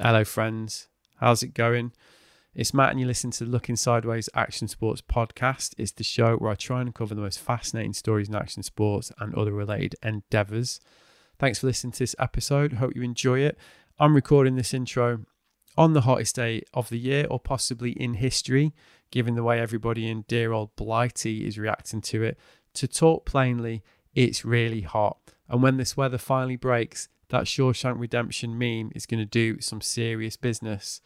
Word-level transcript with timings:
Hello, 0.00 0.24
friends. 0.24 0.86
How's 1.16 1.42
it 1.42 1.54
going? 1.54 1.90
It's 2.54 2.72
Matt, 2.72 2.92
and 2.92 3.00
you 3.00 3.06
listen 3.06 3.32
to 3.32 3.44
the 3.44 3.50
Looking 3.50 3.74
Sideways 3.74 4.28
Action 4.32 4.68
Sports 4.68 5.00
podcast. 5.02 5.74
It's 5.76 5.90
the 5.90 6.04
show 6.04 6.36
where 6.36 6.52
I 6.52 6.54
try 6.54 6.82
and 6.82 6.94
cover 6.94 7.16
the 7.16 7.20
most 7.20 7.40
fascinating 7.40 7.94
stories 7.94 8.28
in 8.28 8.36
action 8.36 8.62
sports 8.62 9.10
and 9.18 9.34
other 9.34 9.52
related 9.52 9.96
endeavors. 10.00 10.78
Thanks 11.40 11.58
for 11.58 11.66
listening 11.66 11.94
to 11.94 11.98
this 11.98 12.14
episode. 12.16 12.74
Hope 12.74 12.94
you 12.94 13.02
enjoy 13.02 13.40
it. 13.40 13.58
I'm 13.98 14.14
recording 14.14 14.54
this 14.54 14.72
intro 14.72 15.24
on 15.76 15.94
the 15.94 16.02
hottest 16.02 16.36
day 16.36 16.62
of 16.72 16.90
the 16.90 16.98
year, 16.98 17.26
or 17.28 17.40
possibly 17.40 17.90
in 17.90 18.14
history, 18.14 18.72
given 19.10 19.34
the 19.34 19.42
way 19.42 19.58
everybody 19.58 20.08
in 20.08 20.24
dear 20.28 20.52
old 20.52 20.76
Blighty 20.76 21.44
is 21.44 21.58
reacting 21.58 22.02
to 22.02 22.22
it. 22.22 22.38
To 22.74 22.86
talk 22.86 23.26
plainly, 23.26 23.82
it's 24.14 24.44
really 24.44 24.82
hot. 24.82 25.18
And 25.48 25.60
when 25.60 25.76
this 25.76 25.96
weather 25.96 26.18
finally 26.18 26.54
breaks, 26.54 27.08
that 27.30 27.44
Shawshank 27.44 27.98
Redemption 27.98 28.58
meme 28.58 28.90
is 28.94 29.06
going 29.06 29.20
to 29.20 29.26
do 29.26 29.60
some 29.60 29.80
serious 29.80 30.36
business. 30.36 31.00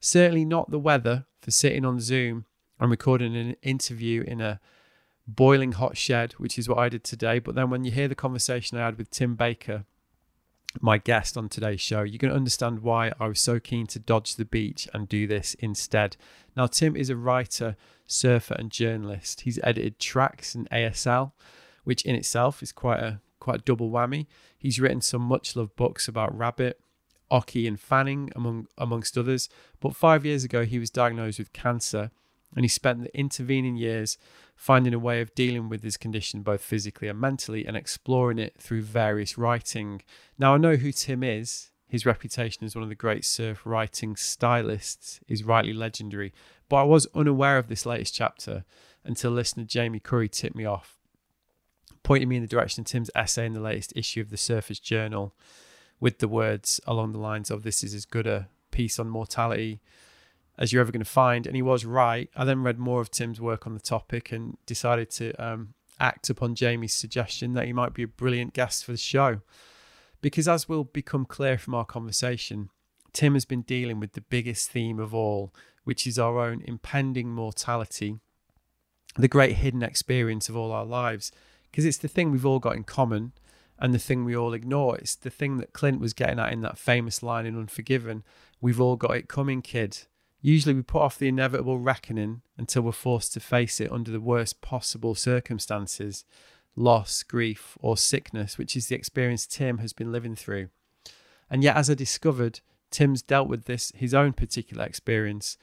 Certainly 0.00 0.44
not 0.44 0.70
the 0.70 0.78
weather 0.78 1.26
for 1.40 1.50
sitting 1.50 1.84
on 1.84 2.00
Zoom 2.00 2.46
and 2.78 2.90
recording 2.90 3.36
an 3.36 3.56
interview 3.62 4.22
in 4.22 4.40
a 4.40 4.60
boiling 5.26 5.72
hot 5.72 5.96
shed, 5.96 6.32
which 6.32 6.58
is 6.58 6.68
what 6.68 6.78
I 6.78 6.88
did 6.88 7.04
today. 7.04 7.38
But 7.38 7.54
then 7.54 7.70
when 7.70 7.84
you 7.84 7.90
hear 7.90 8.08
the 8.08 8.14
conversation 8.14 8.78
I 8.78 8.84
had 8.84 8.98
with 8.98 9.10
Tim 9.10 9.36
Baker, 9.36 9.84
my 10.80 10.98
guest 10.98 11.36
on 11.36 11.48
today's 11.48 11.80
show, 11.80 12.02
you're 12.02 12.18
going 12.18 12.30
to 12.30 12.36
understand 12.36 12.80
why 12.80 13.12
I 13.18 13.28
was 13.28 13.40
so 13.40 13.58
keen 13.58 13.86
to 13.88 13.98
dodge 13.98 14.36
the 14.36 14.44
beach 14.44 14.88
and 14.94 15.08
do 15.08 15.26
this 15.26 15.54
instead. 15.54 16.16
Now, 16.56 16.66
Tim 16.66 16.96
is 16.96 17.10
a 17.10 17.16
writer, 17.16 17.76
surfer, 18.06 18.54
and 18.54 18.70
journalist. 18.70 19.42
He's 19.42 19.58
edited 19.62 19.98
tracks 19.98 20.54
and 20.54 20.70
ASL, 20.70 21.32
which 21.84 22.02
in 22.02 22.14
itself 22.14 22.62
is 22.62 22.72
quite 22.72 23.00
a 23.00 23.20
quite 23.40 23.64
double 23.64 23.90
whammy. 23.90 24.26
He's 24.58 24.78
written 24.78 25.00
some 25.00 25.22
much 25.22 25.56
loved 25.56 25.74
books 25.74 26.06
about 26.06 26.36
rabbit, 26.36 26.80
Occy, 27.30 27.66
and 27.66 27.80
fanning, 27.80 28.30
among 28.36 28.66
amongst 28.78 29.18
others. 29.18 29.48
But 29.80 29.96
five 29.96 30.24
years 30.24 30.44
ago, 30.44 30.64
he 30.64 30.78
was 30.78 30.90
diagnosed 30.90 31.38
with 31.38 31.52
cancer, 31.52 32.10
and 32.54 32.64
he 32.64 32.68
spent 32.68 33.02
the 33.02 33.18
intervening 33.18 33.76
years 33.76 34.18
finding 34.54 34.92
a 34.92 34.98
way 34.98 35.20
of 35.20 35.34
dealing 35.34 35.68
with 35.68 35.82
his 35.82 35.96
condition 35.96 36.42
both 36.42 36.60
physically 36.60 37.08
and 37.08 37.18
mentally, 37.18 37.66
and 37.66 37.76
exploring 37.76 38.38
it 38.38 38.60
through 38.60 38.82
various 38.82 39.38
writing. 39.38 40.02
Now, 40.38 40.54
I 40.54 40.58
know 40.58 40.76
who 40.76 40.92
Tim 40.92 41.22
is. 41.22 41.70
His 41.88 42.06
reputation 42.06 42.64
as 42.64 42.76
one 42.76 42.84
of 42.84 42.88
the 42.88 42.94
great 42.94 43.24
surf 43.24 43.62
writing 43.64 44.14
stylists 44.14 45.18
is 45.26 45.42
rightly 45.42 45.72
legendary, 45.72 46.32
but 46.68 46.76
I 46.76 46.82
was 46.84 47.08
unaware 47.16 47.58
of 47.58 47.66
this 47.66 47.84
latest 47.84 48.14
chapter 48.14 48.64
until 49.04 49.32
listener 49.32 49.64
Jamie 49.64 49.98
Curry 49.98 50.28
tipped 50.28 50.54
me 50.54 50.64
off 50.64 50.99
pointing 52.02 52.28
me 52.28 52.36
in 52.36 52.42
the 52.42 52.48
direction 52.48 52.82
of 52.82 52.86
Tim's 52.86 53.10
essay 53.14 53.46
in 53.46 53.52
the 53.52 53.60
latest 53.60 53.92
issue 53.96 54.20
of 54.20 54.30
the 54.30 54.36
Surfer's 54.36 54.80
Journal 54.80 55.34
with 56.00 56.18
the 56.18 56.28
words 56.28 56.80
along 56.86 57.12
the 57.12 57.18
lines 57.18 57.50
of 57.50 57.62
this 57.62 57.84
is 57.84 57.94
as 57.94 58.06
good 58.06 58.26
a 58.26 58.48
piece 58.70 58.98
on 58.98 59.08
mortality 59.08 59.80
as 60.58 60.72
you're 60.72 60.80
ever 60.80 60.92
going 60.92 61.04
to 61.04 61.10
find. 61.10 61.46
And 61.46 61.54
he 61.54 61.62
was 61.62 61.84
right. 61.84 62.30
I 62.34 62.44
then 62.44 62.62
read 62.62 62.78
more 62.78 63.00
of 63.00 63.10
Tim's 63.10 63.40
work 63.40 63.66
on 63.66 63.74
the 63.74 63.80
topic 63.80 64.32
and 64.32 64.56
decided 64.66 65.10
to 65.12 65.32
um, 65.34 65.74
act 65.98 66.30
upon 66.30 66.54
Jamie's 66.54 66.94
suggestion 66.94 67.52
that 67.54 67.66
he 67.66 67.72
might 67.72 67.94
be 67.94 68.02
a 68.02 68.08
brilliant 68.08 68.54
guest 68.54 68.84
for 68.84 68.92
the 68.92 68.98
show. 68.98 69.40
Because 70.22 70.48
as 70.48 70.68
will 70.68 70.84
become 70.84 71.24
clear 71.24 71.58
from 71.58 71.74
our 71.74 71.84
conversation, 71.84 72.70
Tim 73.12 73.34
has 73.34 73.44
been 73.44 73.62
dealing 73.62 74.00
with 74.00 74.12
the 74.12 74.20
biggest 74.20 74.70
theme 74.70 74.98
of 74.98 75.14
all, 75.14 75.54
which 75.84 76.06
is 76.06 76.18
our 76.18 76.38
own 76.38 76.62
impending 76.64 77.30
mortality, 77.30 78.18
the 79.16 79.28
great 79.28 79.56
hidden 79.56 79.82
experience 79.82 80.48
of 80.48 80.56
all 80.56 80.72
our 80.72 80.84
lives 80.84 81.32
because 81.70 81.84
it's 81.84 81.98
the 81.98 82.08
thing 82.08 82.30
we've 82.30 82.46
all 82.46 82.58
got 82.58 82.76
in 82.76 82.84
common 82.84 83.32
and 83.78 83.94
the 83.94 83.98
thing 83.98 84.24
we 84.24 84.36
all 84.36 84.52
ignore. 84.52 84.96
It's 84.98 85.14
the 85.14 85.30
thing 85.30 85.56
that 85.58 85.72
Clint 85.72 86.00
was 86.00 86.12
getting 86.12 86.38
at 86.38 86.52
in 86.52 86.60
that 86.62 86.78
famous 86.78 87.22
line 87.22 87.46
in 87.46 87.56
Unforgiven 87.56 88.22
We've 88.60 88.80
all 88.80 88.96
got 88.96 89.16
it 89.16 89.28
coming, 89.28 89.62
kid. 89.62 89.98
Usually 90.42 90.74
we 90.74 90.82
put 90.82 91.02
off 91.02 91.18
the 91.18 91.28
inevitable 91.28 91.78
reckoning 91.78 92.42
until 92.58 92.82
we're 92.82 92.92
forced 92.92 93.32
to 93.34 93.40
face 93.40 93.80
it 93.80 93.90
under 93.90 94.10
the 94.10 94.20
worst 94.20 94.60
possible 94.60 95.14
circumstances 95.14 96.24
loss, 96.76 97.22
grief, 97.22 97.76
or 97.80 97.96
sickness, 97.96 98.56
which 98.56 98.76
is 98.76 98.86
the 98.86 98.94
experience 98.94 99.46
Tim 99.46 99.78
has 99.78 99.92
been 99.92 100.12
living 100.12 100.36
through. 100.36 100.68
And 101.50 101.64
yet, 101.64 101.76
as 101.76 101.90
I 101.90 101.94
discovered, 101.94 102.60
Tim's 102.90 103.22
dealt 103.22 103.48
with 103.48 103.64
this, 103.64 103.92
his 103.94 104.14
own 104.14 104.32
particular 104.32 104.84
experience 104.84 105.58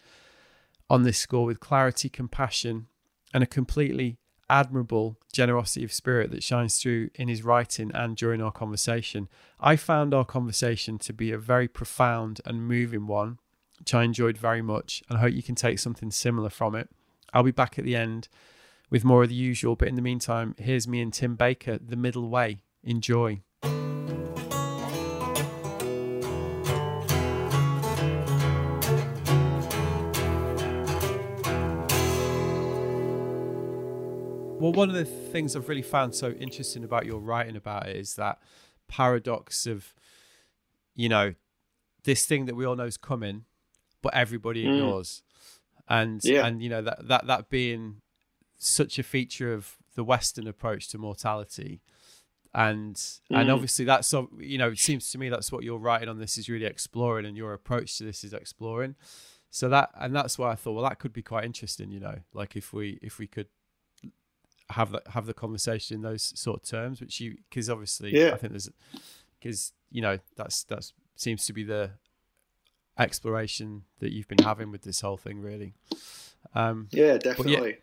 on 0.89 1.03
this 1.03 1.17
score 1.17 1.45
with 1.45 1.59
clarity, 1.59 2.09
compassion, 2.09 2.87
and 3.33 3.43
a 3.43 3.47
completely 3.47 4.17
admirable 4.49 5.17
generosity 5.33 5.83
of 5.83 5.93
spirit 5.93 6.31
that 6.31 6.43
shines 6.43 6.77
through 6.77 7.09
in 7.15 7.27
his 7.27 7.43
writing 7.43 7.91
and 7.93 8.15
during 8.15 8.41
our 8.41 8.51
conversation. 8.51 9.27
I 9.59 9.75
found 9.75 10.13
our 10.13 10.25
conversation 10.25 10.97
to 10.99 11.13
be 11.13 11.31
a 11.31 11.37
very 11.37 11.67
profound 11.67 12.41
and 12.45 12.67
moving 12.67 13.07
one, 13.07 13.39
which 13.79 13.93
I 13.93 14.03
enjoyed 14.03 14.37
very 14.37 14.61
much, 14.61 15.03
and 15.09 15.17
I 15.17 15.21
hope 15.21 15.33
you 15.33 15.43
can 15.43 15.55
take 15.55 15.79
something 15.79 16.11
similar 16.11 16.49
from 16.49 16.75
it. 16.75 16.89
I'll 17.33 17.43
be 17.43 17.51
back 17.51 17.77
at 17.77 17.85
the 17.85 17.95
end 17.95 18.29
with 18.89 19.03
more 19.03 19.23
of 19.23 19.29
the 19.29 19.35
usual, 19.35 19.75
but 19.75 19.87
in 19.87 19.95
the 19.95 20.01
meantime, 20.01 20.55
here's 20.57 20.87
me 20.87 21.01
and 21.01 21.13
Tim 21.13 21.35
Baker, 21.35 21.77
the 21.77 21.97
middle 21.97 22.29
way. 22.29 22.59
Enjoy. 22.83 23.41
Well, 34.67 34.73
one 34.73 34.89
of 34.89 34.95
the 34.95 35.05
things 35.05 35.55
I've 35.55 35.69
really 35.69 35.81
found 35.81 36.13
so 36.13 36.31
interesting 36.31 36.83
about 36.83 37.05
your 37.05 37.21
writing 37.21 37.55
about 37.55 37.87
it 37.87 37.95
is 37.95 38.15
that 38.15 38.39
paradox 38.89 39.65
of, 39.65 39.93
you 40.93 41.07
know, 41.07 41.35
this 42.03 42.25
thing 42.25 42.47
that 42.47 42.55
we 42.55 42.65
all 42.65 42.75
know 42.75 42.83
is 42.83 42.97
coming, 42.97 43.45
but 44.01 44.13
everybody 44.13 44.65
mm. 44.65 44.73
ignores, 44.73 45.23
and 45.87 46.19
yeah. 46.21 46.45
and 46.45 46.61
you 46.61 46.67
know 46.67 46.81
that 46.81 47.07
that 47.07 47.27
that 47.27 47.49
being 47.49 48.01
such 48.57 48.99
a 48.99 49.03
feature 49.03 49.53
of 49.53 49.77
the 49.95 50.03
Western 50.03 50.47
approach 50.47 50.89
to 50.89 50.97
mortality, 50.97 51.79
and 52.53 52.95
mm. 52.97 53.19
and 53.31 53.49
obviously 53.49 53.85
that's 53.85 54.09
so 54.09 54.29
you 54.37 54.57
know 54.57 54.71
it 54.71 54.79
seems 54.79 55.09
to 55.11 55.17
me 55.17 55.29
that's 55.29 55.49
what 55.49 55.63
you're 55.63 55.77
writing 55.77 56.09
on 56.09 56.19
this 56.19 56.37
is 56.37 56.49
really 56.49 56.65
exploring, 56.65 57.25
and 57.25 57.37
your 57.37 57.53
approach 57.53 57.97
to 57.99 58.03
this 58.03 58.25
is 58.25 58.33
exploring. 58.33 58.95
So 59.49 59.69
that 59.69 59.91
and 59.97 60.13
that's 60.13 60.37
why 60.37 60.51
I 60.51 60.55
thought, 60.55 60.73
well, 60.73 60.83
that 60.83 60.99
could 60.99 61.13
be 61.13 61.21
quite 61.21 61.45
interesting, 61.45 61.89
you 61.89 62.01
know, 62.01 62.19
like 62.33 62.57
if 62.57 62.73
we 62.73 62.99
if 63.01 63.17
we 63.17 63.27
could 63.27 63.47
have 64.71 64.91
that 64.91 65.07
have 65.09 65.25
the 65.25 65.33
conversation 65.33 65.95
in 65.95 66.01
those 66.01 66.33
sort 66.35 66.61
of 66.61 66.69
terms, 66.69 67.01
which 67.01 67.19
you 67.19 67.37
because 67.49 67.69
obviously 67.69 68.13
yeah. 68.13 68.31
I 68.33 68.37
think 68.37 68.53
there's 68.53 68.69
because 69.39 69.73
you 69.91 70.01
know 70.01 70.17
that's 70.35 70.63
that 70.65 70.91
seems 71.15 71.45
to 71.45 71.53
be 71.53 71.63
the 71.63 71.91
exploration 72.99 73.83
that 73.99 74.11
you've 74.11 74.27
been 74.27 74.43
having 74.43 74.71
with 74.71 74.81
this 74.81 75.01
whole 75.01 75.17
thing, 75.17 75.39
really. 75.39 75.73
Um, 76.55 76.87
yeah, 76.91 77.17
definitely. 77.17 77.55
But, 77.55 77.65
yeah, 77.65 77.75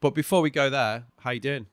but 0.00 0.14
before 0.14 0.42
we 0.42 0.50
go 0.50 0.70
there, 0.70 1.04
how 1.18 1.30
you 1.30 1.40
doing? 1.40 1.66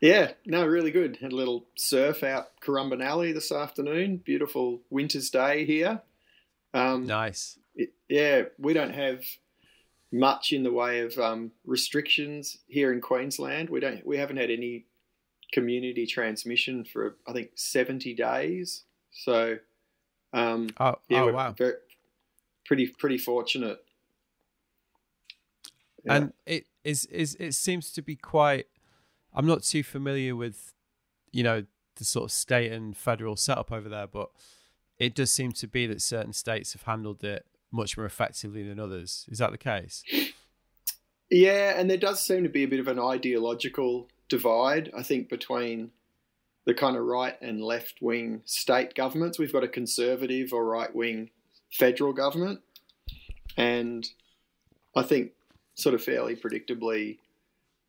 Yeah, 0.00 0.32
no, 0.46 0.64
really 0.66 0.90
good. 0.90 1.18
Had 1.20 1.32
a 1.32 1.36
little 1.36 1.66
surf 1.76 2.22
out 2.22 2.60
Currumbin 2.60 3.02
Alley 3.02 3.32
this 3.32 3.50
afternoon. 3.50 4.18
Beautiful 4.18 4.80
winter's 4.90 5.30
day 5.30 5.64
here. 5.64 6.02
Um, 6.74 7.06
nice. 7.06 7.58
It, 7.74 7.92
yeah, 8.08 8.42
we 8.58 8.74
don't 8.74 8.94
have 8.94 9.22
much 10.12 10.52
in 10.52 10.62
the 10.62 10.72
way 10.72 11.00
of 11.00 11.18
um, 11.18 11.52
restrictions 11.64 12.58
here 12.66 12.92
in 12.92 13.00
Queensland. 13.00 13.68
We 13.70 13.80
don't 13.80 14.06
we 14.06 14.16
haven't 14.18 14.38
had 14.38 14.50
any 14.50 14.86
community 15.52 16.06
transmission 16.06 16.84
for 16.84 17.16
I 17.26 17.32
think 17.32 17.50
seventy 17.54 18.14
days. 18.14 18.84
So 19.10 19.58
um, 20.32 20.70
oh, 20.78 20.96
yeah, 21.08 21.22
oh 21.22 21.32
wow, 21.32 21.52
very, 21.52 21.74
pretty 22.64 22.86
pretty 22.86 23.18
fortunate. 23.18 23.84
Yeah. 26.04 26.14
And 26.14 26.32
it 26.46 26.66
is 26.84 27.06
is 27.06 27.36
it 27.38 27.54
seems 27.54 27.90
to 27.92 28.02
be 28.02 28.16
quite. 28.16 28.66
I'm 29.34 29.46
not 29.46 29.62
too 29.62 29.82
familiar 29.82 30.34
with, 30.34 30.72
you 31.32 31.42
know, 31.42 31.64
the 31.96 32.04
sort 32.04 32.24
of 32.24 32.32
state 32.32 32.72
and 32.72 32.96
federal 32.96 33.36
setup 33.36 33.70
over 33.70 33.88
there, 33.88 34.06
but 34.06 34.30
it 34.98 35.14
does 35.14 35.30
seem 35.30 35.52
to 35.52 35.68
be 35.68 35.86
that 35.86 36.00
certain 36.00 36.32
states 36.32 36.72
have 36.72 36.82
handled 36.82 37.22
it 37.22 37.44
much 37.70 37.96
more 37.96 38.06
effectively 38.06 38.62
than 38.62 38.80
others. 38.80 39.26
Is 39.28 39.38
that 39.38 39.52
the 39.52 39.58
case? 39.58 40.02
Yeah, 41.30 41.78
and 41.78 41.90
there 41.90 41.98
does 41.98 42.24
seem 42.24 42.42
to 42.44 42.48
be 42.48 42.64
a 42.64 42.68
bit 42.68 42.80
of 42.80 42.88
an 42.88 42.98
ideological 42.98 44.08
divide, 44.28 44.90
I 44.96 45.02
think, 45.02 45.28
between 45.28 45.90
the 46.64 46.74
kind 46.74 46.96
of 46.96 47.04
right 47.04 47.40
and 47.40 47.62
left 47.62 48.00
wing 48.00 48.42
state 48.44 48.94
governments. 48.94 49.38
We've 49.38 49.52
got 49.52 49.64
a 49.64 49.68
conservative 49.68 50.52
or 50.52 50.64
right 50.64 50.94
wing 50.94 51.30
federal 51.72 52.12
government. 52.12 52.60
And 53.56 54.08
I 54.96 55.02
think, 55.02 55.32
sort 55.74 55.94
of 55.94 56.02
fairly 56.02 56.36
predictably, 56.36 57.18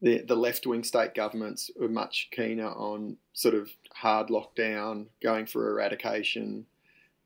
the, 0.02 0.22
the 0.22 0.36
left 0.36 0.66
wing 0.66 0.84
state 0.84 1.14
governments 1.14 1.70
were 1.80 1.90
much 1.90 2.30
keener 2.32 2.70
on 2.70 3.18
sort 3.34 3.56
of 3.56 3.70
hard 3.94 4.28
lockdown, 4.28 5.08
going 5.22 5.46
for 5.46 5.70
eradication, 5.72 6.66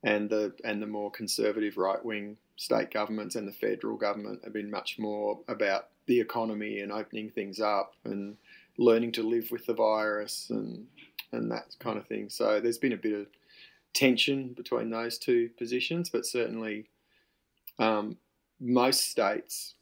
and 0.04 0.30
the 0.30 0.54
and 0.64 0.82
the 0.82 0.88
more 0.88 1.12
conservative 1.12 1.78
right 1.78 2.04
wing 2.04 2.38
state 2.56 2.92
governments 2.92 3.36
and 3.36 3.48
the 3.48 3.52
federal 3.52 3.98
government 3.98 4.42
have 4.44 4.54
been 4.54 4.70
much 4.70 4.98
more 5.00 5.40
about 5.48 5.90
the 6.06 6.20
economy 6.20 6.80
and 6.80 6.92
opening 6.92 7.30
things 7.30 7.60
up 7.60 7.94
and 8.04 8.38
learning 8.78 9.12
to 9.12 9.24
live 9.24 9.50
with 9.52 9.66
the 9.66 9.74
virus 9.74 10.50
and 10.50 10.88
and 11.32 11.52
that 11.52 11.76
kind 11.80 11.98
of 11.98 12.06
thing. 12.08 12.30
So 12.30 12.60
there's 12.60 12.78
been 12.78 12.94
a 12.94 12.98
bit 12.98 13.14
of 13.14 13.28
tension 13.94 14.54
between 14.56 14.90
those 14.90 15.18
two 15.18 15.50
positions, 15.58 16.10
but 16.10 16.26
certainly 16.26 16.86
um, 17.80 18.18
most 18.60 19.10
states, 19.10 19.76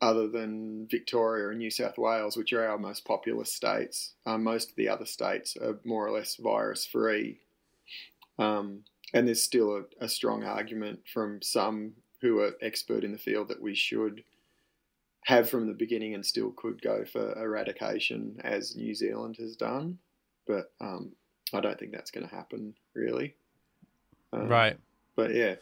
other 0.00 0.28
than 0.28 0.86
Victoria 0.90 1.50
and 1.50 1.58
New 1.58 1.70
South 1.70 1.98
Wales, 1.98 2.36
which 2.36 2.52
are 2.52 2.66
our 2.66 2.78
most 2.78 3.04
populous 3.04 3.52
states, 3.52 4.14
um, 4.26 4.42
most 4.42 4.70
of 4.70 4.76
the 4.76 4.88
other 4.88 5.06
states 5.06 5.56
are 5.56 5.78
more 5.84 6.06
or 6.06 6.10
less 6.10 6.36
virus 6.36 6.86
free. 6.86 7.40
Um, 8.38 8.84
and 9.14 9.26
there's 9.26 9.42
still 9.42 9.76
a, 9.76 10.04
a, 10.04 10.08
strong 10.08 10.44
argument 10.44 11.00
from 11.10 11.40
some 11.40 11.92
who 12.20 12.40
are 12.40 12.52
expert 12.62 13.04
in 13.04 13.12
the 13.12 13.18
field 13.18 13.48
that 13.48 13.62
we 13.62 13.74
should 13.74 14.22
have 15.24 15.50
from 15.50 15.66
the 15.66 15.74
beginning 15.74 16.14
and 16.14 16.24
still 16.24 16.50
could 16.52 16.80
go 16.80 17.04
for 17.04 17.32
eradication 17.42 18.40
as 18.44 18.76
New 18.76 18.94
Zealand 18.94 19.36
has 19.38 19.56
done. 19.56 19.98
But 20.46 20.72
um, 20.80 21.12
I 21.52 21.60
don't 21.60 21.78
think 21.78 21.92
that's 21.92 22.10
going 22.10 22.28
to 22.28 22.34
happen, 22.34 22.74
really. 22.94 23.34
Um, 24.32 24.48
right. 24.48 24.78
But 25.16 25.34
yeah, 25.34 25.56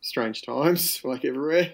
strange 0.00 0.42
times 0.42 1.00
like 1.04 1.24
everywhere, 1.24 1.72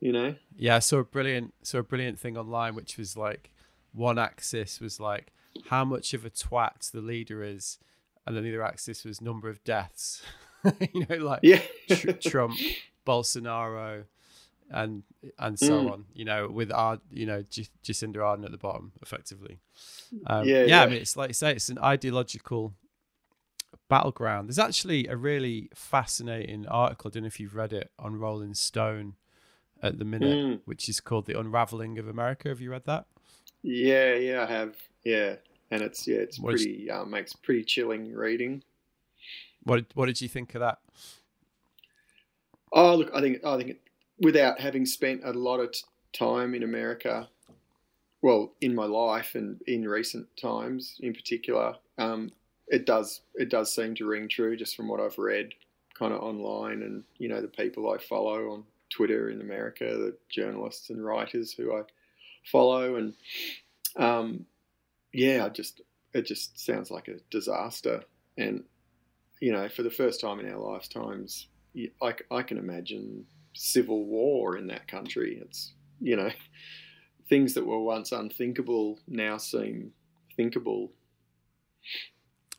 you 0.00 0.12
know. 0.12 0.34
Yeah, 0.56 0.76
I 0.76 0.80
saw 0.80 0.98
a 0.98 1.04
brilliant 1.04 1.54
saw 1.62 1.78
a 1.78 1.82
brilliant 1.82 2.18
thing 2.18 2.36
online 2.36 2.74
which 2.74 2.96
was 2.96 3.16
like 3.16 3.50
one 3.92 4.18
axis 4.18 4.80
was 4.80 5.00
like 5.00 5.32
how 5.68 5.84
much 5.84 6.14
of 6.14 6.24
a 6.24 6.30
twat 6.30 6.90
the 6.90 7.00
leader 7.00 7.42
is 7.42 7.78
and 8.26 8.36
then 8.36 8.44
the 8.44 8.50
other 8.50 8.64
axis 8.64 9.04
was 9.04 9.20
number 9.20 9.48
of 9.48 9.62
deaths. 9.64 10.22
you 10.92 11.06
know, 11.08 11.16
like 11.16 11.40
yeah. 11.42 11.60
tr- 11.88 12.12
Trump, 12.12 12.54
Bolsonaro, 13.06 14.04
and 14.70 15.02
and 15.38 15.58
so 15.58 15.84
mm. 15.84 15.92
on. 15.92 16.04
You 16.14 16.24
know, 16.24 16.48
with 16.48 16.72
our 16.72 16.98
you 17.10 17.26
know 17.26 17.44
J- 17.48 17.68
Jacinda 17.84 18.16
Ardern 18.16 18.44
at 18.44 18.50
the 18.50 18.58
bottom, 18.58 18.92
effectively. 19.02 19.60
Um, 20.26 20.46
yeah, 20.46 20.60
yeah, 20.60 20.64
yeah. 20.64 20.82
I 20.82 20.86
mean, 20.86 21.00
it's 21.00 21.16
like 21.16 21.30
you 21.30 21.34
say, 21.34 21.52
it's 21.52 21.68
an 21.68 21.78
ideological 21.78 22.74
battleground. 23.88 24.48
There's 24.48 24.58
actually 24.58 25.06
a 25.06 25.16
really 25.16 25.70
fascinating 25.74 26.66
article. 26.66 27.08
I 27.08 27.12
don't 27.12 27.22
know 27.24 27.28
if 27.28 27.40
you've 27.40 27.54
read 27.54 27.72
it 27.72 27.90
on 27.98 28.16
Rolling 28.18 28.54
Stone 28.54 29.14
at 29.82 29.98
the 29.98 30.04
minute, 30.04 30.36
mm. 30.36 30.60
which 30.64 30.88
is 30.88 31.00
called 31.00 31.26
"The 31.26 31.38
Unraveling 31.38 31.98
of 31.98 32.08
America." 32.08 32.48
Have 32.48 32.60
you 32.60 32.70
read 32.70 32.84
that? 32.86 33.06
Yeah, 33.62 34.14
yeah, 34.14 34.42
I 34.42 34.46
have. 34.46 34.76
Yeah, 35.04 35.36
and 35.70 35.82
it's 35.82 36.06
yeah, 36.06 36.18
it's 36.18 36.38
what 36.38 36.56
pretty 36.56 36.90
uh, 36.90 37.04
makes 37.04 37.32
pretty 37.34 37.64
chilling 37.64 38.12
reading. 38.12 38.62
What 39.62 39.86
what 39.94 40.06
did 40.06 40.20
you 40.20 40.28
think 40.28 40.54
of 40.54 40.60
that? 40.60 40.78
Oh, 42.74 42.96
look, 42.96 43.10
I 43.14 43.20
think 43.20 43.44
I 43.44 43.56
think 43.56 43.70
it, 43.70 43.80
without 44.18 44.60
having 44.60 44.84
spent 44.84 45.22
a 45.24 45.32
lot 45.32 45.60
of 45.60 45.74
time 46.12 46.54
in 46.54 46.64
America, 46.64 47.28
well, 48.20 48.52
in 48.60 48.74
my 48.74 48.84
life 48.84 49.36
and 49.36 49.60
in 49.66 49.88
recent 49.88 50.26
times, 50.36 50.96
in 51.00 51.14
particular, 51.14 51.76
um, 51.98 52.32
it 52.66 52.84
does 52.84 53.20
it 53.34 53.48
does 53.48 53.72
seem 53.72 53.94
to 53.94 54.06
ring 54.06 54.28
true 54.28 54.56
just 54.56 54.76
from 54.76 54.88
what 54.88 55.00
I've 55.00 55.18
read, 55.18 55.50
kind 55.96 56.12
of 56.12 56.20
online, 56.20 56.82
and 56.82 57.04
you 57.18 57.28
know 57.28 57.40
the 57.40 57.48
people 57.48 57.90
I 57.90 57.98
follow 57.98 58.50
on 58.50 58.64
Twitter 58.90 59.30
in 59.30 59.40
America, 59.40 59.84
the 59.84 60.16
journalists 60.28 60.90
and 60.90 61.04
writers 61.04 61.52
who 61.52 61.76
I 61.76 61.82
follow, 62.50 62.96
and 62.96 63.14
um, 63.96 64.46
yeah, 65.12 65.48
just 65.48 65.82
it 66.12 66.26
just 66.26 66.58
sounds 66.58 66.90
like 66.90 67.06
a 67.08 67.20
disaster, 67.30 68.02
and 68.36 68.64
you 69.40 69.52
know, 69.52 69.68
for 69.68 69.82
the 69.82 69.90
first 69.90 70.20
time 70.20 70.40
in 70.40 70.50
our 70.50 70.58
lifetimes, 70.58 71.48
I, 72.02 72.14
I 72.30 72.42
can 72.42 72.58
imagine 72.58 73.24
civil 73.54 74.04
war 74.04 74.56
in 74.56 74.66
that 74.68 74.88
country. 74.88 75.40
It's 75.42 75.72
you 76.00 76.16
know, 76.16 76.30
things 77.28 77.54
that 77.54 77.66
were 77.66 77.80
once 77.80 78.12
unthinkable 78.12 78.98
now 79.08 79.36
seem 79.38 79.92
thinkable. 80.36 80.92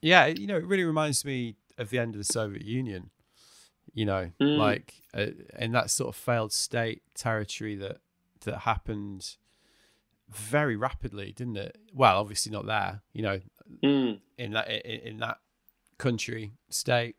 Yeah, 0.01 0.27
you 0.27 0.47
know, 0.47 0.57
it 0.57 0.65
really 0.65 0.83
reminds 0.83 1.25
me 1.25 1.55
of 1.77 1.89
the 1.89 1.99
end 1.99 2.15
of 2.15 2.19
the 2.19 2.25
Soviet 2.33 2.65
Union. 2.65 3.09
You 3.93 4.05
know, 4.05 4.31
mm. 4.41 4.57
like 4.57 4.93
uh, 5.13 5.27
in 5.57 5.71
that 5.71 5.89
sort 5.89 6.09
of 6.09 6.15
failed 6.15 6.51
state 6.51 7.01
territory 7.13 7.75
that 7.75 7.99
that 8.41 8.59
happened 8.59 9.37
very 10.29 10.75
rapidly, 10.75 11.31
didn't 11.31 11.57
it? 11.57 11.77
Well, 11.93 12.19
obviously 12.19 12.51
not 12.51 12.65
there. 12.65 13.01
You 13.13 13.21
know, 13.21 13.39
mm. 13.83 14.19
in 14.37 14.51
that 14.51 14.69
in, 14.69 14.99
in, 15.13 15.17
that 15.19 15.37
country 15.97 16.51
state, 16.69 17.15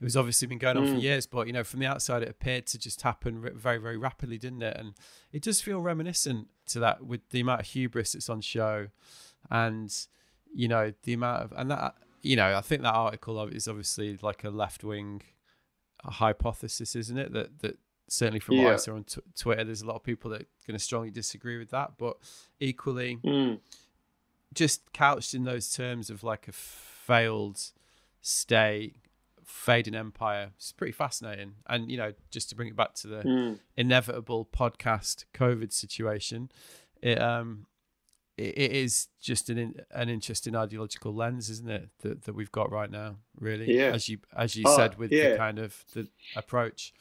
it 0.00 0.04
was 0.04 0.16
obviously 0.16 0.48
been 0.48 0.58
going 0.58 0.78
on 0.78 0.86
mm. 0.86 0.94
for 0.94 0.98
years. 0.98 1.26
But 1.26 1.46
you 1.46 1.52
know, 1.52 1.64
from 1.64 1.80
the 1.80 1.86
outside, 1.86 2.22
it 2.22 2.28
appeared 2.28 2.66
to 2.68 2.78
just 2.78 3.02
happen 3.02 3.50
very 3.54 3.78
very 3.78 3.96
rapidly, 3.96 4.38
didn't 4.38 4.62
it? 4.62 4.76
And 4.76 4.94
it 5.32 5.42
does 5.42 5.60
feel 5.60 5.80
reminiscent 5.80 6.48
to 6.68 6.80
that 6.80 7.04
with 7.04 7.28
the 7.30 7.40
amount 7.40 7.60
of 7.60 7.66
hubris 7.66 8.12
that's 8.12 8.30
on 8.30 8.40
show, 8.40 8.88
and 9.50 9.94
you 10.54 10.68
know 10.68 10.92
the 11.02 11.12
amount 11.12 11.44
of 11.44 11.52
and 11.56 11.70
that 11.70 11.94
you 12.22 12.36
know 12.36 12.56
I 12.56 12.60
think 12.62 12.82
that 12.82 12.94
article 12.94 13.46
is 13.48 13.68
obviously 13.68 14.18
like 14.22 14.42
a 14.42 14.50
left 14.50 14.82
wing 14.84 15.22
hypothesis, 16.02 16.96
isn't 16.96 17.18
it? 17.18 17.32
That 17.32 17.58
that 17.60 17.78
certainly 18.08 18.40
from 18.40 18.56
yeah. 18.56 18.64
what 18.64 18.72
I 18.74 18.76
saw 18.76 18.94
on 18.94 19.04
t- 19.04 19.20
Twitter, 19.38 19.64
there's 19.64 19.82
a 19.82 19.86
lot 19.86 19.96
of 19.96 20.02
people 20.02 20.30
that 20.30 20.42
are 20.42 20.66
going 20.66 20.78
to 20.78 20.84
strongly 20.84 21.10
disagree 21.10 21.58
with 21.58 21.70
that. 21.70 21.92
But 21.98 22.16
equally, 22.58 23.18
mm. 23.24 23.60
just 24.54 24.92
couched 24.92 25.34
in 25.34 25.44
those 25.44 25.72
terms 25.72 26.10
of 26.10 26.24
like 26.24 26.48
a 26.48 26.52
failed 26.52 27.60
state, 28.20 28.96
fading 29.50 29.94
empire, 29.94 30.52
it's 30.56 30.72
pretty 30.72 30.92
fascinating. 30.92 31.54
And 31.66 31.90
you 31.90 31.96
know, 31.96 32.12
just 32.30 32.48
to 32.50 32.56
bring 32.56 32.68
it 32.68 32.76
back 32.76 32.94
to 32.96 33.08
the 33.08 33.22
mm. 33.22 33.58
inevitable 33.76 34.48
podcast 34.52 35.24
COVID 35.34 35.72
situation, 35.72 36.50
it 37.02 37.20
um. 37.20 37.66
It, 38.38 38.56
it 38.56 38.72
is 38.72 39.08
just 39.20 39.50
an 39.50 39.74
an 39.90 40.08
interesting 40.08 40.56
ideological 40.56 41.12
lens, 41.12 41.50
isn't 41.50 41.68
it, 41.68 41.90
that, 41.98 42.22
that 42.22 42.34
we've 42.34 42.52
got 42.52 42.72
right 42.72 42.90
now? 42.90 43.16
Really, 43.38 43.76
yeah. 43.76 43.90
As 43.92 44.08
you 44.08 44.18
as 44.34 44.56
you 44.56 44.64
uh, 44.66 44.76
said 44.76 44.96
with 44.96 45.12
yeah. 45.12 45.30
the 45.30 45.36
kind 45.36 45.58
of 45.58 45.84
the 45.92 46.08
approach 46.36 46.94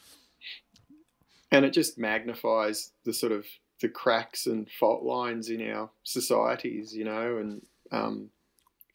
and 1.52 1.66
it 1.66 1.74
just 1.74 1.98
magnifies 1.98 2.92
the 3.06 3.14
sort 3.14 3.32
of 3.32 3.46
the 3.82 3.90
cracks 3.90 4.46
and 4.46 4.70
fault 4.70 5.04
lines 5.04 5.50
in 5.50 5.68
our 5.72 5.90
societies, 6.04 6.94
you 6.94 7.06
know, 7.06 7.38
and 7.38 7.66
um, 7.92 8.30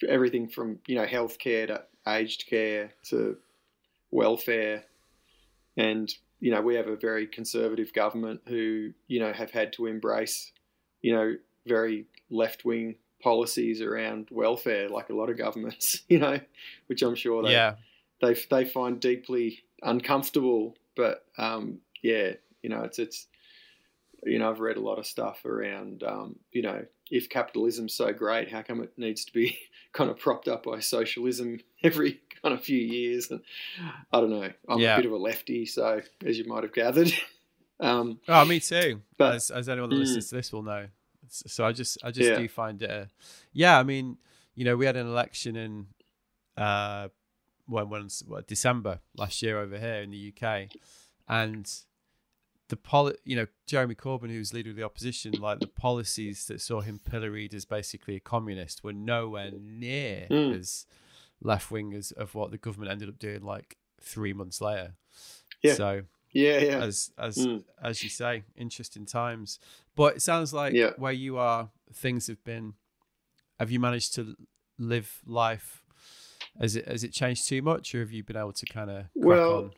everything 0.08 0.48
from 0.48 0.78
you 0.86 0.94
know 0.94 1.06
healthcare 1.06 1.66
to 1.66 1.82
aged 2.06 2.46
care 2.48 2.92
to 3.04 3.36
welfare, 4.10 4.84
and 5.76 6.12
you 6.40 6.50
know 6.50 6.60
we 6.60 6.74
have 6.74 6.88
a 6.88 6.96
very 6.96 7.26
conservative 7.26 7.92
government 7.92 8.40
who 8.46 8.92
you 9.08 9.20
know 9.20 9.32
have 9.32 9.50
had 9.50 9.72
to 9.74 9.86
embrace 9.86 10.52
you 11.02 11.14
know 11.14 11.36
very 11.66 12.06
left 12.30 12.64
wing 12.64 12.96
policies 13.22 13.80
around 13.80 14.28
welfare, 14.30 14.88
like 14.88 15.08
a 15.08 15.14
lot 15.14 15.30
of 15.30 15.38
governments, 15.38 16.02
you 16.08 16.18
know, 16.18 16.38
which 16.86 17.02
I'm 17.02 17.14
sure 17.14 17.42
they 17.42 17.52
yeah. 17.52 17.74
they 18.20 18.34
they 18.50 18.64
find 18.64 19.00
deeply 19.00 19.64
uncomfortable, 19.82 20.76
but 20.94 21.24
um, 21.38 21.78
yeah, 22.02 22.32
you 22.62 22.70
know, 22.70 22.82
it's 22.82 22.98
it's 22.98 23.26
you 24.26 24.38
know, 24.38 24.50
I've 24.50 24.60
read 24.60 24.76
a 24.76 24.80
lot 24.80 24.98
of 24.98 25.06
stuff 25.06 25.44
around, 25.44 26.02
um, 26.02 26.36
you 26.52 26.62
know, 26.62 26.84
if 27.10 27.28
capitalism's 27.28 27.94
so 27.94 28.12
great, 28.12 28.50
how 28.50 28.62
come 28.62 28.82
it 28.82 28.92
needs 28.96 29.24
to 29.26 29.32
be 29.32 29.58
kind 29.92 30.10
of 30.10 30.18
propped 30.18 30.48
up 30.48 30.64
by 30.64 30.80
socialism 30.80 31.60
every 31.82 32.20
kind 32.42 32.54
of 32.54 32.64
few 32.64 32.78
years? 32.78 33.30
And 33.30 33.40
I 34.12 34.20
don't 34.20 34.30
know. 34.30 34.50
I'm 34.68 34.78
yeah. 34.78 34.94
a 34.94 34.98
bit 34.98 35.06
of 35.06 35.12
a 35.12 35.16
lefty, 35.16 35.66
so 35.66 36.00
as 36.24 36.38
you 36.38 36.44
might 36.46 36.62
have 36.62 36.72
gathered. 36.72 37.12
Um, 37.80 38.20
oh, 38.28 38.44
me 38.44 38.60
too. 38.60 39.02
But 39.18 39.34
as, 39.34 39.50
as 39.50 39.68
anyone 39.68 39.90
that 39.90 39.96
mm, 39.96 40.00
listens 40.00 40.28
to 40.28 40.36
this 40.36 40.52
will 40.52 40.62
know. 40.62 40.86
So 41.28 41.66
I 41.66 41.72
just, 41.72 41.98
I 42.04 42.12
just 42.12 42.30
yeah. 42.30 42.38
do 42.38 42.48
find 42.48 42.80
it. 42.80 42.88
A, 42.88 43.08
yeah, 43.52 43.80
I 43.80 43.82
mean, 43.82 44.16
you 44.54 44.64
know, 44.64 44.76
we 44.76 44.86
had 44.86 44.96
an 44.96 45.08
election 45.08 45.56
in, 45.56 45.86
uh, 46.56 47.08
when 47.66 47.88
when 47.88 48.08
what, 48.26 48.46
December 48.46 49.00
last 49.16 49.42
year 49.42 49.58
over 49.58 49.78
here 49.78 49.96
in 49.96 50.10
the 50.10 50.32
UK, 50.32 50.68
and 51.28 51.70
the 52.68 52.76
poli- 52.76 53.16
you 53.24 53.36
know 53.36 53.46
Jeremy 53.66 53.94
Corbyn, 53.94 54.30
who's 54.30 54.54
leader 54.54 54.70
of 54.70 54.76
the 54.76 54.82
opposition, 54.82 55.32
like 55.32 55.60
the 55.60 55.66
policies 55.66 56.46
that 56.46 56.60
saw 56.60 56.80
him 56.80 56.98
pilloried 56.98 57.54
as 57.54 57.64
basically 57.64 58.16
a 58.16 58.20
communist 58.20 58.82
were 58.82 58.92
nowhere 58.92 59.50
near 59.52 60.26
mm. 60.30 60.58
as 60.58 60.86
left 61.42 61.70
wing 61.70 61.92
as 61.92 62.10
of 62.12 62.34
what 62.34 62.50
the 62.50 62.58
government 62.58 62.90
ended 62.90 63.08
up 63.08 63.18
doing 63.18 63.42
like 63.42 63.76
three 64.00 64.32
months 64.32 64.60
later. 64.60 64.94
Yeah. 65.62 65.74
So 65.74 66.02
yeah, 66.32 66.58
yeah. 66.58 66.78
As 66.82 67.12
as 67.18 67.36
mm. 67.36 67.62
as 67.82 68.02
you 68.02 68.08
say, 68.08 68.44
interesting 68.56 69.06
times. 69.06 69.58
But 69.94 70.16
it 70.16 70.22
sounds 70.22 70.52
like 70.52 70.74
yeah. 70.74 70.90
where 70.96 71.12
you 71.12 71.38
are, 71.38 71.70
things 71.92 72.26
have 72.26 72.42
been. 72.44 72.74
Have 73.60 73.70
you 73.70 73.78
managed 73.78 74.14
to 74.16 74.34
live 74.78 75.22
life? 75.24 75.84
Has 76.60 76.76
it 76.76 76.88
has 76.88 77.04
it 77.04 77.12
changed 77.12 77.48
too 77.48 77.62
much, 77.62 77.94
or 77.94 78.00
have 78.00 78.10
you 78.10 78.24
been 78.24 78.36
able 78.36 78.52
to 78.52 78.66
kind 78.66 78.90
of 78.90 79.04
well? 79.14 79.54
On? 79.56 79.70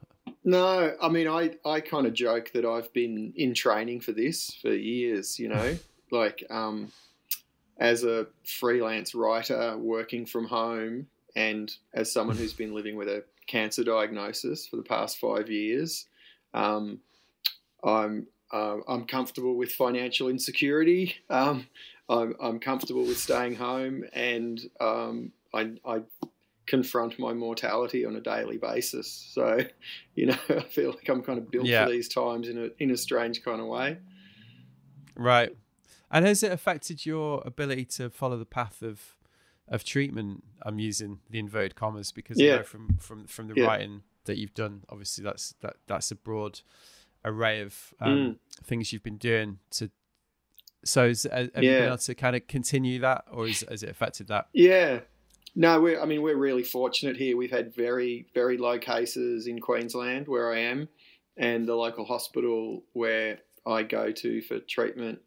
No, 0.47 0.95
I 1.03 1.09
mean, 1.09 1.26
I, 1.26 1.57
I 1.65 1.81
kind 1.81 2.07
of 2.07 2.15
joke 2.15 2.53
that 2.53 2.65
I've 2.65 2.93
been 2.93 3.33
in 3.35 3.53
training 3.53 4.00
for 4.00 4.12
this 4.12 4.55
for 4.62 4.73
years, 4.73 5.41
you 5.41 5.49
know, 5.49 5.76
like 6.12 6.45
um, 6.50 6.93
as 7.79 8.05
a 8.05 8.29
freelance 8.45 9.12
writer 9.12 9.76
working 9.76 10.25
from 10.25 10.47
home 10.47 11.09
and 11.35 11.75
as 11.93 12.12
someone 12.12 12.37
who's 12.37 12.53
been 12.53 12.76
living 12.76 12.95
with 12.95 13.09
a 13.09 13.25
cancer 13.49 13.83
diagnosis 13.83 14.69
for 14.69 14.76
the 14.76 14.85
past 14.85 15.19
five 15.19 15.50
years, 15.50 16.07
um, 16.55 17.00
I'm, 17.83 18.29
uh, 18.53 18.76
I'm 18.87 19.05
comfortable 19.05 19.57
with 19.57 19.73
financial 19.73 20.29
insecurity. 20.29 21.17
Um, 21.29 21.67
I'm, 22.09 22.37
I'm 22.41 22.61
comfortable 22.61 23.03
with 23.03 23.19
staying 23.19 23.57
home 23.57 24.05
and 24.12 24.61
um, 24.81 25.33
I, 25.53 25.73
I 25.85 26.03
confront 26.66 27.18
my 27.18 27.32
mortality 27.32 28.04
on 28.04 28.16
a 28.16 28.20
daily 28.20 28.56
basis. 28.58 29.11
So, 29.11 29.58
you 30.14 30.26
know, 30.26 30.38
I 30.49 30.61
feel 30.61 30.90
like 30.90 31.08
I'm 31.08 31.23
kind 31.23 31.38
of 31.38 31.50
built 31.50 31.66
Yeah. 31.66 31.85
for 31.87 31.92
these 31.92 32.08
times 32.08 32.49
in 32.49 32.58
a 32.58 32.68
in 32.82 32.90
a 32.90 32.96
strange 32.96 33.42
kind 33.44 33.61
of 33.61 33.66
way. 33.68 33.99
Right. 35.14 35.56
And 36.11 36.25
has 36.26 36.42
it 36.42 36.52
affected 36.52 37.04
your 37.06 37.42
ability 37.44 37.85
to 37.96 38.11
follow 38.11 38.37
the 38.38 38.46
path 38.46 38.82
of 38.82 39.16
of 39.68 39.82
treatment? 39.85 40.44
I'm 40.62 40.78
using 40.78 41.20
the 41.30 41.38
inverted 41.38 41.75
commas 41.75 42.12
because 42.12 42.40
Yeah. 42.40 42.56
know 42.58 42.62
from 42.62 42.96
from 42.99 43.26
from 43.26 43.49
the 43.49 43.54
Yeah. 43.56 43.66
writing 43.66 44.02
that 44.25 44.37
you've 44.38 44.54
done, 44.54 44.85
obviously 44.88 45.25
that's 45.25 45.54
that 45.61 45.76
that's 45.87 46.11
a 46.11 46.14
broad 46.16 46.61
array 47.25 47.61
of 47.61 47.94
um, 48.00 48.18
Mm. 48.18 48.37
things 48.64 48.92
you've 48.92 49.02
been 49.02 49.18
doing 49.18 49.58
to. 49.73 49.90
So, 50.85 51.06
is, 51.06 51.25
have 51.25 51.50
you 51.56 51.70
been 51.70 51.82
able 51.87 51.99
to 51.99 52.14
kind 52.14 52.37
of 52.37 52.46
continue 52.46 53.00
that, 53.00 53.25
or 53.32 53.49
is, 53.49 53.64
has 53.68 53.82
it 53.82 53.88
affected 53.88 54.28
that? 54.28 54.46
Yeah. 54.52 55.00
No, 55.59 55.81
we're, 55.81 56.01
I 56.01 56.05
mean, 56.05 56.21
we're 56.21 56.37
really 56.37 56.63
fortunate 56.63 57.17
here. 57.17 57.35
We've 57.35 57.51
had 57.51 57.75
very, 57.75 58.27
very 58.35 58.59
low 58.59 58.79
cases 58.79 59.47
in 59.47 59.59
Queensland 59.59 60.29
where 60.29 60.53
I 60.53 60.59
am, 60.59 60.87
and 61.39 61.67
the 61.67 61.75
local 61.75 62.05
hospital 62.05 62.85
where 62.93 63.39
I 63.67 63.83
go 63.83 64.13
to 64.13 64.43
for 64.43 64.59
treatment. 64.61 65.19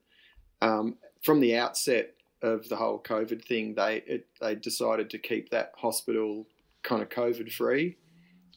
Um, 0.62 0.98
from 1.24 1.40
the 1.40 1.58
outset 1.58 2.14
of 2.44 2.70
the 2.70 2.76
whole 2.76 3.02
COVID 3.02 3.44
thing, 3.44 3.74
they 3.74 4.04
it, 4.06 4.28
they 4.40 4.54
decided 4.54 5.10
to 5.10 5.18
keep 5.18 5.50
that 5.50 5.74
hospital 5.76 6.46
kind 6.84 7.02
of 7.02 7.10
COVID 7.10 7.52
free. 7.52 7.98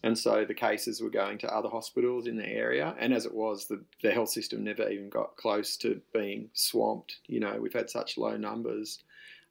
And 0.04 0.18
so 0.18 0.44
the 0.44 0.54
cases 0.54 1.00
were 1.00 1.10
going 1.10 1.38
to 1.38 1.54
other 1.54 1.68
hospitals 1.70 2.26
in 2.26 2.36
the 2.36 2.46
area. 2.46 2.94
And 2.98 3.14
as 3.14 3.24
it 3.24 3.32
was, 3.32 3.68
the, 3.68 3.82
the 4.02 4.10
health 4.10 4.30
system 4.30 4.64
never 4.64 4.88
even 4.90 5.08
got 5.08 5.36
close 5.36 5.76
to 5.78 6.02
being 6.12 6.50
swamped. 6.52 7.20
You 7.28 7.40
know, 7.40 7.56
we've 7.60 7.72
had 7.72 7.88
such 7.88 8.18
low 8.18 8.36
numbers. 8.36 8.98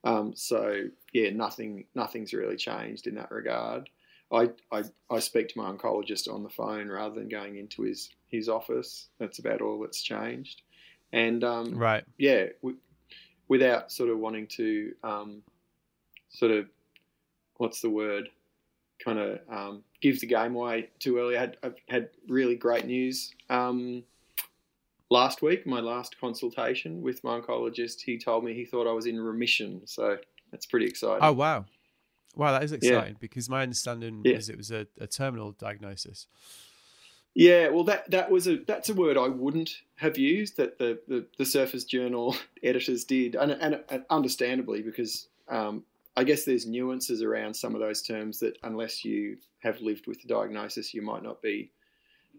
Um, 0.03 0.33
so 0.35 0.85
yeah, 1.13 1.29
nothing 1.29 1.85
nothing's 1.95 2.33
really 2.33 2.57
changed 2.57 3.07
in 3.07 3.15
that 3.15 3.31
regard. 3.31 3.89
I, 4.31 4.49
I 4.71 4.83
I 5.09 5.19
speak 5.19 5.49
to 5.49 5.57
my 5.59 5.71
oncologist 5.71 6.31
on 6.33 6.43
the 6.43 6.49
phone 6.49 6.87
rather 6.87 7.15
than 7.15 7.29
going 7.29 7.57
into 7.57 7.83
his 7.83 8.09
his 8.27 8.49
office. 8.49 9.09
That's 9.19 9.39
about 9.39 9.61
all 9.61 9.79
that's 9.79 10.01
changed. 10.01 10.61
And 11.13 11.43
um, 11.43 11.75
Right. 11.77 12.05
yeah, 12.17 12.45
w- 12.61 12.79
without 13.49 13.91
sort 13.91 14.09
of 14.09 14.17
wanting 14.17 14.47
to 14.47 14.93
um, 15.03 15.43
sort 16.29 16.51
of 16.51 16.67
what's 17.57 17.81
the 17.81 17.89
word, 17.89 18.29
kind 19.03 19.19
of 19.19 19.39
um, 19.49 19.83
give 20.01 20.21
the 20.21 20.27
game 20.27 20.55
away 20.55 20.89
too 20.99 21.17
early. 21.19 21.35
I 21.35 21.41
had, 21.41 21.57
I've 21.61 21.75
had 21.89 22.09
really 22.29 22.55
great 22.55 22.85
news. 22.85 23.35
Um, 23.49 24.03
last 25.11 25.43
week, 25.43 25.67
my 25.67 25.79
last 25.79 26.19
consultation 26.19 27.01
with 27.03 27.23
my 27.23 27.39
oncologist, 27.39 28.01
he 28.01 28.17
told 28.17 28.43
me 28.43 28.55
he 28.55 28.65
thought 28.65 28.87
I 28.87 28.93
was 28.93 29.05
in 29.05 29.19
remission. 29.19 29.81
So 29.85 30.17
that's 30.51 30.65
pretty 30.65 30.87
exciting. 30.87 31.19
Oh 31.21 31.33
wow, 31.33 31.65
wow, 32.35 32.53
that 32.53 32.63
is 32.63 32.71
exciting 32.71 33.17
because 33.19 33.47
my 33.49 33.61
understanding 33.61 34.21
Yeah. 34.25 34.37
is 34.37 34.49
it 34.49 34.57
was 34.57 34.71
a, 34.71 34.87
a 34.99 35.05
terminal 35.05 35.51
diagnosis. 35.51 36.25
Yeah, 37.33 37.69
well, 37.69 37.83
that 37.85 38.09
that 38.11 38.31
was 38.31 38.47
a 38.47 38.57
that's 38.57 38.89
a 38.89 38.93
word 38.93 39.17
I 39.17 39.27
wouldn't 39.27 39.81
have 39.97 40.17
used 40.17 40.57
that 40.57 40.79
the 40.79 40.99
the, 41.07 41.27
the 41.37 41.45
Surfer's 41.45 41.85
Journal 41.85 42.35
editors 42.63 43.05
did, 43.05 43.35
and, 43.35 43.51
and, 43.51 43.83
and 43.89 44.03
understandably 44.09 44.81
because 44.81 45.27
um, 45.47 45.83
I 46.17 46.23
guess 46.23 46.43
there's 46.43 46.65
nuances 46.65 47.21
around 47.21 47.53
some 47.53 47.73
of 47.75 47.79
those 47.81 48.01
terms 48.01 48.39
that 48.39 48.57
unless 48.63 49.05
you 49.05 49.37
have 49.59 49.79
lived 49.81 50.07
with 50.07 50.21
the 50.21 50.27
diagnosis, 50.27 50.93
you 50.93 51.01
might 51.01 51.23
not 51.23 51.41
be 51.41 51.71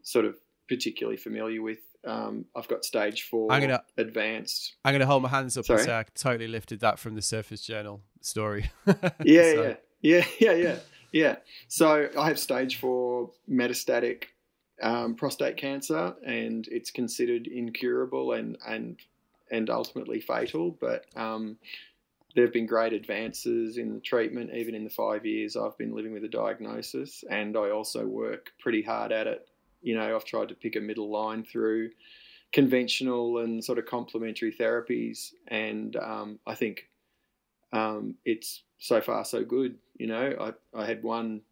sort 0.02 0.24
of 0.24 0.36
particularly 0.68 1.16
familiar 1.16 1.62
with. 1.62 1.78
Um, 2.04 2.46
I've 2.56 2.66
got 2.68 2.84
stage 2.84 3.22
4 3.30 3.52
I'm 3.52 3.60
gonna- 3.60 3.84
advanced. 3.96 4.74
I'm 4.84 4.92
going 4.92 5.00
to 5.00 5.06
hold 5.06 5.22
my 5.22 5.28
hands 5.28 5.56
up 5.56 5.68
and 5.70 5.80
say 5.80 5.92
I 5.94 6.04
totally 6.14 6.48
lifted 6.48 6.80
that 6.80 6.98
from 6.98 7.14
the 7.14 7.22
Surfer's 7.22 7.62
Journal 7.62 8.00
story. 8.20 8.70
Yeah, 9.24 9.52
So- 9.54 9.62
yeah, 9.62 9.74
yeah, 10.00 10.24
yeah, 10.40 10.52
yeah, 10.54 10.78
yeah. 11.12 11.36
So 11.68 12.08
I 12.18 12.26
have 12.28 12.38
stage 12.38 12.80
four 12.80 13.30
metastatic 13.48 14.24
um, 14.82 15.14
prostate 15.14 15.56
cancer, 15.56 16.14
and 16.26 16.66
it's 16.68 16.90
considered 16.90 17.46
incurable 17.46 18.32
and 18.32 18.58
and 18.66 18.96
and 19.50 19.70
ultimately 19.70 20.20
fatal. 20.20 20.76
But 20.80 21.04
um, 21.14 21.56
there 22.34 22.44
have 22.44 22.52
been 22.52 22.66
great 22.66 22.92
advances 22.94 23.76
in 23.76 23.94
the 23.94 24.00
treatment, 24.00 24.50
even 24.54 24.74
in 24.74 24.82
the 24.82 24.90
five 24.90 25.24
years 25.26 25.56
I've 25.56 25.76
been 25.78 25.94
living 25.94 26.12
with 26.12 26.24
a 26.24 26.28
diagnosis, 26.28 27.22
and 27.30 27.56
I 27.56 27.70
also 27.70 28.04
work 28.06 28.50
pretty 28.58 28.82
hard 28.82 29.12
at 29.12 29.26
it. 29.28 29.46
You 29.82 29.96
know, 29.96 30.14
I've 30.14 30.24
tried 30.24 30.48
to 30.48 30.54
pick 30.54 30.76
a 30.76 30.80
middle 30.80 31.10
line 31.10 31.44
through 31.44 31.90
conventional 32.52 33.38
and 33.38 33.64
sort 33.64 33.78
of 33.78 33.86
complementary 33.86 34.52
therapies, 34.52 35.32
and 35.48 35.96
um, 35.96 36.38
I 36.46 36.54
think 36.54 36.88
um, 37.72 38.14
it's 38.24 38.62
so 38.78 39.00
far 39.00 39.24
so 39.24 39.44
good. 39.44 39.76
You 39.96 40.08
know, 40.08 40.54
I, 40.74 40.80
I 40.80 40.86
had 40.86 41.02
one 41.02 41.42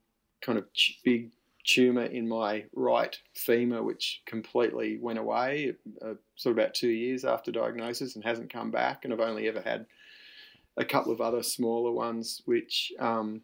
kind 0.43 0.59
of 0.59 0.65
big 1.05 1.31
tumor 1.65 2.05
in 2.05 2.29
my 2.29 2.65
right 2.75 3.17
femur, 3.35 3.83
which 3.83 4.23
completely 4.27 4.99
went 4.99 5.19
away 5.19 5.75
uh, 6.03 6.15
sort 6.37 6.53
of 6.53 6.59
about 6.59 6.75
two 6.75 6.89
years 6.89 7.25
after 7.25 7.53
diagnosis 7.53 8.17
and 8.17 8.25
hasn't 8.25 8.53
come 8.53 8.71
back. 8.71 9.05
And 9.05 9.13
I've 9.13 9.21
only 9.21 9.49
ever 9.49 9.61
had 9.61 9.87
a 10.77 10.85
couple 10.85 11.13
of 11.13 11.21
other 11.21 11.43
smaller 11.43 11.93
ones, 11.93 12.43
which, 12.47 12.93
um, 12.99 13.43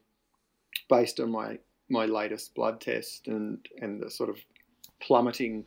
based 0.88 1.21
on 1.21 1.31
my 1.31 1.59
my 1.88 2.05
latest 2.05 2.55
blood 2.55 2.81
test 2.81 3.28
and 3.28 3.66
and 3.81 4.02
the 4.02 4.11
sort 4.11 4.31
of 4.31 4.38
plummeting 5.00 5.64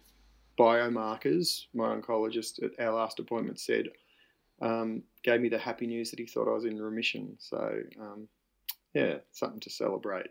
biomarkers, 0.60 1.66
my 1.74 1.96
oncologist 1.96 2.62
at 2.64 2.80
our 2.86 2.94
last 2.94 3.20
appointment 3.20 3.60
said 3.60 3.90
um, 4.62 5.04
gave 5.24 5.42
me 5.42 5.50
the 5.50 5.58
happy 5.58 5.88
news 5.88 6.10
that 6.12 6.20
he 6.20 6.26
thought 6.26 6.50
I 6.50 6.54
was 6.54 6.66
in 6.66 6.82
remission. 6.82 7.36
So, 7.40 7.80
um, 8.00 8.28
yeah, 8.94 9.18
something 9.32 9.60
to 9.62 9.70
celebrate. 9.70 10.28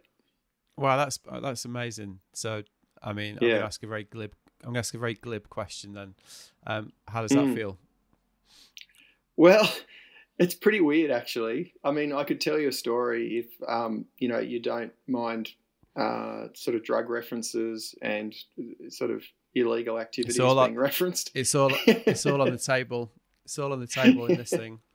Wow, 0.77 0.97
that's 0.97 1.19
that's 1.43 1.65
amazing. 1.65 2.21
So, 2.35 2.63
I 3.03 3.13
mean, 3.13 3.39
I'm 3.39 3.43
Yeah. 3.43 3.49
going 3.49 3.61
to 3.61 3.67
ask 3.67 3.83
a 3.83 3.87
very 3.87 4.05
glib. 4.05 4.33
I'm 4.63 4.67
going 4.67 4.75
to 4.75 4.81
ask 4.81 4.95
a 4.95 4.99
very 4.99 5.15
glib 5.15 5.49
question 5.49 5.93
then. 5.93 6.15
Um, 6.67 6.93
how 7.09 7.23
does 7.23 7.33
that 7.33 7.47
Mm. 7.47 7.55
feel? 7.55 7.79
Well, 9.37 9.73
it's 10.39 10.55
pretty 10.55 10.81
weird, 10.81 11.11
actually. 11.11 11.75
I 11.83 11.91
mean, 11.91 12.13
I 12.13 12.25
could 12.25 12.41
tell 12.41 12.59
you 12.59 12.69
a 12.69 12.73
story 12.73 13.39
if 13.39 13.69
um, 13.69 14.05
you 14.19 14.29
know 14.29 14.39
you 14.39 14.61
don't 14.61 14.93
mind 15.07 15.51
uh, 15.99 16.49
sort 16.55 16.77
of 16.77 16.85
drug 16.85 17.11
references 17.11 17.95
and 18.03 18.35
sort 18.89 19.11
of 19.11 19.25
illegal 19.55 19.99
activities 19.99 20.39
all 20.39 20.55
being 20.55 20.77
up- 20.77 20.83
referenced. 20.83 21.31
It's 21.35 21.55
all 21.55 21.73
it's 21.87 22.25
all 22.27 22.41
on 22.41 22.51
the 22.51 22.59
table. 22.59 23.13
It's 23.45 23.59
all 23.59 23.73
on 23.73 23.81
the 23.81 23.87
table 23.87 24.27
in 24.27 24.37
this 24.37 24.51
thing. 24.51 24.81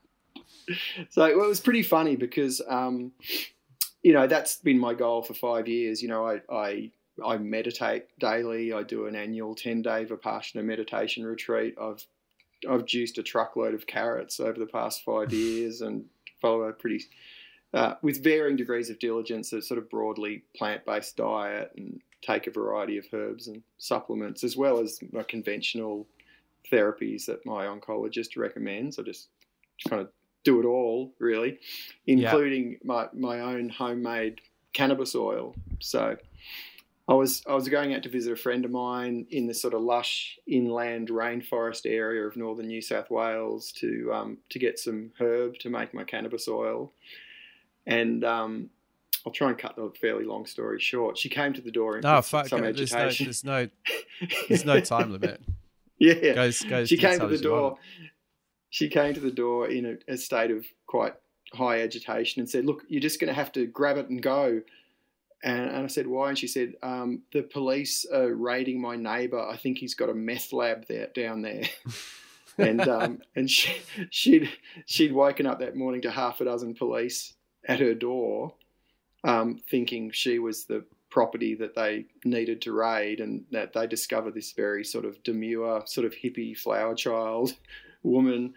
So 1.09 1.23
well, 1.35 1.43
it 1.43 1.49
was 1.49 1.59
pretty 1.59 1.83
funny 1.83 2.15
because, 2.15 2.61
um, 2.69 3.11
you 4.01 4.13
know, 4.13 4.27
that's 4.27 4.55
been 4.55 4.79
my 4.79 4.93
goal 4.93 5.21
for 5.21 5.33
five 5.33 5.67
years. 5.67 6.01
You 6.01 6.07
know, 6.07 6.25
I, 6.25 6.39
I 6.49 6.91
I 7.25 7.37
meditate 7.37 8.05
daily. 8.17 8.71
I 8.71 8.83
do 8.83 9.07
an 9.07 9.15
annual 9.15 9.55
ten 9.55 9.81
day 9.81 10.05
vipassana 10.05 10.63
meditation 10.63 11.25
retreat. 11.25 11.75
I've 11.81 12.05
I've 12.69 12.85
juiced 12.85 13.17
a 13.17 13.23
truckload 13.23 13.73
of 13.73 13.85
carrots 13.85 14.39
over 14.39 14.57
the 14.57 14.65
past 14.65 15.03
five 15.03 15.33
years 15.43 15.81
and 15.81 16.05
follow 16.41 16.61
a 16.61 16.71
pretty 16.71 17.03
uh, 17.73 17.95
with 18.01 18.23
varying 18.23 18.55
degrees 18.55 18.89
of 18.89 18.99
diligence 18.99 19.51
a 19.53 19.61
sort 19.61 19.77
of 19.77 19.89
broadly 19.89 20.43
plant 20.55 20.85
based 20.85 21.17
diet 21.17 21.71
and 21.75 22.01
take 22.21 22.47
a 22.47 22.51
variety 22.51 22.97
of 22.97 23.05
herbs 23.11 23.47
and 23.47 23.63
supplements 23.77 24.43
as 24.43 24.55
well 24.55 24.79
as 24.79 24.99
my 25.11 25.23
conventional 25.23 26.07
therapies 26.71 27.25
that 27.25 27.45
my 27.45 27.65
oncologist 27.65 28.37
recommends. 28.37 28.97
I 28.97 29.03
just 29.03 29.27
kind 29.89 30.01
of 30.01 30.09
do 30.43 30.59
it 30.59 30.65
all 30.65 31.13
really, 31.19 31.59
Yeah. 32.05 32.29
including 32.31 32.79
my 32.83 33.07
my 33.13 33.39
own 33.39 33.69
homemade 33.69 34.41
cannabis 34.73 35.15
oil. 35.15 35.55
So 35.79 36.17
I 37.07 37.13
was 37.13 37.43
I 37.47 37.53
was 37.53 37.67
going 37.67 37.93
out 37.93 38.03
to 38.03 38.09
visit 38.09 38.31
a 38.31 38.37
friend 38.37 38.63
of 38.63 38.71
mine 38.71 39.27
in 39.29 39.47
the 39.47 39.53
sort 39.53 39.73
of 39.73 39.81
lush 39.81 40.39
inland 40.47 41.09
rainforest 41.09 41.85
area 41.85 42.25
of 42.25 42.37
northern 42.37 42.67
New 42.67 42.81
South 42.81 43.09
Wales 43.09 43.71
to 43.73 44.11
um, 44.13 44.37
to 44.49 44.59
get 44.59 44.79
some 44.79 45.11
herb 45.19 45.57
to 45.59 45.69
make 45.69 45.93
my 45.93 46.03
cannabis 46.05 46.47
oil, 46.47 46.93
and 47.85 48.23
um, 48.23 48.69
I'll 49.25 49.31
try 49.33 49.49
and 49.49 49.57
cut 49.57 49.75
the 49.75 49.91
fairly 50.01 50.25
long 50.25 50.45
story 50.45 50.79
short. 50.79 51.17
She 51.17 51.29
came 51.29 51.53
to 51.53 51.61
the 51.61 51.71
door 51.71 51.95
in 51.97 52.01
No, 52.01 52.17
with 52.17 52.25
fuck. 52.25 52.47
some 52.47 52.61
There's 52.61 52.91
no, 52.93 52.97
agitation. 52.99 53.25
there's 53.25 53.43
no 53.43 53.69
there's 54.49 54.65
no 54.65 54.79
time 54.79 55.11
limit. 55.11 55.41
yeah, 55.99 56.33
Goes 56.33 56.61
goes. 56.63 56.89
she 56.89 56.97
came 56.97 57.19
to 57.19 57.27
the 57.27 57.33
as 57.35 57.41
you 57.41 57.51
want. 57.51 57.61
door. 57.75 57.77
She 58.69 58.89
came 58.89 59.13
to 59.13 59.19
the 59.19 59.31
door 59.31 59.69
in 59.69 59.85
a, 60.07 60.13
a 60.13 60.17
state 60.17 60.49
of 60.51 60.65
quite 60.87 61.13
high 61.53 61.81
agitation 61.81 62.39
and 62.41 62.49
said, 62.49 62.65
"Look, 62.65 62.83
you're 62.87 63.01
just 63.01 63.19
going 63.19 63.27
to 63.29 63.33
have 63.33 63.51
to 63.53 63.65
grab 63.67 63.97
it 63.97 64.09
and 64.09 64.21
go." 64.21 64.61
And, 65.43 65.59
and 65.69 65.83
I 65.83 65.87
said, 65.87 66.07
"Why?" 66.07 66.29
And 66.29 66.37
she 66.37 66.47
said, 66.47 66.73
um, 66.81 67.21
"The 67.33 67.43
police 67.43 68.05
are 68.11 68.33
raiding 68.33 68.81
my 68.81 68.95
neighbour. 68.95 69.39
I 69.39 69.57
think 69.57 69.77
he's 69.77 69.93
got 69.93 70.09
a 70.09 70.13
meth 70.13 70.51
lab 70.53 70.87
there 70.87 71.07
down 71.13 71.41
there." 71.43 71.63
and 72.57 72.81
um, 72.87 73.19
and 73.35 73.49
she, 73.49 73.73
she'd 74.09 74.49
she'd 74.85 75.13
woken 75.13 75.45
up 75.45 75.59
that 75.59 75.75
morning 75.75 76.01
to 76.01 76.11
half 76.11 76.41
a 76.41 76.45
dozen 76.45 76.73
police 76.73 77.33
at 77.65 77.79
her 77.79 77.93
door, 77.93 78.53
um, 79.23 79.59
thinking 79.69 80.11
she 80.11 80.39
was 80.39 80.65
the 80.65 80.83
property 81.09 81.53
that 81.55 81.75
they 81.75 82.05
needed 82.25 82.61
to 82.63 82.71
raid, 82.73 83.19
and 83.19 83.45
that 83.51 83.73
they 83.73 83.85
discovered 83.87 84.33
this 84.33 84.51
very 84.53 84.83
sort 84.83 85.05
of 85.05 85.21
demure, 85.23 85.83
sort 85.85 86.05
of 86.05 86.13
hippie 86.13 86.57
flower 86.57 86.95
child 86.95 87.53
woman. 88.03 88.53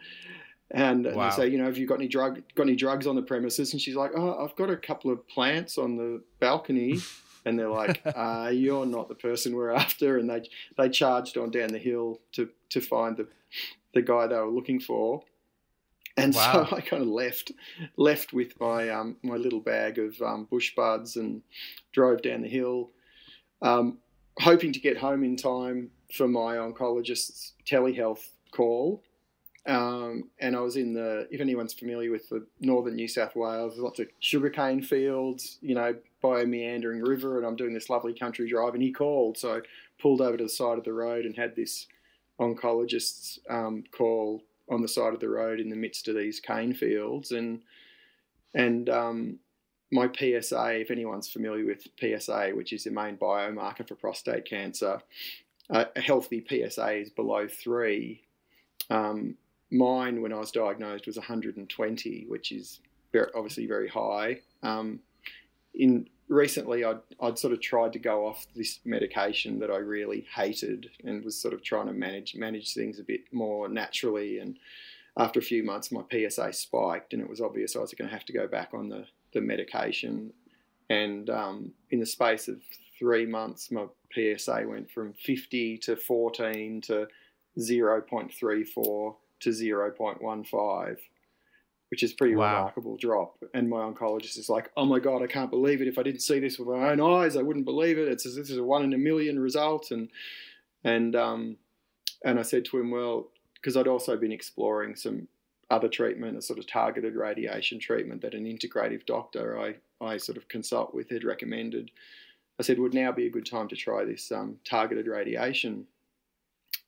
And, 0.70 1.04
Wow. 1.14 1.30
they 1.30 1.36
say, 1.36 1.48
you 1.48 1.58
know, 1.58 1.66
have 1.66 1.78
you 1.78 1.86
got 1.86 2.00
any 2.00 2.08
drug 2.08 2.42
got 2.56 2.64
any 2.64 2.74
drugs 2.74 3.06
on 3.06 3.14
the 3.14 3.22
premises? 3.22 3.72
And 3.72 3.80
she's 3.80 3.94
like, 3.94 4.10
oh, 4.16 4.42
I've 4.44 4.56
got 4.56 4.68
a 4.70 4.76
couple 4.76 5.12
of 5.12 5.26
plants 5.28 5.78
on 5.78 5.96
the 5.96 6.22
balcony. 6.40 6.98
and 7.44 7.56
they're 7.56 7.68
like, 7.68 8.02
uh, 8.16 8.50
you're 8.52 8.84
not 8.86 9.08
the 9.08 9.14
person 9.14 9.54
we're 9.54 9.70
after. 9.70 10.18
And 10.18 10.28
they 10.28 10.48
they 10.76 10.88
charged 10.88 11.36
on 11.36 11.50
down 11.52 11.68
the 11.68 11.78
hill 11.78 12.20
to 12.32 12.48
to 12.70 12.80
find 12.80 13.16
the 13.16 13.28
the 13.94 14.02
guy 14.02 14.26
they 14.26 14.34
were 14.36 14.48
looking 14.48 14.80
for. 14.80 15.22
And 16.16 16.34
Wow. 16.34 16.66
so 16.68 16.76
I 16.76 16.80
kind 16.80 17.02
of 17.02 17.08
left 17.08 17.52
left 17.96 18.32
with 18.32 18.58
my 18.60 18.88
um, 18.90 19.16
my 19.22 19.36
little 19.36 19.60
bag 19.60 19.98
of 19.98 20.20
um, 20.22 20.44
bush 20.50 20.74
buds 20.74 21.16
and 21.16 21.42
drove 21.92 22.22
down 22.22 22.42
the 22.42 22.48
hill, 22.48 22.90
um, 23.62 23.98
hoping 24.38 24.72
to 24.72 24.80
get 24.80 24.96
home 24.96 25.24
in 25.24 25.36
time 25.36 25.90
for 26.12 26.28
my 26.28 26.56
oncologist's 26.56 27.52
telehealth 27.66 28.28
call. 28.52 29.02
Um, 29.66 30.30
and 30.38 30.54
I 30.54 30.60
was 30.60 30.76
in 30.76 30.94
the, 30.94 31.26
if 31.32 31.40
anyone's 31.40 31.74
familiar 31.74 32.12
with 32.12 32.28
the 32.28 32.46
northern 32.60 32.94
New 32.94 33.08
South 33.08 33.34
Wales, 33.34 33.72
there's 33.72 33.82
lots 33.82 33.98
of 33.98 34.06
sugarcane 34.20 34.80
fields, 34.80 35.58
you 35.60 35.74
know, 35.74 35.96
by 36.22 36.42
a 36.42 36.46
meandering 36.46 37.02
river, 37.02 37.36
and 37.38 37.44
I'm 37.44 37.56
doing 37.56 37.74
this 37.74 37.90
lovely 37.90 38.14
country 38.14 38.48
drive. 38.48 38.74
And 38.74 38.82
he 38.82 38.92
called, 38.92 39.36
so 39.36 39.56
I 39.56 39.60
pulled 40.00 40.20
over 40.20 40.36
to 40.36 40.44
the 40.44 40.48
side 40.48 40.78
of 40.78 40.84
the 40.84 40.92
road 40.92 41.24
and 41.24 41.34
had 41.34 41.56
this 41.56 41.88
oncologist's 42.40 43.40
um, 43.50 43.82
call 43.90 44.44
on 44.68 44.82
the 44.82 44.88
side 44.88 45.14
of 45.14 45.20
the 45.20 45.28
road 45.28 45.60
in 45.60 45.70
the 45.70 45.76
midst 45.76 46.08
of 46.08 46.16
these 46.16 46.40
cane 46.40 46.74
fields. 46.74 47.32
And 47.32 47.60
and 48.54 48.88
um, 48.88 49.38
my 49.92 50.08
PSA, 50.08 50.80
if 50.80 50.90
anyone's 50.90 51.28
familiar 51.28 51.66
with 51.66 51.86
PSA, 52.00 52.50
which 52.54 52.72
is 52.72 52.84
the 52.84 52.90
main 52.90 53.16
biomarker 53.16 53.86
for 53.86 53.94
prostate 53.94 54.44
cancer, 54.44 55.00
a 55.70 56.00
healthy 56.00 56.44
PSA 56.48 56.92
is 56.92 57.10
below 57.10 57.46
three. 57.48 58.22
Um, 58.88 59.36
mine, 59.70 60.22
when 60.22 60.32
I 60.32 60.38
was 60.38 60.50
diagnosed, 60.50 61.06
was 61.06 61.16
120, 61.16 62.24
which 62.28 62.52
is 62.52 62.80
very, 63.12 63.30
obviously 63.34 63.66
very 63.66 63.88
high. 63.88 64.40
Um, 64.62 65.00
in 65.74 66.08
recently, 66.28 66.84
I'd, 66.84 67.00
I'd 67.20 67.38
sort 67.38 67.52
of 67.52 67.60
tried 67.60 67.92
to 67.94 67.98
go 67.98 68.26
off 68.26 68.46
this 68.54 68.80
medication 68.84 69.58
that 69.60 69.70
I 69.70 69.76
really 69.76 70.26
hated 70.34 70.90
and 71.04 71.24
was 71.24 71.40
sort 71.40 71.54
of 71.54 71.62
trying 71.62 71.86
to 71.86 71.92
manage 71.92 72.34
manage 72.34 72.74
things 72.74 72.98
a 72.98 73.04
bit 73.04 73.20
more 73.32 73.68
naturally. 73.68 74.38
And 74.38 74.58
after 75.16 75.38
a 75.40 75.42
few 75.42 75.62
months, 75.62 75.92
my 75.92 76.02
PSA 76.10 76.52
spiked, 76.52 77.12
and 77.12 77.22
it 77.22 77.28
was 77.28 77.40
obvious 77.40 77.76
I 77.76 77.80
was 77.80 77.94
going 77.94 78.08
to 78.08 78.14
have 78.14 78.26
to 78.26 78.32
go 78.32 78.46
back 78.46 78.70
on 78.72 78.88
the 78.88 79.06
the 79.32 79.40
medication. 79.40 80.32
And 80.88 81.28
um, 81.30 81.72
in 81.90 82.00
the 82.00 82.06
space 82.06 82.48
of 82.48 82.60
three 82.98 83.26
months, 83.26 83.70
my 83.70 83.86
PSA 84.14 84.64
went 84.66 84.90
from 84.90 85.12
50 85.12 85.78
to 85.78 85.96
14 85.96 86.80
to 86.82 87.08
0.34 87.58 89.14
to 89.40 89.50
0.15, 89.50 90.96
which 91.90 92.02
is 92.02 92.12
a 92.12 92.16
pretty 92.16 92.34
Wow. 92.34 92.56
remarkable 92.56 92.96
drop. 92.96 93.42
And 93.54 93.68
my 93.68 93.78
oncologist 93.78 94.38
is 94.38 94.48
like, 94.48 94.70
"Oh 94.76 94.84
my 94.84 94.98
god, 94.98 95.22
I 95.22 95.26
can't 95.26 95.50
believe 95.50 95.80
it! 95.82 95.88
If 95.88 95.98
I 95.98 96.02
didn't 96.02 96.22
see 96.22 96.38
this 96.40 96.58
with 96.58 96.68
my 96.68 96.90
own 96.90 97.00
eyes, 97.00 97.36
I 97.36 97.42
wouldn't 97.42 97.64
believe 97.64 97.98
it. 97.98 98.08
It's 98.08 98.24
this 98.24 98.50
is 98.50 98.58
a 98.58 98.64
one 98.64 98.84
in 98.84 98.94
a 98.94 98.98
million 98.98 99.38
result." 99.38 99.90
And 99.90 100.10
and 100.84 101.16
um, 101.16 101.58
and 102.24 102.38
I 102.38 102.42
said 102.42 102.64
to 102.66 102.78
him, 102.78 102.90
"Well, 102.90 103.30
because 103.54 103.76
I'd 103.76 103.88
also 103.88 104.16
been 104.16 104.32
exploring 104.32 104.96
some 104.96 105.28
other 105.70 105.88
treatment, 105.88 106.36
a 106.36 106.42
sort 106.42 106.58
of 106.58 106.66
targeted 106.66 107.16
radiation 107.16 107.78
treatment 107.80 108.20
that 108.22 108.34
an 108.34 108.44
integrative 108.44 109.04
doctor 109.06 109.58
I, 109.58 109.76
I 110.00 110.16
sort 110.16 110.38
of 110.38 110.48
consult 110.48 110.94
with 110.94 111.10
had 111.10 111.24
recommended. 111.24 111.90
I 112.58 112.62
said, 112.62 112.78
would 112.78 112.94
now 112.94 113.12
be 113.12 113.26
a 113.26 113.30
good 113.30 113.46
time 113.46 113.68
to 113.68 113.76
try 113.76 114.04
this 114.04 114.32
um, 114.32 114.58
targeted 114.64 115.06
radiation 115.08 115.86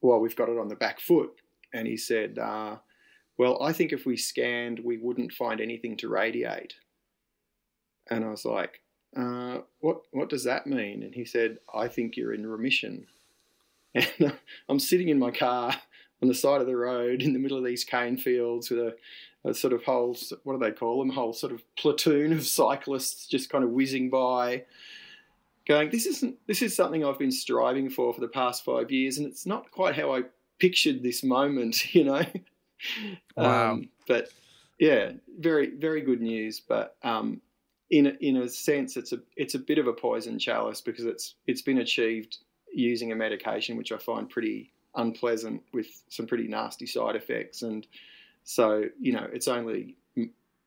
Well, 0.00 0.21
we've 0.21 0.37
got 0.37 0.49
it 0.49 0.59
on 0.59 0.69
the 0.69 0.76
back 0.76 1.00
foot. 1.00 1.31
And 1.75 1.87
he 1.87 1.97
said, 1.97 2.38
uh, 2.38 2.78
well, 3.38 3.62
I 3.62 3.73
think 3.73 3.92
if 3.92 4.04
we 4.04 4.16
scanned, 4.16 4.80
we 4.80 4.99
wouldn't 4.99 5.33
find 5.33 5.61
anything 5.61 5.97
to 5.99 6.09
radiate. 6.09 6.75
And 8.11 8.25
I 8.25 8.30
was 8.30 8.45
like, 8.45 8.80
uh, 9.16 9.59
what, 9.80 10.02
what 10.11 10.28
does 10.28 10.45
that 10.45 10.66
mean? 10.66 11.02
And 11.02 11.14
he 11.14 11.25
said, 11.25 11.59
I 11.73 11.88
think 11.88 12.16
you're 12.16 12.35
in 12.35 12.47
remission. 12.47 13.07
And 13.95 14.33
I'm 14.68 14.78
sitting 14.78 15.09
in 15.09 15.18
my 15.18 15.30
car 15.30 15.75
on 16.21 16.28
the 16.28 16.35
side 16.35 16.61
of 16.61 16.66
the 16.66 16.76
road 16.76 17.23
in 17.23 17.32
the 17.32 17.39
middle 17.39 17.58
of 17.58 17.65
these 17.65 17.84
cane 17.84 18.19
fields 18.19 18.71
with 18.71 18.78
a, 18.80 18.97
a 19.49 19.54
sort 19.54 19.73
of 19.73 19.82
whole, 19.82 20.17
what 20.45 20.52
do 20.52 20.58
they 20.58 20.73
call 20.73 20.99
them? 20.99 21.10
whole 21.10 21.32
sort 21.32 21.52
of 21.52 21.62
platoon 21.76 22.32
of 22.32 22.47
cyclists 22.47 23.26
just 23.26 23.50
kind 23.50 23.65
of 23.65 23.71
whizzing 23.71 24.10
by, 24.10 24.65
going, 25.67 25.91
this 25.91 26.06
isn't, 26.06 26.36
this 26.47 26.62
is 26.62 26.76
something 26.76 27.04
I've 27.04 27.19
been 27.19 27.30
striving 27.30 27.89
for 27.91 28.12
for 28.12 28.21
the 28.21 28.28
past 28.28 28.65
five 28.65 28.91
years, 28.91 29.19
and 29.19 29.26
it's 29.26 29.47
not 29.47 29.71
quite 29.71 29.97
how 29.97 30.15
I 30.15 30.23
pictured 30.58 31.02
this 31.02 31.23
moment, 31.23 31.95
you 31.95 32.04
know. 32.04 32.25
Wow. 33.36 33.73
Um, 33.73 33.88
but 34.08 34.30
yeah, 34.78 35.12
very, 35.38 35.71
very 35.71 36.00
good 36.00 36.21
news. 36.21 36.60
But 36.60 36.97
um, 37.02 37.41
in 37.91 38.06
a, 38.06 38.10
in 38.21 38.36
a 38.38 38.49
sense, 38.49 38.97
it's 38.97 39.12
a 39.12 39.21
it's 39.36 39.54
a 39.54 39.58
bit 39.58 39.78
of 39.78 39.86
a 39.86 39.93
poison 39.93 40.38
chalice 40.38 40.80
because 40.80 41.04
it's 41.04 41.34
it's 41.47 41.62
been 41.62 41.78
achieved 41.78 42.38
using 42.73 43.12
a 43.12 43.17
medication 43.17 43.76
which 43.76 43.93
I 43.93 43.99
find 43.99 44.28
pretty 44.28 44.73
unpleasant 44.95 45.62
with 45.73 45.86
some 46.08 46.26
pretty 46.26 46.49
nasty 46.49 46.86
side 46.86 47.17
effects, 47.17 47.62
and 47.62 47.86
so 48.45 48.84
you 49.00 49.12
know 49.12 49.26
it's 49.32 49.49
only 49.49 49.97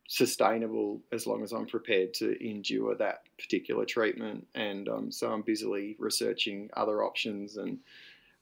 sustainable 0.08 1.02
as 1.14 1.26
long 1.26 1.42
as 1.42 1.54
I'm 1.54 1.68
prepared 1.68 2.14
to 2.16 2.36
endure 2.46 2.96
that 2.96 3.24
particular 3.38 3.86
treatment, 3.86 4.48
and 4.56 4.90
um, 4.90 5.12
so 5.12 5.32
I'm 5.32 5.42
busily 5.42 5.96
researching 6.00 6.70
other 6.76 7.04
options 7.04 7.58
and. 7.58 7.80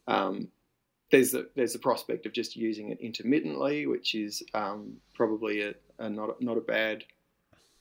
Um, 0.07 0.47
there's 1.11 1.31
the 1.31 1.49
there's 1.55 1.73
the 1.73 1.79
prospect 1.79 2.25
of 2.25 2.33
just 2.33 2.55
using 2.55 2.89
it 2.91 2.99
intermittently, 2.99 3.87
which 3.87 4.15
is 4.15 4.43
um, 4.53 4.97
probably 5.13 5.61
a, 5.61 5.73
a 5.97 6.09
not 6.09 6.41
not 6.41 6.57
a 6.57 6.61
bad 6.61 7.03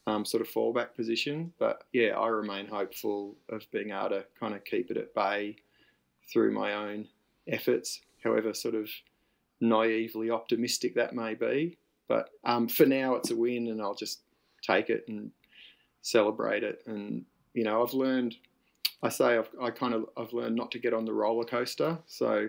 um, 0.07 0.25
sort 0.25 0.41
of 0.41 0.49
fallback 0.49 0.95
position. 0.95 1.53
But 1.59 1.85
yeah, 1.93 2.19
I 2.19 2.29
remain 2.29 2.67
hopeful 2.67 3.37
of 3.51 3.71
being 3.71 3.91
able 3.91 4.11
to 4.11 4.25
kind 4.39 4.55
of 4.55 4.65
keep 4.65 4.91
it 4.91 4.97
at 4.97 5.15
bay 5.15 5.57
through 6.33 6.53
my 6.53 6.75
own 6.75 7.07
efforts, 7.47 8.01
however 8.23 8.55
sort 8.55 8.75
of 8.75 8.89
naively 9.61 10.31
optimistic 10.31 10.95
that 10.95 11.15
may 11.15 11.35
be. 11.35 11.77
But 12.07 12.31
um, 12.45 12.69
for 12.69 12.87
now, 12.87 13.15
it's 13.17 13.31
a 13.31 13.37
win, 13.37 13.69
and 13.69 13.83
I'll 13.83 13.95
just 13.95 14.21
take 14.63 14.89
it 14.89 15.05
and 15.09 15.31
celebrate 16.01 16.65
it. 16.65 16.83
And 16.87 17.25
you 17.53 17.65
know, 17.65 17.83
I've 17.83 17.95
learned. 17.95 18.37
I 19.01 19.11
say 19.11 19.37
I've 19.37 19.51
I 19.61 19.71
kind 19.71 19.95
of 19.95 20.07
I've 20.17 20.33
learned 20.33 20.57
not 20.57 20.71
to 20.73 20.79
get 20.79 20.95
on 20.95 21.05
the 21.05 21.13
roller 21.13 21.45
coaster. 21.45 21.99
So 22.07 22.49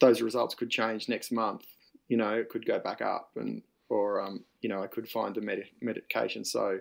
those 0.00 0.20
results 0.20 0.54
could 0.54 0.70
change 0.70 1.08
next 1.08 1.30
month. 1.32 1.64
You 2.08 2.16
know, 2.16 2.34
it 2.34 2.48
could 2.48 2.66
go 2.66 2.78
back 2.78 3.00
up, 3.00 3.30
and 3.36 3.62
or 3.88 4.20
um, 4.20 4.44
you 4.60 4.68
know, 4.68 4.82
I 4.82 4.86
could 4.86 5.08
find 5.08 5.34
the 5.34 5.40
med- 5.40 5.70
medication 5.80 6.44
so 6.44 6.78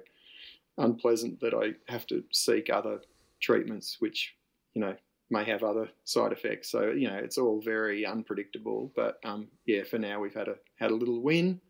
unpleasant 0.77 1.39
that 1.41 1.53
I 1.53 1.73
have 1.91 2.07
to 2.07 2.23
seek 2.31 2.69
other 2.69 3.01
treatments, 3.39 3.97
which 3.99 4.35
you 4.73 4.81
know 4.81 4.95
may 5.29 5.43
have 5.45 5.63
other 5.63 5.89
side 6.03 6.31
effects. 6.31 6.69
So 6.69 6.91
you 6.91 7.09
know, 7.09 7.17
it's 7.17 7.37
all 7.37 7.61
very 7.61 8.05
unpredictable. 8.05 8.91
But 8.95 9.19
um, 9.23 9.47
yeah, 9.65 9.83
for 9.83 9.97
now 9.97 10.19
we've 10.19 10.33
had 10.33 10.47
a 10.47 10.55
had 10.75 10.91
a 10.91 10.95
little 10.95 11.21
win. 11.21 11.61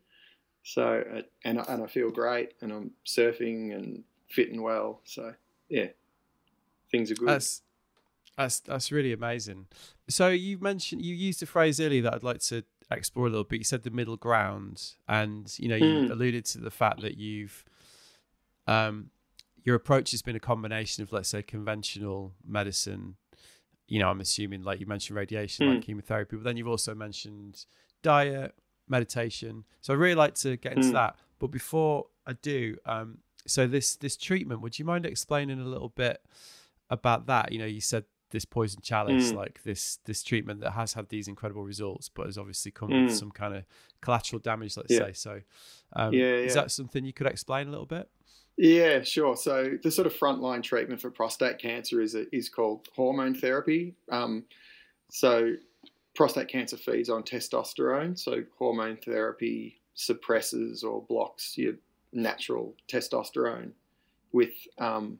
So 0.63 1.03
uh, 1.15 1.21
and 1.43 1.59
and 1.67 1.83
I 1.83 1.87
feel 1.87 2.09
great, 2.09 2.53
and 2.61 2.71
I'm 2.71 2.91
surfing 3.05 3.75
and 3.75 4.03
fitting 4.29 4.61
well. 4.61 5.01
So 5.03 5.33
yeah, 5.69 5.87
things 6.91 7.11
are 7.11 7.15
good. 7.15 7.27
That's 7.27 7.61
that's 8.37 8.59
that's 8.61 8.91
really 8.91 9.13
amazing. 9.13 9.67
So 10.09 10.29
you 10.29 10.57
mentioned 10.59 11.01
you 11.03 11.13
used 11.15 11.43
a 11.43 11.45
phrase 11.45 11.79
earlier 11.79 12.01
that 12.03 12.13
I'd 12.13 12.23
like 12.23 12.39
to 12.41 12.63
explore 12.91 13.27
a 13.27 13.29
little 13.29 13.43
bit. 13.43 13.59
You 13.59 13.63
said 13.63 13.83
the 13.83 13.91
middle 13.91 14.17
ground, 14.17 14.93
and 15.07 15.53
you 15.57 15.67
know 15.69 15.75
you 15.75 16.03
Hmm. 16.05 16.11
alluded 16.11 16.45
to 16.45 16.59
the 16.59 16.71
fact 16.71 17.01
that 17.01 17.17
you've 17.17 17.63
um 18.67 19.09
your 19.63 19.75
approach 19.75 20.11
has 20.11 20.21
been 20.21 20.35
a 20.35 20.39
combination 20.41 21.03
of 21.03 21.11
let's 21.13 21.29
say 21.29 21.41
conventional 21.41 22.33
medicine. 22.45 23.15
You 23.87 23.99
know, 23.99 24.09
I'm 24.09 24.21
assuming 24.21 24.63
like 24.63 24.79
you 24.79 24.85
mentioned 24.87 25.15
radiation, 25.17 25.65
like 25.67 25.77
Hmm. 25.77 25.81
chemotherapy, 25.81 26.35
but 26.37 26.43
then 26.43 26.57
you've 26.57 26.67
also 26.67 26.95
mentioned 26.95 27.65
diet, 28.01 28.55
meditation. 28.87 29.65
So 29.81 29.93
I'd 29.93 29.99
really 29.99 30.15
like 30.15 30.35
to 30.35 30.57
get 30.57 30.73
into 30.73 30.87
Hmm. 30.89 30.93
that. 30.93 31.15
But 31.39 31.47
before 31.47 32.07
I 32.25 32.33
do, 32.33 32.77
um, 32.85 33.19
so 33.45 33.67
this 33.67 33.95
this 33.95 34.17
treatment, 34.17 34.61
would 34.61 34.79
you 34.79 34.85
mind 34.85 35.05
explaining 35.05 35.59
a 35.59 35.65
little 35.65 35.89
bit 35.89 36.21
about 36.89 37.27
that? 37.27 37.51
You 37.51 37.59
know, 37.59 37.65
you 37.65 37.81
said 37.81 38.05
this 38.33 38.43
poison 38.45 38.81
chalice, 38.81 39.31
Mm. 39.31 39.35
like 39.35 39.63
this 39.63 39.97
this 40.03 40.21
treatment 40.23 40.59
that 40.59 40.71
has 40.71 40.93
had 40.93 41.07
these 41.07 41.29
incredible 41.29 41.63
results, 41.63 42.09
but 42.09 42.25
has 42.25 42.37
obviously 42.37 42.71
come 42.71 42.89
Mm. 42.89 43.05
with 43.05 43.15
some 43.15 43.31
kind 43.31 43.55
of 43.55 43.63
collateral 44.01 44.39
damage, 44.41 44.75
let's 44.75 44.91
Yeah. 44.91 45.05
say. 45.05 45.13
So, 45.13 45.41
um, 45.93 46.13
Yeah, 46.13 46.35
is 46.49 46.53
that 46.55 46.71
something 46.71 47.05
you 47.05 47.13
could 47.13 47.27
explain 47.27 47.67
a 47.67 47.71
little 47.71 47.85
bit? 47.85 48.09
Yeah, 48.57 49.01
sure. 49.03 49.35
So 49.37 49.77
the 49.81 49.89
sort 49.89 50.05
of 50.07 50.13
frontline 50.13 50.61
treatment 50.61 50.99
for 51.01 51.09
prostate 51.09 51.57
cancer 51.59 52.01
is 52.01 52.13
is 52.15 52.49
called 52.49 52.89
hormone 52.95 53.33
therapy. 53.35 53.95
Um, 54.09 54.45
so 55.09 55.55
prostate 56.15 56.47
cancer 56.49 56.77
feeds 56.77 57.09
on 57.09 57.23
testosterone. 57.23 58.17
So 58.19 58.43
hormone 58.57 58.97
therapy 58.97 59.79
suppresses 59.95 60.83
or 60.83 61.01
blocks 61.03 61.57
your 61.57 61.75
natural 62.11 62.75
testosterone 62.87 63.71
with 64.31 64.53
um, 64.77 65.19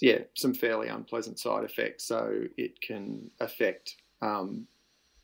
yeah 0.00 0.18
some 0.34 0.54
fairly 0.54 0.88
unpleasant 0.88 1.38
side 1.38 1.64
effects. 1.64 2.04
So 2.04 2.44
it 2.56 2.80
can 2.80 3.30
affect 3.40 3.96
um, 4.22 4.66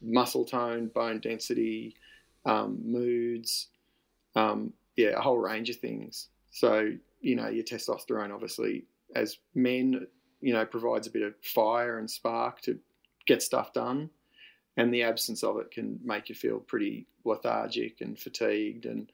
muscle 0.02 0.44
tone, 0.44 0.88
bone 0.94 1.20
density, 1.20 1.96
um, 2.44 2.81
moods 2.85 3.68
um, 4.37 4.72
yeah, 4.96 5.11
a 5.16 5.20
whole 5.20 5.38
range 5.38 5.70
of 5.70 5.76
things. 5.76 6.29
So 6.50 6.92
you 7.20 7.35
know, 7.35 7.48
your 7.48 7.64
testosterone 7.64 8.33
obviously 8.33 8.85
as 9.16 9.38
men, 9.55 10.07
you 10.40 10.52
know, 10.52 10.64
provides 10.64 11.07
a 11.07 11.11
bit 11.11 11.22
of 11.22 11.35
fire 11.42 11.98
and 11.98 12.09
spark 12.09 12.61
to 12.62 12.79
get 13.26 13.42
stuff 13.42 13.72
done, 13.72 14.11
and 14.76 14.92
the 14.92 15.02
absence 15.02 15.42
of 15.42 15.59
it 15.59 15.70
can 15.70 15.98
make 16.05 16.29
you 16.29 16.35
feel 16.35 16.61
pretty 16.61 17.07
lethargic 17.24 18.00
and 18.00 18.18
fatigued. 18.18 18.87
And 18.87 19.11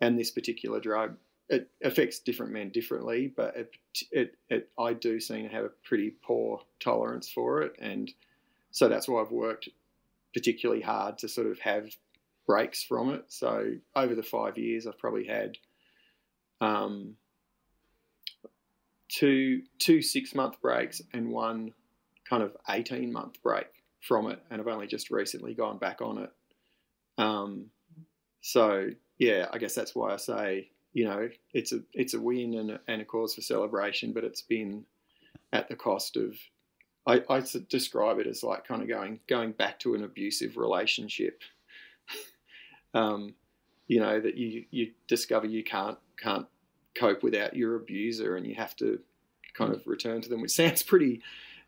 and 0.00 0.18
this 0.18 0.30
particular 0.30 0.78
drug 0.78 1.16
it 1.48 1.70
affects 1.82 2.18
different 2.18 2.52
men 2.52 2.70
differently, 2.70 3.32
but 3.36 3.56
it, 3.56 3.70
it, 4.10 4.34
it, 4.48 4.68
I 4.78 4.92
do 4.94 5.20
seem 5.20 5.48
to 5.48 5.54
have 5.54 5.64
a 5.64 5.70
pretty 5.84 6.12
poor 6.22 6.60
tolerance 6.80 7.28
for 7.28 7.62
it, 7.62 7.76
and 7.78 8.10
so 8.70 8.88
that's 8.88 9.08
why 9.08 9.20
I've 9.22 9.30
worked 9.30 9.68
particularly 10.34 10.82
hard 10.82 11.18
to 11.18 11.28
sort 11.28 11.46
of 11.46 11.58
have 11.60 11.88
breaks 12.46 12.82
from 12.82 13.14
it. 13.14 13.24
So 13.28 13.72
over 13.94 14.14
the 14.14 14.22
five 14.22 14.58
years, 14.58 14.86
I've 14.86 14.98
probably 14.98 15.26
had 15.26 15.56
um, 16.60 17.14
two 19.08 19.62
two 19.78 20.02
six 20.02 20.34
month 20.34 20.60
breaks 20.60 21.00
and 21.12 21.30
one 21.30 21.72
kind 22.28 22.42
of 22.42 22.56
eighteen 22.68 23.12
month 23.12 23.42
break 23.42 23.66
from 24.00 24.30
it, 24.30 24.40
and 24.50 24.60
I've 24.60 24.68
only 24.68 24.86
just 24.86 25.10
recently 25.10 25.54
gone 25.54 25.78
back 25.78 26.02
on 26.02 26.18
it. 26.18 26.30
Um, 27.18 27.66
so 28.40 28.88
yeah, 29.18 29.46
I 29.52 29.58
guess 29.58 29.74
that's 29.74 29.94
why 29.94 30.12
I 30.12 30.16
say 30.16 30.70
you 30.96 31.04
know 31.04 31.28
it's 31.52 31.74
a 31.74 31.80
it's 31.92 32.14
a 32.14 32.20
win 32.20 32.54
and 32.54 32.70
a, 32.70 32.80
and 32.88 33.02
a 33.02 33.04
cause 33.04 33.34
for 33.34 33.42
celebration, 33.42 34.14
but 34.14 34.24
it's 34.24 34.40
been 34.40 34.86
at 35.52 35.68
the 35.68 35.76
cost 35.76 36.16
of 36.16 36.34
I, 37.06 37.22
I 37.28 37.42
describe 37.68 38.18
it 38.18 38.26
as 38.26 38.42
like 38.42 38.66
kind 38.66 38.80
of 38.80 38.88
going 38.88 39.20
going 39.28 39.52
back 39.52 39.78
to 39.80 39.94
an 39.94 40.02
abusive 40.02 40.56
relationship. 40.56 41.42
um, 42.94 43.34
you 43.86 44.00
know 44.00 44.18
that 44.18 44.38
you 44.38 44.64
you 44.70 44.92
discover 45.06 45.46
you 45.46 45.62
can't 45.62 45.98
can't 46.18 46.46
cope 46.94 47.22
without 47.22 47.54
your 47.54 47.76
abuser, 47.76 48.34
and 48.34 48.46
you 48.46 48.54
have 48.54 48.74
to 48.76 48.98
kind 49.52 49.74
of 49.74 49.86
return 49.86 50.22
to 50.22 50.30
them, 50.30 50.40
which 50.40 50.52
sounds 50.52 50.82
pretty, 50.82 51.20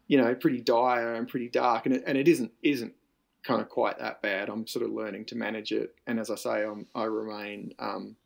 you 0.06 0.16
know, 0.16 0.34
pretty 0.34 0.62
dire 0.62 1.12
and 1.12 1.28
pretty 1.28 1.50
dark, 1.50 1.84
and 1.84 1.96
it, 1.96 2.02
and 2.06 2.16
it 2.16 2.28
isn't 2.28 2.52
isn't 2.62 2.94
kind 3.42 3.60
of 3.60 3.68
quite 3.68 3.98
that 3.98 4.22
bad. 4.22 4.48
I'm 4.48 4.66
sort 4.66 4.86
of 4.86 4.90
learning 4.90 5.26
to 5.26 5.36
manage 5.36 5.70
it, 5.70 5.94
and 6.06 6.18
as 6.18 6.30
I 6.30 6.36
say, 6.36 6.64
I'm, 6.64 6.86
I 6.94 7.04
remain 7.04 7.74
um, 7.78 8.16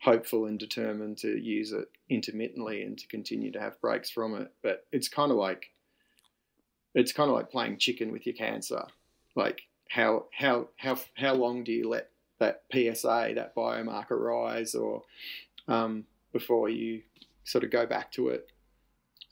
hopeful 0.00 0.46
and 0.46 0.58
determined 0.58 1.18
to 1.18 1.38
use 1.38 1.72
it 1.72 1.88
intermittently 2.08 2.82
and 2.82 2.98
to 2.98 3.06
continue 3.06 3.52
to 3.52 3.60
have 3.60 3.80
breaks 3.80 4.10
from 4.10 4.34
it. 4.34 4.50
But 4.62 4.86
it's 4.92 5.08
kind 5.08 5.30
of 5.30 5.36
like 5.36 5.70
it's 6.94 7.12
kind 7.12 7.30
of 7.30 7.36
like 7.36 7.50
playing 7.50 7.78
chicken 7.78 8.10
with 8.10 8.26
your 8.26 8.34
cancer. 8.34 8.84
Like 9.36 9.62
how 9.88 10.26
how 10.32 10.68
how 10.76 10.98
how 11.14 11.34
long 11.34 11.64
do 11.64 11.72
you 11.72 11.88
let 11.88 12.10
that 12.38 12.62
PSA 12.72 13.32
that 13.34 13.54
biomarker 13.54 14.18
rise, 14.18 14.74
or 14.74 15.02
um, 15.68 16.04
before 16.32 16.68
you 16.68 17.02
sort 17.44 17.64
of 17.64 17.70
go 17.70 17.86
back 17.86 18.10
to 18.12 18.28
it? 18.28 18.48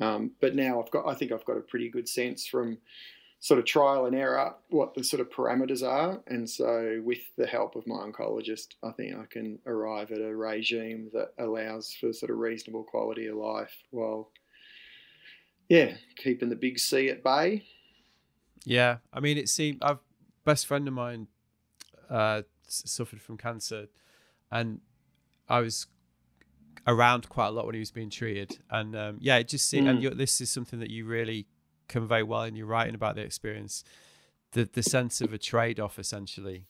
Um, 0.00 0.32
but 0.40 0.54
now 0.54 0.80
I've 0.80 0.90
got 0.90 1.06
I 1.08 1.14
think 1.14 1.32
I've 1.32 1.44
got 1.44 1.56
a 1.56 1.62
pretty 1.62 1.88
good 1.88 2.08
sense 2.08 2.46
from 2.46 2.78
sort 3.40 3.60
of 3.60 3.66
trial 3.66 4.06
and 4.06 4.16
error 4.16 4.54
what 4.70 4.94
the 4.94 5.04
sort 5.04 5.20
of 5.20 5.30
parameters 5.30 5.86
are. 5.86 6.20
And 6.26 6.48
so, 6.48 7.00
with 7.04 7.20
the 7.36 7.46
help 7.46 7.76
of 7.76 7.86
my 7.86 7.96
oncologist, 7.96 8.74
I 8.82 8.90
think 8.92 9.14
I 9.16 9.24
can 9.30 9.58
arrive 9.66 10.10
at 10.10 10.20
a 10.20 10.34
regime 10.34 11.10
that 11.12 11.32
allows 11.38 11.94
for 12.00 12.12
sort 12.12 12.30
of 12.30 12.38
reasonable 12.38 12.84
quality 12.84 13.26
of 13.26 13.36
life 13.36 13.74
while, 13.90 14.30
yeah, 15.68 15.94
keeping 16.16 16.48
the 16.48 16.56
big 16.56 16.78
C 16.78 17.08
at 17.10 17.22
bay. 17.22 17.64
Yeah, 18.64 18.98
I 19.12 19.20
mean, 19.20 19.38
it 19.38 19.48
seemed 19.48 19.78
I've 19.82 19.98
best 20.44 20.66
friend 20.66 20.88
of 20.88 20.94
mine 20.94 21.28
uh, 22.10 22.42
suffered 22.66 23.20
from 23.20 23.36
cancer, 23.36 23.86
and 24.50 24.80
I 25.48 25.60
was 25.60 25.86
around 26.86 27.28
quite 27.28 27.48
a 27.48 27.50
lot 27.50 27.66
when 27.66 27.74
he 27.74 27.80
was 27.80 27.90
being 27.90 28.10
treated, 28.10 28.58
and 28.70 28.96
um, 28.96 29.18
yeah, 29.20 29.36
it 29.36 29.46
just 29.46 29.68
seemed. 29.68 29.86
Mm. 29.86 30.10
And 30.10 30.18
this 30.18 30.40
is 30.40 30.50
something 30.50 30.80
that 30.80 30.90
you 30.90 31.04
really 31.04 31.46
convey 31.88 32.22
well 32.22 32.42
in 32.42 32.56
your 32.56 32.66
writing 32.66 32.94
about 32.94 33.16
the 33.16 33.22
experience 33.22 33.84
the 34.52 34.68
the 34.72 34.82
sense 34.82 35.20
of 35.20 35.32
a 35.32 35.38
trade 35.38 35.80
off 35.80 35.98
essentially 35.98 36.66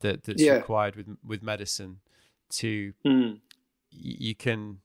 that 0.00 0.24
that's 0.24 0.42
yeah. 0.42 0.54
required 0.54 0.96
with 0.96 1.16
with 1.24 1.42
medicine 1.42 1.98
to 2.48 2.92
mm. 3.06 3.38
you 3.90 4.34
can 4.34 4.78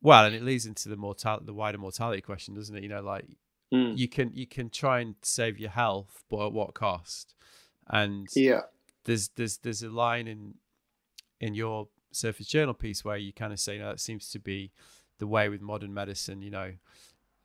well 0.00 0.24
and 0.24 0.34
it 0.34 0.42
leads 0.42 0.66
into 0.66 0.88
the 0.88 0.96
mortality 0.96 1.44
the 1.44 1.54
wider 1.54 1.78
mortality 1.78 2.20
question 2.20 2.54
doesn't 2.54 2.76
it 2.76 2.82
you 2.82 2.88
know 2.88 3.02
like 3.02 3.26
mm. 3.72 3.96
you 3.96 4.08
can 4.08 4.30
you 4.34 4.46
can 4.46 4.70
try 4.70 5.00
and 5.00 5.14
save 5.22 5.58
your 5.58 5.70
health 5.70 6.24
but 6.30 6.46
at 6.46 6.52
what 6.52 6.74
cost 6.74 7.34
and 7.88 8.28
yeah 8.34 8.62
there's 9.04 9.28
there's 9.36 9.58
there's 9.58 9.82
a 9.82 9.90
line 9.90 10.26
in 10.26 10.54
in 11.40 11.54
your 11.54 11.88
surfer's 12.12 12.46
journal 12.46 12.74
piece 12.74 13.04
where 13.04 13.16
you 13.16 13.32
kind 13.32 13.52
of 13.52 13.60
say 13.60 13.74
you 13.74 13.80
know, 13.80 13.90
that 13.90 14.00
seems 14.00 14.30
to 14.30 14.38
be 14.38 14.72
the 15.18 15.26
way 15.26 15.48
with 15.48 15.60
modern 15.60 15.92
medicine 15.92 16.40
you 16.40 16.50
know 16.50 16.72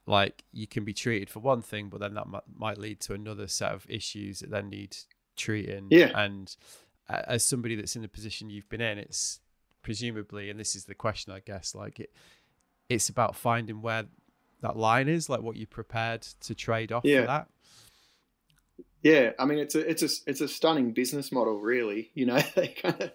like 0.06 0.44
you 0.52 0.68
can 0.68 0.84
be 0.84 0.94
treated 0.94 1.30
for 1.30 1.40
one 1.40 1.62
thing, 1.62 1.90
but 1.90 2.00
then 2.00 2.14
that 2.16 2.26
m- 2.26 2.42
might 2.58 2.78
lead 2.78 3.00
to 3.02 3.14
another 3.14 3.48
set 3.48 3.72
of 3.72 3.86
issues 3.90 4.40
that 4.40 4.50
then 4.50 4.70
need 4.70 4.98
treating. 5.36 5.88
Yeah. 5.90 6.12
And 6.16 6.54
uh, 7.10 7.22
as 7.28 7.46
somebody 7.46 7.76
that's 7.76 7.96
in 7.96 8.02
the 8.02 8.08
position 8.08 8.50
you've 8.50 8.70
been 8.70 8.82
in, 8.82 8.98
it's 8.98 9.40
presumably, 9.84 10.50
and 10.50 10.60
this 10.60 10.76
is 10.76 10.86
the 10.86 10.96
question, 10.96 11.34
I 11.34 11.40
guess, 11.40 11.76
like 11.76 12.00
it, 12.00 12.12
it's 12.90 13.10
about 13.10 13.36
finding 13.36 13.82
where 13.82 14.06
that 14.62 14.78
line 14.78 15.08
is, 15.08 15.30
like 15.30 15.42
what 15.42 15.56
you're 15.56 15.68
prepared 15.68 16.22
to 16.42 16.56
trade 16.56 16.92
off 16.92 17.04
yeah. 17.06 17.22
for 17.22 17.28
that. 17.28 17.48
Yeah, 19.04 19.32
I 19.40 19.46
mean 19.46 19.58
it's 19.58 19.74
a 19.74 19.80
it's 19.80 20.04
a 20.04 20.30
it's 20.30 20.42
a 20.42 20.48
stunning 20.48 20.92
business 20.92 21.32
model, 21.32 21.60
really. 21.60 22.12
You 22.14 22.28
know, 22.28 22.40
they 22.56 22.68
kind 22.68 23.02
of 23.02 23.12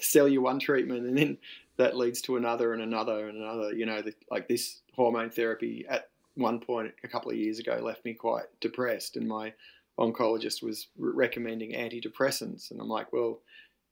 sell 0.00 0.28
you 0.28 0.40
one 0.40 0.60
treatment, 0.60 1.06
and 1.06 1.18
then 1.18 1.38
that 1.76 1.96
leads 1.96 2.22
to 2.22 2.36
another 2.36 2.72
and 2.72 2.80
another 2.80 3.28
and 3.28 3.38
another. 3.38 3.72
You 3.72 3.86
know, 3.86 4.00
the, 4.00 4.14
like 4.30 4.46
this 4.46 4.80
hormone 4.94 5.30
therapy 5.30 5.86
at 5.88 6.08
one 6.36 6.60
point 6.60 6.92
a 7.02 7.08
couple 7.08 7.30
of 7.30 7.36
years 7.36 7.58
ago 7.58 7.78
left 7.82 8.04
me 8.04 8.14
quite 8.14 8.46
depressed, 8.60 9.16
and 9.16 9.26
my 9.26 9.52
oncologist 9.98 10.62
was 10.62 10.88
recommending 10.98 11.72
antidepressants, 11.72 12.70
and 12.70 12.80
I'm 12.80 12.88
like, 12.88 13.12
well, 13.12 13.40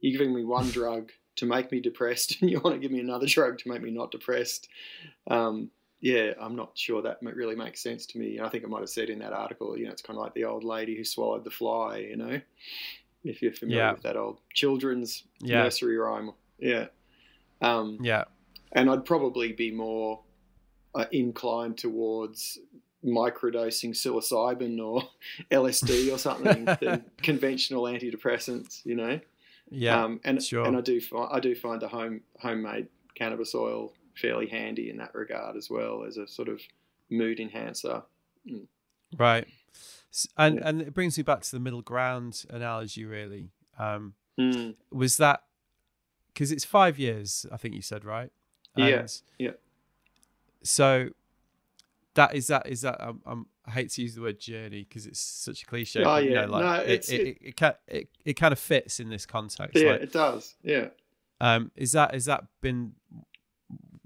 you're 0.00 0.18
giving 0.18 0.35
me 0.35 0.44
one 0.44 0.70
drug 0.70 1.11
to 1.37 1.46
make 1.46 1.72
me 1.72 1.81
depressed, 1.81 2.40
and 2.40 2.50
you 2.50 2.61
want 2.61 2.74
to 2.76 2.81
give 2.81 2.92
me 2.92 3.00
another 3.00 3.26
drug 3.26 3.59
to 3.59 3.68
make 3.68 3.83
me 3.83 3.90
not 3.90 4.11
depressed. 4.11 4.68
Um, 5.28 5.70
yeah, 6.00 6.33
I'm 6.40 6.57
not 6.57 6.76
sure 6.76 7.00
that 7.02 7.18
really 7.22 7.55
makes 7.55 7.81
sense 7.81 8.07
to 8.07 8.18
me. 8.18 8.40
I 8.40 8.48
think 8.48 8.64
I 8.64 8.66
might 8.66 8.81
have 8.81 8.88
said 8.88 9.09
in 9.09 9.20
that 9.20 9.33
article, 9.33 9.78
you 9.78 9.85
know, 9.85 9.92
it's 9.92 10.02
kind 10.02 10.18
of 10.18 10.24
like 10.24 10.35
the 10.35 10.44
old 10.44 10.64
lady 10.64 10.96
who 10.96 11.05
swallowed 11.05 11.44
the 11.44 11.50
fly, 11.50 11.98
you 11.98 12.16
know, 12.16 12.40
if 13.22 13.40
you're 13.40 13.52
familiar 13.52 13.85
yeah. 13.85 13.92
with 13.92 14.02
that 14.02 14.16
old 14.16 14.40
children's 14.52 15.22
yeah. 15.40 15.62
nursery 15.62 15.96
rhyme. 15.96 16.33
Yeah. 16.59 16.87
Um, 17.61 17.98
yeah. 18.02 18.24
And 18.72 18.90
I'd 18.90 19.05
probably 19.05 19.52
be 19.52 19.70
more 19.70 20.20
uh, 20.94 21.07
inclined 21.12 21.78
towards 21.78 22.59
microdosing 23.05 23.90
psilocybin 23.90 24.81
or 24.85 25.02
LSD 25.50 26.12
or 26.12 26.18
something 26.18 26.64
than 26.81 27.05
conventional 27.22 27.85
antidepressants. 27.85 28.85
You 28.85 28.96
know. 28.96 29.20
Yeah. 29.70 30.05
Um, 30.05 30.20
and 30.24 30.42
sure. 30.42 30.66
and 30.66 30.76
I 30.76 30.81
do 30.81 31.00
find 31.00 31.28
I 31.33 31.40
do 31.40 31.55
find 31.55 31.81
the 31.81 31.88
home 31.88 32.20
homemade 32.38 32.88
cannabis 33.14 33.55
oil 33.55 33.92
fairly 34.16 34.46
handy 34.46 34.90
in 34.90 34.98
that 34.98 35.14
regard 35.14 35.57
as 35.57 35.70
well 35.70 36.05
as 36.07 36.18
a 36.18 36.26
sort 36.26 36.48
of 36.48 36.61
mood 37.09 37.40
enhancer. 37.40 38.02
Mm. 38.48 38.66
Right. 39.18 39.46
And 40.37 40.57
yeah. 40.57 40.68
and 40.68 40.83
it 40.83 40.92
brings 40.92 41.16
me 41.16 41.22
back 41.22 41.40
to 41.40 41.50
the 41.50 41.61
middle 41.61 41.81
ground 41.81 42.44
analogy. 42.50 43.07
Really, 43.07 43.48
um, 43.78 44.12
mm. 44.38 44.74
was 44.90 45.16
that 45.16 45.44
because 46.35 46.52
it's 46.52 46.66
five 46.66 46.98
years? 46.98 47.46
I 47.50 47.57
think 47.57 47.74
you 47.74 47.83
said 47.83 48.05
right. 48.05 48.31
And 48.76 48.88
yeah. 48.88 49.07
Yeah 49.38 49.50
so 50.62 51.11
that 52.14 52.35
is 52.35 52.46
that 52.48 52.68
is 52.68 52.83
that 52.83 53.01
um, 53.01 53.20
um, 53.27 53.46
I 53.66 53.70
hate 53.70 53.90
to 53.92 54.03
use 54.03 54.14
the 54.14 54.22
word 54.22 54.40
journey 54.40 54.87
because 54.88 55.07
it's 55.07 55.20
such 55.20 55.62
a 55.62 55.66
cliche. 55.66 56.01
Oh 56.01 56.05
but, 56.05 56.25
yeah, 56.25 56.29
you 56.29 56.35
know, 56.35 56.46
like, 56.46 56.64
no, 56.64 56.92
it, 56.92 57.09
it, 57.09 57.20
it, 57.20 57.38
it, 57.40 57.57
can, 57.57 57.75
it, 57.87 58.09
it 58.25 58.35
kind 58.35 58.53
of 58.53 58.59
fits 58.59 59.01
in 59.01 59.09
this 59.09 59.27
context. 59.27 59.77
Yeah, 59.77 59.92
like, 59.92 60.03
it 60.03 60.12
does. 60.12 60.57
Yeah. 60.62 60.88
Um, 61.40 61.70
is 61.77 61.92
that 61.92 62.14
is 62.14 62.27
that 62.27 62.44
been 62.61 62.92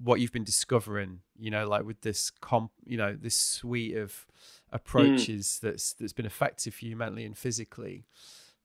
what 0.02 0.20
you've 0.20 0.32
been 0.32 0.44
discovering? 0.44 1.20
You 1.38 1.50
know, 1.50 1.68
like 1.68 1.84
with 1.84 2.00
this 2.02 2.30
comp, 2.30 2.70
you 2.84 2.96
know, 2.96 3.16
this 3.20 3.34
suite 3.34 3.96
of 3.96 4.26
approaches 4.72 5.46
mm. 5.46 5.60
that's 5.60 5.92
that's 5.94 6.12
been 6.12 6.26
effective 6.26 6.74
for 6.74 6.84
you 6.84 6.96
mentally 6.96 7.24
and 7.24 7.36
physically. 7.36 8.04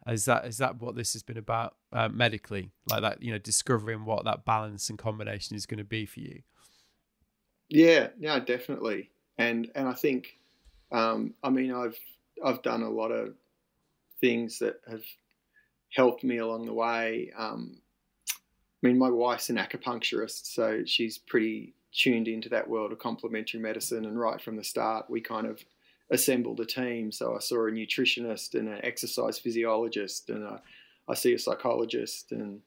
Is 0.08 0.25
that 0.25 0.45
is 0.45 0.58
that 0.58 0.82
what 0.82 0.95
this 0.95 1.13
has 1.13 1.21
been 1.21 1.38
about 1.38 1.75
uh, 1.93 2.10
medically? 2.10 2.71
Like 2.89 3.01
that, 3.01 3.21
you 3.21 3.32
know, 3.32 3.38
discovering 3.38 4.06
what 4.06 4.25
that 4.25 4.45
balance 4.45 4.89
and 4.89 4.97
combination 4.97 5.56
is 5.56 5.65
going 5.65 5.77
to 5.77 5.84
be 5.84 6.06
for 6.06 6.21
you. 6.21 6.41
Yeah, 7.71 8.10
yeah, 8.19 8.39
definitely. 8.39 9.10
And 9.38 9.71
and 9.75 9.88
I 9.88 9.93
think, 9.93 10.38
um, 10.91 11.34
I 11.43 11.49
mean, 11.49 11.73
I've 11.73 11.97
I've 12.43 12.62
done 12.62 12.84
a 12.84 12.89
lot 12.89 13.12
of 13.12 13.36
things 14.21 14.60
that 14.60 14.81
have 14.89 15.03
helped 15.93 16.23
me 16.23 16.39
along 16.39 16.67
the 16.67 16.73
way. 16.73 17.31
Um, 17.38 17.81
I 18.84 18.88
mean, 18.88 18.97
my 18.97 19.10
wife's 19.10 19.49
an 19.49 19.57
acupuncturist, 19.57 20.45
so 20.53 20.84
she's 20.86 21.17
pretty 21.17 21.73
tuned 21.93 22.27
into 22.27 22.49
that 22.49 22.69
world 22.69 22.91
of 22.91 22.99
complementary 22.99 23.60
medicine. 23.60 24.05
And 24.05 24.19
right 24.19 24.41
from 24.41 24.55
the 24.57 24.63
start, 24.63 25.10
we 25.10 25.21
kind 25.21 25.47
of 25.47 25.63
assembled 26.12 26.60
a 26.62 26.65
team. 26.65 27.12
So 27.12 27.36
I 27.36 27.39
saw 27.39 27.67
a 27.67 27.71
nutritionist 27.71 28.55
and 28.55 28.69
an 28.69 28.79
exercise 28.84 29.39
physiologist, 29.39 30.29
and 30.29 30.43
a, 30.43 30.62
I 31.07 31.15
see 31.15 31.34
a 31.34 31.39
psychologist, 31.39 32.31
and 32.34 32.62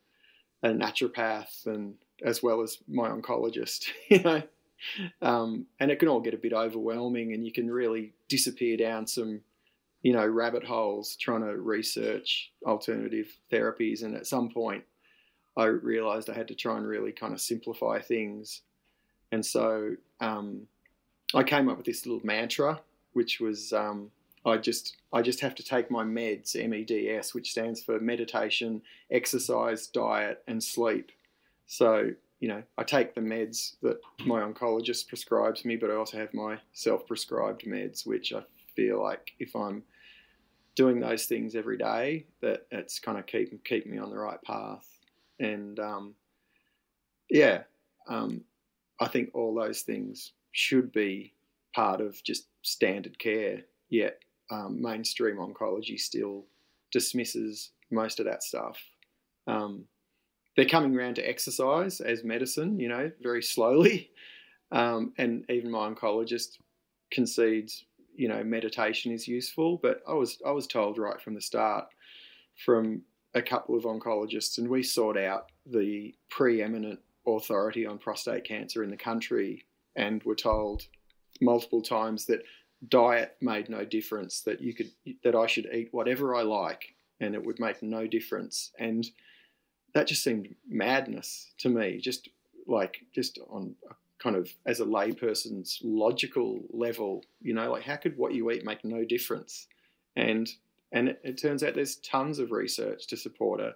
a 0.65 0.71
naturopath 0.71 1.67
and 1.67 1.97
as 2.25 2.43
well 2.43 2.63
as 2.63 2.79
my 2.89 3.11
oncologist, 3.11 3.87
you 4.11 4.23
know. 4.23 4.43
Um, 5.23 5.67
and 5.81 5.91
it 5.91 5.99
can 5.99 6.09
all 6.09 6.21
get 6.21 6.35
a 6.35 6.39
bit 6.39 6.53
overwhelming, 6.53 7.33
and 7.33 7.45
you 7.45 7.53
can 7.53 7.71
really 7.71 8.13
disappear 8.29 8.77
down 8.77 9.07
some, 9.07 9.41
you 10.03 10.13
know, 10.13 10.27
rabbit 10.27 10.65
holes 10.65 11.17
trying 11.17 11.43
to 11.43 11.57
research 11.57 12.53
alternative 12.65 13.37
therapies. 13.51 14.03
And 14.03 14.15
at 14.15 14.27
some 14.27 14.51
point, 14.51 14.85
I 15.57 15.67
realized 15.67 16.29
I 16.29 16.35
had 16.35 16.49
to 16.49 16.55
try 16.55 16.77
and 16.77 16.87
really 16.87 17.13
kind 17.13 17.33
of 17.33 17.41
simplify 17.41 18.01
things. 18.01 18.63
And 19.31 19.45
so 19.45 19.97
um, 20.21 20.67
I 21.35 21.43
came 21.43 21.69
up 21.69 21.77
with 21.77 21.87
this 21.87 22.07
little 22.07 22.25
mantra, 22.25 22.81
which 23.13 23.41
was 23.41 23.73
um, 23.73 24.11
I 24.45 24.59
just 24.59 24.97
I 25.13 25.23
just 25.23 25.41
have 25.41 25.55
to 25.57 25.65
take 25.65 25.91
my 25.91 26.05
meds, 26.05 26.55
MEDS, 26.55 27.35
which 27.35 27.51
stands 27.51 27.83
for 27.83 27.99
meditation, 28.01 28.83
exercise, 29.11 29.87
diet, 29.87 30.43
and 30.47 30.63
sleep. 30.63 31.13
So 31.67 32.11
you 32.41 32.49
know, 32.49 32.63
I 32.77 32.85
take 32.85 33.15
the 33.15 33.21
meds 33.21 33.77
that 33.83 33.99
my 34.27 34.41
oncologist 34.41 35.09
prescribes 35.09 35.65
me, 35.65 35.77
but 35.77 35.91
I 35.91 35.95
also 35.95 36.19
have 36.19 36.35
my 36.35 36.59
self-prescribed 36.73 37.65
meds, 37.65 38.07
which 38.07 38.33
I 38.33 38.43
feel 38.75 39.03
like 39.03 39.33
if 39.39 39.55
I'm 39.55 39.83
doing 40.75 41.01
those 41.01 41.27
things 41.27 41.55
every 41.55 41.79
day, 41.79 42.27
that 42.41 42.67
it's 42.71 42.99
kind 42.99 43.19
of 43.19 43.27
keep 43.27 43.65
keep 43.65 43.87
me 43.87 43.99
on 43.99 44.11
the 44.11 44.19
right 44.19 44.43
path. 44.43 44.87
And 45.39 45.79
um, 45.79 46.15
yeah, 47.31 47.63
um, 48.09 48.43
I 49.01 49.09
think 49.09 49.31
all 49.35 49.55
those 49.55 49.83
things 49.83 50.33
should 50.53 50.93
be 50.93 51.33
part 51.75 52.01
of 52.01 52.23
just 52.25 52.49
standard 52.63 53.19
care. 53.19 53.63
Yet 53.89 54.19
um, 54.51 54.83
mainstream 54.83 55.37
oncology 55.37 55.99
still 55.99 56.45
dismisses 56.91 57.71
most 57.91 58.21
of 58.21 58.27
that 58.27 58.43
stuff. 58.43 58.79
Um, 59.47 59.85
they're 60.57 60.65
coming 60.65 60.97
around 60.97 61.17
to 61.17 61.29
exercise 61.29 62.01
as 62.01 62.25
medicine, 62.25 62.79
you 62.79 62.89
know, 62.89 63.11
very 63.23 63.43
slowly. 63.43 64.11
Um, 64.73 65.13
and 65.19 65.45
even 65.51 65.71
my 65.71 65.89
oncologist 65.89 66.59
concedes, 67.13 67.85
you 68.17 68.29
know, 68.29 68.43
meditation 68.43 69.13
is 69.13 69.29
useful. 69.29 69.79
But 69.81 70.03
I 70.09 70.15
was 70.15 70.39
I 70.45 70.51
was 70.51 70.67
told 70.67 70.99
right 70.99 71.21
from 71.21 71.35
the 71.35 71.41
start 71.41 71.87
from 72.65 73.03
a 73.35 73.43
couple 73.43 73.77
of 73.77 73.85
oncologists, 73.85 74.59
and 74.59 74.69
we 74.69 74.83
sought 74.83 75.17
out 75.17 75.53
the 75.65 76.13
preeminent 76.29 76.99
authority 77.25 77.87
on 77.87 77.99
prostate 77.99 78.45
cancer 78.45 78.83
in 78.83 78.91
the 78.91 78.97
country, 78.97 79.65
and 79.95 80.25
were 80.25 80.35
told 80.35 80.83
multiple 81.41 81.83
times 81.83 82.27
that 82.27 82.43
diet 82.89 83.37
made 83.41 83.69
no 83.69 83.85
difference. 83.85 84.41
That 84.41 84.61
you 84.61 84.75
could 84.75 84.91
that 85.23 85.37
I 85.37 85.47
should 85.47 85.69
eat 85.73 85.89
whatever 85.93 86.35
I 86.35 86.43
like, 86.43 86.97
and 87.21 87.35
it 87.35 87.45
would 87.45 87.61
make 87.61 87.81
no 87.81 88.09
difference. 88.09 88.73
And 88.79 89.09
that 89.95 90.07
just 90.07 90.23
seemed 90.23 90.55
madness 90.69 91.53
to 91.59 91.69
me. 91.69 91.99
Just 91.99 92.29
like 92.67 92.99
just 93.15 93.39
on 93.49 93.75
kind 94.19 94.37
of 94.37 94.51
as 94.67 94.81
a 94.81 94.85
layperson's 94.85 95.81
logical 95.83 96.61
level, 96.71 97.23
you 97.41 97.55
know, 97.55 97.71
like 97.73 97.83
how 97.83 97.97
could 97.97 98.17
what 98.17 98.35
you 98.35 98.51
eat 98.51 98.65
make 98.65 98.85
no 98.85 99.05
difference? 99.05 99.69
And 100.17 100.51
and 100.93 101.09
it, 101.09 101.21
it 101.25 101.39
turns 101.39 101.63
out 101.63 101.75
there's 101.75 101.97
tons 101.97 102.39
of 102.39 102.53
research 102.53 103.07
to 103.09 103.17
support 103.17 103.61
a, 103.61 103.73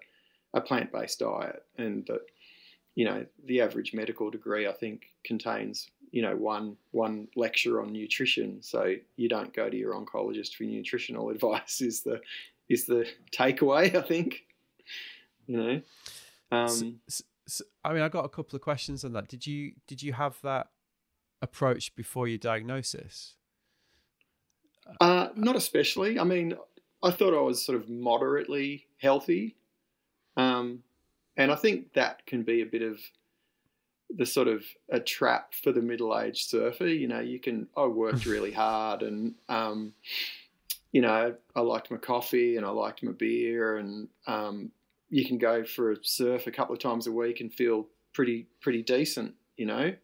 a 0.54 0.60
plant 0.60 0.92
based 0.92 1.20
diet, 1.20 1.64
and 1.76 2.04
that 2.06 2.22
you 2.94 3.04
know 3.04 3.24
the 3.46 3.60
average 3.60 3.94
medical 3.94 4.30
degree 4.30 4.66
I 4.66 4.72
think 4.72 5.06
contains 5.24 5.90
you 6.10 6.22
know 6.22 6.36
one 6.36 6.76
one 6.90 7.28
lecture 7.36 7.80
on 7.80 7.92
nutrition. 7.92 8.62
So 8.62 8.94
you 9.16 9.28
don't 9.28 9.54
go 9.54 9.70
to 9.70 9.76
your 9.76 9.94
oncologist 9.94 10.54
for 10.54 10.64
nutritional 10.64 11.30
advice. 11.34 11.80
Is 11.80 12.02
the 12.02 12.20
is 12.68 12.86
the 12.86 13.06
takeaway? 13.32 13.94
I 13.94 14.02
think 14.02 14.44
you 15.48 15.56
know. 15.56 15.80
Um, 16.50 17.00
so, 17.08 17.24
so, 17.48 17.64
I 17.84 17.92
mean, 17.92 18.02
I 18.02 18.08
got 18.08 18.24
a 18.24 18.28
couple 18.28 18.54
of 18.54 18.62
questions 18.62 19.04
on 19.04 19.12
that. 19.14 19.28
Did 19.28 19.46
you 19.46 19.72
did 19.88 20.02
you 20.02 20.12
have 20.12 20.38
that 20.42 20.68
approach 21.42 21.94
before 21.96 22.28
your 22.28 22.38
diagnosis? 22.38 23.34
Uh, 25.00 25.28
not 25.34 25.56
especially. 25.56 26.18
I 26.18 26.24
mean, 26.24 26.54
I 27.02 27.10
thought 27.10 27.36
I 27.36 27.40
was 27.40 27.64
sort 27.64 27.76
of 27.76 27.88
moderately 27.88 28.86
healthy, 28.98 29.56
um, 30.36 30.82
and 31.36 31.50
I 31.50 31.56
think 31.56 31.92
that 31.94 32.24
can 32.26 32.42
be 32.42 32.62
a 32.62 32.66
bit 32.66 32.82
of 32.82 33.00
the 34.10 34.26
sort 34.26 34.48
of 34.48 34.64
a 34.90 34.98
trap 34.98 35.52
for 35.54 35.72
the 35.72 35.82
middle-aged 35.82 36.48
surfer. 36.48 36.86
You 36.86 37.08
know, 37.08 37.20
you 37.20 37.38
can 37.38 37.68
I 37.76 37.86
worked 37.86 38.26
really 38.26 38.52
hard 38.52 39.02
and 39.02 39.34
um, 39.48 39.92
you 40.92 41.02
know 41.02 41.34
I 41.54 41.60
liked 41.60 41.90
my 41.90 41.98
coffee 41.98 42.56
and 42.56 42.64
I 42.64 42.70
liked 42.70 43.02
my 43.02 43.12
beer 43.12 43.76
and 43.76 44.08
um, 44.26 44.70
you 45.10 45.26
can 45.26 45.38
go 45.38 45.64
for 45.64 45.92
a 45.92 45.96
surf 46.02 46.46
a 46.46 46.50
couple 46.50 46.74
of 46.74 46.80
times 46.80 47.06
a 47.06 47.12
week 47.12 47.40
and 47.40 47.52
feel 47.52 47.86
pretty 48.12 48.46
pretty 48.60 48.82
decent, 48.82 49.34
you 49.56 49.66
know. 49.66 49.94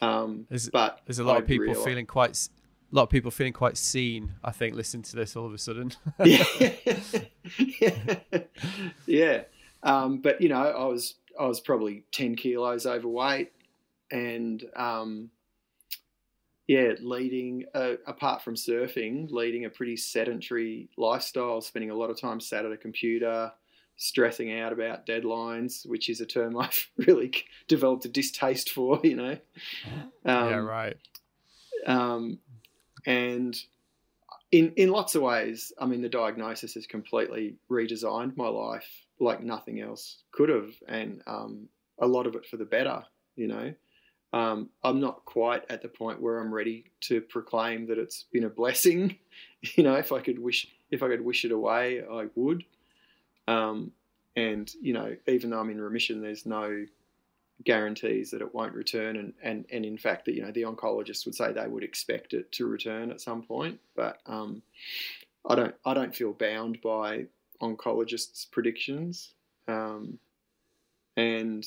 Um, 0.00 0.46
there's, 0.48 0.68
but 0.68 1.00
there's 1.06 1.18
a 1.18 1.24
lot 1.24 1.36
I 1.36 1.40
of 1.40 1.46
people 1.46 1.66
realize... 1.66 1.84
feeling 1.84 2.06
quite 2.06 2.48
a 2.92 2.94
lot 2.94 3.04
of 3.04 3.10
people 3.10 3.30
feeling 3.30 3.52
quite 3.52 3.76
seen. 3.76 4.32
I 4.42 4.50
think 4.50 4.74
listening 4.74 5.02
to 5.04 5.16
this 5.16 5.36
all 5.36 5.46
of 5.46 5.52
a 5.52 5.58
sudden. 5.58 5.92
yeah, 6.24 6.44
yeah. 7.80 8.40
yeah. 9.06 9.42
Um, 9.82 10.18
but 10.18 10.40
you 10.40 10.48
know, 10.48 10.62
I 10.62 10.84
was 10.86 11.14
I 11.38 11.46
was 11.46 11.60
probably 11.60 12.04
ten 12.12 12.36
kilos 12.36 12.86
overweight, 12.86 13.52
and 14.10 14.64
um, 14.76 15.30
yeah, 16.66 16.92
leading 17.00 17.64
uh, 17.74 17.94
apart 18.06 18.42
from 18.42 18.54
surfing, 18.54 19.30
leading 19.30 19.66
a 19.66 19.70
pretty 19.70 19.96
sedentary 19.96 20.88
lifestyle, 20.96 21.60
spending 21.60 21.90
a 21.90 21.94
lot 21.94 22.10
of 22.10 22.18
time 22.18 22.40
sat 22.40 22.64
at 22.64 22.72
a 22.72 22.76
computer 22.76 23.52
stressing 23.96 24.58
out 24.58 24.72
about 24.72 25.06
deadlines, 25.06 25.86
which 25.88 26.08
is 26.08 26.20
a 26.20 26.26
term 26.26 26.56
I've 26.58 26.88
really 26.96 27.32
developed 27.68 28.04
a 28.04 28.08
distaste 28.08 28.70
for, 28.70 29.00
you 29.04 29.16
know. 29.16 29.38
Um, 30.24 30.50
yeah, 30.50 30.56
right. 30.56 30.96
Um, 31.86 32.38
and 33.06 33.58
in 34.50 34.72
in 34.76 34.90
lots 34.90 35.14
of 35.14 35.22
ways, 35.22 35.72
I 35.78 35.86
mean, 35.86 36.00
the 36.00 36.08
diagnosis 36.08 36.74
has 36.74 36.86
completely 36.86 37.56
redesigned 37.70 38.36
my 38.36 38.48
life 38.48 38.86
like 39.20 39.42
nothing 39.42 39.80
else 39.80 40.22
could 40.32 40.48
have, 40.48 40.70
and 40.88 41.22
um, 41.26 41.68
a 41.98 42.06
lot 42.06 42.26
of 42.26 42.34
it 42.34 42.46
for 42.46 42.56
the 42.56 42.64
better, 42.64 43.02
you 43.36 43.48
know. 43.48 43.74
Um, 44.32 44.70
I'm 44.82 45.00
not 45.00 45.24
quite 45.24 45.62
at 45.70 45.80
the 45.80 45.88
point 45.88 46.20
where 46.20 46.40
I'm 46.40 46.52
ready 46.52 46.86
to 47.02 47.20
proclaim 47.20 47.86
that 47.86 47.98
it's 47.98 48.24
been 48.32 48.44
a 48.44 48.50
blessing. 48.50 49.18
You 49.76 49.82
know, 49.82 49.94
if 49.94 50.12
I 50.12 50.20
could 50.20 50.38
wish, 50.38 50.68
if 50.90 51.02
I 51.02 51.08
could 51.08 51.22
wish 51.24 51.46
it 51.46 51.50
away, 51.50 52.02
I 52.02 52.26
would. 52.34 52.64
Um, 53.48 53.92
and 54.36 54.72
you 54.80 54.92
know, 54.92 55.16
even 55.26 55.50
though 55.50 55.60
I'm 55.60 55.70
in 55.70 55.80
remission, 55.80 56.20
there's 56.20 56.46
no 56.46 56.84
guarantees 57.64 58.30
that 58.30 58.40
it 58.40 58.54
won't 58.54 58.74
return, 58.74 59.16
and, 59.16 59.32
and, 59.42 59.64
and 59.70 59.84
in 59.84 59.96
fact, 59.96 60.24
that 60.24 60.34
you 60.34 60.42
know, 60.42 60.50
the 60.50 60.62
oncologist 60.62 61.24
would 61.24 61.34
say 61.34 61.52
they 61.52 61.68
would 61.68 61.84
expect 61.84 62.34
it 62.34 62.50
to 62.52 62.66
return 62.66 63.10
at 63.10 63.20
some 63.20 63.42
point, 63.42 63.78
but 63.94 64.18
um, 64.26 64.62
I 65.48 65.54
don't 65.54 65.74
I 65.84 65.94
don't 65.94 66.14
feel 66.14 66.32
bound 66.32 66.80
by 66.82 67.26
oncologists' 67.62 68.50
predictions, 68.50 69.34
um, 69.68 70.18
and 71.16 71.64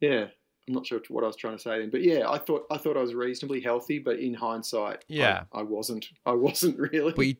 yeah, 0.00 0.26
I'm 0.68 0.74
not 0.74 0.86
sure 0.86 1.00
what 1.08 1.24
I 1.24 1.28
was 1.28 1.36
trying 1.36 1.56
to 1.56 1.62
say 1.62 1.78
then, 1.80 1.90
but 1.90 2.02
yeah, 2.02 2.28
I 2.28 2.38
thought 2.38 2.66
I 2.70 2.76
thought 2.76 2.96
I 2.96 3.00
was 3.00 3.14
reasonably 3.14 3.60
healthy, 3.60 3.98
but 3.98 4.18
in 4.18 4.34
hindsight, 4.34 5.04
yeah, 5.08 5.44
I, 5.52 5.60
I 5.60 5.62
wasn't. 5.62 6.08
I 6.26 6.32
wasn't 6.32 6.78
really. 6.92 7.12
But 7.12 7.26
you, 7.26 7.36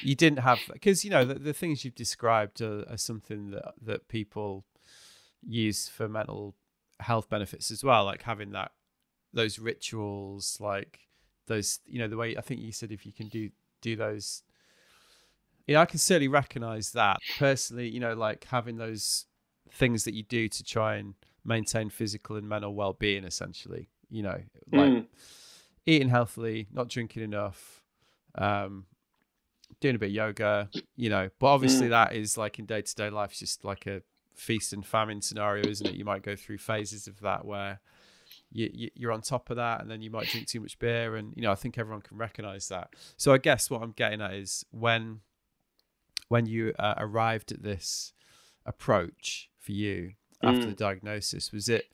you 0.00 0.14
didn't 0.14 0.38
have 0.38 0.60
because 0.72 1.04
you 1.04 1.10
know 1.10 1.24
the, 1.24 1.34
the 1.34 1.52
things 1.52 1.84
you've 1.84 1.94
described 1.94 2.60
are, 2.60 2.84
are, 2.88 2.96
something 2.96 3.50
that 3.50 3.74
that 3.80 4.08
people 4.08 4.64
use 5.46 5.88
for 5.88 6.08
mental 6.08 6.54
health 7.00 7.28
benefits 7.28 7.70
as 7.70 7.82
well 7.82 8.04
like 8.04 8.22
having 8.22 8.52
that 8.52 8.72
those 9.32 9.58
rituals 9.58 10.58
like 10.60 11.00
those 11.46 11.80
you 11.86 11.98
know 11.98 12.08
the 12.08 12.16
way 12.16 12.36
i 12.36 12.40
think 12.40 12.60
you 12.60 12.72
said 12.72 12.92
if 12.92 13.04
you 13.04 13.12
can 13.12 13.28
do 13.28 13.50
do 13.80 13.96
those 13.96 14.42
you 15.66 15.74
know 15.74 15.80
i 15.80 15.84
can 15.86 15.98
certainly 15.98 16.28
recognize 16.28 16.92
that 16.92 17.18
personally 17.38 17.88
you 17.88 18.00
know 18.00 18.14
like 18.14 18.44
having 18.44 18.76
those 18.76 19.26
things 19.72 20.04
that 20.04 20.14
you 20.14 20.22
do 20.22 20.48
to 20.48 20.62
try 20.62 20.96
and 20.96 21.14
maintain 21.44 21.90
physical 21.90 22.36
and 22.36 22.48
mental 22.48 22.74
well-being 22.74 23.24
essentially 23.24 23.88
you 24.10 24.22
know 24.22 24.40
like 24.72 24.90
mm. 24.90 25.06
eating 25.86 26.08
healthily 26.08 26.68
not 26.72 26.88
drinking 26.88 27.22
enough 27.22 27.82
um 28.36 28.84
doing 29.82 29.96
a 29.96 29.98
bit 29.98 30.06
of 30.06 30.12
yoga, 30.12 30.70
you 30.96 31.10
know. 31.10 31.28
But 31.38 31.48
obviously, 31.48 31.88
mm. 31.88 31.90
that 31.90 32.14
is 32.14 32.38
like 32.38 32.58
in 32.58 32.64
day 32.64 32.80
to 32.80 32.94
day 32.94 33.10
life, 33.10 33.32
it's 33.32 33.40
just 33.40 33.64
like 33.64 33.86
a 33.86 34.02
feast 34.34 34.72
and 34.72 34.84
famine 34.84 35.20
scenario, 35.20 35.68
isn't 35.68 35.86
it? 35.86 35.94
You 35.94 36.04
might 36.04 36.22
go 36.22 36.34
through 36.34 36.58
phases 36.58 37.06
of 37.06 37.20
that 37.20 37.44
where 37.44 37.80
you, 38.50 38.90
you, 38.94 39.08
are 39.08 39.12
on 39.12 39.20
top 39.20 39.50
of 39.50 39.56
that, 39.56 39.80
and 39.80 39.90
then 39.90 40.00
you 40.00 40.10
might 40.10 40.28
drink 40.28 40.46
too 40.46 40.60
much 40.60 40.78
beer, 40.78 41.16
and 41.16 41.34
you 41.36 41.42
know, 41.42 41.52
I 41.52 41.54
think 41.54 41.76
everyone 41.76 42.02
can 42.02 42.16
recognize 42.16 42.68
that. 42.68 42.94
So 43.16 43.32
I 43.32 43.38
guess 43.38 43.68
what 43.68 43.82
I'm 43.82 43.92
getting 43.92 44.20
at 44.22 44.32
is 44.32 44.64
when 44.70 45.20
when 46.28 46.46
you 46.46 46.72
uh, 46.78 46.94
arrived 46.96 47.52
at 47.52 47.62
this 47.62 48.14
approach 48.64 49.50
for 49.58 49.72
you 49.72 50.12
after 50.42 50.62
mm. 50.62 50.70
the 50.70 50.74
diagnosis, 50.76 51.52
was 51.52 51.68
it 51.68 51.92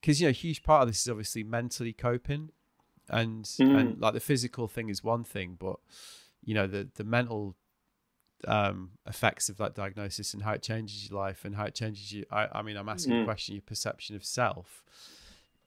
because 0.00 0.20
you 0.20 0.26
know 0.26 0.30
a 0.30 0.32
huge 0.32 0.62
part 0.62 0.82
of 0.82 0.88
this 0.88 1.02
is 1.02 1.08
obviously 1.08 1.42
mentally 1.42 1.92
coping, 1.92 2.50
and 3.08 3.44
mm. 3.44 3.78
and 3.78 4.00
like 4.00 4.14
the 4.14 4.20
physical 4.20 4.68
thing 4.68 4.88
is 4.88 5.02
one 5.02 5.24
thing, 5.24 5.56
but 5.58 5.76
you 6.44 6.54
know 6.54 6.66
the 6.66 6.88
the 6.94 7.04
mental 7.04 7.56
um, 8.46 8.90
effects 9.06 9.48
of 9.48 9.56
that 9.58 9.74
diagnosis 9.74 10.34
and 10.34 10.42
how 10.42 10.52
it 10.52 10.62
changes 10.62 11.08
your 11.08 11.18
life 11.18 11.44
and 11.44 11.56
how 11.56 11.64
it 11.64 11.74
changes 11.74 12.12
you. 12.12 12.24
I, 12.30 12.48
I 12.52 12.62
mean, 12.62 12.76
I'm 12.76 12.88
asking 12.88 13.14
mm. 13.14 13.22
a 13.22 13.24
question. 13.24 13.54
Your 13.54 13.62
perception 13.62 14.16
of 14.16 14.24
self 14.24 14.84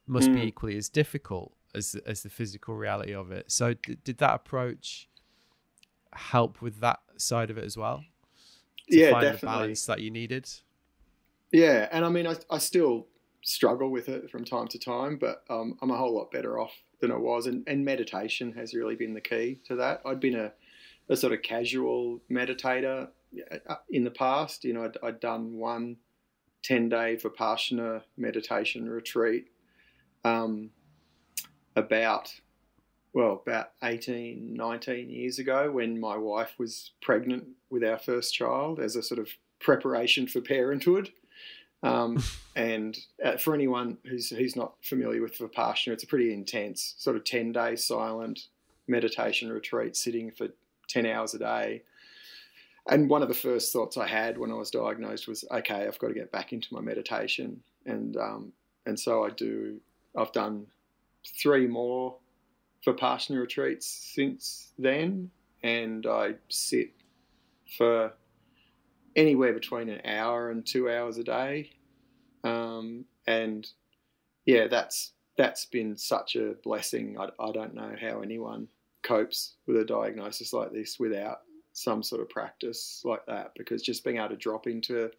must 0.06 0.30
mm. 0.30 0.34
be 0.34 0.42
equally 0.42 0.76
as 0.76 0.88
difficult 0.88 1.52
as 1.74 1.96
as 2.06 2.22
the 2.22 2.30
physical 2.30 2.74
reality 2.74 3.14
of 3.14 3.30
it. 3.32 3.50
So, 3.50 3.74
d- 3.74 3.98
did 4.04 4.18
that 4.18 4.34
approach 4.34 5.08
help 6.12 6.62
with 6.62 6.80
that 6.80 7.00
side 7.16 7.50
of 7.50 7.58
it 7.58 7.64
as 7.64 7.76
well? 7.76 8.04
yeah, 8.88 9.10
definitely. 9.10 9.38
The 9.40 9.46
balance 9.46 9.86
that 9.86 10.00
you 10.00 10.10
needed. 10.10 10.48
Yeah, 11.52 11.88
and 11.92 12.04
I 12.04 12.08
mean, 12.08 12.26
I, 12.26 12.36
I 12.50 12.58
still 12.58 13.06
struggle 13.42 13.90
with 13.90 14.08
it 14.08 14.30
from 14.30 14.44
time 14.44 14.68
to 14.68 14.78
time, 14.78 15.16
but 15.16 15.44
um, 15.48 15.78
I'm 15.80 15.90
a 15.90 15.96
whole 15.96 16.14
lot 16.14 16.30
better 16.30 16.58
off 16.58 16.72
than 17.00 17.10
I 17.10 17.16
was. 17.16 17.46
And, 17.46 17.66
and 17.66 17.84
meditation 17.84 18.52
has 18.52 18.74
really 18.74 18.96
been 18.96 19.14
the 19.14 19.20
key 19.20 19.60
to 19.66 19.76
that. 19.76 20.02
I'd 20.04 20.20
been 20.20 20.36
a, 20.36 20.52
a 21.08 21.16
sort 21.16 21.32
of 21.32 21.42
casual 21.42 22.20
meditator 22.30 23.08
uh, 23.68 23.76
in 23.90 24.04
the 24.04 24.10
past. 24.10 24.64
You 24.64 24.74
know, 24.74 24.84
I'd, 24.84 24.96
I'd 25.02 25.20
done 25.20 25.54
one 25.54 25.96
10 26.62 26.88
day 26.88 27.16
Vipassana 27.16 28.02
meditation 28.16 28.88
retreat 28.88 29.48
um, 30.24 30.70
about, 31.76 32.32
well, 33.12 33.42
about 33.46 33.70
18, 33.82 34.54
19 34.54 35.10
years 35.10 35.38
ago 35.38 35.70
when 35.70 35.98
my 35.98 36.16
wife 36.16 36.54
was 36.58 36.92
pregnant 37.00 37.44
with 37.70 37.84
our 37.84 37.98
first 37.98 38.34
child 38.34 38.80
as 38.80 38.96
a 38.96 39.02
sort 39.02 39.20
of 39.20 39.28
preparation 39.60 40.26
for 40.26 40.40
parenthood. 40.40 41.10
Um, 41.82 42.22
and 42.56 42.98
uh, 43.24 43.36
for 43.36 43.54
anyone 43.54 43.98
who's 44.04 44.30
who's 44.30 44.56
not 44.56 44.74
familiar 44.82 45.22
with 45.22 45.38
Vipassana, 45.38 45.92
it's 45.92 46.02
a 46.02 46.08
pretty 46.08 46.32
intense 46.32 46.94
sort 46.98 47.16
of 47.16 47.24
ten 47.24 47.52
day 47.52 47.76
silent 47.76 48.40
meditation 48.88 49.52
retreat, 49.52 49.96
sitting 49.96 50.32
for 50.32 50.48
ten 50.88 51.06
hours 51.06 51.34
a 51.34 51.38
day. 51.38 51.82
And 52.90 53.10
one 53.10 53.22
of 53.22 53.28
the 53.28 53.34
first 53.34 53.72
thoughts 53.72 53.98
I 53.98 54.06
had 54.06 54.38
when 54.38 54.50
I 54.50 54.54
was 54.54 54.70
diagnosed 54.70 55.28
was, 55.28 55.44
okay, 55.50 55.86
I've 55.86 55.98
got 55.98 56.08
to 56.08 56.14
get 56.14 56.32
back 56.32 56.52
into 56.54 56.72
my 56.72 56.80
meditation, 56.80 57.60
and 57.84 58.16
um, 58.16 58.52
and 58.86 58.98
so 58.98 59.24
I 59.24 59.30
do. 59.30 59.80
I've 60.16 60.32
done 60.32 60.66
three 61.42 61.66
more 61.66 62.16
for 62.82 62.94
Vipassana 62.94 63.40
retreats 63.40 63.86
since 64.14 64.72
then, 64.78 65.30
and 65.62 66.06
I 66.06 66.34
sit 66.48 66.92
for 67.76 68.12
anywhere 69.16 69.52
between 69.52 69.88
an 69.88 70.00
hour 70.06 70.50
and 70.50 70.64
two 70.64 70.90
hours 70.90 71.18
a 71.18 71.24
day. 71.24 71.70
Um, 72.44 73.04
and 73.26 73.68
yeah, 74.46 74.66
that's 74.68 75.12
that's 75.36 75.66
been 75.66 75.96
such 75.96 76.36
a 76.36 76.54
blessing. 76.64 77.18
I, 77.18 77.28
I 77.38 77.52
don't 77.52 77.74
know 77.74 77.94
how 78.00 78.22
anyone 78.22 78.68
copes 79.08 79.54
with 79.66 79.76
a 79.76 79.84
diagnosis 79.84 80.52
like 80.52 80.72
this 80.72 80.98
without 80.98 81.40
some 81.72 82.02
sort 82.02 82.20
of 82.20 82.28
practice 82.28 83.02
like 83.04 83.24
that, 83.26 83.52
because 83.56 83.82
just 83.82 84.04
being 84.04 84.18
able 84.18 84.28
to 84.30 84.36
drop 84.36 84.66
into 84.66 85.10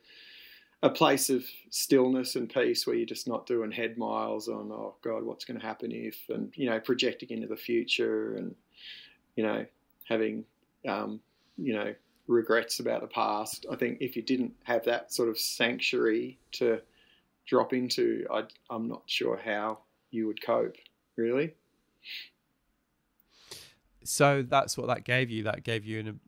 a 0.82 0.90
place 0.90 1.30
of 1.30 1.44
stillness 1.70 2.36
and 2.36 2.50
peace 2.50 2.88
where 2.88 2.96
you're 2.96 3.06
just 3.06 3.28
not 3.28 3.46
doing 3.46 3.70
head 3.70 3.98
miles 3.98 4.48
on 4.48 4.72
oh 4.72 4.96
god 5.04 5.24
what's 5.24 5.44
going 5.44 5.60
to 5.60 5.66
happen 5.66 5.92
if 5.92 6.18
and 6.30 6.54
you 6.56 6.70
know 6.70 6.80
projecting 6.80 7.30
into 7.32 7.48
the 7.48 7.58
future 7.58 8.36
and 8.36 8.56
you 9.36 9.44
know 9.44 9.66
having 10.08 10.46
um, 10.88 11.20
you 11.58 11.74
know 11.74 11.94
regrets 12.28 12.80
about 12.80 13.02
the 13.02 13.08
past. 13.08 13.66
I 13.70 13.76
think 13.76 13.98
if 14.02 14.16
you 14.16 14.22
didn't 14.22 14.54
have 14.64 14.86
that 14.86 15.12
sort 15.12 15.30
of 15.30 15.38
sanctuary 15.38 16.38
to 16.54 16.80
drop 17.46 17.74
into, 17.74 18.26
I, 18.32 18.44
I'm 18.70 18.88
not 18.88 19.02
sure 19.08 19.38
how 19.44 19.80
you 20.12 20.28
would 20.28 20.42
cope, 20.42 20.76
really. 21.18 21.56
So 24.10 24.42
that's 24.42 24.76
what 24.76 24.88
that 24.88 25.04
gave 25.04 25.30
you. 25.30 25.44
That 25.44 25.64
gave 25.64 25.86
you 25.86 26.00
an. 26.00 26.20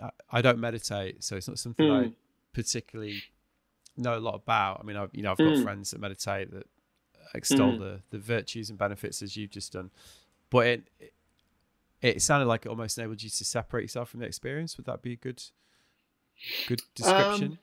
I, 0.00 0.10
I 0.30 0.40
don't 0.40 0.60
meditate, 0.60 1.24
so 1.24 1.34
it's 1.36 1.48
not 1.48 1.58
something 1.58 1.86
mm. 1.86 2.06
I 2.06 2.12
particularly 2.52 3.22
know 3.96 4.16
a 4.16 4.20
lot 4.20 4.36
about. 4.36 4.78
I 4.80 4.84
mean, 4.84 4.96
I've 4.96 5.10
you 5.12 5.24
know 5.24 5.32
I've 5.32 5.38
got 5.38 5.46
mm. 5.48 5.62
friends 5.64 5.90
that 5.90 6.00
meditate 6.00 6.52
that 6.52 6.68
extol 7.34 7.72
mm. 7.72 7.78
the 7.80 8.00
the 8.10 8.18
virtues 8.18 8.70
and 8.70 8.78
benefits 8.78 9.20
as 9.20 9.36
you've 9.36 9.50
just 9.50 9.72
done, 9.72 9.90
but 10.48 10.66
it 10.68 10.82
it 12.00 12.22
sounded 12.22 12.46
like 12.46 12.66
it 12.66 12.68
almost 12.68 12.96
enabled 12.96 13.20
you 13.20 13.30
to 13.30 13.44
separate 13.44 13.82
yourself 13.82 14.10
from 14.10 14.20
the 14.20 14.26
experience. 14.26 14.76
Would 14.76 14.86
that 14.86 15.02
be 15.02 15.14
a 15.14 15.16
good 15.16 15.42
good 16.68 16.82
description? 16.94 17.52
Um, 17.52 17.58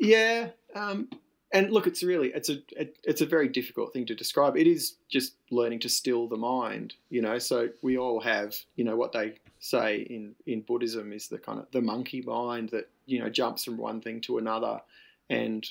yeah, 0.00 0.48
um, 0.74 1.08
and 1.54 1.70
look, 1.70 1.86
it's 1.86 2.02
really 2.02 2.32
it's 2.34 2.50
a 2.50 2.58
it, 2.76 2.98
it's 3.04 3.20
a 3.20 3.26
very 3.26 3.48
difficult 3.48 3.92
thing 3.92 4.04
to 4.06 4.14
describe. 4.14 4.56
It 4.56 4.66
is 4.66 4.96
just 5.08 5.36
learning 5.50 5.78
to 5.80 5.88
still 5.88 6.26
the 6.26 6.36
mind, 6.36 6.94
you 7.10 7.22
know. 7.22 7.38
So 7.38 7.68
we 7.80 7.96
all 7.96 8.20
have, 8.20 8.56
you 8.74 8.84
know, 8.84 8.96
what 8.96 9.12
they 9.12 9.34
say 9.60 9.98
in 10.10 10.34
in 10.46 10.62
Buddhism 10.62 11.12
is 11.12 11.28
the 11.28 11.38
kind 11.38 11.60
of 11.60 11.66
the 11.70 11.80
monkey 11.80 12.22
mind 12.22 12.70
that 12.70 12.90
you 13.06 13.20
know 13.20 13.30
jumps 13.30 13.64
from 13.64 13.76
one 13.76 14.00
thing 14.00 14.20
to 14.22 14.38
another, 14.38 14.80
and 15.30 15.64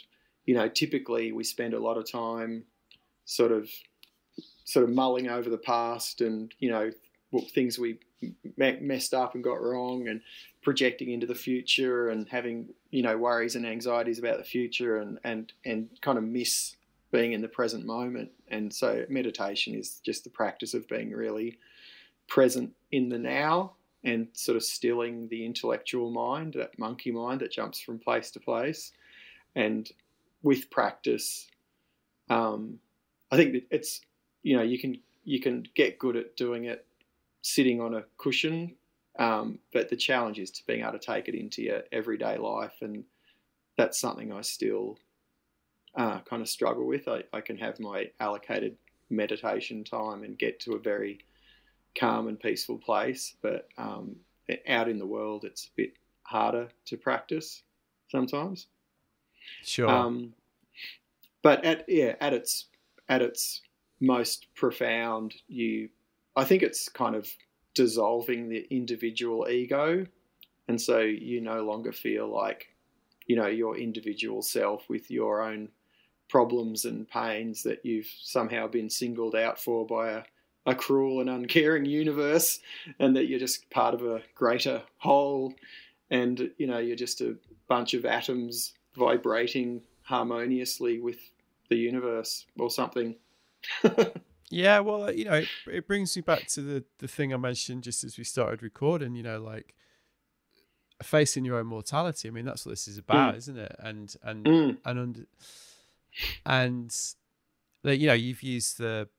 you 0.46 0.56
know, 0.56 0.70
typically 0.70 1.34
we 1.34 1.44
spend 1.44 1.74
a 1.74 1.80
lot 1.80 1.98
of 1.98 2.10
time 2.10 2.64
sort 3.26 3.52
of 3.52 3.70
sort 4.64 4.88
of 4.88 4.96
mulling 4.96 5.28
over 5.28 5.50
the 5.50 5.58
past 5.58 6.22
and 6.22 6.54
you 6.60 6.72
know 6.72 6.92
things 7.54 7.78
we 7.78 8.00
messed 8.58 9.14
up 9.14 9.36
and 9.36 9.44
got 9.44 9.62
wrong 9.62 10.08
and 10.08 10.22
projecting 10.62 11.12
into 11.12 11.28
the 11.28 11.36
future 11.36 12.10
and 12.10 12.28
having 12.30 12.70
you 12.92 13.02
know 13.02 13.18
worries 13.18 13.56
and 13.56 13.66
anxieties 13.66 14.20
about 14.20 14.38
the 14.38 14.44
future 14.44 14.98
and 14.98 15.20
and 15.24 15.54
and 15.66 15.90
kind 16.02 16.18
of 16.18 16.24
miss 16.24 16.76
being 17.12 17.34
in 17.34 17.42
the 17.42 17.48
present 17.48 17.86
moment. 17.86 18.32
And 18.48 18.74
so 18.74 19.06
meditation 19.08 19.76
is 19.76 20.00
just 20.04 20.24
the 20.24 20.32
practice 20.32 20.74
of 20.74 20.88
being 20.88 21.12
really 21.12 21.60
present 22.28 22.74
in 22.92 23.10
the 23.10 23.20
now 23.20 23.74
and 24.04 24.28
sort 24.34 24.56
of 24.56 24.64
stilling 24.64 25.28
the 25.28 25.46
intellectual 25.46 26.10
mind 26.10 26.54
that 26.54 26.78
monkey 26.80 27.12
mind 27.12 27.42
that 27.42 27.52
jumps 27.52 27.80
from 27.80 28.00
place 28.00 28.32
to 28.32 28.40
place. 28.40 28.92
And 29.56 29.90
with 30.44 30.70
practice 30.70 31.48
um, 32.30 32.80
i 33.32 33.38
think 33.38 33.64
it's 33.72 34.02
you 34.44 34.56
know 34.56 34.64
you 34.64 34.78
can 34.78 34.98
you 35.24 35.40
can 35.40 35.66
get 35.74 35.98
good 35.98 36.16
at 36.16 36.36
doing 36.36 36.66
it 36.66 36.86
sitting 37.44 37.80
on 37.80 37.94
a 37.94 38.04
cushion. 38.18 38.76
Um, 39.20 39.60
but 39.72 39.90
the 39.90 39.96
challenge 39.96 40.40
is 40.40 40.50
to 40.52 40.66
being 40.66 40.82
able 40.82 40.94
to 40.94 41.00
take 41.00 41.28
it 41.28 41.36
into 41.36 41.62
your 41.62 41.84
everyday 41.92 42.38
life, 42.38 42.74
and 42.82 43.04
that's 43.78 44.00
something 44.00 44.34
I 44.34 44.42
still 44.42 44.98
uh, 45.96 46.20
kind 46.22 46.42
of 46.42 46.50
struggle 46.50 46.88
with. 46.88 47.08
I, 47.08 47.24
I 47.32 47.42
can 47.42 47.58
have 47.58 47.80
my 47.80 48.10
allocated 48.20 48.76
meditation 49.12 49.84
time 49.84 50.24
and 50.24 50.40
get 50.40 50.60
to 50.62 50.74
a 50.74 50.80
very 50.80 51.20
calm 51.96 52.28
and 52.28 52.40
peaceful 52.40 52.80
place, 52.80 53.36
but 53.44 53.68
um, 53.78 54.16
out 54.68 54.90
in 54.90 54.98
the 54.98 55.06
world, 55.06 55.46
it's 55.46 55.66
a 55.66 55.76
bit 55.76 55.94
harder 56.24 56.70
to 56.86 56.98
practice 56.98 57.62
sometimes. 58.10 58.68
Sure. 59.64 59.90
Um, 59.90 60.34
but 61.44 61.64
at 61.64 61.86
yeah, 61.88 62.16
at 62.20 62.34
its 62.34 62.66
at 63.10 63.22
its 63.22 63.62
most 64.00 64.48
profound, 64.56 65.36
you 65.48 65.90
I 66.36 66.44
think 66.44 66.64
it's 66.64 66.90
kind 66.90 67.16
of 67.16 67.30
dissolving 67.74 68.50
the 68.50 68.66
individual 68.70 69.48
ego. 69.50 70.06
And 70.68 70.80
so 70.80 71.00
you 71.00 71.42
no 71.42 71.64
longer 71.64 71.92
feel 71.92 72.28
like, 72.28 72.68
you 73.28 73.36
know, 73.36 73.48
your 73.48 73.78
individual 73.78 74.42
self 74.42 74.88
with 74.90 75.12
your 75.12 75.42
own 75.42 75.70
problems 76.30 76.86
and 76.86 77.08
pains 77.08 77.64
that 77.64 77.86
you've 77.86 78.10
somehow 78.22 78.68
been 78.68 78.90
singled 78.90 79.36
out 79.36 79.60
for 79.60 79.86
by 79.86 80.12
a, 80.12 80.24
a 80.66 80.74
cruel 80.74 81.20
and 81.20 81.30
uncaring 81.30 81.86
universe 81.86 82.60
and 83.00 83.16
that 83.16 83.28
you're 83.28 83.40
just 83.40 83.70
part 83.70 83.94
of 83.94 84.04
a 84.04 84.22
greater 84.34 84.82
whole 84.98 85.54
and, 86.10 86.52
you 86.58 86.68
know, 86.68 86.80
you're 86.80 86.96
just 86.96 87.22
a 87.22 87.36
bunch 87.68 87.94
of 87.94 88.06
atoms 88.06 88.74
vibrating 88.96 89.82
harmoniously 90.04 91.00
with 91.00 91.18
the 91.70 91.76
universe 91.76 92.46
or 92.58 92.70
something. 92.70 93.16
Yeah, 94.54 94.80
well, 94.82 95.12
you 95.12 95.26
know, 95.26 95.34
it, 95.34 95.48
it 95.66 95.88
brings 95.88 96.16
me 96.16 96.22
back 96.22 96.46
to 96.50 96.62
the 96.62 96.84
the 97.00 97.08
thing 97.08 97.34
I 97.34 97.38
mentioned 97.38 97.84
just 97.84 98.04
as 98.04 98.18
we 98.18 98.24
started 98.24 98.62
recording. 98.62 99.16
You 99.16 99.24
know, 99.24 99.42
like 99.42 99.74
facing 101.02 101.44
your 101.44 101.58
own 101.58 101.66
mortality. 101.66 102.28
I 102.28 102.32
mean, 102.32 102.46
that's 102.46 102.64
what 102.64 102.72
this 102.72 102.88
is 102.88 103.00
about, 103.00 103.34
mm. 103.34 103.38
isn't 103.38 103.58
it? 103.58 103.76
And 103.80 104.16
and 104.22 104.46
mm. 104.46 104.78
and 104.86 105.00
under, 105.00 105.22
and 106.46 106.96
you 107.84 108.08
know, 108.08 108.14
you've 108.14 108.44
used 108.44 108.78
the 108.78 109.10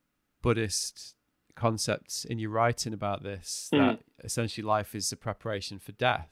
Buddhist 0.41 1.17
concepts 1.57 2.25
in 2.25 2.39
your 2.39 2.51
writing 2.51 2.93
about 2.93 3.25
this 3.25 3.71
mm. 3.73 3.79
that 3.79 4.01
essentially 4.23 4.65
life 4.65 4.95
is 4.95 5.11
a 5.11 5.17
preparation 5.17 5.81
for 5.81 5.93
death. 5.93 6.31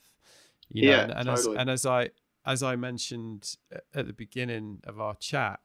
You 0.69 0.87
know, 0.87 0.93
yeah, 0.93 1.03
and, 1.03 1.13
and 1.13 1.27
totally. 1.27 1.57
as 1.57 1.61
and 1.61 1.71
as 1.71 1.87
I 1.87 2.11
as 2.47 2.63
I 2.63 2.77
mentioned 2.77 3.57
at 3.95 4.07
the 4.07 4.13
beginning 4.13 4.81
of 4.85 5.01
our 5.01 5.17
chat, 5.17 5.59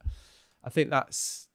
I 0.64 0.72
think 0.72 0.90
that's 0.90 1.47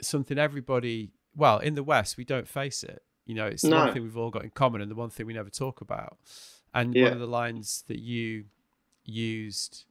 something 0.00 0.38
everybody, 0.38 1.10
well, 1.34 1.58
in 1.58 1.74
the 1.74 1.82
West, 1.82 2.16
we 2.16 2.24
don't 2.24 2.48
face 2.48 2.82
it. 2.82 3.02
You 3.26 3.34
know, 3.34 3.46
it's 3.46 3.62
the 3.62 3.70
no. 3.70 3.78
one 3.78 3.92
thing 3.92 4.02
we've 4.02 4.16
all 4.16 4.30
got 4.30 4.44
in 4.44 4.50
common 4.50 4.80
and 4.80 4.90
the 4.90 4.94
one 4.94 5.10
thing 5.10 5.26
we 5.26 5.32
never 5.32 5.50
talk 5.50 5.80
about. 5.80 6.18
And 6.74 6.94
yeah. 6.94 7.04
one 7.04 7.12
of 7.12 7.20
the 7.20 7.26
lines 7.26 7.84
that 7.88 8.00
you 8.00 8.44
used 9.04 9.84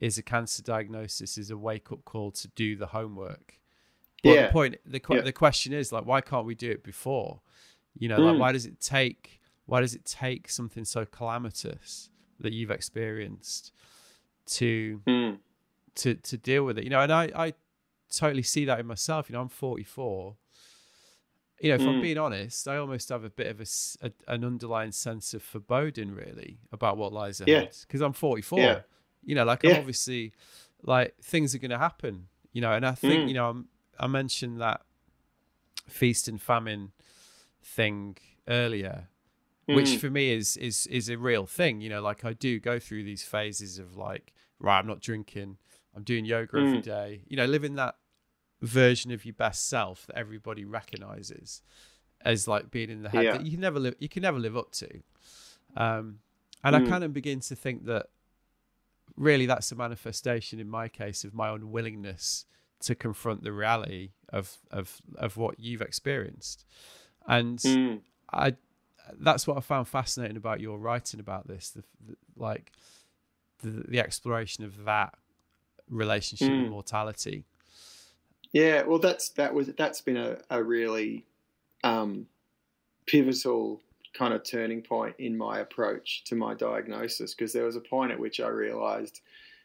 is 0.00 0.18
a 0.18 0.22
cancer 0.22 0.62
diagnosis 0.62 1.38
is 1.38 1.50
a 1.50 1.56
wake 1.56 1.92
up 1.92 2.04
call 2.04 2.32
to 2.32 2.48
do 2.48 2.74
the 2.74 2.86
homework. 2.86 3.60
But 4.22 4.30
yeah. 4.30 4.46
the 4.46 4.52
point, 4.52 4.76
the, 4.84 5.00
yeah. 5.10 5.20
the 5.20 5.32
question 5.32 5.72
is 5.72 5.92
like, 5.92 6.06
why 6.06 6.20
can't 6.20 6.46
we 6.46 6.54
do 6.54 6.70
it 6.70 6.82
before? 6.82 7.40
You 7.98 8.08
know, 8.08 8.18
mm. 8.18 8.32
like 8.32 8.40
why 8.40 8.52
does 8.52 8.66
it 8.66 8.80
take 8.80 9.40
why 9.66 9.80
does 9.80 9.94
it 9.94 10.04
take 10.04 10.48
something 10.48 10.84
so 10.84 11.04
calamitous 11.04 12.10
that 12.40 12.52
you've 12.52 12.70
experienced 12.70 13.72
to 14.46 15.02
Mm. 15.06 15.38
to 15.96 16.14
to 16.14 16.36
deal 16.36 16.64
with 16.64 16.78
it? 16.78 16.84
You 16.84 16.90
know, 16.90 17.00
and 17.00 17.12
I 17.12 17.30
I 17.34 17.54
totally 18.12 18.42
see 18.42 18.64
that 18.66 18.80
in 18.80 18.86
myself. 18.86 19.28
You 19.28 19.34
know, 19.34 19.42
I'm 19.42 19.48
44. 19.48 20.36
You 21.60 21.68
know, 21.68 21.74
if 21.76 21.80
I'm 21.82 21.94
Mm. 21.98 22.02
being 22.02 22.18
honest, 22.18 22.66
I 22.66 22.76
almost 22.76 23.08
have 23.10 23.22
a 23.24 23.30
bit 23.30 23.46
of 23.46 23.60
a, 23.60 23.66
a- 24.06 24.32
an 24.34 24.44
underlying 24.44 24.90
sense 24.92 25.32
of 25.32 25.42
foreboding, 25.42 26.10
really, 26.12 26.58
about 26.72 26.96
what 26.96 27.12
lies 27.12 27.40
Yeah. 27.40 27.58
ahead. 27.58 27.76
Because 27.82 28.00
I'm 28.00 28.12
44. 28.12 28.58
Yeah. 28.58 28.80
You 29.24 29.34
know, 29.36 29.44
like 29.44 29.62
I'm 29.64 29.70
Yeah. 29.70 29.76
obviously 29.78 30.32
like 30.82 31.14
things 31.22 31.54
are 31.54 31.58
going 31.58 31.70
to 31.70 31.78
happen. 31.78 32.28
You 32.52 32.60
know, 32.62 32.72
and 32.72 32.84
I 32.84 32.92
think 32.94 33.24
Mm. 33.24 33.28
you 33.28 33.34
know 33.34 33.48
I'm, 33.50 33.68
I 33.98 34.06
mentioned 34.08 34.60
that 34.60 34.82
feast 35.88 36.28
and 36.28 36.40
famine 36.40 36.92
thing 37.62 38.16
earlier, 38.48 39.08
which 39.66 39.86
Mm. 39.96 40.00
for 40.00 40.10
me 40.10 40.30
is 40.32 40.56
is 40.56 40.86
is 40.88 41.08
a 41.08 41.16
real 41.16 41.46
thing. 41.46 41.80
You 41.80 41.90
know, 41.90 42.02
like 42.02 42.24
I 42.24 42.32
do 42.32 42.58
go 42.58 42.78
through 42.78 43.04
these 43.04 43.22
phases 43.22 43.78
of 43.78 43.96
like, 43.96 44.32
right, 44.58 44.78
I'm 44.78 44.86
not 44.86 45.00
drinking, 45.00 45.58
I'm 45.94 46.02
doing 46.02 46.24
yoga 46.24 46.56
every 46.58 46.78
Mm. 46.78 46.82
day. 46.82 47.22
You 47.28 47.36
know, 47.36 47.46
living 47.46 47.74
that 47.76 47.96
version 48.62 49.10
of 49.10 49.24
your 49.24 49.34
best 49.34 49.68
self 49.68 50.06
that 50.06 50.16
everybody 50.16 50.64
recognizes 50.64 51.60
as 52.24 52.46
like 52.48 52.70
being 52.70 52.88
in 52.90 53.02
the 53.02 53.10
head 53.10 53.24
Yeah. 53.24 53.32
that 53.32 53.44
you 53.44 53.50
can 53.50 53.60
never 53.60 53.78
live 53.80 53.96
you 53.98 54.08
can 54.08 54.22
never 54.22 54.38
live 54.38 54.56
up 54.56 54.70
to. 54.72 55.02
Um, 55.76 56.20
and 56.64 56.76
I 56.76 56.80
Mm. 56.80 56.88
kind 56.88 57.04
of 57.04 57.12
begin 57.12 57.40
to 57.40 57.56
think 57.56 57.84
that 57.86 58.06
really 59.16 59.46
that's 59.46 59.72
a 59.72 59.74
manifestation 59.74 60.60
in 60.60 60.68
my 60.68 60.88
case 60.88 61.24
of 61.24 61.34
my 61.34 61.50
unwillingness 61.52 62.46
to 62.80 62.94
confront 62.94 63.42
the 63.42 63.52
reality 63.52 64.12
of 64.28 64.58
of 64.70 65.02
of 65.16 65.36
what 65.36 65.58
you've 65.60 65.82
experienced. 65.82 66.64
And 67.26 67.58
Mm. 67.58 68.02
I 68.32 68.56
that's 69.14 69.46
what 69.46 69.56
I 69.56 69.60
found 69.60 69.88
fascinating 69.88 70.36
about 70.36 70.60
your 70.60 70.78
writing 70.78 71.18
about 71.20 71.48
this, 71.48 71.70
the, 71.70 71.82
the 72.06 72.16
like 72.36 72.72
the 73.58 73.84
the 73.88 73.98
exploration 73.98 74.64
of 74.64 74.84
that 74.84 75.18
relationship 75.88 76.50
with 76.50 76.66
Mm. 76.66 76.70
mortality. 76.70 77.44
Yeah, 78.52 78.82
well, 78.82 78.98
that's 78.98 79.30
that 79.30 79.54
was 79.54 79.68
that's 79.78 80.00
been 80.02 80.18
a, 80.18 80.38
a 80.50 80.62
really 80.62 81.24
um, 81.84 82.26
pivotal 83.06 83.80
kind 84.12 84.34
of 84.34 84.44
turning 84.44 84.82
point 84.82 85.14
in 85.18 85.36
my 85.36 85.60
approach 85.60 86.24
to 86.24 86.34
my 86.34 86.54
diagnosis 86.54 87.34
because 87.34 87.52
there 87.52 87.64
was 87.64 87.76
a 87.76 87.80
point 87.80 88.12
at 88.12 88.18
which 88.18 88.40
I 88.40 88.48
realised, 88.48 89.22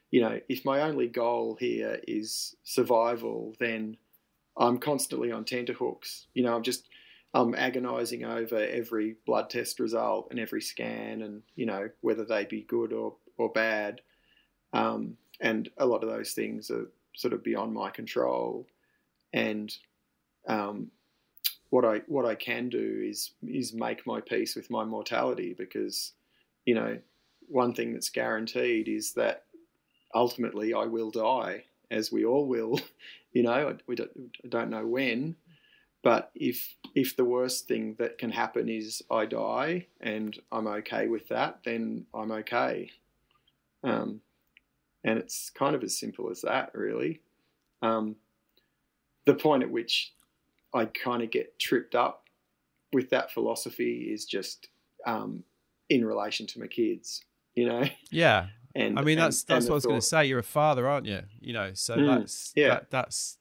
you 0.10 0.22
know, 0.22 0.40
if 0.48 0.64
my 0.64 0.82
only 0.82 1.08
goal 1.08 1.58
here 1.60 2.00
is 2.08 2.56
survival, 2.64 3.54
then 3.60 3.98
I'm 4.56 4.78
constantly 4.78 5.34
on 5.34 5.44
tenterhooks. 5.44 6.28
You 6.34 6.44
know, 6.44 6.56
I'm 6.56 6.64
just 6.64 6.88
I'm 7.34 7.56
agonising 7.56 8.24
over 8.24 8.58
every 8.58 9.18
blood 9.26 9.50
test 9.50 9.82
result 9.82 10.28
and 10.32 10.40
every 10.40 10.62
scan, 10.62 11.24
and 11.24 11.42
you 11.56 11.66
know 11.66 11.90
whether 12.00 12.24
they 12.24 12.46
be 12.46 12.62
good 12.62 12.94
or 12.94 13.16
or 13.38 13.50
bad. 13.50 14.00
Um, 14.72 15.18
and 15.42 15.70
a 15.78 15.86
lot 15.86 16.04
of 16.04 16.10
those 16.10 16.32
things 16.32 16.72
are 16.72 16.90
sort 17.16 17.34
of 17.34 17.44
beyond 17.44 17.74
my 17.74 17.90
control 17.90 18.66
and 19.34 19.74
um, 20.48 20.92
what 21.70 21.86
I 21.86 22.02
what 22.08 22.26
I 22.26 22.36
can 22.36 22.70
do 22.70 23.04
is 23.04 23.32
is 23.48 23.74
make 23.74 24.06
my 24.08 24.22
peace 24.22 24.56
with 24.56 24.70
my 24.70 24.84
mortality 24.84 25.54
because 25.58 26.14
you 26.66 26.76
know 26.76 26.98
one 27.48 27.74
thing 27.74 27.94
that's 27.94 28.10
guaranteed 28.10 28.88
is 28.88 29.14
that 29.14 29.44
ultimately 30.16 30.74
I 30.74 30.86
will 30.86 31.12
die 31.12 31.64
as 31.92 32.12
we 32.12 32.26
all 32.26 32.48
will 32.48 32.80
you 33.34 33.44
know 33.44 33.78
we 33.88 33.96
don't, 33.96 34.12
I 34.44 34.48
don't 34.48 34.70
know 34.70 34.86
when 34.86 35.36
but 36.04 36.32
if 36.36 36.76
if 36.96 37.16
the 37.16 37.26
worst 37.26 37.68
thing 37.68 37.96
that 38.00 38.18
can 38.18 38.32
happen 38.32 38.70
is 38.70 39.02
I 39.12 39.26
die 39.26 39.88
and 40.00 40.38
I'm 40.52 40.68
okay 40.68 41.08
with 41.08 41.28
that 41.30 41.60
then 41.66 42.06
I'm 42.14 42.32
okay. 42.32 42.92
Um, 43.84 44.22
and 45.04 45.20
it's 45.20 45.50
kind 45.50 45.76
of 45.76 45.84
as 45.84 45.98
simple 45.98 46.30
as 46.30 46.42
that 46.42 46.72
really. 46.74 47.22
Um, 47.82 48.16
the 49.28 49.36
point 49.36 49.62
at 49.62 49.70
which 49.70 50.14
I 50.74 50.86
kind 50.86 51.22
of 51.22 51.30
get 51.30 51.60
tripped 51.60 51.94
up 51.94 52.24
with 52.94 53.10
that 53.12 53.32
philosophy 53.32 54.10
is 54.12 54.26
just 54.26 54.70
um, 55.06 55.44
in 55.90 56.04
relation 56.04 56.48
to 56.48 56.60
my 56.60 56.68
kids, 56.68 57.24
you 57.56 57.68
know. 57.68 57.84
Yeah, 58.10 58.48
And 58.76 58.98
I 59.00 59.02
mean 59.04 59.18
and- 59.20 59.26
that's 59.28 59.44
that's 59.44 59.66
and 59.66 59.70
what 59.70 59.76
I 59.76 59.78
was 59.78 59.86
going 59.86 60.00
to 60.00 60.06
say. 60.06 60.26
You're 60.26 60.40
a 60.40 60.44
father, 60.44 60.88
aren't 60.88 61.06
you? 61.06 61.22
You 61.40 61.54
know, 61.54 61.72
so 61.74 61.96
Mm, 61.98 62.06
that's 62.20 62.54
yeah. 62.56 62.70
that, 62.70 62.90
that's 62.92 63.38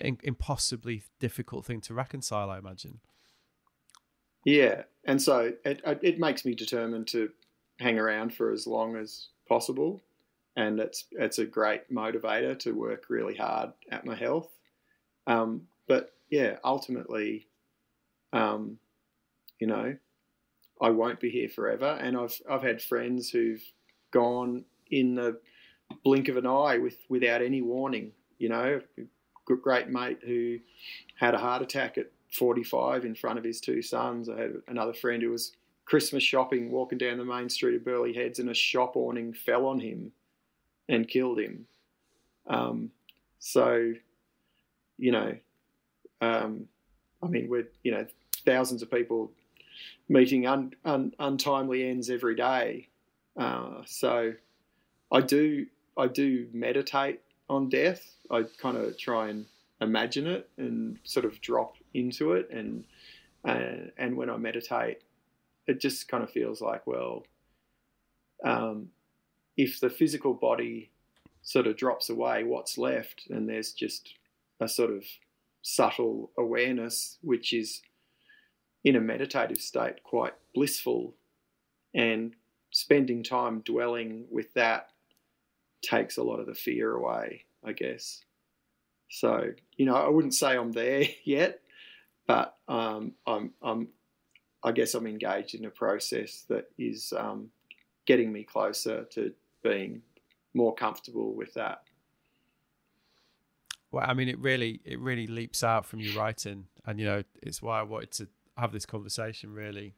an 0.00 0.18
impossibly 0.22 1.02
difficult 1.18 1.64
thing 1.64 1.80
to 1.82 1.94
reconcile. 1.94 2.50
I 2.50 2.58
imagine. 2.58 3.00
Yeah, 4.44 4.82
and 5.04 5.20
so 5.22 5.52
it 5.64 5.80
it 6.02 6.18
makes 6.18 6.44
me 6.44 6.54
determined 6.54 7.06
to 7.08 7.30
hang 7.78 7.98
around 7.98 8.34
for 8.34 8.50
as 8.52 8.66
long 8.66 8.96
as 8.96 9.28
possible, 9.48 10.00
and 10.56 10.80
it's 10.80 11.04
it's 11.12 11.38
a 11.38 11.46
great 11.46 11.92
motivator 11.92 12.58
to 12.60 12.72
work 12.72 13.04
really 13.08 13.34
hard 13.34 13.72
at 13.90 14.04
my 14.04 14.14
health. 14.14 14.48
Um, 15.26 15.62
but 15.88 16.12
yeah, 16.30 16.56
ultimately, 16.64 17.46
um, 18.32 18.78
you 19.58 19.66
know, 19.66 19.96
I 20.80 20.90
won't 20.90 21.20
be 21.20 21.30
here 21.30 21.48
forever, 21.48 21.98
and 22.00 22.16
I've 22.16 22.40
I've 22.50 22.62
had 22.62 22.82
friends 22.82 23.30
who've 23.30 23.62
gone 24.10 24.64
in 24.90 25.14
the 25.14 25.38
blink 26.04 26.28
of 26.28 26.36
an 26.36 26.46
eye 26.46 26.78
with 26.78 26.98
without 27.08 27.42
any 27.42 27.62
warning. 27.62 28.12
You 28.38 28.48
know, 28.50 28.80
a 28.98 29.54
great 29.54 29.88
mate 29.88 30.18
who 30.24 30.58
had 31.16 31.34
a 31.34 31.38
heart 31.38 31.62
attack 31.62 31.96
at 31.96 32.10
45 32.32 33.04
in 33.04 33.14
front 33.14 33.38
of 33.38 33.44
his 33.44 33.60
two 33.60 33.82
sons. 33.82 34.28
I 34.28 34.40
had 34.40 34.52
another 34.66 34.92
friend 34.92 35.22
who 35.22 35.30
was 35.30 35.52
Christmas 35.84 36.22
shopping, 36.22 36.70
walking 36.70 36.98
down 36.98 37.18
the 37.18 37.24
main 37.24 37.48
street 37.48 37.76
of 37.76 37.84
Burleigh 37.84 38.14
Heads, 38.14 38.38
and 38.38 38.50
a 38.50 38.54
shop 38.54 38.96
awning 38.96 39.32
fell 39.32 39.66
on 39.66 39.80
him 39.80 40.12
and 40.88 41.08
killed 41.08 41.38
him. 41.38 41.66
Um, 42.46 42.90
so, 43.38 43.94
you 44.98 45.12
know, 45.12 45.36
um, 46.20 46.68
I 47.22 47.26
mean, 47.28 47.48
we're 47.48 47.68
you 47.82 47.92
know 47.92 48.06
thousands 48.44 48.82
of 48.82 48.90
people 48.90 49.30
meeting 50.08 50.46
un, 50.46 50.74
un, 50.84 51.14
untimely 51.18 51.88
ends 51.88 52.10
every 52.10 52.34
day. 52.34 52.88
Uh, 53.36 53.82
so, 53.86 54.34
I 55.10 55.20
do 55.20 55.66
I 55.96 56.06
do 56.06 56.48
meditate 56.52 57.20
on 57.48 57.68
death. 57.68 58.14
I 58.30 58.44
kind 58.60 58.76
of 58.76 58.98
try 58.98 59.28
and 59.28 59.46
imagine 59.82 60.26
it 60.26 60.48
and 60.56 60.98
sort 61.04 61.26
of 61.26 61.40
drop 61.40 61.76
into 61.92 62.32
it 62.32 62.48
and 62.50 62.84
uh, 63.44 63.88
and 63.98 64.16
when 64.16 64.30
I 64.30 64.36
meditate 64.36 64.98
it 65.66 65.80
just 65.80 66.08
kind 66.08 66.22
of 66.22 66.30
feels 66.30 66.60
like 66.60 66.86
well 66.86 67.24
um, 68.44 68.88
if 69.56 69.80
the 69.80 69.90
physical 69.90 70.34
body 70.34 70.90
sort 71.42 71.66
of 71.66 71.76
drops 71.76 72.08
away 72.08 72.44
what's 72.44 72.78
left? 72.78 73.26
And 73.30 73.48
there's 73.48 73.72
just 73.72 74.14
a 74.60 74.68
sort 74.68 74.90
of 74.90 75.04
subtle 75.62 76.30
awareness 76.38 77.18
which 77.22 77.52
is 77.52 77.82
in 78.84 78.96
a 78.96 79.00
meditative 79.00 79.60
state 79.60 80.02
quite 80.02 80.34
blissful. 80.54 81.14
And 81.94 82.34
spending 82.70 83.22
time 83.22 83.60
dwelling 83.60 84.24
with 84.30 84.52
that 84.54 84.90
takes 85.82 86.16
a 86.16 86.22
lot 86.22 86.40
of 86.40 86.46
the 86.46 86.54
fear 86.54 86.92
away 86.92 87.44
I 87.64 87.72
guess. 87.72 88.24
So, 89.08 89.52
you 89.76 89.86
know, 89.86 89.94
I 89.94 90.08
wouldn't 90.08 90.34
say 90.34 90.56
I'm 90.56 90.72
there 90.72 91.04
yet, 91.24 91.60
but 92.26 92.56
um, 92.68 93.12
I'm, 93.26 93.52
I'm, 93.62 93.88
I 94.64 94.72
guess 94.72 94.94
I'm 94.94 95.06
engaged 95.06 95.54
in 95.54 95.64
a 95.64 95.70
process 95.70 96.44
that 96.48 96.66
is 96.78 97.12
um, 97.16 97.48
getting 98.06 98.32
me 98.32 98.44
closer 98.44 99.04
to 99.12 99.32
being 99.62 100.02
more 100.54 100.74
comfortable 100.74 101.34
with 101.34 101.54
that. 101.54 101.82
Well, 103.90 104.04
I 104.06 104.14
mean, 104.14 104.28
it 104.28 104.38
really 104.38 104.80
it 104.84 104.98
really 104.98 105.26
leaps 105.26 105.62
out 105.62 105.84
from 105.84 106.00
your 106.00 106.14
writing, 106.18 106.66
and 106.86 106.98
you 106.98 107.04
know, 107.04 107.22
it's 107.42 107.60
why 107.60 107.80
I 107.80 107.82
wanted 107.82 108.10
to 108.12 108.28
have 108.56 108.72
this 108.72 108.86
conversation. 108.86 109.52
Really, 109.52 109.94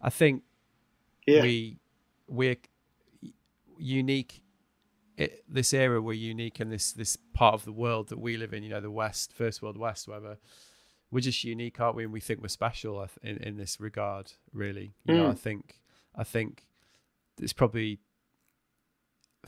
I 0.00 0.10
think 0.10 0.42
Yeah. 1.26 1.42
we 1.42 1.78
we're 2.26 2.56
unique 3.78 4.42
it, 5.16 5.44
this 5.48 5.74
era 5.74 6.00
we're 6.00 6.12
unique 6.12 6.60
in 6.60 6.70
this 6.70 6.92
this 6.92 7.16
part 7.34 7.54
of 7.54 7.64
the 7.64 7.72
world 7.72 8.08
that 8.08 8.18
we 8.18 8.36
live 8.36 8.52
in 8.54 8.62
you 8.62 8.68
know 8.70 8.80
the 8.80 8.90
west 8.90 9.32
first 9.32 9.60
world 9.62 9.76
west 9.76 10.06
whatever 10.08 10.38
we're 11.10 11.20
just 11.20 11.44
unique 11.44 11.80
aren't 11.80 11.96
we 11.96 12.04
and 12.04 12.12
we 12.12 12.20
think 12.20 12.40
we're 12.40 12.48
special 12.48 13.06
in, 13.22 13.36
in 13.38 13.56
this 13.56 13.78
regard 13.80 14.32
really 14.52 14.94
you 15.04 15.14
know 15.14 15.26
i 15.28 15.32
Mm. 15.32 15.38
think 15.38 15.80
i 16.14 16.24
think 16.24 16.66
it's 17.40 17.52
probably 17.52 17.98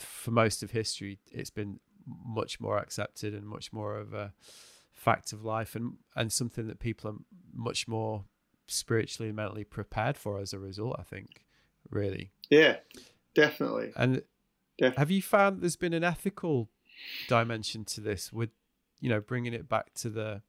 for 0.01 0.31
most 0.31 0.63
of 0.63 0.71
history 0.71 1.19
it's 1.31 1.51
been 1.51 1.81
much 2.25 2.61
more 2.61 2.79
accepted 2.79 3.35
and 3.35 3.47
much 3.47 3.73
more 3.73 3.99
of 3.99 4.13
a 4.15 4.33
fact 4.93 5.33
of 5.33 5.45
life 5.45 5.75
and 5.75 5.95
and 6.15 6.33
something 6.33 6.67
that 6.67 6.79
people 6.79 7.11
are 7.11 7.17
much 7.53 7.87
more 7.89 8.25
spiritually 8.67 9.29
and 9.29 9.37
mentally 9.37 9.65
prepared 9.65 10.17
for 10.17 10.39
as 10.41 10.53
a 10.53 10.59
result 10.59 10.97
i 10.99 11.03
think 11.03 11.45
really 11.91 12.31
Yeah, 12.51 12.77
definitely. 13.35 13.93
and 13.97 14.23
Def- 14.79 14.97
have 14.97 15.11
you 15.11 15.23
found 15.23 15.63
there's 15.63 15.77
been 15.77 15.95
an 15.95 16.05
ethical 16.05 16.69
dimension 17.29 17.85
to 17.87 18.01
this 18.01 18.33
with, 18.33 18.51
you 19.01 19.09
know, 19.09 19.21
bringing 19.21 19.55
it 19.55 19.69
back 19.69 19.95
to 19.95 20.11
the 20.11 20.43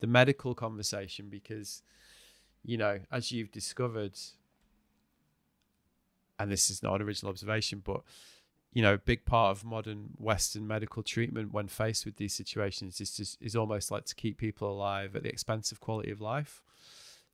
the 0.00 0.06
medical 0.06 0.54
conversation? 0.54 1.28
Because, 1.30 1.82
you 2.62 2.76
know, 2.76 2.98
as 3.10 3.32
you've 3.32 3.50
discovered, 3.50 4.18
and 6.38 6.50
this 6.50 6.68
is 6.70 6.82
not 6.82 6.96
an 6.96 7.02
original 7.06 7.30
observation, 7.30 7.80
but 7.84 8.02
you 8.74 8.82
know, 8.82 8.94
a 8.94 8.98
big 8.98 9.24
part 9.24 9.56
of 9.56 9.64
modern 9.64 10.10
Western 10.18 10.66
medical 10.66 11.02
treatment 11.02 11.52
when 11.52 11.68
faced 11.68 12.04
with 12.04 12.16
these 12.16 12.34
situations 12.34 13.00
is 13.00 13.16
just 13.16 13.40
is 13.40 13.54
almost 13.54 13.90
like 13.90 14.04
to 14.06 14.14
keep 14.14 14.36
people 14.36 14.70
alive 14.70 15.14
at 15.14 15.22
the 15.22 15.28
expense 15.28 15.72
of 15.72 15.80
quality 15.80 16.10
of 16.10 16.20
life. 16.20 16.60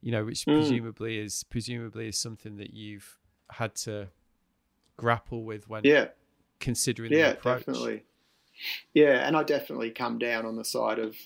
You 0.03 0.13
know, 0.13 0.25
which 0.27 0.45
mm. 0.45 0.55
presumably 0.55 1.19
is 1.19 1.43
presumably 1.45 2.09
is 2.09 2.19
something 2.19 2.59
that 2.59 2.75
you've 2.75 3.19
had 3.51 3.75
to 3.77 4.09
grapple 4.99 5.43
with 5.45 5.67
when 5.67 5.83
yeah. 5.85 6.09
considering 6.61 7.11
yeah, 7.11 7.31
the 7.31 7.39
approach. 7.39 7.59
definitely. 7.61 8.05
Yeah, 8.93 9.27
and 9.27 9.35
I 9.35 9.43
definitely 9.43 9.91
come 9.91 10.19
down 10.19 10.45
on 10.45 10.57
the 10.57 10.65
side 10.65 10.99
of 10.99 11.17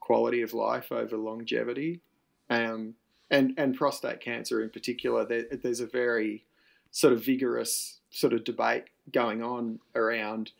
quality 0.00 0.42
of 0.42 0.52
life 0.52 0.92
over 0.92 1.16
longevity. 1.16 2.02
Um, 2.50 2.94
and, 3.30 3.54
and 3.56 3.74
prostate 3.74 4.20
cancer 4.20 4.62
in 4.62 4.68
particular, 4.68 5.24
there, 5.24 5.44
there's 5.50 5.80
a 5.80 5.86
very 5.86 6.44
sort 6.90 7.14
of 7.14 7.24
vigorous 7.24 8.00
sort 8.12 8.32
of 8.32 8.44
debate 8.44 8.84
going 9.10 9.42
on 9.42 9.80
around 9.94 10.52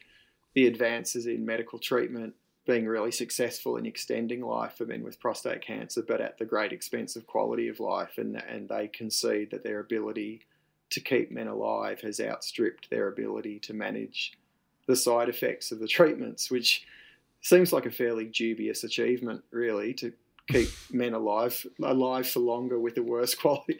the 0.54 0.66
advances 0.66 1.26
in 1.26 1.46
medical 1.46 1.78
treatment 1.78 2.34
being 2.66 2.86
really 2.86 3.10
successful 3.10 3.76
in 3.76 3.86
extending 3.86 4.40
life 4.40 4.74
for 4.76 4.86
men 4.86 5.02
with 5.02 5.20
prostate 5.20 5.62
cancer, 5.62 6.02
but 6.06 6.20
at 6.20 6.38
the 6.38 6.44
great 6.44 6.72
expense 6.72 7.16
of 7.16 7.26
quality 7.26 7.68
of 7.68 7.80
life. 7.80 8.18
And, 8.18 8.36
and 8.36 8.68
they 8.68 8.86
concede 8.88 9.50
that 9.50 9.64
their 9.64 9.80
ability 9.80 10.46
to 10.90 11.00
keep 11.00 11.32
men 11.32 11.48
alive 11.48 12.00
has 12.02 12.20
outstripped 12.20 12.88
their 12.88 13.08
ability 13.08 13.58
to 13.60 13.74
manage 13.74 14.32
the 14.86 14.94
side 14.94 15.28
effects 15.28 15.72
of 15.72 15.80
the 15.80 15.88
treatments, 15.88 16.50
which 16.50 16.86
seems 17.40 17.72
like 17.72 17.86
a 17.86 17.90
fairly 17.90 18.26
dubious 18.26 18.84
achievement, 18.84 19.42
really, 19.50 19.92
to 19.94 20.12
keep 20.48 20.68
men 20.90 21.14
alive 21.14 21.66
alive 21.82 22.28
for 22.28 22.40
longer 22.40 22.78
with 22.78 22.96
a 22.98 23.02
worse 23.02 23.34
quality 23.42 23.78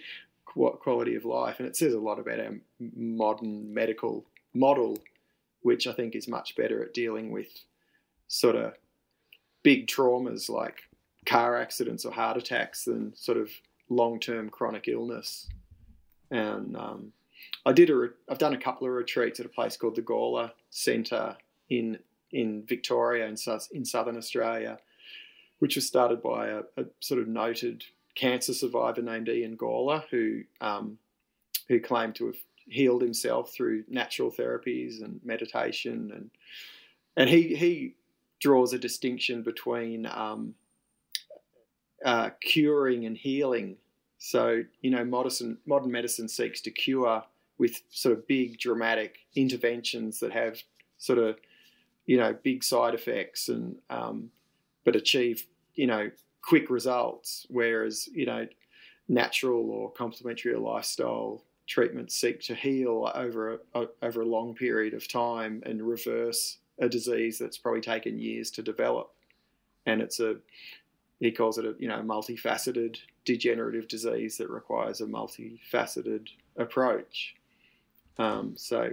quality 0.55 1.15
of 1.15 1.25
life. 1.25 1.59
And 1.59 1.67
it 1.67 1.77
says 1.77 1.95
a 1.95 1.99
lot 1.99 2.19
about 2.19 2.41
our 2.41 2.55
modern 2.97 3.73
medical 3.73 4.27
model, 4.55 4.99
which 5.63 5.87
I 5.87 5.93
think 5.93 6.15
is 6.15 6.29
much 6.29 6.57
better 6.57 6.83
at 6.83 6.95
dealing 6.95 7.31
with 7.31 7.49
sort 8.29 8.57
of 8.57 8.75
big 9.63 9.87
traumas 9.87 10.49
like 10.49 10.83
car 11.27 11.57
accidents 11.57 12.05
or 12.05 12.13
heart 12.13 12.37
attacks 12.37 12.85
than 12.85 13.15
sort 13.15 13.39
of 13.39 13.51
long 13.89 14.19
term 14.19 14.49
chronic 14.49 14.89
illness. 14.89 15.49
And 16.31 16.77
um, 16.77 17.13
I 17.67 17.73
did 17.73 17.91
a, 17.91 18.09
I've 18.29 18.39
done 18.39 18.55
a 18.55 18.61
couple 18.61 18.87
of 18.87 18.93
retreats 18.93 19.41
at 19.41 19.47
a 19.47 19.51
place 19.51 19.77
called 19.77 19.97
the 19.97 20.03
Gawler 20.03 20.51
Centre 20.71 21.37
in 21.71 21.99
in 22.33 22.65
Victoria 22.67 23.27
in, 23.27 23.37
in 23.73 23.85
southern 23.85 24.17
Australia, 24.17 24.79
which 25.59 25.77
was 25.77 25.87
started 25.87 26.23
by 26.23 26.49
a, 26.49 26.61
a 26.79 26.85
sort 27.01 27.21
of 27.21 27.29
noted 27.29 27.85
cancer 28.15 28.55
survivor 28.55 29.03
named 29.03 29.29
Ian 29.29 29.57
Gawler, 29.57 30.05
who 30.11 30.43
um, 30.61 30.99
who 31.69 31.81
claimed 31.81 32.15
to 32.17 32.27
have 32.27 32.37
healed 32.67 33.03
himself 33.03 33.53
through 33.53 33.85
natural 33.89 34.31
therapies 34.31 35.03
and 35.03 35.21
meditation, 35.25 36.13
and 36.15 36.31
and 37.17 37.29
he 37.29 37.55
he 37.55 37.95
draws 38.41 38.73
a 38.73 38.79
distinction 38.79 39.43
between 39.43 40.07
um, 40.07 40.55
uh, 42.05 42.31
curing 42.41 43.07
and 43.07 43.17
healing. 43.17 43.77
So 44.19 44.63
you 44.81 44.91
know, 44.91 45.05
modern 45.05 45.59
modern 45.67 45.91
medicine 45.91 46.29
seeks 46.29 46.61
to 46.63 46.71
cure 46.71 47.23
with 47.59 47.83
sort 47.91 48.17
of 48.17 48.27
big 48.27 48.59
dramatic 48.59 49.19
interventions 49.37 50.21
that 50.21 50.33
have 50.33 50.63
sort 50.99 51.19
of 51.19 51.39
you 52.07 52.17
know 52.17 52.37
big 52.43 52.65
side 52.65 52.95
effects 52.95 53.49
and 53.49 53.77
um, 53.91 54.31
but 54.85 54.97
achieve 54.97 55.47
you 55.75 55.87
know 55.87 56.11
quick 56.43 56.71
results, 56.71 57.47
whereas 57.49 58.09
you 58.13 58.27
know 58.27 58.47
natural 59.09 59.71
or 59.71 59.91
complementary 59.93 60.57
lifestyle 60.57 61.45
treatments 61.67 62.15
seek 62.15 62.41
to 62.41 62.55
heal 62.55 63.11
over 63.15 63.61
a, 63.75 63.87
over 64.03 64.23
a 64.23 64.27
long 64.27 64.55
period 64.55 64.95
of 64.95 65.09
time 65.09 65.63
and 65.65 65.83
reverse 65.83 66.59
a 66.79 66.89
disease 66.89 67.39
that's 67.39 67.59
probably 67.59 67.81
taken 67.81 68.19
years 68.19 68.51
to 68.51 68.63
develop. 68.63 69.13
And 69.87 70.01
it's 70.01 70.21
a 70.21 70.37
he 71.21 71.31
calls 71.31 71.59
it 71.59 71.65
a 71.65 71.75
you 71.79 71.89
know 71.89 72.01
multifaceted 72.01 72.99
degenerative 73.25 73.89
disease 73.89 74.37
that 74.39 74.51
requires 74.51 75.01
a 75.01 75.07
multifaceted 75.07 76.29
approach. 76.57 77.37
Um, 78.19 78.55
so 78.57 78.91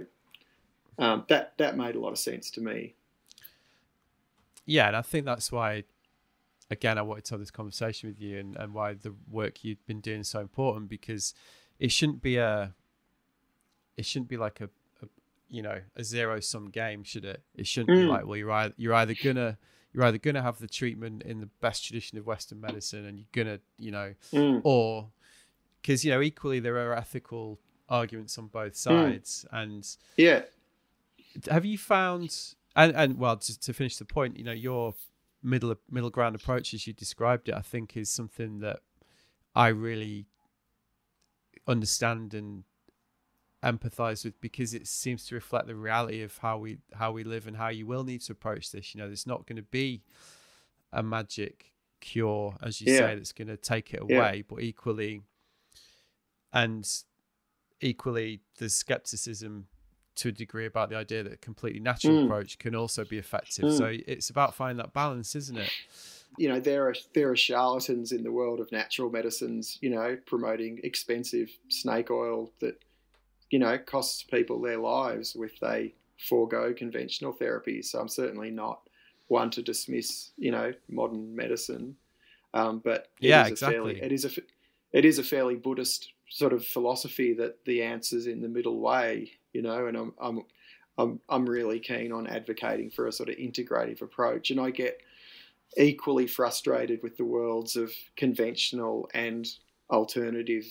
um, 0.98 1.24
that 1.28 1.54
that 1.58 1.76
made 1.76 1.96
a 1.96 2.00
lot 2.00 2.12
of 2.12 2.18
sense 2.18 2.50
to 2.52 2.60
me. 2.60 2.94
Yeah, 4.66 4.86
and 4.86 4.96
I 4.96 5.02
think 5.02 5.24
that's 5.24 5.50
why 5.50 5.84
again, 6.70 6.98
I 6.98 7.02
wanted 7.02 7.24
to 7.24 7.34
have 7.34 7.40
this 7.40 7.50
conversation 7.50 8.08
with 8.08 8.20
you 8.20 8.38
and, 8.38 8.56
and 8.56 8.72
why 8.72 8.94
the 8.94 9.14
work 9.28 9.64
you've 9.64 9.84
been 9.86 10.00
doing 10.00 10.20
is 10.20 10.28
so 10.28 10.40
important 10.40 10.88
because 10.88 11.34
it 11.78 11.90
shouldn't 11.90 12.22
be 12.22 12.36
a, 12.36 12.74
it 13.96 14.06
shouldn't 14.06 14.28
be 14.28 14.36
like 14.36 14.60
a, 14.60 14.70
a 15.02 15.08
you 15.48 15.62
know, 15.62 15.80
a 15.96 16.04
zero 16.04 16.38
sum 16.40 16.70
game, 16.70 17.02
should 17.02 17.24
it? 17.24 17.42
It 17.54 17.66
shouldn't 17.66 17.96
mm. 17.96 18.02
be 18.02 18.06
like, 18.06 18.26
well, 18.26 18.36
you're 18.36 18.52
either, 18.52 18.74
you're 18.76 18.94
either 18.94 19.14
gonna, 19.22 19.58
you're 19.92 20.04
either 20.04 20.18
gonna 20.18 20.42
have 20.42 20.58
the 20.58 20.68
treatment 20.68 21.22
in 21.22 21.40
the 21.40 21.48
best 21.60 21.84
tradition 21.84 22.18
of 22.18 22.26
Western 22.26 22.60
medicine, 22.60 23.04
and 23.04 23.18
you're 23.18 23.44
gonna, 23.44 23.58
you 23.76 23.90
know, 23.90 24.14
mm. 24.32 24.60
or 24.62 25.08
because 25.82 26.04
you 26.04 26.12
know, 26.12 26.22
equally 26.22 26.60
there 26.60 26.76
are 26.76 26.94
ethical 26.94 27.58
arguments 27.88 28.38
on 28.38 28.46
both 28.46 28.74
mm. 28.74 28.76
sides, 28.76 29.44
mm. 29.52 29.62
and 29.62 29.96
yeah, 30.16 30.42
have 31.50 31.64
you 31.64 31.76
found? 31.76 32.54
And, 32.76 32.94
and 32.94 33.18
well, 33.18 33.36
to, 33.36 33.60
to 33.62 33.72
finish 33.72 33.96
the 33.96 34.04
point, 34.04 34.38
you 34.38 34.44
know, 34.44 34.52
your 34.52 34.94
middle 35.42 35.74
middle 35.90 36.10
ground 36.10 36.34
approach 36.34 36.74
as 36.74 36.86
you 36.86 36.92
described 36.92 37.48
it, 37.48 37.54
I 37.54 37.60
think 37.60 37.96
is 37.96 38.10
something 38.10 38.60
that 38.60 38.80
I 39.54 39.68
really 39.68 40.26
understand 41.66 42.34
and 42.34 42.64
empathize 43.62 44.24
with 44.24 44.40
because 44.40 44.72
it 44.72 44.86
seems 44.86 45.26
to 45.26 45.34
reflect 45.34 45.66
the 45.66 45.74
reality 45.74 46.22
of 46.22 46.38
how 46.38 46.58
we 46.58 46.78
how 46.94 47.12
we 47.12 47.24
live 47.24 47.46
and 47.46 47.56
how 47.56 47.68
you 47.68 47.86
will 47.86 48.04
need 48.04 48.22
to 48.22 48.32
approach 48.32 48.72
this. 48.72 48.94
You 48.94 49.00
know, 49.00 49.06
there's 49.06 49.26
not 49.26 49.46
going 49.46 49.56
to 49.56 49.62
be 49.62 50.02
a 50.92 51.02
magic 51.02 51.72
cure, 52.00 52.56
as 52.62 52.80
you 52.80 52.92
yeah. 52.92 53.00
say, 53.00 53.14
that's 53.14 53.32
going 53.32 53.48
to 53.48 53.56
take 53.56 53.92
it 53.94 54.00
away, 54.00 54.36
yeah. 54.36 54.42
but 54.48 54.60
equally, 54.60 55.22
and 56.52 56.88
equally, 57.80 58.40
the 58.58 58.68
skepticism 58.68 59.66
to 60.16 60.28
a 60.28 60.32
degree 60.32 60.66
about 60.66 60.90
the 60.90 60.96
idea 60.96 61.22
that 61.22 61.32
a 61.32 61.36
completely 61.36 61.80
natural 61.80 62.14
mm. 62.14 62.24
approach 62.24 62.58
can 62.58 62.74
also 62.74 63.04
be 63.04 63.18
effective. 63.18 63.64
Mm. 63.64 63.78
So 63.78 63.96
it's 64.06 64.30
about 64.30 64.54
finding 64.54 64.78
that 64.78 64.92
balance, 64.92 65.34
isn't 65.34 65.56
it? 65.56 65.70
You 66.38 66.48
know, 66.48 66.60
there 66.60 66.88
are 66.88 66.94
there 67.14 67.30
are 67.30 67.36
charlatans 67.36 68.12
in 68.12 68.22
the 68.22 68.32
world 68.32 68.60
of 68.60 68.70
natural 68.70 69.10
medicines. 69.10 69.78
You 69.80 69.90
know, 69.90 70.16
promoting 70.26 70.80
expensive 70.84 71.50
snake 71.68 72.10
oil 72.10 72.52
that 72.60 72.82
you 73.50 73.58
know 73.58 73.76
costs 73.78 74.22
people 74.22 74.60
their 74.60 74.78
lives 74.78 75.36
if 75.38 75.58
they 75.60 75.94
forego 76.28 76.72
conventional 76.72 77.32
therapy. 77.32 77.82
So 77.82 77.98
I'm 78.00 78.08
certainly 78.08 78.50
not 78.50 78.80
one 79.28 79.50
to 79.50 79.62
dismiss 79.62 80.30
you 80.36 80.52
know 80.52 80.72
modern 80.88 81.34
medicine, 81.34 81.96
um, 82.54 82.80
but 82.84 83.08
yeah, 83.18 83.46
exactly. 83.46 83.76
Fairly, 83.76 84.02
it 84.02 84.12
is 84.12 84.24
a 84.24 84.30
it 84.92 85.04
is 85.04 85.18
a 85.18 85.24
fairly 85.24 85.56
Buddhist 85.56 86.12
sort 86.28 86.52
of 86.52 86.64
philosophy 86.64 87.34
that 87.34 87.64
the 87.64 87.82
answer's 87.82 88.26
in 88.26 88.40
the 88.40 88.48
middle 88.48 88.78
way 88.78 89.32
you 89.52 89.62
know, 89.62 89.86
and 89.86 89.96
I'm 89.96 90.12
I'm 90.20 90.42
I'm 90.98 91.20
I'm 91.28 91.48
really 91.48 91.80
keen 91.80 92.12
on 92.12 92.26
advocating 92.26 92.90
for 92.90 93.06
a 93.06 93.12
sort 93.12 93.28
of 93.28 93.36
integrative 93.36 94.02
approach, 94.02 94.50
and 94.50 94.60
I 94.60 94.70
get 94.70 95.00
equally 95.76 96.26
frustrated 96.26 97.02
with 97.02 97.16
the 97.16 97.24
worlds 97.24 97.76
of 97.76 97.92
conventional 98.16 99.08
and 99.14 99.48
alternative 99.90 100.66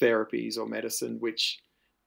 therapies 0.00 0.58
or 0.58 0.66
medicine, 0.66 1.18
which 1.20 1.60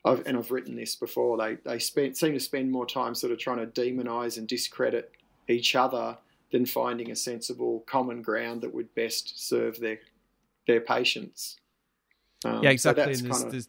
I've 0.06 0.26
and 0.26 0.38
I've 0.38 0.52
written 0.52 0.76
this 0.76 0.96
before. 0.96 1.38
They 1.38 1.58
they 1.64 1.80
spend, 1.80 2.18
seem 2.18 2.34
to 2.34 2.40
spend 2.40 2.72
more 2.72 2.86
time 2.86 3.16
sort 3.16 3.32
of 3.32 3.40
trying 3.40 3.60
to 3.60 3.68
demonize 3.68 4.38
and 4.38 4.48
discredit 4.48 5.12
each 5.48 5.76
other 5.76 6.18
than 6.52 6.66
finding 6.66 7.12
a 7.12 7.16
sensible 7.16 7.84
common 7.88 8.22
ground 8.22 8.62
that 8.62 8.74
would 8.74 8.94
best 8.96 9.48
serve 9.48 9.80
their 9.80 10.00
their 10.68 10.82
patients. 10.82 11.58
Um, 12.46 12.64
yeah, 12.64 12.72
exactly. 12.72 13.16
So 13.16 13.24
there's, 13.24 13.44
there's, 13.46 13.68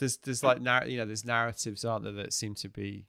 there's 0.00 0.16
there's 0.18 0.42
like 0.42 0.60
narr- 0.60 0.86
you 0.86 0.98
know 0.98 1.06
there's 1.06 1.24
narratives 1.24 1.84
aren't 1.84 2.04
there 2.04 2.12
that 2.12 2.32
seem 2.32 2.54
to 2.54 2.68
be 2.68 3.06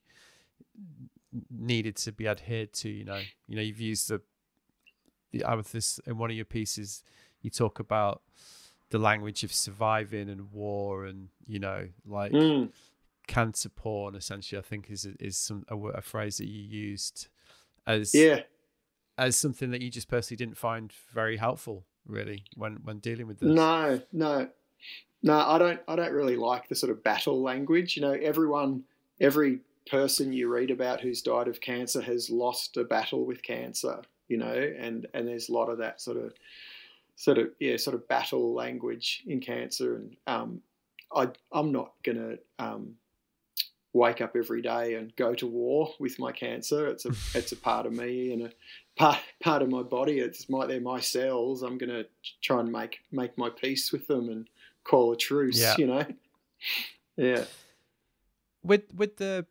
needed 1.50 1.96
to 1.96 2.12
be 2.12 2.28
adhered 2.28 2.74
to 2.74 2.90
you 2.90 3.06
know? 3.06 3.22
You 3.48 3.56
know 3.56 3.62
you've 3.62 3.80
used 3.80 4.10
the 4.10 4.22
the 5.32 5.44
this 5.72 6.00
in 6.06 6.18
one 6.18 6.30
of 6.30 6.36
your 6.36 6.46
pieces 6.46 7.04
you 7.42 7.50
talk 7.50 7.80
about 7.80 8.22
the 8.90 9.00
language 9.00 9.44
of 9.44 9.54
surviving 9.54 10.30
and 10.30 10.52
war 10.52 11.06
and 11.06 11.30
you 11.48 11.58
know 11.58 11.88
like 12.06 12.34
mm. 12.34 12.70
cancer 13.28 13.70
porn 13.70 14.14
essentially 14.14 14.60
i 14.60 14.62
think 14.62 14.92
is 14.92 15.06
is 15.20 15.38
some 15.38 15.64
a, 15.70 15.78
a, 15.78 16.02
phrase 16.02 16.38
that 16.38 16.48
you 16.48 16.62
used 16.62 17.30
as 17.88 18.14
yeah. 18.14 18.42
as 19.18 19.38
something 19.38 19.72
that 19.72 19.82
you 19.82 19.90
just 19.90 20.10
personally 20.10 20.36
didn't 20.36 20.58
find 20.58 20.92
very 21.14 21.38
helpful 21.38 21.86
really 22.06 22.44
when 22.56 22.80
when 22.84 23.00
dealing 23.00 23.28
with 23.28 23.40
this. 23.40 23.50
No 23.50 24.02
no 24.12 24.50
no, 25.24 25.38
I 25.38 25.58
don't. 25.58 25.80
I 25.88 25.96
don't 25.96 26.14
really 26.14 26.36
like 26.36 26.68
the 26.68 26.76
sort 26.76 26.92
of 26.92 27.04
battle 27.04 27.42
language. 27.42 27.96
You 27.96 28.02
know, 28.02 28.14
everyone, 28.14 28.84
every 29.20 29.60
person 29.90 30.34
you 30.34 30.48
read 30.48 30.72
about 30.72 31.02
who's 31.02 31.22
died 31.22 31.48
of 31.48 31.62
cancer 31.62 32.02
has 32.02 32.30
lost 32.30 32.78
a 32.78 32.84
battle 32.84 33.26
with 33.26 33.44
cancer. 33.44 34.02
You 34.28 34.38
know, 34.38 34.54
and 34.54 35.08
and 35.14 35.28
there's 35.28 35.50
a 35.50 35.54
lot 35.54 35.70
of 35.70 35.78
that 35.80 36.02
sort 36.02 36.18
of 36.18 36.34
sort 37.16 37.38
of 37.38 37.50
yeah 37.60 37.78
sort 37.78 37.96
of 37.96 38.08
battle 38.08 38.54
language 38.54 39.24
in 39.28 39.40
cancer, 39.40 39.96
and 39.98 40.16
um, 40.26 40.62
I 41.16 41.30
I'm 41.52 41.72
not 41.72 41.94
gonna 42.04 42.38
um, 42.58 42.96
wake 43.94 44.22
up 44.22 44.36
every 44.36 44.62
day 44.62 44.96
and 44.96 45.16
go 45.18 45.36
to 45.36 45.46
war 45.46 45.94
with 46.00 46.18
my 46.18 46.32
cancer. 46.32 46.88
It's 46.88 47.06
a 47.06 47.10
it's 47.36 47.52
a 47.52 47.58
part 47.58 47.86
of 47.86 47.94
me 47.94 48.34
and 48.34 48.44
a 48.44 48.52
part 48.96 49.20
part 49.44 49.62
of 49.62 49.70
my 49.70 49.84
body. 49.84 50.20
It's 50.20 50.50
my 50.50 50.66
they're 50.66 50.82
my 50.82 51.00
cells. 51.00 51.62
I'm 51.62 51.78
gonna 51.78 52.06
try 52.42 52.60
and 52.60 52.72
make 52.72 53.00
make 53.12 53.38
my 53.38 53.50
peace 53.50 53.92
with 53.92 54.08
them 54.08 54.30
and 54.30 54.48
call 54.84 55.12
a 55.12 55.18
truce. 55.18 55.60
Yeah. 55.60 55.76
You 55.78 55.88
know. 55.88 56.06
Yeah. 57.18 57.44
With 58.64 58.94
with 58.96 59.18
the 59.18 59.46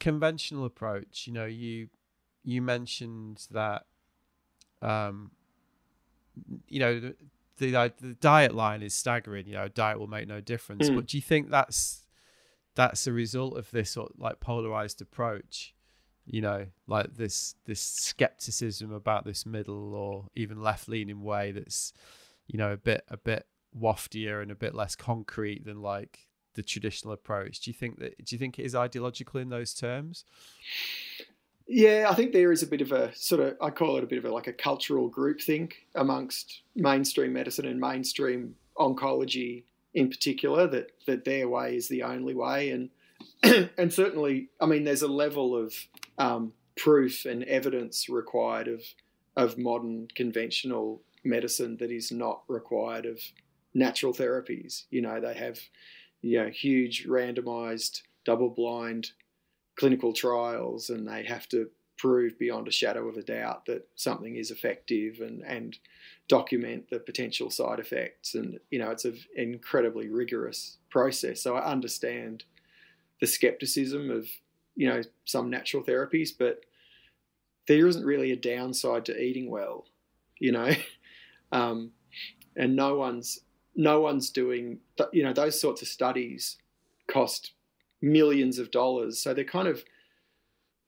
conventional 0.00 0.64
approach, 0.64 1.26
you 1.26 1.32
know, 1.32 1.44
you 1.44 1.88
you 2.44 2.60
mentioned 2.60 3.46
that 3.50 3.86
um 4.80 5.30
you 6.66 6.80
know 6.80 6.98
the, 6.98 7.14
the 7.58 7.92
the 8.00 8.14
diet 8.20 8.54
line 8.54 8.82
is 8.82 8.94
staggering 8.94 9.46
you 9.46 9.54
know 9.54 9.68
diet 9.68 9.98
will 9.98 10.06
make 10.08 10.26
no 10.26 10.40
difference 10.40 10.88
Mm. 10.88 10.96
but 10.96 11.06
do 11.06 11.16
you 11.16 11.22
think 11.22 11.50
that's 11.50 12.06
that's 12.74 13.06
a 13.06 13.12
result 13.12 13.56
of 13.56 13.70
this 13.70 13.90
sort 13.90 14.12
of 14.12 14.18
like 14.18 14.40
polarized 14.40 15.00
approach 15.00 15.74
you 16.26 16.40
know 16.40 16.66
like 16.86 17.14
this 17.14 17.54
this 17.66 17.80
skepticism 17.80 18.92
about 18.92 19.24
this 19.24 19.44
middle 19.46 19.94
or 19.94 20.26
even 20.34 20.60
left 20.62 20.88
leaning 20.88 21.22
way 21.22 21.52
that's 21.52 21.92
you 22.48 22.58
know 22.58 22.72
a 22.72 22.76
bit 22.76 23.04
a 23.08 23.16
bit 23.16 23.46
waftier 23.78 24.40
and 24.40 24.50
a 24.50 24.54
bit 24.54 24.74
less 24.74 24.96
concrete 24.96 25.64
than 25.64 25.80
like 25.80 26.28
the 26.54 26.62
traditional 26.62 27.12
approach. 27.12 27.60
Do 27.60 27.70
you 27.70 27.74
think 27.74 27.98
that 27.98 28.24
do 28.24 28.34
you 28.34 28.38
think 28.38 28.58
it 28.58 28.64
is 28.64 28.74
ideological 28.74 29.40
in 29.40 29.48
those 29.48 29.74
terms? 29.74 30.24
Yeah, 31.66 32.06
I 32.10 32.14
think 32.14 32.32
there 32.32 32.52
is 32.52 32.62
a 32.62 32.66
bit 32.66 32.80
of 32.80 32.92
a 32.92 33.14
sort 33.14 33.40
of 33.40 33.56
I 33.60 33.70
call 33.70 33.96
it 33.96 34.04
a 34.04 34.06
bit 34.06 34.18
of 34.18 34.24
a 34.24 34.32
like 34.32 34.46
a 34.46 34.52
cultural 34.52 35.10
groupthink 35.10 35.72
amongst 35.94 36.62
mainstream 36.74 37.32
medicine 37.32 37.66
and 37.66 37.80
mainstream 37.80 38.56
oncology 38.76 39.64
in 39.94 40.08
particular 40.08 40.66
that 40.66 40.90
that 41.06 41.24
their 41.24 41.48
way 41.48 41.76
is 41.76 41.88
the 41.88 42.02
only 42.02 42.34
way. 42.34 42.70
And 42.70 42.90
and 43.78 43.92
certainly 43.92 44.48
I 44.60 44.66
mean 44.66 44.84
there's 44.84 45.02
a 45.02 45.08
level 45.08 45.56
of 45.56 45.74
um, 46.18 46.52
proof 46.76 47.24
and 47.24 47.44
evidence 47.44 48.08
required 48.08 48.68
of 48.68 48.82
of 49.36 49.56
modern 49.56 50.08
conventional 50.14 51.00
medicine 51.24 51.76
that 51.78 51.90
is 51.90 52.12
not 52.12 52.42
required 52.48 53.06
of 53.06 53.18
natural 53.74 54.12
therapies. 54.12 54.84
You 54.90 55.02
know, 55.02 55.20
they 55.20 55.34
have 55.34 55.58
you 56.20 56.42
know 56.42 56.48
huge 56.48 57.06
randomized 57.06 58.02
double 58.24 58.50
blind 58.50 59.12
clinical 59.76 60.12
trials 60.12 60.90
and 60.90 61.08
they 61.08 61.24
have 61.24 61.48
to 61.48 61.68
prove 62.02 62.36
beyond 62.38 62.66
a 62.66 62.72
shadow 62.72 63.08
of 63.08 63.16
a 63.16 63.22
doubt 63.22 63.64
that 63.66 63.86
something 63.94 64.34
is 64.34 64.50
effective 64.50 65.20
and, 65.20 65.42
and 65.42 65.78
document 66.26 66.90
the 66.90 66.98
potential 66.98 67.48
side 67.48 67.78
effects. 67.78 68.34
And, 68.34 68.58
you 68.70 68.80
know, 68.80 68.90
it's 68.90 69.04
an 69.04 69.18
incredibly 69.36 70.08
rigorous 70.08 70.78
process. 70.90 71.40
So 71.40 71.54
I 71.54 71.64
understand 71.70 72.42
the 73.20 73.26
skepticism 73.28 74.10
of, 74.10 74.26
you 74.74 74.88
know, 74.88 75.02
some 75.26 75.48
natural 75.48 75.84
therapies, 75.84 76.30
but 76.36 76.64
there 77.68 77.86
isn't 77.86 78.04
really 78.04 78.32
a 78.32 78.36
downside 78.36 79.04
to 79.04 79.16
eating 79.16 79.48
well, 79.50 79.86
you 80.38 80.52
know? 80.52 80.70
Um, 81.52 81.90
and 82.56 82.74
no 82.74 82.96
one's, 82.96 83.40
no 83.74 84.00
one's 84.00 84.30
doing, 84.30 84.78
you 85.12 85.22
know, 85.22 85.32
those 85.32 85.60
sorts 85.60 85.82
of 85.82 85.88
studies 85.88 86.56
cost 87.08 87.52
millions 88.00 88.58
of 88.58 88.70
dollars. 88.70 89.20
So 89.20 89.32
they're 89.34 89.44
kind 89.44 89.68
of 89.68 89.84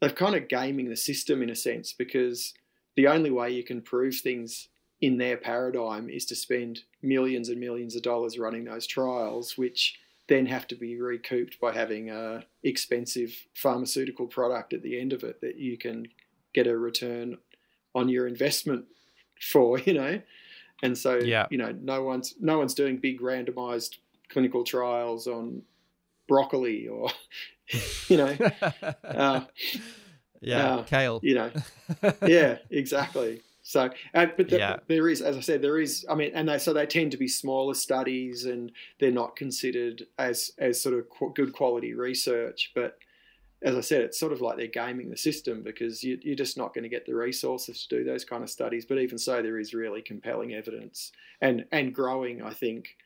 they're 0.00 0.10
kind 0.10 0.34
of 0.34 0.48
gaming 0.48 0.90
the 0.90 0.96
system 0.96 1.42
in 1.42 1.50
a 1.50 1.54
sense 1.54 1.92
because 1.92 2.52
the 2.96 3.06
only 3.06 3.30
way 3.30 3.50
you 3.50 3.64
can 3.64 3.80
prove 3.80 4.16
things 4.16 4.68
in 5.00 5.16
their 5.18 5.36
paradigm 5.36 6.08
is 6.08 6.24
to 6.26 6.36
spend 6.36 6.80
millions 7.02 7.48
and 7.48 7.60
millions 7.60 7.96
of 7.96 8.02
dollars 8.02 8.38
running 8.38 8.64
those 8.64 8.86
trials, 8.86 9.56
which 9.56 9.98
then 10.28 10.46
have 10.46 10.66
to 10.66 10.74
be 10.74 11.00
recouped 11.00 11.60
by 11.60 11.72
having 11.72 12.10
a 12.10 12.44
expensive 12.62 13.46
pharmaceutical 13.54 14.26
product 14.26 14.72
at 14.72 14.82
the 14.82 14.98
end 14.98 15.12
of 15.12 15.22
it 15.22 15.40
that 15.40 15.56
you 15.56 15.76
can 15.76 16.06
get 16.54 16.66
a 16.66 16.76
return 16.76 17.36
on 17.94 18.08
your 18.08 18.26
investment 18.26 18.86
for, 19.40 19.78
you 19.86 19.94
know. 19.94 20.20
And 20.84 20.96
so, 20.96 21.16
Yeah. 21.16 21.46
you 21.50 21.58
know, 21.58 21.72
no 21.80 22.02
one's 22.04 22.34
no 22.40 22.58
one's 22.58 22.74
doing 22.74 22.98
big 22.98 23.20
randomized 23.20 23.96
clinical 24.28 24.62
trials 24.64 25.26
on 25.26 25.62
broccoli 26.28 26.88
or 26.88 27.10
you 28.08 28.16
know 28.16 28.36
uh, 29.04 29.40
yeah 30.40 30.76
uh, 30.76 30.82
kale 30.84 31.20
you 31.22 31.34
know 31.34 31.50
yeah 32.26 32.56
exactly 32.70 33.42
so 33.62 33.90
uh, 34.14 34.26
but 34.36 34.48
the, 34.48 34.56
Yeah. 34.58 34.76
there 34.88 35.08
is 35.08 35.20
as 35.20 35.36
i 35.36 35.40
said 35.40 35.60
there 35.60 35.78
is 35.78 36.04
i 36.08 36.14
mean 36.14 36.30
and 36.34 36.48
they 36.48 36.58
so 36.58 36.72
they 36.72 36.86
tend 36.86 37.10
to 37.12 37.18
be 37.18 37.28
smaller 37.28 37.74
studies 37.74 38.46
and 38.46 38.72
they're 38.98 39.10
not 39.10 39.36
considered 39.36 40.06
as 40.18 40.52
as 40.58 40.80
sort 40.80 40.94
of 40.98 41.08
qu- 41.10 41.32
good 41.34 41.52
quality 41.52 41.92
research 41.94 42.72
but 42.74 42.96
as 43.64 43.74
i 43.74 43.80
said 43.80 44.02
it's 44.02 44.20
sort 44.20 44.32
of 44.32 44.40
like 44.40 44.56
they're 44.56 44.66
gaming 44.66 45.10
the 45.10 45.16
system 45.16 45.62
because 45.62 46.04
you, 46.04 46.18
you're 46.22 46.36
just 46.36 46.56
not 46.56 46.74
going 46.74 46.82
to 46.82 46.88
get 46.88 47.04
the 47.06 47.14
resources 47.14 47.86
to 47.86 47.98
do 47.98 48.04
those 48.04 48.24
kind 48.24 48.42
of 48.42 48.50
studies 48.50 48.84
but 48.86 48.98
even 48.98 49.18
so 49.18 49.42
there 49.42 49.58
is 49.58 49.74
really 49.74 50.02
compelling 50.02 50.54
evidence 50.54 51.10
and 51.40 51.64
and 51.72 51.94
growing 51.94 52.42
i 52.42 52.52
think 52.52 52.96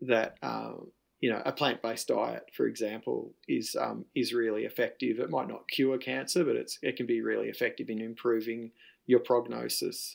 that 0.00 0.36
um, 0.42 0.88
you 1.20 1.30
know 1.30 1.42
a 1.44 1.52
plant-based 1.52 2.08
diet, 2.08 2.44
for 2.52 2.66
example, 2.66 3.32
is 3.48 3.76
um, 3.80 4.04
is 4.14 4.32
really 4.32 4.64
effective. 4.64 5.18
It 5.18 5.30
might 5.30 5.48
not 5.48 5.68
cure 5.68 5.98
cancer, 5.98 6.44
but 6.44 6.56
it's 6.56 6.78
it 6.82 6.96
can 6.96 7.06
be 7.06 7.20
really 7.22 7.48
effective 7.48 7.90
in 7.90 8.00
improving 8.00 8.70
your 9.06 9.20
prognosis 9.20 10.14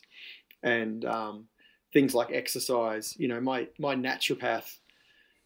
and 0.62 1.04
um, 1.04 1.46
things 1.92 2.14
like 2.14 2.30
exercise. 2.32 3.14
You 3.18 3.28
know, 3.28 3.40
my 3.40 3.68
my 3.78 3.94
naturopath 3.94 4.78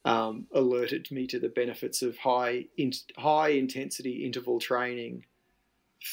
um, 0.07 0.46
alerted 0.54 1.11
me 1.11 1.26
to 1.26 1.38
the 1.40 1.48
benefits 1.48 2.00
of 2.00 2.16
high 2.16 2.64
in, 2.78 2.92
high 3.18 3.48
intensity 3.48 4.24
interval 4.24 4.61
training 4.61 5.24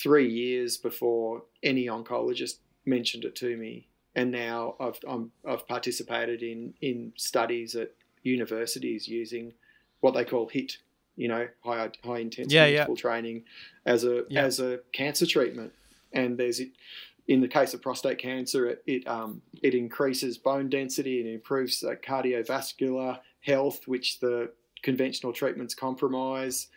three 0.02 0.30
years 0.30 0.78
before 0.78 1.44
any 1.62 1.86
oncologist 1.86 2.56
mentioned 2.86 3.24
it 3.24 3.36
to 3.36 3.56
me. 3.56 3.88
And 4.16 4.32
now 4.32 4.76
I've 4.80 5.00
I'm, 5.08 5.32
I've 5.48 5.68
participated 5.68 6.41
in 6.41 6.74
in 6.82 7.14
studies 7.16 7.76
at 7.76 7.91
universities 8.24 9.08
using 9.08 9.54
what 10.02 10.14
they 10.16 10.26
call 10.26 10.48
HIT, 10.48 10.78
you 11.16 11.28
know, 11.28 11.48
high 11.64 11.89
high 12.04 12.20
intensity 12.20 12.56
Yeah, 12.56 12.66
yeah. 12.66 12.78
interval 12.80 12.96
training, 12.98 13.44
as 13.86 14.04
a 14.06 14.24
Yeah. 14.30 14.46
as 14.46 14.60
a 14.60 14.80
cancer 14.91 15.28
treatment. 15.28 15.72
And 16.14 16.38
there's 16.38 16.62
in 17.28 17.41
the 17.41 17.48
case 17.48 17.74
of 17.76 17.82
prostate 17.82 18.18
cancer, 18.18 18.68
it 18.68 18.84
it, 18.88 19.08
um, 19.08 19.41
it 19.62 19.76
increases 19.76 20.39
bone 20.39 20.70
density 20.70 21.20
and 21.20 21.30
improves 21.30 21.84
uh, 21.84 21.96
cardiovascular 22.04 23.20
health, 23.44 23.88
which 23.88 24.20
the 24.20 24.52
conventional 24.82 25.34
treatments 25.34 25.76
compromise. 25.76 26.68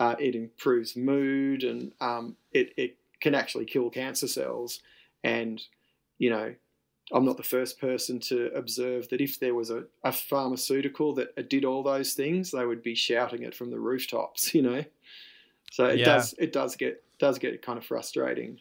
Uh, 0.00 0.16
it 0.18 0.34
improves 0.34 0.96
mood 0.96 1.62
and 1.62 1.92
um, 2.00 2.36
it 2.52 2.72
it 2.76 2.96
can 3.20 3.34
actually 3.34 3.64
kill 3.64 3.88
cancer 3.90 4.26
cells. 4.26 4.80
And 5.22 5.62
you 6.18 6.30
know, 6.30 6.54
I'm 7.12 7.24
not 7.24 7.36
the 7.36 7.42
first 7.42 7.80
person 7.80 8.18
to 8.20 8.50
observe 8.54 9.08
that 9.10 9.20
if 9.20 9.38
there 9.38 9.54
was 9.54 9.70
a, 9.70 9.84
a 10.02 10.12
pharmaceutical 10.12 11.14
that 11.14 11.48
did 11.48 11.64
all 11.64 11.82
those 11.82 12.14
things, 12.14 12.50
they 12.50 12.64
would 12.64 12.82
be 12.82 12.94
shouting 12.94 13.42
it 13.42 13.54
from 13.54 13.70
the 13.70 13.78
rooftops, 13.78 14.54
you 14.54 14.62
know. 14.62 14.84
So 15.70 15.86
it 15.86 15.98
Yeah. 15.98 16.06
does 16.06 16.34
it 16.38 16.52
does 16.52 16.76
get 16.76 17.02
does 17.18 17.38
get 17.38 17.62
kind 17.62 17.78
of 17.78 17.84
frustrating. 17.84 18.58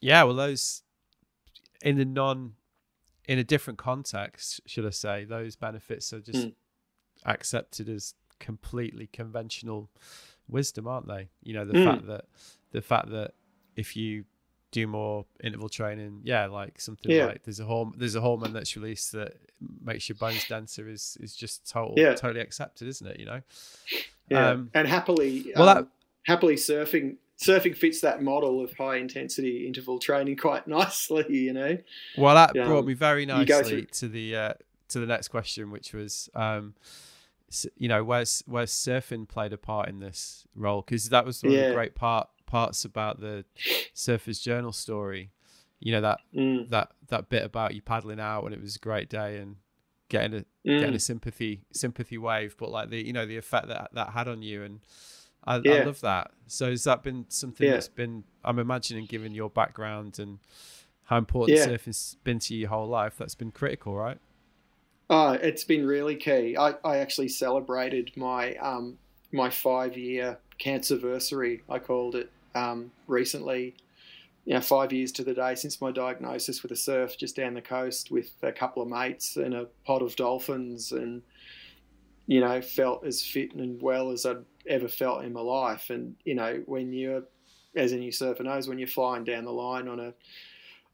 Yeah, 0.00 0.24
well, 0.24 0.34
those 0.34 0.82
in 1.82 1.96
the 1.96 2.04
non, 2.04 2.54
in 3.28 3.38
a 3.38 3.44
different 3.44 3.78
context, 3.78 4.60
should 4.66 4.84
I 4.86 4.90
say, 4.90 5.24
those 5.24 5.54
benefits 5.54 6.12
are 6.12 6.20
just 6.20 6.46
Mm. 6.48 6.54
accepted 7.26 7.88
as 7.88 8.14
completely 8.40 9.06
conventional 9.12 9.90
wisdom, 10.48 10.88
aren't 10.88 11.06
they? 11.06 11.28
You 11.42 11.54
know, 11.54 11.64
the 11.64 11.74
Mm. 11.74 11.84
fact 11.84 12.06
that 12.06 12.24
the 12.72 12.82
fact 12.82 13.10
that 13.10 13.34
if 13.76 13.96
you 13.96 14.24
do 14.70 14.86
more 14.86 15.24
interval 15.42 15.68
training, 15.70 16.20
yeah, 16.24 16.46
like 16.46 16.80
something 16.80 17.10
Yeah. 17.10 17.26
like 17.26 17.42
there's 17.44 17.60
a 17.60 17.64
horm- 17.64 17.96
there's 17.98 18.14
a 18.14 18.20
hormone 18.20 18.52
that's 18.52 18.76
released 18.76 19.12
that 19.12 19.36
makes 19.82 20.08
your 20.08 20.16
bones 20.16 20.44
denser 20.46 20.88
is 20.88 21.16
is 21.20 21.34
just 21.34 21.68
total 21.68 21.94
Yeah. 21.96 22.14
totally 22.14 22.40
accepted, 22.40 22.88
isn't 22.88 23.06
it? 23.06 23.18
You 23.20 23.26
know. 23.26 23.42
Yeah, 24.30 24.50
Um, 24.50 24.70
and 24.74 24.86
happily, 24.86 25.52
well, 25.56 25.68
um, 25.78 25.90
happily 26.24 26.56
surfing 26.56 27.16
surfing 27.40 27.76
fits 27.76 28.00
that 28.00 28.22
model 28.22 28.62
of 28.62 28.72
high 28.74 28.96
intensity 28.96 29.66
interval 29.66 29.98
training 29.98 30.36
quite 30.36 30.66
nicely. 30.78 31.24
You 31.28 31.52
know. 31.52 31.78
Well, 32.16 32.34
that 32.34 32.54
Yeah, 32.54 32.64
brought 32.66 32.84
me 32.84 32.94
very 32.94 33.26
nicely 33.26 33.82
through- 33.82 33.86
to 33.86 34.08
the 34.08 34.36
uh, 34.36 34.54
to 34.88 35.00
the 35.00 35.06
next 35.06 35.28
question, 35.28 35.70
which 35.70 35.92
was, 35.92 36.28
um, 36.34 36.74
you 37.76 37.88
know, 37.88 38.02
where's 38.04 38.42
where's 38.46 38.72
surfing 38.72 39.28
played 39.28 39.52
a 39.52 39.58
part 39.58 39.88
in 39.88 40.00
this 40.00 40.46
role? 40.54 40.82
Because 40.82 41.08
that 41.10 41.24
was 41.24 41.42
one 41.42 41.52
of 41.54 41.66
the 41.66 41.72
great 41.72 41.94
part 41.94 42.28
parts 42.46 42.84
about 42.84 43.20
the 43.20 43.44
Surfer's 43.92 44.40
Journal 44.40 44.72
story. 44.72 45.30
You 45.80 45.92
know 45.92 46.00
that 46.00 46.18
Mm, 46.34 46.68
that 46.70 46.90
that 47.06 47.28
bit 47.28 47.44
about 47.44 47.74
you 47.74 47.82
paddling 47.82 48.18
out 48.18 48.44
and 48.44 48.52
it 48.52 48.60
was 48.60 48.74
a 48.76 48.80
great 48.80 49.08
day 49.08 49.36
and 49.36 49.56
getting 50.08 50.34
a 50.40 50.44
mm. 50.68 50.80
getting 50.80 50.94
a 50.94 50.98
sympathy 50.98 51.62
sympathy 51.72 52.18
wave, 52.18 52.56
but 52.58 52.70
like 52.70 52.90
the 52.90 53.06
you 53.06 53.12
know 53.12 53.26
the 53.26 53.36
effect 53.36 53.68
that 53.68 53.90
that 53.92 54.10
had 54.10 54.26
on 54.26 54.42
you 54.42 54.62
and. 54.64 54.80
I, 55.48 55.56
I 55.56 55.84
love 55.84 56.00
that. 56.02 56.30
So 56.46 56.70
has 56.70 56.84
that 56.84 57.02
been 57.02 57.24
something 57.28 57.66
Yeah. 57.66 57.74
that's 57.74 57.88
been? 57.88 58.24
I'm 58.44 58.58
imagining, 58.58 59.06
given 59.06 59.32
your 59.32 59.50
background 59.50 60.18
and 60.18 60.38
how 61.04 61.16
important 61.18 61.56
Yeah. 61.56 61.64
surfing's 61.64 62.16
been 62.22 62.38
to 62.40 62.54
you 62.54 62.60
your 62.60 62.68
whole 62.68 62.86
life. 62.86 63.16
That's 63.18 63.34
been 63.34 63.50
critical, 63.50 63.94
right? 63.94 64.18
Oh, 65.10 65.32
it's 65.32 65.64
been 65.64 65.86
really 65.86 66.16
key. 66.16 66.56
I, 66.56 66.74
I 66.84 66.98
actually 66.98 67.28
celebrated 67.28 68.12
my 68.16 68.54
um, 68.56 68.98
my 69.32 69.48
five 69.50 69.96
year 69.96 70.38
cancerversary, 70.60 71.60
I 71.68 71.78
called 71.78 72.14
it, 72.14 72.30
um, 72.54 72.90
recently. 73.06 73.74
You 74.44 74.54
know, 74.54 74.60
five 74.62 74.92
years 74.94 75.12
to 75.12 75.24
the 75.24 75.34
day 75.34 75.54
since 75.54 75.80
my 75.80 75.92
diagnosis 75.92 76.62
with 76.62 76.72
a 76.72 76.76
surf 76.76 77.18
just 77.18 77.36
down 77.36 77.52
the 77.52 77.60
coast 77.60 78.10
with 78.10 78.30
a 78.42 78.50
couple 78.52 78.82
of 78.82 78.88
mates 78.88 79.36
and 79.36 79.52
a 79.54 79.66
pod 79.84 80.00
of 80.02 80.16
dolphins, 80.16 80.92
and 80.92 81.22
you 82.26 82.40
know, 82.40 82.60
felt 82.60 83.06
as 83.06 83.22
fit 83.22 83.54
and 83.54 83.80
well 83.80 84.10
as 84.10 84.26
I'd 84.26 84.44
ever 84.68 84.88
felt 84.88 85.24
in 85.24 85.32
my 85.32 85.40
life. 85.40 85.90
And 85.90 86.14
you 86.24 86.34
know, 86.34 86.62
when 86.66 86.92
you're, 86.92 87.22
as 87.74 87.92
any 87.92 88.10
surfer 88.10 88.42
knows, 88.42 88.68
when 88.68 88.78
you're 88.78 88.88
flying 88.88 89.24
down 89.24 89.44
the 89.44 89.52
line 89.52 89.88
on 89.88 90.00
a 90.00 90.14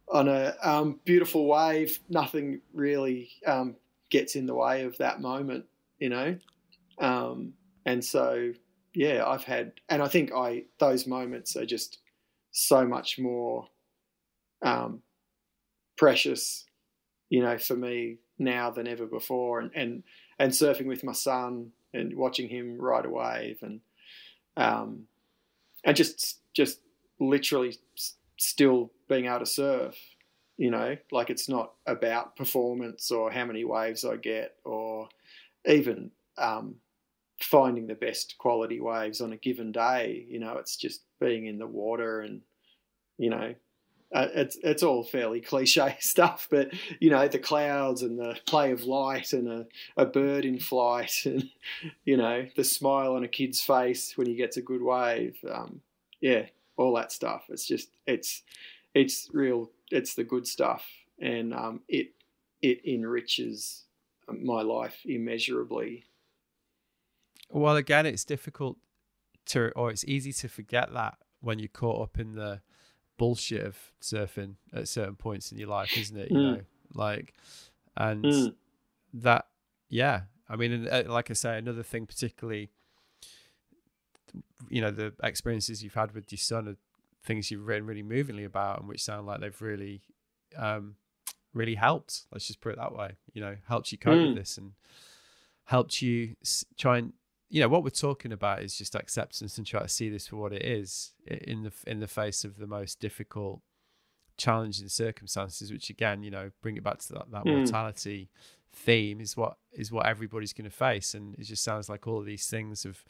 on 0.09 0.29
a 0.29 0.55
um, 0.63 1.01
beautiful 1.05 1.47
wave, 1.47 1.99
nothing 2.09 2.61
really 2.73 3.31
um, 3.47 3.77
gets 4.11 4.37
in 4.37 4.47
the 4.47 4.55
way 4.55 4.85
of 4.85 4.97
that 4.99 5.21
moment, 5.21 5.65
you 5.99 6.09
know. 6.09 6.37
Um, 6.99 7.55
and 7.87 8.05
so, 8.05 8.53
yeah, 8.95 9.25
I've 9.27 9.45
had, 9.45 9.73
and 9.89 10.03
I 10.03 10.09
think 10.09 10.33
I 10.33 10.65
those 10.79 11.07
moments 11.07 11.57
are 11.57 11.67
just 11.67 11.99
so 12.51 12.87
much 12.87 13.19
more 13.19 13.67
um, 14.63 15.03
precious, 15.97 16.65
you 17.31 17.43
know, 17.43 17.59
for 17.59 17.75
me 17.75 18.19
now 18.39 18.71
than 18.71 18.87
ever 18.87 19.07
before. 19.07 19.61
And 19.61 19.71
and 19.75 20.03
and 20.39 20.53
surfing 20.53 20.87
with 20.87 21.05
my 21.05 21.13
son 21.13 21.73
and 21.95 22.15
watching 22.17 22.49
him 22.49 22.77
ride 22.79 23.07
a 23.07 23.11
wave 23.11 23.59
and 23.63 23.81
um, 24.57 25.05
and 25.85 25.97
just 25.97 26.41
just 26.53 26.81
literally 27.21 27.77
still 28.37 28.91
being 29.09 29.27
able 29.27 29.41
to 29.41 29.47
surf 29.47 29.97
you 30.57 30.71
know? 30.71 30.97
Like 31.11 31.31
it's 31.31 31.49
not 31.49 31.73
about 31.87 32.37
performance 32.37 33.11
or 33.11 33.31
how 33.31 33.45
many 33.45 33.65
waves 33.65 34.05
i 34.05 34.17
get 34.17 34.57
or 34.65 35.09
even 35.67 36.11
um, 36.39 36.77
finding 37.41 37.87
the 37.87 37.95
best 37.95 38.37
quality 38.39 38.81
waves 38.81 39.21
on 39.21 39.33
a 39.33 39.37
given 39.37 39.73
day 39.73 40.25
you 40.29 40.39
know? 40.39 40.57
It's 40.59 40.77
just 40.77 41.03
being 41.21 41.47
in 41.47 41.59
the 41.59 41.67
water 41.67 42.21
and 42.21 42.41
you 43.19 43.31
know 43.31 43.55
uh, 44.15 44.29
it's 44.35 44.57
it's 44.63 44.83
all 44.83 45.03
fairly 45.03 45.41
cliche 45.41 45.97
stuff 46.01 46.49
but 46.51 46.73
you 47.01 47.11
know 47.11 47.29
the 47.29 47.39
clouds 47.39 48.03
and 48.03 48.19
the 48.19 48.39
play 48.47 48.71
of 48.71 48.85
light 48.85 49.33
and 49.33 49.49
a, 49.49 49.67
a 49.97 50.07
bird 50.07 50.45
in 50.45 50.59
flight 50.59 51.23
and 51.27 51.51
you 52.05 52.17
know 52.17 52.47
the 52.57 52.65
smile 52.65 53.15
on 53.15 53.25
a 53.25 53.29
kid's 53.29 53.61
face 53.61 54.17
when 54.17 54.27
he 54.27 54.35
gets 54.35 54.57
a 54.57 54.63
good 54.63 54.83
wave 54.83 55.37
um, 55.53 55.81
yeah 56.21 56.45
all 56.77 56.95
that 56.95 57.13
stuff. 57.13 57.45
It's 57.49 57.67
just 57.67 57.91
it's 58.07 58.43
it's 58.95 59.29
real 59.33 59.71
it's 59.91 60.15
the 60.15 60.25
good 60.25 60.47
stuff 60.47 60.87
and 61.21 61.55
um, 61.55 61.81
it 61.89 62.09
it 62.63 62.81
enriches 62.87 63.85
my 64.29 64.63
life 64.63 65.01
immeasurably. 65.05 66.05
Well, 67.51 67.77
again, 67.77 68.07
it's 68.07 68.25
difficult 68.25 68.79
to, 69.47 69.71
or 69.77 69.91
it's 69.91 70.05
easy 70.07 70.33
to 70.33 70.49
forget 70.49 70.93
that 70.95 71.19
when 71.41 71.59
you're 71.59 71.69
caught 71.69 72.03
up 72.03 72.19
in 72.19 72.33
the 72.33 72.63
bullshit 73.17 73.65
of 73.65 73.77
surfing 74.01 74.57
at 74.73 74.89
certain 74.89 75.15
points 75.17 75.53
in 75.53 75.59
your 75.59 75.69
life, 75.69 75.97
isn't 75.97 76.17
it? 76.17 76.31
You 76.31 76.39
Mm. 76.39 76.43
know, 76.43 76.61
like, 76.95 77.35
and 77.97 78.25
Mm. 78.25 78.55
that, 79.15 79.47
yeah. 79.89 80.23
I 80.49 80.57
mean, 80.57 80.73
and, 80.73 80.89
uh, 80.89 81.05
like 81.13 81.31
I 81.31 81.35
say, 81.35 81.57
another 81.59 81.83
thing, 81.83 82.07
particularly, 82.07 82.71
you 84.69 84.81
know, 84.81 84.91
the 84.91 85.13
experiences 85.23 85.83
you've 85.83 85.95
had 85.95 86.13
with 86.13 86.31
your 86.33 86.39
son 86.39 86.69
are 86.69 86.77
things 87.23 87.51
you've 87.51 87.67
written 87.67 87.87
really 87.87 88.03
movingly 88.03 88.45
about, 88.45 88.81
and 88.81 88.89
which 88.89 89.03
sound 89.03 89.27
like 89.27 89.41
they've 89.41 89.63
really, 89.63 90.03
um, 90.57 90.97
really 91.53 91.77
helped. 91.77 92.27
Let's 92.33 92.47
just 92.47 92.61
put 92.61 92.73
it 92.73 92.79
that 92.79 92.95
way. 92.95 93.13
You 93.33 93.41
know, 93.41 93.57
helped 93.69 93.93
you 93.93 93.99
cope 93.99 94.19
Mm. 94.19 94.29
with 94.29 94.37
this 94.37 94.59
and 94.59 94.73
helped 95.65 96.03
you 96.03 96.35
s- 96.43 96.65
try 96.77 96.99
and 96.99 97.13
you 97.51 97.61
know 97.61 97.69
what 97.69 97.83
we're 97.85 97.91
talking 97.91 98.33
about 98.33 98.63
is 98.63 98.77
just 98.77 98.95
acceptance 98.95 99.59
and 99.59 99.67
try 99.67 99.81
to 99.83 99.89
see 99.89 100.09
this 100.09 100.27
for 100.29 100.37
what 100.37 100.53
it 100.53 100.63
is 100.65 101.13
in 101.27 101.63
the 101.65 101.73
in 101.87 102.01
the 102.01 102.09
face 102.09 102.45
of 102.45 102.59
the 102.59 102.67
most 102.67 103.01
difficult 103.01 103.61
challenging 104.37 104.89
circumstances 104.89 105.71
which 105.71 105.91
again 105.91 106.23
you 106.25 106.31
know 106.31 106.51
bring 106.63 106.77
it 106.77 106.83
back 106.83 106.99
to 106.99 107.13
that, 107.13 107.31
that 107.31 107.45
Mm. 107.45 107.59
mortality 107.59 108.29
theme 108.73 109.21
is 109.21 109.37
what 109.37 109.57
is 109.73 109.93
what 109.93 110.07
everybody's 110.07 110.53
going 110.53 110.69
to 110.69 110.77
face 110.77 111.15
and 111.15 111.35
it 111.37 111.45
just 111.45 111.63
sounds 111.63 111.89
like 111.89 112.07
all 112.09 112.19
of 112.19 112.27
these 112.27 112.49
things 112.49 112.83
have 112.83 113.05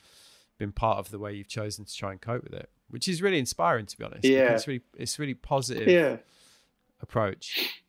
been 0.59 0.73
part 0.73 0.99
of 0.99 1.11
the 1.11 1.19
way 1.19 1.33
you've 1.33 1.49
chosen 1.49 1.85
to 1.87 1.95
try 1.97 2.13
and 2.13 2.21
cope 2.21 2.45
with 2.45 2.53
it 2.53 2.69
which 2.91 3.09
is 3.09 3.23
really 3.23 3.39
inspiring 3.39 3.87
to 3.87 3.97
be 3.97 4.05
honest 4.05 4.25
Yeah. 4.25 4.53
it's 4.53 4.67
really 4.67 4.83
it's 4.99 5.19
really 5.19 5.33
positive 5.35 5.89
yeah 5.89 6.17
approach 7.01 7.83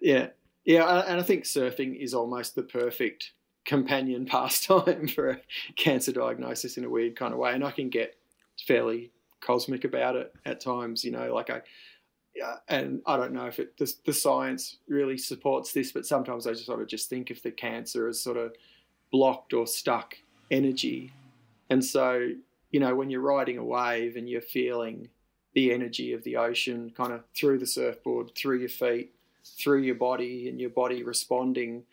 yeah 0.00 0.28
yeah 0.64 1.02
and 1.08 1.20
i 1.20 1.22
think 1.22 1.44
surfing 1.44 1.96
is 1.96 2.14
almost 2.14 2.54
the 2.54 2.62
perfect 2.62 3.32
companion 3.66 4.24
pastime 4.26 5.08
for 5.14 5.30
a 5.30 5.40
cancer 5.76 6.12
diagnosis 6.12 6.76
in 6.76 6.84
a 6.84 6.90
weird 6.90 7.16
kind 7.16 7.32
of 7.32 7.38
way 7.38 7.52
and 7.52 7.64
i 7.64 7.70
can 7.70 7.90
get 7.90 8.16
fairly 8.66 9.10
cosmic 9.40 9.84
about 9.84 10.16
it 10.16 10.32
at 10.46 10.60
times 10.60 11.04
you 11.04 11.10
know 11.10 11.34
like 11.34 11.50
i 11.50 11.60
and 12.68 13.02
I 13.06 13.16
don't 13.16 13.32
know 13.32 13.46
if 13.46 13.58
it 13.58 13.76
the, 13.76 13.92
the 14.04 14.12
science 14.12 14.78
really 14.88 15.18
supports 15.18 15.72
this, 15.72 15.92
but 15.92 16.06
sometimes 16.06 16.46
I 16.46 16.52
just 16.52 16.66
sort 16.66 16.80
of 16.80 16.88
just 16.88 17.08
think 17.08 17.30
of 17.30 17.42
the 17.42 17.50
cancer 17.50 18.08
as 18.08 18.20
sort 18.20 18.36
of 18.36 18.52
blocked 19.10 19.52
or 19.52 19.66
stuck 19.66 20.16
energy, 20.50 21.12
and 21.70 21.84
so 21.84 22.28
you 22.70 22.80
know 22.80 22.94
when 22.94 23.10
you're 23.10 23.20
riding 23.20 23.58
a 23.58 23.64
wave 23.64 24.16
and 24.16 24.28
you're 24.28 24.40
feeling 24.40 25.08
the 25.54 25.72
energy 25.72 26.12
of 26.12 26.22
the 26.24 26.36
ocean 26.36 26.92
kind 26.94 27.12
of 27.12 27.22
through 27.34 27.58
the 27.58 27.66
surfboard, 27.66 28.30
through 28.34 28.58
your 28.58 28.68
feet, 28.68 29.14
through 29.44 29.82
your 29.82 29.94
body, 29.94 30.48
and 30.48 30.60
your 30.60 30.70
body 30.70 31.02
responding, 31.02 31.84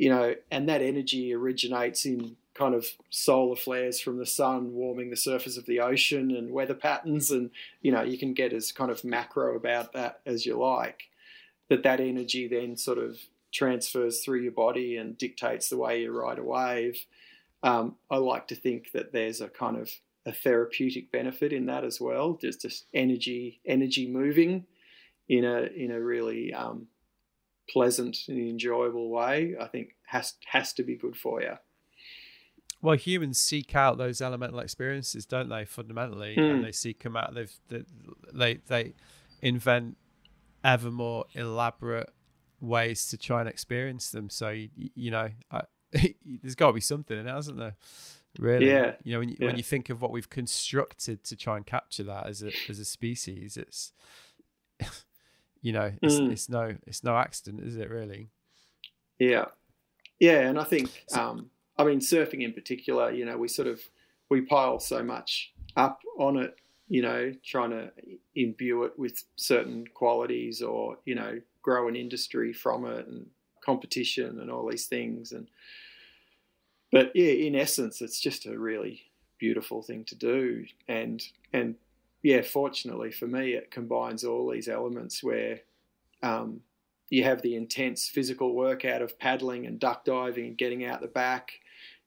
you 0.00 0.08
know, 0.08 0.34
and 0.50 0.66
that 0.70 0.80
energy 0.80 1.34
originates 1.34 2.06
in 2.06 2.34
kind 2.54 2.74
of 2.74 2.86
solar 3.10 3.54
flares 3.54 4.00
from 4.00 4.16
the 4.16 4.24
sun 4.24 4.72
warming 4.72 5.10
the 5.10 5.16
surface 5.16 5.58
of 5.58 5.66
the 5.66 5.78
ocean 5.78 6.30
and 6.30 6.50
weather 6.50 6.74
patterns. 6.74 7.30
And 7.30 7.50
you 7.82 7.92
know 7.92 8.00
you 8.02 8.16
can 8.16 8.32
get 8.32 8.54
as 8.54 8.72
kind 8.72 8.90
of 8.90 9.04
macro 9.04 9.54
about 9.56 9.92
that 9.92 10.20
as 10.24 10.46
you 10.46 10.56
like. 10.56 11.02
That 11.68 11.82
that 11.82 12.00
energy 12.00 12.48
then 12.48 12.78
sort 12.78 12.96
of 12.96 13.18
transfers 13.52 14.24
through 14.24 14.40
your 14.40 14.52
body 14.52 14.96
and 14.96 15.18
dictates 15.18 15.68
the 15.68 15.76
way 15.76 16.00
you 16.00 16.18
ride 16.18 16.38
a 16.38 16.42
wave. 16.42 17.04
Um, 17.62 17.96
i 18.10 18.16
like 18.16 18.48
to 18.48 18.54
think 18.54 18.92
that 18.92 19.12
there's 19.12 19.42
a 19.42 19.48
kind 19.48 19.76
of 19.76 19.90
a 20.24 20.32
therapeutic 20.32 21.12
benefit 21.12 21.52
in 21.52 21.66
that 21.66 21.84
as 21.84 22.00
well. 22.00 22.38
Just 22.40 22.62
just 22.62 22.86
energy 22.94 23.60
energy 23.66 24.08
moving 24.08 24.64
in 25.28 25.44
a 25.44 25.64
in 25.64 25.90
a 25.90 26.00
really 26.00 26.54
um, 26.54 26.86
pleasant 27.70 28.16
and 28.28 28.38
enjoyable 28.38 29.10
way 29.10 29.54
i 29.60 29.66
think 29.66 29.94
has 30.06 30.34
has 30.46 30.72
to 30.72 30.82
be 30.82 30.96
good 30.96 31.16
for 31.16 31.40
you 31.42 31.54
well 32.82 32.96
humans 32.96 33.38
seek 33.38 33.74
out 33.74 33.98
those 33.98 34.20
elemental 34.20 34.58
experiences 34.60 35.24
don't 35.26 35.48
they 35.48 35.64
fundamentally 35.64 36.34
Mm. 36.36 36.50
and 36.54 36.64
they 36.64 36.72
seek 36.72 37.02
them 37.02 37.16
out 37.16 37.34
they've 37.34 37.52
they, 37.68 37.84
they 38.32 38.54
they 38.66 38.94
invent 39.42 39.96
ever 40.64 40.90
more 40.90 41.24
elaborate 41.34 42.10
ways 42.60 43.06
to 43.08 43.16
try 43.16 43.40
and 43.40 43.48
experience 43.48 44.10
them 44.10 44.28
so 44.28 44.50
you, 44.50 44.68
you 44.94 45.10
know 45.10 45.28
I, 45.50 45.62
there's 46.42 46.54
got 46.54 46.68
to 46.68 46.72
be 46.74 46.80
something 46.80 47.18
in 47.18 47.26
it 47.26 47.30
hasn't 47.30 47.58
there 47.58 47.76
really 48.38 48.68
Yeah. 48.70 48.94
you 49.02 49.12
know 49.14 49.18
when 49.20 49.28
you, 49.30 49.36
Yeah. 49.40 49.46
when 49.46 49.56
you 49.56 49.62
think 49.62 49.88
of 49.90 50.02
what 50.02 50.10
we've 50.10 50.28
constructed 50.30 51.24
to 51.24 51.36
try 51.36 51.56
and 51.56 51.64
capture 51.66 52.04
that 52.04 52.26
as 52.26 52.42
a 52.42 52.52
as 52.68 52.78
a 52.78 52.84
species 52.84 53.56
it's 53.56 53.92
you 55.62 55.72
know 55.72 55.92
it's, 56.02 56.20
Mm. 56.20 56.32
it's 56.32 56.48
no 56.48 56.76
it's 56.86 57.04
no 57.04 57.16
accident 57.16 57.62
is 57.64 57.76
it 57.76 57.90
really 57.90 58.30
Yeah, 59.18 59.46
yeah, 60.18 60.48
and 60.48 60.58
I 60.58 60.64
think 60.64 61.04
um, 61.12 61.50
I 61.76 61.84
mean 61.84 62.00
surfing 62.00 62.42
in 62.42 62.52
particular. 62.52 63.10
You 63.12 63.24
know, 63.26 63.36
we 63.36 63.48
sort 63.48 63.68
of 63.68 63.80
we 64.30 64.40
pile 64.42 64.80
so 64.80 65.02
much 65.02 65.52
up 65.76 66.00
on 66.18 66.36
it. 66.38 66.56
You 66.88 67.02
know, 67.02 67.32
trying 67.44 67.70
to 67.70 67.92
imbue 68.34 68.84
it 68.84 68.98
with 68.98 69.22
certain 69.36 69.86
qualities, 69.94 70.62
or 70.62 70.98
you 71.04 71.14
know, 71.14 71.40
grow 71.62 71.88
an 71.88 71.96
industry 71.96 72.52
from 72.52 72.86
it, 72.86 73.06
and 73.06 73.26
competition, 73.60 74.40
and 74.40 74.50
all 74.50 74.68
these 74.68 74.86
things. 74.86 75.32
And 75.32 75.48
but 76.90 77.12
yeah, 77.14 77.32
in 77.32 77.54
essence, 77.54 78.00
it's 78.02 78.20
just 78.20 78.46
a 78.46 78.58
really 78.58 79.02
beautiful 79.38 79.82
thing 79.82 80.04
to 80.06 80.14
do, 80.14 80.64
and 80.88 81.22
and 81.52 81.76
yeah, 82.22 82.42
fortunately 82.42 83.10
for 83.10 83.26
me, 83.26 83.52
it 83.52 83.70
combines 83.70 84.24
all 84.24 84.50
these 84.50 84.68
elements 84.68 85.22
where. 85.22 85.60
Um, 86.22 86.60
you 87.10 87.24
have 87.24 87.42
the 87.42 87.56
intense 87.56 88.08
physical 88.08 88.54
workout 88.54 89.02
of 89.02 89.18
paddling 89.18 89.66
and 89.66 89.80
duck 89.80 90.04
diving 90.04 90.46
and 90.46 90.56
getting 90.56 90.84
out 90.84 91.00
the 91.00 91.08
back. 91.08 91.54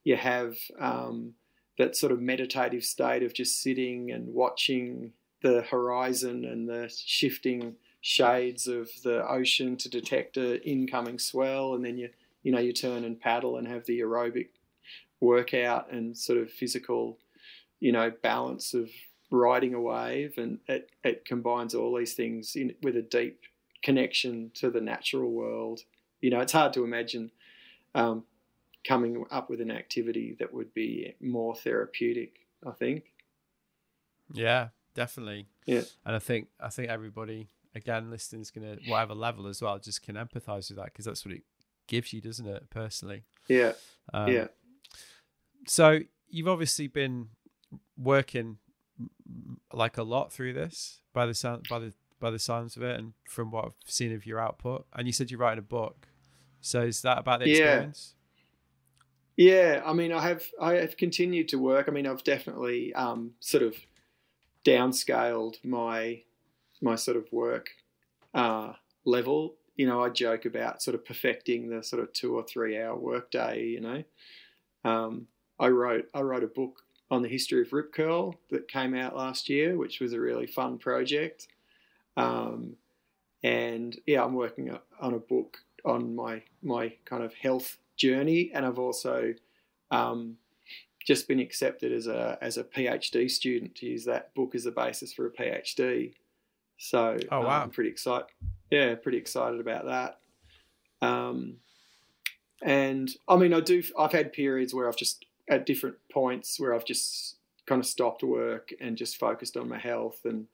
You 0.06 0.16
have 0.16 0.56
um, 0.80 1.34
that 1.78 1.96
sort 1.96 2.12
of 2.12 2.22
meditative 2.22 2.84
state 2.84 3.22
of 3.22 3.34
just 3.34 3.62
sitting 3.62 4.12
and 4.12 4.34
watching 4.34 5.12
the 5.42 5.62
horizon 5.64 6.46
and 6.46 6.68
the 6.68 6.92
shifting 7.06 7.76
shades 8.00 8.68
of 8.68 8.90
the 9.04 9.28
ocean 9.30 9.76
to 9.78 9.90
detect 9.90 10.38
a 10.38 10.62
incoming 10.68 11.20
swell, 11.20 11.76
and 11.76 11.86
then 11.86 11.98
you 11.98 12.10
you 12.44 12.52
know 12.52 12.60
you 12.60 12.74
turn 12.74 13.04
and 13.04 13.20
paddle 13.20 13.58
and 13.58 13.68
have 13.68 13.86
the 13.86 14.00
aerobic 14.00 14.50
workout 15.20 15.92
and 15.92 16.18
sort 16.18 16.38
of 16.38 16.52
physical 16.52 17.18
you 17.80 17.92
know 17.92 18.12
balance 18.22 18.74
of 18.74 18.90
riding 19.34 19.74
a 19.74 19.82
wave, 19.82 20.38
and 20.38 20.60
it, 20.68 20.92
it 21.04 21.26
combines 21.26 21.74
all 21.74 21.98
these 21.98 22.14
things 22.14 22.56
in 22.56 22.76
with 22.84 22.96
a 22.96 23.02
deep 23.02 23.42
connection 23.82 24.52
to 24.54 24.70
the 24.70 24.80
natural 24.80 25.32
world. 25.32 25.82
You 26.22 26.30
know, 26.30 26.40
it's 26.40 26.54
hard 26.54 26.72
to 26.74 26.84
imagine 26.84 27.32
um, 27.96 28.24
coming 28.88 29.26
up 29.32 29.50
with 29.50 29.60
an 29.60 29.72
activity 29.72 30.38
that 30.40 30.54
would 30.54 30.74
be 30.74 31.16
more 31.20 31.56
therapeutic. 31.56 32.36
I 32.66 32.72
think. 32.72 33.06
Yeah, 34.32 34.70
definitely. 34.94 35.48
Yeah, 35.66 35.82
and 36.06 36.16
I 36.16 36.20
think 36.20 36.48
I 36.60 36.70
think 36.70 36.90
everybody 36.90 37.50
again 37.76 38.12
listening 38.12 38.44
is 38.44 38.52
gonna 38.52 38.78
whatever 38.88 39.16
level 39.16 39.48
as 39.48 39.62
well 39.62 39.80
just 39.80 40.04
can 40.04 40.16
empathize 40.16 40.70
with 40.70 40.78
that 40.78 40.86
because 40.86 41.06
that's 41.06 41.26
what 41.26 41.34
it 41.34 41.42
gives 41.88 42.14
you, 42.14 42.22
doesn't 42.22 42.48
it? 42.48 42.70
Personally. 42.70 43.24
Yeah. 43.48 43.74
Um, 44.14 44.32
yeah. 44.32 44.48
So 45.66 46.02
you've 46.30 46.48
obviously 46.48 46.88
been 46.88 47.30
working 47.98 48.58
like 49.72 49.98
a 49.98 50.04
lot 50.04 50.32
through 50.32 50.54
this 50.54 51.02
by 51.14 51.26
the 51.26 51.34
sound 51.34 51.66
by 51.70 51.80
the 51.80 51.94
by 52.20 52.32
the 52.32 52.40
signs 52.40 52.78
of 52.78 52.84
it 52.84 52.98
and 52.98 53.14
from 53.28 53.52
what 53.52 53.66
I've 53.66 53.74
seen 53.86 54.14
of 54.14 54.26
your 54.26 54.40
output. 54.40 54.86
And 54.94 55.08
you 55.08 55.12
said 55.14 55.30
you're 55.30 55.40
writing 55.42 55.60
a 55.60 55.62
book. 55.62 56.08
So 56.62 56.82
is 56.82 57.02
that 57.02 57.18
about 57.18 57.42
the 57.42 57.50
experience? 57.50 58.16
Yeah. 59.36 59.76
yeah, 59.76 59.82
I 59.86 59.92
mean, 59.92 60.14
I 60.14 60.22
have 60.22 60.46
I 60.60 60.76
have 60.76 60.96
continued 60.96 61.50
to 61.50 61.58
work. 61.58 61.90
I 61.90 61.92
mean, 61.92 62.08
I've 62.08 62.24
definitely 62.24 62.94
um, 62.94 63.32
sort 63.42 63.64
of 63.64 63.76
downscaled 64.64 65.64
my 65.66 66.22
my 66.82 66.96
sort 66.96 67.18
of 67.18 67.32
work 67.34 67.72
uh, 68.34 68.74
level. 69.04 69.56
You 69.76 69.88
know, 69.88 70.02
I 70.02 70.10
joke 70.10 70.46
about 70.46 70.82
sort 70.82 70.96
of 70.96 71.04
perfecting 71.04 71.70
the 71.70 71.84
sort 71.84 72.02
of 72.02 72.14
two 72.14 72.38
or 72.38 72.44
three 72.44 72.80
hour 72.80 72.96
workday. 72.96 73.66
You 73.66 73.82
know, 73.82 74.04
um, 74.86 75.28
I 75.60 75.68
wrote 75.68 76.06
I 76.14 76.22
wrote 76.22 76.44
a 76.44 76.48
book 76.48 76.83
on 77.14 77.22
the 77.22 77.30
history 77.30 77.62
of 77.62 77.72
rip 77.72 77.94
curl 77.94 78.34
that 78.50 78.68
came 78.68 78.96
out 78.96 79.16
last 79.16 79.48
year, 79.48 79.78
which 79.78 80.00
was 80.00 80.14
a 80.14 80.20
really 80.20 80.48
fun 80.48 80.80
project. 80.80 81.48
Um, 82.18 82.76
and 83.44 83.96
yeah, 84.08 84.24
I'm 84.24 84.34
working 84.34 84.76
on 85.00 85.14
a 85.14 85.20
book 85.20 85.58
on 85.86 86.16
my 86.16 86.42
my 86.64 86.92
kind 87.06 87.24
of 87.24 87.34
health 87.36 87.78
journey, 87.98 88.50
and 88.54 88.66
I've 88.66 88.80
also 88.80 89.36
um, 89.92 90.38
just 91.06 91.28
been 91.28 91.40
accepted 91.40 91.92
as 91.92 92.08
a 92.08 92.40
as 92.42 92.58
a 92.58 92.64
PhD 92.64 93.30
student 93.30 93.76
to 93.76 93.86
use 93.86 94.06
that 94.06 94.34
book 94.34 94.56
as 94.56 94.66
a 94.66 94.72
basis 94.72 95.14
for 95.14 95.28
a 95.28 95.32
PhD. 95.32 96.14
So 96.80 97.20
oh, 97.32 97.42
wow. 97.42 97.58
um, 97.58 97.64
I'm 97.64 97.70
pretty 97.70 97.92
excited. 97.92 98.26
Yeah, 98.72 98.96
pretty 98.96 99.20
excited 99.20 99.60
about 99.60 99.86
that. 99.86 101.08
Um, 101.08 101.58
and 102.64 103.16
I 103.28 103.36
mean, 103.36 103.54
I 103.54 103.60
do. 103.60 103.84
I've 104.00 104.14
had 104.14 104.34
periods 104.34 104.74
where 104.74 104.88
I've 104.88 104.98
just 104.98 105.26
at 105.50 105.66
different 105.66 105.96
points 106.12 106.60
where 106.60 106.74
I've 106.74 106.86
just 106.86 107.38
kind 107.66 107.80
of 107.80 107.86
stopped 107.86 108.24
work 108.24 108.74
and 108.80 108.98
just 108.98 109.18
focused 109.18 109.58
on 109.58 109.70
my 109.70 109.78
health 109.78 110.20
and 110.26 110.48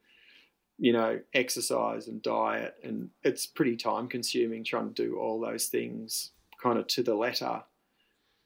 you 0.77 0.93
know 0.93 1.19
exercise 1.33 2.07
and 2.07 2.21
diet. 2.21 2.75
And 2.83 3.09
it's 3.23 3.45
pretty 3.45 3.75
time 3.75 4.07
consuming 4.07 4.63
trying 4.63 4.93
to 4.93 5.03
do 5.03 5.17
all 5.17 5.39
those 5.39 5.67
things 5.67 6.31
kind 6.61 6.77
of 6.77 6.87
to 6.87 7.03
the 7.03 7.15
letter. 7.15 7.61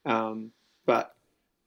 Um, 0.06 0.52
but 0.86 1.16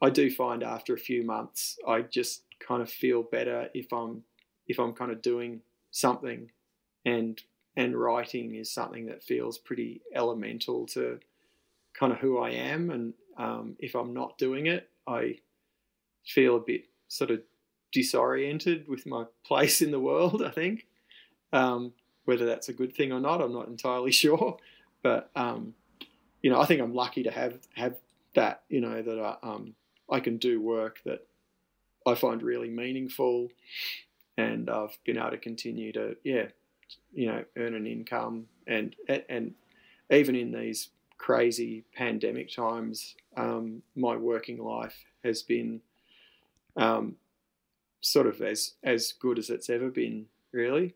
I 0.02 0.10
do 0.10 0.30
find 0.30 0.62
after 0.62 0.94
a 0.94 0.98
few 0.98 1.24
months 1.24 1.78
I 1.86 2.02
just 2.02 2.42
kind 2.60 2.82
of 2.82 2.90
feel 2.90 3.22
better 3.22 3.68
if 3.74 3.92
I'm 3.92 4.22
if 4.66 4.78
I'm 4.78 4.92
kind 4.92 5.12
of 5.12 5.22
doing 5.22 5.60
something. 5.90 6.50
And 7.04 7.40
and 7.76 7.96
writing 7.96 8.54
is 8.54 8.70
something 8.70 9.06
that 9.06 9.22
feels 9.22 9.58
pretty 9.58 10.00
elemental 10.14 10.86
to 10.86 11.20
kind 11.94 12.12
of 12.12 12.18
who 12.18 12.38
I 12.38 12.50
am 12.50 12.90
and 12.90 13.14
um, 13.36 13.76
if 13.78 13.94
I'm 13.94 14.14
not 14.14 14.38
doing 14.38 14.66
it, 14.66 14.88
I 15.06 15.38
feel 16.24 16.56
a 16.56 16.60
bit 16.60 16.86
sort 17.08 17.30
of 17.30 17.40
disoriented 17.92 18.88
with 18.88 19.06
my 19.06 19.24
place 19.44 19.82
in 19.82 19.90
the 19.90 20.00
world. 20.00 20.42
I 20.42 20.50
think 20.50 20.86
um, 21.52 21.92
whether 22.24 22.46
that's 22.46 22.68
a 22.68 22.72
good 22.72 22.94
thing 22.94 23.12
or 23.12 23.20
not, 23.20 23.40
I'm 23.40 23.52
not 23.52 23.68
entirely 23.68 24.12
sure. 24.12 24.56
But 25.02 25.30
um, 25.36 25.74
you 26.42 26.50
know, 26.50 26.60
I 26.60 26.66
think 26.66 26.80
I'm 26.80 26.94
lucky 26.94 27.22
to 27.24 27.30
have 27.30 27.58
have 27.74 27.96
that. 28.34 28.62
You 28.68 28.80
know, 28.80 29.02
that 29.02 29.18
I, 29.18 29.36
um, 29.46 29.74
I 30.10 30.20
can 30.20 30.36
do 30.36 30.60
work 30.60 31.00
that 31.04 31.26
I 32.06 32.14
find 32.14 32.42
really 32.42 32.68
meaningful, 32.68 33.50
and 34.36 34.68
I've 34.68 34.98
been 35.04 35.18
able 35.18 35.30
to 35.30 35.38
continue 35.38 35.92
to 35.92 36.16
yeah, 36.24 36.46
you 37.12 37.26
know, 37.26 37.44
earn 37.56 37.74
an 37.74 37.86
income 37.86 38.46
and 38.66 38.96
and 39.28 39.54
even 40.10 40.36
in 40.36 40.52
these 40.52 40.90
crazy 41.18 41.84
pandemic 41.94 42.52
times, 42.54 43.16
um, 43.36 43.82
my 43.94 44.16
working 44.16 44.58
life 44.58 45.04
has 45.24 45.42
been 45.42 45.80
um, 46.76 47.16
sort 48.00 48.26
of 48.26 48.40
as 48.40 48.74
as 48.82 49.12
good 49.12 49.38
as 49.38 49.50
it's 49.50 49.70
ever 49.70 49.88
been, 49.88 50.26
really. 50.52 50.94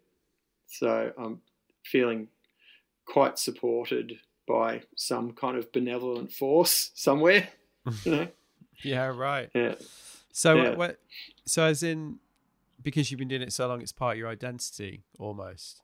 So 0.67 1.13
I'm 1.19 1.41
feeling 1.85 2.29
quite 3.05 3.39
supported 3.39 4.21
by 4.47 4.83
some 4.97 5.33
kind 5.33 5.57
of 5.57 5.73
benevolent 5.73 6.33
force 6.33 6.91
somewhere. 6.95 7.49
You 8.05 8.13
know? 8.13 8.29
yeah, 8.85 9.07
right. 9.07 9.49
Yeah. 9.55 9.75
So 10.33 10.55
yeah. 10.55 10.75
what? 10.75 11.01
So 11.47 11.65
as 11.65 11.83
in, 11.83 12.19
because 12.81 13.11
you've 13.11 13.19
been 13.19 13.27
doing 13.27 13.41
it 13.41 13.55
so 13.55 13.67
long, 13.67 13.81
it's 13.81 13.91
part 13.91 14.13
of 14.15 14.19
your 14.19 14.29
identity 14.29 15.03
almost, 15.19 15.81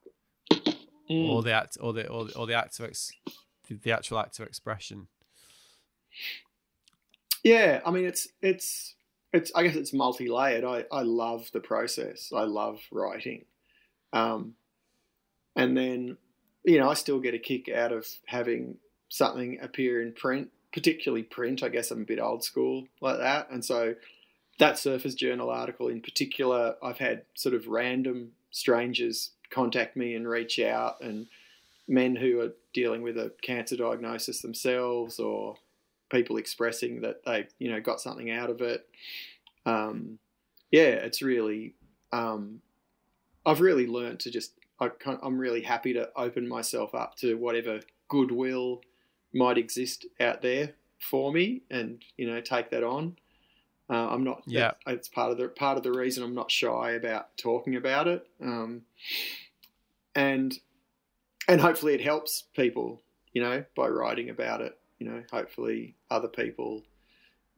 mm. 1.11 1.29
or 1.31 1.43
the 1.43 1.53
act, 1.53 1.79
or 1.81 1.95
the 1.95 2.07
or 2.07 2.27
the, 2.27 2.37
or 2.37 2.47
the 2.47 2.53
act 2.53 2.79
of 2.79 2.85
ex, 2.85 3.13
the 3.69 3.93
actual 3.93 4.19
act 4.19 4.39
of 4.39 4.47
expression. 4.47 5.09
Yeah, 7.47 7.81
I 7.87 7.93
mean 7.93 8.07
it's 8.07 8.27
it's 8.43 8.97
it's 9.33 9.53
I 9.55 9.63
guess 9.63 9.77
it's 9.77 9.93
multi-layered. 9.93 10.65
I, 10.65 10.85
I 10.91 11.03
love 11.03 11.49
the 11.53 11.61
process. 11.61 12.33
I 12.35 12.43
love 12.43 12.81
writing. 12.91 13.45
Um, 14.13 14.55
and 15.55 15.77
then 15.77 16.17
you 16.65 16.81
know, 16.81 16.91
I 16.91 16.95
still 16.95 17.21
get 17.21 17.35
a 17.35 17.39
kick 17.39 17.69
out 17.69 17.93
of 17.93 18.05
having 18.27 18.79
something 19.11 19.61
appear 19.63 20.03
in 20.03 20.13
print, 20.13 20.49
particularly 20.73 21.23
print. 21.23 21.63
I 21.63 21.69
guess 21.69 21.93
I'm 21.93 22.03
a 22.03 22.05
bit 22.05 22.19
old 22.19 22.43
school 22.43 22.89
like 23.01 23.19
that. 23.19 23.49
And 23.49 23.65
so 23.65 23.95
that 24.59 24.77
Surfer's 24.77 25.15
Journal 25.15 25.49
article 25.49 25.87
in 25.87 26.01
particular, 26.01 26.75
I've 26.83 26.99
had 26.99 27.23
sort 27.35 27.55
of 27.55 27.69
random 27.69 28.33
strangers 28.51 29.31
contact 29.51 29.97
me 29.97 30.17
and 30.17 30.27
reach 30.27 30.59
out 30.59 31.01
and 31.01 31.29
men 31.87 32.17
who 32.17 32.41
are 32.41 32.55
dealing 32.75 33.03
with 33.03 33.17
a 33.17 33.31
cancer 33.41 33.77
diagnosis 33.77 34.43
themselves 34.43 35.21
or 35.21 35.59
people 36.11 36.37
expressing 36.37 37.01
that 37.01 37.25
they 37.25 37.47
you 37.59 37.71
know 37.71 37.81
got 37.81 38.01
something 38.01 38.31
out 38.31 38.51
of 38.51 38.61
it. 38.61 38.87
Um, 39.65 40.19
yeah 40.71 40.83
it's 40.83 41.23
really 41.23 41.75
um, 42.13 42.61
i've 43.45 43.61
really 43.61 43.87
learned 43.87 44.21
to 44.21 44.31
just 44.31 44.53
I 44.79 44.91
am 45.23 45.39
really 45.39 45.63
happy 45.63 45.95
to 45.95 46.11
open 46.17 46.47
myself 46.47 46.95
up 46.95 47.17
to 47.17 47.35
whatever 47.35 47.81
goodwill 48.09 48.83
might 49.33 49.57
exist 49.57 50.05
out 50.21 50.43
there 50.43 50.75
for 50.99 51.33
me 51.33 51.63
and 51.71 52.03
you 52.17 52.27
know 52.27 52.41
take 52.41 52.71
that 52.71 52.85
on. 52.85 53.17
Uh, 53.89 54.09
i'm 54.09 54.25
not 54.25 54.43
yeah. 54.47 54.73
it's 54.89 55.09
part 55.09 55.31
of 55.31 55.39
the 55.39 55.47
part 55.49 55.77
of 55.77 55.85
the 55.85 55.93
reason 55.93 56.25
i'm 56.25 56.35
not 56.35 56.51
shy 56.51 56.93
about 56.93 57.37
talking 57.37 57.77
about 57.77 58.09
it. 58.09 58.27
Um, 58.43 58.83
and 60.15 60.59
and 61.49 61.61
hopefully 61.61 61.95
it 61.95 62.01
helps 62.01 62.45
people, 62.55 63.03
you 63.33 63.41
know, 63.41 63.65
by 63.77 63.87
writing 63.87 64.31
about 64.31 64.61
it. 64.61 64.77
You 64.99 65.09
know, 65.09 65.23
hopefully 65.31 65.95
other 66.11 66.29
people, 66.29 66.83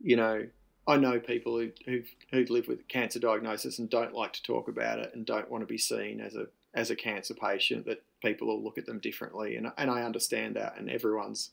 you 0.01 0.17
know, 0.17 0.47
I 0.87 0.97
know 0.97 1.21
people 1.21 1.59
who 1.59 1.71
who 1.85 2.03
who 2.33 2.45
live 2.53 2.67
with 2.69 2.89
cancer 2.89 3.19
diagnosis 3.19 3.79
and 3.79 3.91
don't 3.91 4.15
like 4.15 4.33
to 4.35 4.43
talk 4.43 4.69
about 4.69 4.99
it 4.99 5.15
and 5.15 5.27
don't 5.27 5.51
want 5.51 5.63
to 5.63 5.67
be 5.67 5.79
seen 5.79 6.21
as 6.21 6.35
a 6.35 6.47
as 6.75 6.91
a 6.91 6.97
cancer 6.97 7.35
patient. 7.35 7.87
That 7.87 8.03
people 8.23 8.49
will 8.49 8.63
look 8.63 8.79
at 8.79 8.87
them 8.87 8.99
differently, 8.99 9.57
and 9.57 9.71
and 9.77 9.91
I 9.91 10.03
understand 10.03 10.57
that, 10.57 10.79
and 10.79 10.91
everyone's 10.91 11.51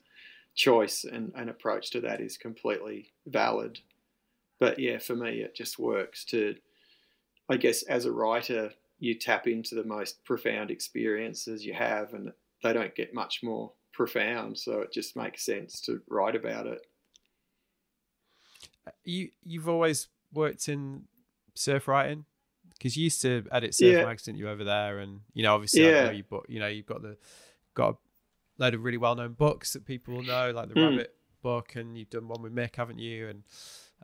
choice 0.56 1.04
and, 1.04 1.34
and 1.36 1.50
approach 1.50 1.92
to 1.92 2.02
that 2.02 2.22
is 2.22 2.38
completely 2.38 3.12
valid. 3.28 3.80
But 4.60 4.80
yeah, 4.80 5.00
for 5.00 5.16
me, 5.16 5.42
it 5.42 5.54
just 5.54 5.78
works 5.78 6.24
to, 6.26 6.56
I 7.50 7.58
guess, 7.58 7.84
as 7.84 8.06
a 8.06 8.12
writer, 8.12 8.72
you 9.00 9.16
tap 9.16 9.48
into 9.48 9.76
the 9.76 9.84
most 9.84 10.24
profound 10.24 10.72
experiences 10.72 11.66
you 11.66 11.74
have, 11.74 12.14
and 12.14 12.32
they 12.64 12.72
don't 12.72 12.96
get 12.96 13.14
much 13.14 13.44
more 13.44 13.74
profound. 13.96 14.58
So 14.58 14.82
it 14.82 14.92
just 14.92 15.16
makes 15.16 15.46
sense 15.46 15.82
to 15.82 16.02
write 16.10 16.36
about 16.36 16.68
it. 16.68 16.82
You 19.04 19.30
you've 19.44 19.70
always 19.70 20.10
worked 20.34 20.70
in 20.70 21.04
surf 21.56 21.88
writing 21.88 22.26
because 22.74 22.96
you 22.98 23.06
used 23.06 23.22
to 23.22 23.46
edit 23.52 23.74
surf 23.74 23.94
yeah. 23.94 24.06
magazine. 24.06 24.36
You 24.36 24.50
over 24.50 24.64
there, 24.64 25.00
and 25.00 25.22
you 25.34 25.44
know 25.44 25.56
obviously 25.56 25.84
yeah. 25.84 26.06
Know 26.06 26.12
you 26.12 26.24
but 26.30 26.50
you 26.50 26.60
know 26.60 26.68
you've 26.68 26.86
got 26.86 27.02
the 27.02 27.18
got 27.74 27.90
a 27.90 27.98
load 28.64 28.74
of 28.74 28.84
really 28.84 28.98
well 28.98 29.16
known 29.16 29.34
books 29.34 29.74
that 29.74 29.86
people 29.86 30.16
will 30.16 30.24
know, 30.24 30.52
like 30.52 30.70
the 30.70 30.76
mm. 30.76 30.90
Rabbit 30.90 31.16
book, 31.42 31.76
and 31.76 31.98
you've 31.98 32.10
done 32.10 32.28
one 32.28 32.42
with 32.42 32.54
Mick, 32.54 32.76
haven't 32.76 33.00
you? 33.00 33.28
And 33.30 33.44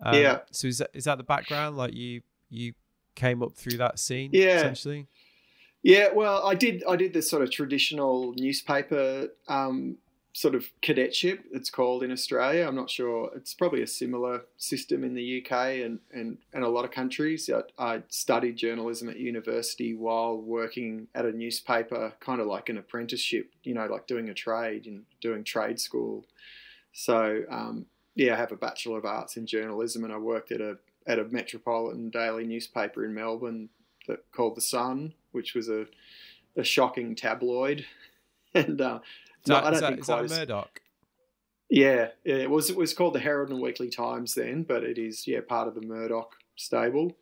um, 0.02 0.16
yeah, 0.16 0.40
so 0.52 0.68
is 0.68 0.80
that 0.80 0.90
is 0.94 1.04
that 1.04 1.18
the 1.18 1.24
background? 1.24 1.78
Like 1.78 1.94
you 1.94 2.22
you 2.50 2.74
came 3.16 3.44
up 3.44 3.54
through 3.56 3.78
that 3.78 4.00
scene, 4.00 4.32
yeah. 4.34 4.58
essentially? 4.58 5.08
Yeah, 5.84 6.10
well, 6.14 6.46
I 6.46 6.56
did. 6.56 6.84
I 6.88 6.96
did 6.96 7.14
this 7.14 7.30
sort 7.30 7.42
of 7.42 7.52
traditional 7.52 8.34
newspaper 8.38 9.30
um, 9.48 9.98
sort 10.34 10.54
of 10.54 10.70
cadetship. 10.82 11.44
It's 11.52 11.72
called 11.72 12.04
in 12.04 12.12
Australia. 12.12 12.68
I'm 12.68 12.76
not 12.76 12.90
sure. 12.90 13.32
It's 13.36 13.56
probably 13.56 13.82
a 13.82 13.88
similar 13.88 14.44
system 14.58 15.04
in 15.04 15.16
the 15.16 15.44
UK 15.44 15.52
and 15.84 16.00
and, 16.14 16.38
and 16.54 16.64
a 16.64 16.70
lot 16.70 16.86
of 16.86 16.92
countries. 16.92 17.50
I, 17.50 17.64
I 17.84 18.04
studied 18.10 18.58
journalism 18.58 19.10
at 19.10 19.18
university 19.18 19.96
while 19.96 20.38
working 20.38 21.08
at 21.16 21.26
a 21.26 21.32
newspaper, 21.32 22.14
kind 22.20 22.40
of 22.42 22.48
like 22.48 22.70
an 22.70 22.78
apprenticeship. 22.78 23.52
You 23.64 23.74
know, 23.74 23.88
like 23.88 24.06
doing 24.06 24.30
a 24.30 24.36
trade 24.36 24.86
and 24.86 25.04
doing 25.20 25.44
trade 25.44 25.80
school. 25.80 26.26
So 26.94 27.42
um, 27.50 27.88
yeah, 28.14 28.34
I 28.34 28.38
have 28.38 28.52
a 28.52 28.58
bachelor 28.58 29.00
of 29.00 29.06
arts 29.06 29.36
in 29.36 29.48
journalism, 29.48 30.04
and 30.04 30.14
I 30.14 30.18
worked 30.18 30.52
at 30.52 30.62
a 30.62 30.78
at 31.08 31.18
a 31.18 31.24
metropolitan 31.26 32.12
daily 32.12 32.46
newspaper 32.46 33.04
in 33.04 33.16
Melbourne 33.16 33.70
that 34.08 34.32
called 34.32 34.56
the 34.56 34.62
Sun, 34.62 35.14
which 35.32 35.54
was 35.54 35.70
a 35.70 35.86
a 36.56 36.64
shocking 36.64 37.16
tabloid. 37.16 37.86
And 38.54 38.82
uh, 38.82 39.00
no, 39.48 39.56
I 39.56 39.72
don't 39.72 39.80
think 39.80 40.00
is 40.00 40.06
quite 40.08 40.28
that 40.28 40.40
Murdoch. 40.40 40.82
Yeah, 41.70 42.10
yeah, 42.26 42.36
it 42.36 42.50
was 42.50 42.70
it 42.70 42.76
was 42.76 42.94
called 42.94 43.16
the 43.16 43.22
Herald 43.22 43.50
and 43.50 43.62
Weekly 43.62 43.90
Times 43.90 44.36
then, 44.36 44.64
but 44.64 44.84
it 44.84 44.98
is 44.98 45.26
yeah 45.26 45.40
part 45.40 45.70
of 45.70 45.76
the 45.76 45.80
Murdoch 45.80 46.36
stable. 46.58 47.16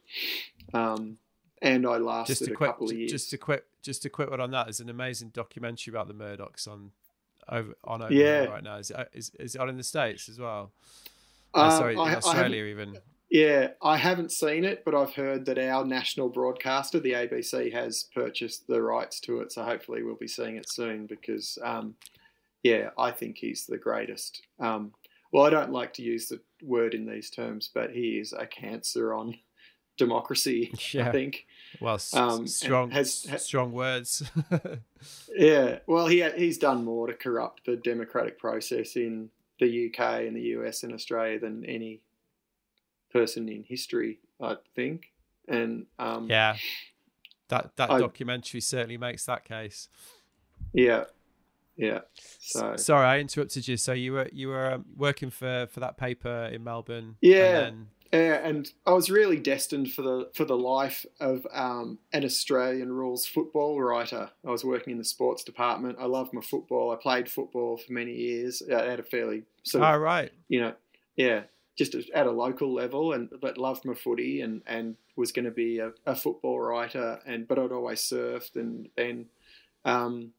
Um, 0.73 1.19
and 1.61 1.85
I 1.85 1.97
lasted 1.97 2.39
just 2.39 2.49
a, 2.49 2.55
quick, 2.55 2.71
couple 2.71 2.89
of 2.89 2.97
years. 2.97 3.11
Just 3.11 3.33
a 3.33 3.37
quick, 3.37 3.65
just 3.83 4.05
a 4.05 4.09
quick 4.09 4.31
one 4.31 4.41
on 4.41 4.49
that. 4.51 4.65
There's 4.65 4.79
an 4.79 4.89
amazing 4.89 5.29
documentary 5.29 5.91
about 5.91 6.07
the 6.07 6.15
Murdochs 6.15 6.67
on 6.67 6.91
over 7.47 7.75
on 7.83 8.01
over 8.01 8.13
yeah. 8.13 8.45
right 8.45 8.63
now. 8.63 8.77
Is 8.77 8.91
it, 8.91 9.09
is, 9.13 9.31
is 9.39 9.55
it 9.55 9.61
on 9.61 9.69
in 9.69 9.77
the 9.77 9.83
states 9.83 10.29
as 10.29 10.39
well? 10.39 10.71
Uh, 11.53 11.65
um, 11.65 11.71
sorry, 11.71 11.95
I, 11.95 12.15
Australia 12.15 12.63
even. 12.63 12.97
Yeah, 13.29 13.69
I 13.81 13.97
haven't 13.97 14.31
seen 14.31 14.65
it, 14.65 14.83
but 14.83 14.95
I've 14.95 15.13
heard 15.13 15.45
that 15.45 15.59
our 15.59 15.85
national 15.85 16.29
broadcaster, 16.29 16.99
the 16.99 17.13
ABC, 17.13 17.71
has 17.71 18.05
purchased 18.13 18.65
the 18.67 18.81
rights 18.81 19.19
to 19.21 19.41
it. 19.41 19.51
So 19.51 19.63
hopefully 19.63 20.01
we'll 20.01 20.15
be 20.15 20.27
seeing 20.27 20.55
it 20.55 20.67
soon 20.67 21.05
because, 21.05 21.59
um, 21.63 21.93
yeah, 22.63 22.89
I 22.97 23.11
think 23.11 23.37
he's 23.37 23.67
the 23.67 23.77
greatest. 23.77 24.41
Um, 24.59 24.93
well, 25.31 25.45
I 25.45 25.51
don't 25.51 25.71
like 25.71 25.93
to 25.93 26.01
use 26.01 26.27
the 26.27 26.39
word 26.63 26.95
in 26.95 27.05
these 27.05 27.29
terms, 27.29 27.69
but 27.71 27.91
he 27.91 28.17
is 28.19 28.33
a 28.33 28.47
cancer 28.47 29.13
on 29.13 29.37
democracy. 29.97 30.73
Yeah. 30.91 31.09
I 31.09 31.11
think. 31.11 31.45
Well, 31.79 31.99
um, 32.13 32.47
strong, 32.47 32.89
has, 32.89 33.25
has, 33.25 33.45
strong 33.45 33.71
words. 33.71 34.23
yeah. 35.35 35.79
Well, 35.85 36.07
he 36.07 36.27
he's 36.35 36.57
done 36.57 36.83
more 36.83 37.05
to 37.05 37.13
corrupt 37.13 37.67
the 37.67 37.75
democratic 37.75 38.39
process 38.39 38.95
in 38.95 39.29
the 39.59 39.87
UK 39.87 40.21
and 40.21 40.35
the 40.35 40.41
US 40.57 40.81
and 40.81 40.93
Australia 40.93 41.37
than 41.37 41.63
any 41.65 42.01
person 43.11 43.49
in 43.49 43.63
history, 43.63 44.19
I 44.41 44.57
think. 44.75 45.11
And 45.47 45.85
um, 45.97 46.27
yeah, 46.29 46.57
that 47.49 47.75
that 47.77 47.91
I, 47.91 47.99
documentary 47.99 48.61
certainly 48.61 48.97
makes 48.97 49.25
that 49.25 49.45
case. 49.45 49.89
Yeah, 50.73 51.05
yeah. 51.75 52.01
So 52.39 52.75
sorry, 52.75 53.07
I 53.07 53.19
interrupted 53.19 53.67
you. 53.67 53.77
So 53.77 53.93
you 53.93 54.13
were 54.13 54.29
you 54.31 54.49
were 54.49 54.73
um, 54.73 54.85
working 54.95 55.29
for 55.29 55.67
for 55.71 55.79
that 55.79 55.97
paper 55.97 56.49
in 56.51 56.63
Melbourne. 56.63 57.15
Yeah. 57.21 57.59
And 57.59 57.87
yeah, 58.11 58.39
and 58.43 58.71
I 58.87 58.93
was 58.93 59.11
really 59.11 59.37
destined 59.37 59.91
for 59.91 60.01
the 60.01 60.29
for 60.33 60.43
the 60.43 60.57
life 60.57 61.05
of 61.19 61.45
um, 61.53 61.99
an 62.11 62.25
Australian 62.25 62.91
rules 62.91 63.27
football 63.27 63.79
writer. 63.79 64.31
I 64.45 64.49
was 64.49 64.65
working 64.65 64.91
in 64.91 64.97
the 64.97 65.03
sports 65.03 65.43
department. 65.43 65.97
I 65.99 66.05
loved 66.05 66.33
my 66.33 66.41
football. 66.41 66.91
I 66.91 66.95
played 66.95 67.29
football 67.29 67.77
for 67.77 67.93
many 67.93 68.13
years. 68.13 68.63
I 68.67 68.85
had 68.85 68.99
a 68.99 69.03
fairly 69.03 69.43
sort 69.63 69.83
of, 69.83 69.93
oh, 69.93 69.97
right. 69.99 70.31
you 70.47 70.59
know, 70.59 70.73
yeah, 71.17 71.43
just 71.79 71.95
at 72.13 72.27
a 72.27 72.31
local 72.31 72.73
level, 72.73 73.13
and 73.13 73.29
but 73.39 73.57
loved 73.57 73.85
my 73.85 73.93
footy 73.93 74.41
and 74.41 74.61
and 74.67 74.97
was 75.15 75.31
going 75.31 75.45
to 75.45 75.51
be 75.51 75.79
a, 75.79 75.91
a, 76.05 76.13
football 76.13 76.59
writer, 76.59 77.19
and 77.25 77.47
but 77.47 77.57
I'd 77.57 77.71
always 77.71 78.01
surfed, 78.01 78.57
and 78.57 78.89
then 78.97 79.27
um, 79.85 80.31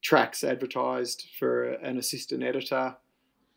Tracks 0.00 0.42
advertised 0.42 1.28
for 1.38 1.72
an 1.74 1.98
assistant 1.98 2.42
editor, 2.42 2.96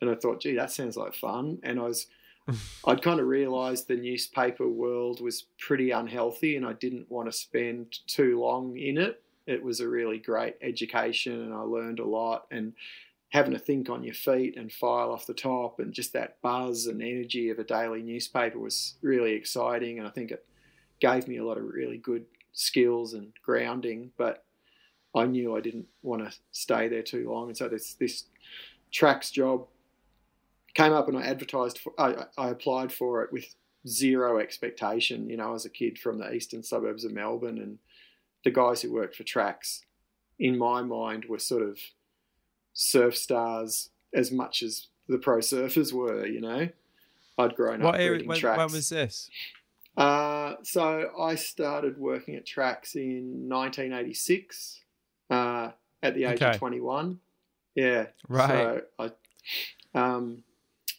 and 0.02 0.10
I 0.10 0.16
thought, 0.16 0.42
gee, 0.42 0.56
that 0.56 0.72
sounds 0.72 0.98
like 0.98 1.16
fun, 1.16 1.60
and 1.64 1.80
I 1.80 1.84
was. 1.84 2.08
I'd 2.86 3.02
kind 3.02 3.20
of 3.20 3.26
realised 3.26 3.88
the 3.88 3.96
newspaper 3.96 4.68
world 4.68 5.20
was 5.20 5.48
pretty 5.58 5.90
unhealthy, 5.90 6.58
and 6.58 6.64
I 6.64 6.74
didn't 6.74 7.10
want 7.10 7.28
to 7.28 7.36
spend 7.36 8.06
too 8.06 8.40
long 8.40 8.78
in 8.78 9.00
it. 9.00 9.24
It 9.48 9.64
was 9.64 9.80
a 9.80 9.88
really 9.88 10.20
great 10.20 10.56
education, 10.62 11.42
and 11.42 11.54
I 11.56 11.62
learned 11.62 11.98
a 11.98 12.06
lot. 12.06 12.46
And 12.52 12.74
having 13.30 13.54
to 13.54 13.60
think 13.60 13.90
on 13.90 14.04
your 14.04 14.14
feet 14.14 14.56
and 14.58 14.72
file 14.72 15.12
off 15.12 15.26
the 15.26 15.34
top 15.34 15.80
and 15.80 15.94
just 15.94 16.14
that 16.14 16.42
buzz 16.42 16.88
and 16.88 17.02
energy 17.02 17.50
of 17.50 17.60
a 17.60 17.64
daily 17.64 18.02
newspaper 18.02 18.60
was 18.60 18.96
really 19.02 19.34
exciting 19.34 20.00
and 20.00 20.08
I 20.08 20.12
think 20.12 20.32
it 20.32 20.46
gave 21.00 21.28
me 21.28 21.38
a 21.38 21.46
lot 21.46 21.58
of 21.58 21.66
really 21.66 21.98
good 21.98 22.26
skills 22.54 23.14
and 23.14 23.34
grounding 23.44 24.12
but 24.18 24.46
I 25.14 25.26
knew 25.26 25.56
I 25.56 25.62
didn't 25.62 25.88
want 26.02 26.30
to 26.30 26.38
stay 26.52 26.88
there 26.88 27.04
too 27.04 27.30
long 27.30 27.48
and 27.48 27.58
so 27.58 27.68
this 27.68 27.96
this 27.96 28.26
tracks 28.92 29.32
job 29.32 29.68
came 30.74 30.94
up 30.94 31.08
and 31.08 31.18
I 31.18 31.24
advertised 31.24 31.80
for 31.80 31.94
I, 31.98 32.26
I 32.38 32.50
applied 32.50 32.94
for 32.94 33.24
it 33.24 33.34
with 33.34 33.56
zero 33.88 34.40
expectation 34.40 35.30
you 35.30 35.38
know 35.38 35.54
as 35.54 35.66
a 35.66 35.70
kid 35.70 35.98
from 35.98 36.20
the 36.20 36.32
eastern 36.32 36.64
suburbs 36.64 37.04
of 37.04 37.12
Melbourne 37.12 37.58
and 37.58 37.80
the 38.44 38.52
guys 38.52 38.82
who 38.82 38.94
worked 38.94 39.16
for 39.16 39.24
tracks 39.24 39.82
in 40.40 40.58
my 40.58 40.82
mind 40.82 41.26
were 41.26 41.40
sort 41.40 41.64
of 41.64 41.80
surf 42.76 43.18
stars 43.18 43.90
as 44.14 44.32
much 44.32 44.62
as 44.62 44.90
the 45.08 45.18
pro 45.18 45.40
surfers 45.40 45.92
were. 45.92 46.28
You 46.28 46.42
know, 46.42 46.70
I'd 47.40 47.56
grown 47.56 47.82
what 47.82 47.96
up 47.96 48.02
era, 48.02 48.12
reading 48.12 48.28
when, 48.28 48.38
tracks. 48.38 48.58
When 48.58 48.72
was 48.72 48.90
this? 48.90 49.32
Uh, 49.98 50.56
so 50.62 51.10
I 51.20 51.36
started 51.36 51.98
working 51.98 52.36
at 52.36 52.46
tracks 52.46 52.96
in 52.96 53.50
1986 53.50 54.82
uh, 55.30 55.72
at 56.04 56.14
the 56.16 56.26
age 56.26 56.42
okay. 56.42 56.52
of 56.52 56.58
21. 56.58 57.20
Yeah, 57.76 58.08
right. 58.28 58.50
So 58.50 58.82
I, 59.00 59.12
um, 60.00 60.44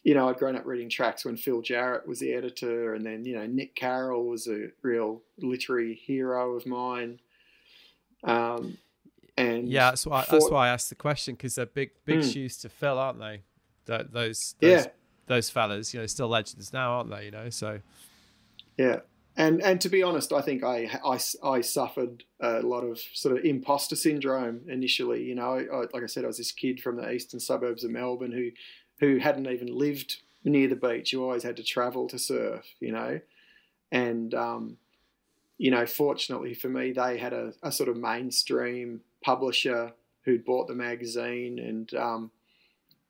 you 0.03 0.13
know, 0.13 0.29
I'd 0.29 0.37
grown 0.37 0.55
up 0.55 0.65
reading 0.65 0.89
tracks 0.89 1.25
when 1.25 1.37
Phil 1.37 1.61
Jarrett 1.61 2.07
was 2.07 2.19
the 2.19 2.33
editor, 2.33 2.93
and 2.93 3.05
then 3.05 3.25
you 3.25 3.35
know 3.35 3.45
Nick 3.45 3.75
Carroll 3.75 4.25
was 4.25 4.47
a 4.47 4.69
real 4.81 5.21
literary 5.37 5.95
hero 5.95 6.55
of 6.55 6.65
mine. 6.65 7.19
Um, 8.23 8.77
and 9.37 9.69
yeah, 9.69 9.91
that's 9.91 10.05
why 10.05 10.23
for, 10.23 10.31
that's 10.31 10.49
why 10.49 10.67
I 10.67 10.73
asked 10.73 10.89
the 10.89 10.95
question 10.95 11.35
because 11.35 11.55
they're 11.55 11.65
big 11.65 11.91
big 12.05 12.19
mm. 12.19 12.33
shoes 12.33 12.57
to 12.57 12.69
fill, 12.69 12.97
aren't 12.97 13.19
they? 13.19 13.43
Those, 13.85 14.09
those 14.11 14.55
yeah 14.59 14.87
those 15.27 15.49
fellas, 15.49 15.93
you 15.93 15.99
know, 15.99 16.05
still 16.07 16.29
legends 16.29 16.73
now, 16.73 16.93
aren't 16.93 17.11
they? 17.11 17.25
You 17.25 17.31
know, 17.31 17.49
so 17.49 17.79
yeah. 18.77 18.99
And 19.35 19.61
and 19.61 19.79
to 19.81 19.89
be 19.89 20.01
honest, 20.01 20.33
I 20.33 20.41
think 20.41 20.63
I, 20.63 20.89
I, 21.05 21.19
I 21.47 21.61
suffered 21.61 22.23
a 22.39 22.61
lot 22.61 22.81
of 22.81 22.99
sort 23.13 23.37
of 23.37 23.45
imposter 23.45 23.95
syndrome 23.95 24.61
initially. 24.67 25.23
You 25.23 25.35
know, 25.35 25.59
I, 25.71 25.85
like 25.93 26.03
I 26.03 26.07
said, 26.07 26.23
I 26.23 26.27
was 26.27 26.39
this 26.39 26.51
kid 26.51 26.81
from 26.81 26.95
the 26.95 27.11
eastern 27.11 27.39
suburbs 27.39 27.83
of 27.83 27.91
Melbourne 27.91 28.31
who 28.31 28.49
who 28.99 29.19
hadn't 29.19 29.47
even 29.47 29.67
lived 29.67 30.17
near 30.43 30.67
the 30.67 30.75
beach. 30.75 31.13
You 31.13 31.23
always 31.23 31.43
had 31.43 31.57
to 31.57 31.63
travel 31.63 32.07
to 32.07 32.17
surf. 32.17 32.65
You 32.79 32.93
know, 32.93 33.19
and 33.91 34.33
um, 34.33 34.77
you 35.57 35.71
know, 35.71 35.85
fortunately 35.85 36.53
for 36.53 36.69
me, 36.69 36.91
they 36.91 37.17
had 37.17 37.33
a, 37.33 37.53
a 37.63 37.71
sort 37.71 37.89
of 37.89 37.97
mainstream 37.97 39.01
publisher 39.23 39.93
who'd 40.23 40.45
bought 40.45 40.67
the 40.67 40.75
magazine, 40.75 41.57
and 41.59 41.93
um, 41.95 42.31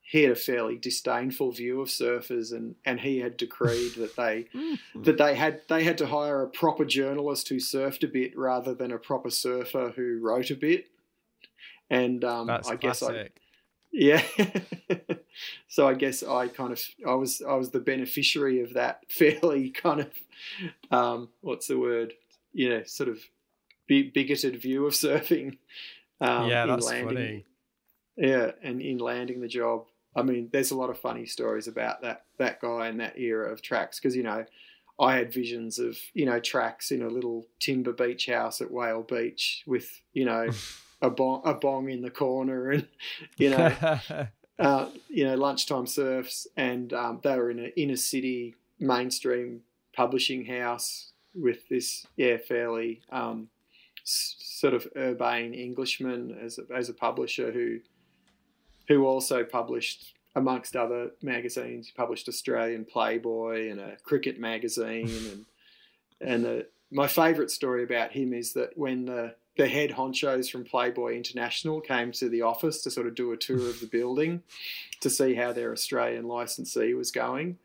he 0.01 0.23
had 0.23 0.31
a 0.31 0.35
fairly 0.35 0.77
disdainful 0.77 1.51
view 1.51 1.81
of 1.81 1.89
surfers, 1.89 2.53
and, 2.53 2.75
and 2.85 2.99
he 3.01 3.19
had 3.19 3.35
decreed 3.35 3.95
that 3.95 4.15
they 4.15 4.45
mm-hmm. 4.55 5.01
that 5.03 5.17
they 5.17 5.35
had 5.35 5.61
they 5.67 5.83
had 5.83 5.97
to 5.97 6.07
hire 6.07 6.41
a 6.41 6.49
proper 6.49 6.85
journalist 6.85 7.49
who 7.49 7.55
surfed 7.55 8.03
a 8.03 8.07
bit 8.07 8.37
rather 8.37 8.73
than 8.73 8.91
a 8.91 8.97
proper 8.97 9.29
surfer 9.29 9.91
who 9.95 10.19
wrote 10.21 10.49
a 10.49 10.55
bit. 10.55 10.87
And 11.89 12.23
um, 12.23 12.49
I 12.49 12.75
guess 12.75 13.01
I 13.01 13.29
yeah. 13.91 14.21
so 15.67 15.87
I 15.87 15.93
guess 15.95 16.23
I 16.23 16.47
kind 16.47 16.71
of 16.71 16.81
I 17.05 17.15
was 17.15 17.41
I 17.47 17.55
was 17.55 17.71
the 17.71 17.79
beneficiary 17.79 18.61
of 18.61 18.73
that 18.75 19.03
fairly 19.09 19.71
kind 19.71 20.01
of 20.01 20.11
um, 20.91 21.29
what's 21.41 21.67
the 21.67 21.79
word 21.79 22.13
you 22.57 22.69
know 22.69 22.83
sort 22.83 23.07
of 23.07 23.19
bigoted 23.87 24.59
view 24.59 24.85
of 24.87 24.93
surfing. 24.93 25.57
Um, 26.19 26.49
yeah, 26.49 26.65
that's 26.65 26.87
landing, 26.87 27.07
funny. 27.07 27.45
Yeah, 28.17 28.51
and 28.63 28.81
in 28.81 28.97
landing 28.97 29.39
the 29.39 29.47
job, 29.47 29.85
I 30.15 30.23
mean, 30.23 30.49
there's 30.51 30.71
a 30.71 30.75
lot 30.75 30.89
of 30.89 30.97
funny 30.97 31.27
stories 31.27 31.67
about 31.67 32.01
that 32.01 32.25
that 32.39 32.59
guy 32.59 32.87
and 32.87 32.99
that 32.99 33.17
era 33.17 33.51
of 33.51 33.61
tracks 33.61 33.99
because 33.99 34.15
you 34.15 34.23
know, 34.23 34.43
I 34.99 35.15
had 35.15 35.31
visions 35.31 35.77
of 35.77 35.97
you 36.15 36.25
know 36.25 36.39
tracks 36.39 36.91
in 36.91 37.03
a 37.03 37.07
little 37.07 37.45
timber 37.59 37.93
beach 37.93 38.25
house 38.25 38.59
at 38.59 38.71
Whale 38.71 39.03
Beach 39.03 39.63
with 39.67 40.01
you 40.13 40.25
know 40.25 40.49
a 41.01 41.11
bong 41.11 41.43
a 41.45 41.53
bong 41.53 41.89
in 41.89 42.01
the 42.01 42.11
corner 42.11 42.71
and 42.71 42.87
you 43.37 43.51
know. 43.51 43.99
uh, 44.59 44.89
you 45.07 45.23
know, 45.23 45.35
lunchtime 45.35 45.85
surfs, 45.85 46.47
and 46.57 46.91
um, 46.91 47.19
they 47.21 47.37
were 47.37 47.51
in 47.51 47.59
an 47.59 47.71
inner 47.77 47.95
city 47.95 48.55
mainstream 48.79 49.61
publishing 49.93 50.45
house 50.45 51.11
with 51.37 51.67
this, 51.69 52.05
yeah, 52.15 52.37
fairly 52.37 53.01
um, 53.11 53.49
sort 54.03 54.73
of 54.73 54.87
urbane 54.95 55.53
Englishman 55.53 56.37
as 56.41 56.59
a, 56.59 56.75
as 56.75 56.89
a 56.89 56.93
publisher 56.93 57.51
who 57.51 57.79
who 58.87 59.05
also 59.05 59.43
published 59.43 60.13
amongst 60.35 60.75
other 60.75 61.11
magazines. 61.21 61.87
He 61.87 61.93
published 61.93 62.29
Australian 62.29 62.85
Playboy 62.85 63.69
and 63.69 63.79
a 63.79 63.97
cricket 64.03 64.39
magazine, 64.39 65.09
and 65.31 65.45
and 66.21 66.45
the, 66.45 66.67
my 66.91 67.07
favourite 67.07 67.51
story 67.51 67.83
about 67.83 68.11
him 68.11 68.33
is 68.33 68.53
that 68.53 68.77
when 68.77 69.05
the 69.05 69.35
the 69.57 69.67
head 69.67 69.89
honchos 69.89 70.49
from 70.49 70.63
Playboy 70.63 71.15
International 71.15 71.81
came 71.81 72.11
to 72.13 72.29
the 72.29 72.43
office 72.43 72.81
to 72.83 72.91
sort 72.91 73.07
of 73.07 73.15
do 73.15 73.31
a 73.31 73.37
tour 73.37 73.69
of 73.69 73.79
the 73.79 73.87
building 73.87 74.43
to 75.01 75.09
see 75.09 75.33
how 75.33 75.51
their 75.51 75.71
Australian 75.71 76.27
licensee 76.27 76.93
was 76.93 77.11
going. 77.11 77.57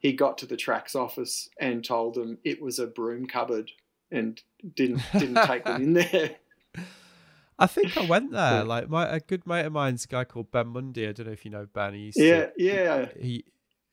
He 0.00 0.12
got 0.12 0.38
to 0.38 0.46
the 0.46 0.56
tracks 0.56 0.94
office 0.96 1.48
and 1.60 1.84
told 1.84 2.14
them 2.14 2.38
it 2.42 2.60
was 2.60 2.78
a 2.78 2.86
broom 2.86 3.26
cupboard 3.26 3.70
and 4.10 4.40
didn't 4.74 5.02
didn't 5.18 5.46
take 5.46 5.64
them 5.64 5.80
in 5.82 5.92
there. 5.92 6.36
I 7.58 7.66
think 7.66 7.96
I 7.98 8.02
went 8.02 8.32
there. 8.32 8.64
Like 8.64 8.88
my 8.88 9.06
a 9.06 9.20
good 9.20 9.46
mate 9.46 9.66
of 9.66 9.72
mine's 9.72 10.06
a 10.06 10.08
guy 10.08 10.24
called 10.24 10.50
Ben 10.50 10.68
Mondy. 10.68 11.06
I 11.06 11.12
don't 11.12 11.26
know 11.26 11.32
if 11.32 11.44
you 11.44 11.50
know 11.50 11.66
Ben. 11.72 11.92
He 11.92 12.00
used 12.00 12.18
yeah, 12.18 12.46
to, 12.46 12.52
yeah. 12.56 13.08
He 13.18 13.44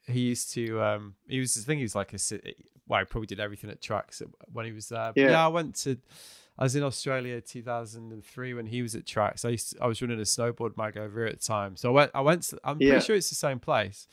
he 0.07 0.21
used 0.21 0.53
to 0.53 0.81
um 0.81 1.15
he 1.27 1.39
was 1.39 1.53
the 1.53 1.61
thing 1.61 1.77
he 1.79 1.83
was 1.83 1.95
like 1.95 2.13
a 2.13 2.17
city 2.17 2.55
well 2.87 2.99
he 3.01 3.05
probably 3.05 3.27
did 3.27 3.41
everything 3.41 3.69
at 3.69 3.81
tracks 3.81 4.21
when 4.53 4.65
he 4.65 4.71
was 4.71 4.87
there. 4.87 5.11
But 5.13 5.21
Yeah. 5.21 5.31
yeah, 5.31 5.45
I 5.45 5.49
went 5.49 5.75
to 5.83 5.97
I 6.57 6.63
was 6.63 6.75
in 6.77 6.83
Australia 6.83 7.41
2003 7.41 8.53
when 8.53 8.65
he 8.67 8.81
was 8.81 8.95
at 8.95 9.05
tracks. 9.05 9.43
I 9.45 9.49
used 9.49 9.71
to, 9.73 9.83
I 9.83 9.87
was 9.87 10.01
running 10.01 10.19
a 10.19 10.23
snowboard 10.23 10.75
mag 10.77 10.97
over 10.97 11.19
here 11.19 11.27
at 11.27 11.41
the 11.41 11.45
time. 11.45 11.75
So 11.75 11.89
I 11.89 11.91
went 11.91 12.11
I 12.15 12.21
went 12.21 12.43
to, 12.43 12.59
I'm 12.63 12.81
Yeah. 12.81 12.91
pretty 12.93 13.05
sure 13.05 13.15
it's 13.17 13.29
the 13.29 13.35
same 13.35 13.59
place. 13.59 14.07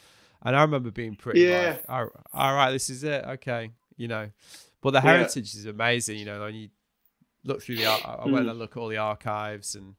And 0.45 0.55
I 0.55 0.63
remember 0.63 0.91
being 0.91 1.17
pretty 1.17 1.41
Yeah. 1.41 1.79
like, 1.79 1.85
all, 1.89 2.11
all 2.33 2.55
right, 2.55 2.71
this 2.71 2.91
is 2.91 3.03
it. 3.05 3.25
Okay, 3.25 3.71
you 3.97 4.09
know. 4.09 4.31
But 4.83 4.91
the 4.91 4.99
Yeah. 4.99 5.13
heritage 5.13 5.55
is 5.55 5.65
amazing, 5.67 6.19
you 6.19 6.27
know, 6.27 6.41
when 6.41 6.55
you 6.55 6.69
look 7.45 7.63
through 7.63 7.77
the 7.77 7.87
I 7.87 8.25
went 8.27 8.47
Mm. 8.47 8.51
and 8.51 8.59
look 8.59 8.77
at 8.77 8.81
all 8.81 8.89
the 8.89 8.99
archives 8.99 9.75
and 9.75 9.95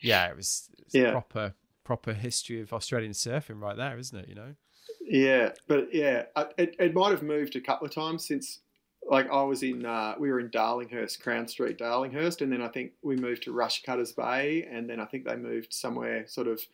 yeah, 0.00 0.28
it 0.28 0.36
was, 0.36 0.68
it 0.78 0.84
was 0.84 0.94
Yeah. 0.94 1.10
proper 1.12 1.54
proper 1.84 2.12
history 2.12 2.60
of 2.60 2.72
Australian 2.72 3.10
surfing 3.12 3.60
right 3.60 3.76
there, 3.76 3.98
isn't 3.98 4.16
it? 4.16 4.28
You 4.28 4.36
know. 4.36 4.54
Yeah, 5.00 5.52
but 5.66 5.92
yeah, 5.92 6.26
it, 6.56 6.76
it 6.78 6.94
might 6.94 7.10
have 7.10 7.22
moved 7.24 7.56
a 7.56 7.60
couple 7.60 7.86
of 7.86 7.92
times 7.94 8.24
since. 8.26 8.60
Like 9.04 9.28
I 9.30 9.42
was 9.42 9.64
in, 9.64 9.84
uh, 9.84 10.14
we 10.16 10.30
were 10.30 10.38
in 10.38 10.48
Darlinghurst, 10.50 11.20
Crown 11.20 11.48
Street, 11.48 11.76
Darlinghurst, 11.76 12.40
and 12.40 12.52
then 12.52 12.62
I 12.62 12.68
think 12.68 12.92
we 13.02 13.16
moved 13.16 13.42
to 13.42 13.52
Rushcutters 13.52 14.14
Bay, 14.14 14.62
and 14.70 14.88
then 14.88 15.00
I 15.00 15.06
think 15.06 15.24
they 15.24 15.34
moved 15.34 15.74
somewhere 15.74 16.24
sort 16.28 16.46
of 16.46 16.64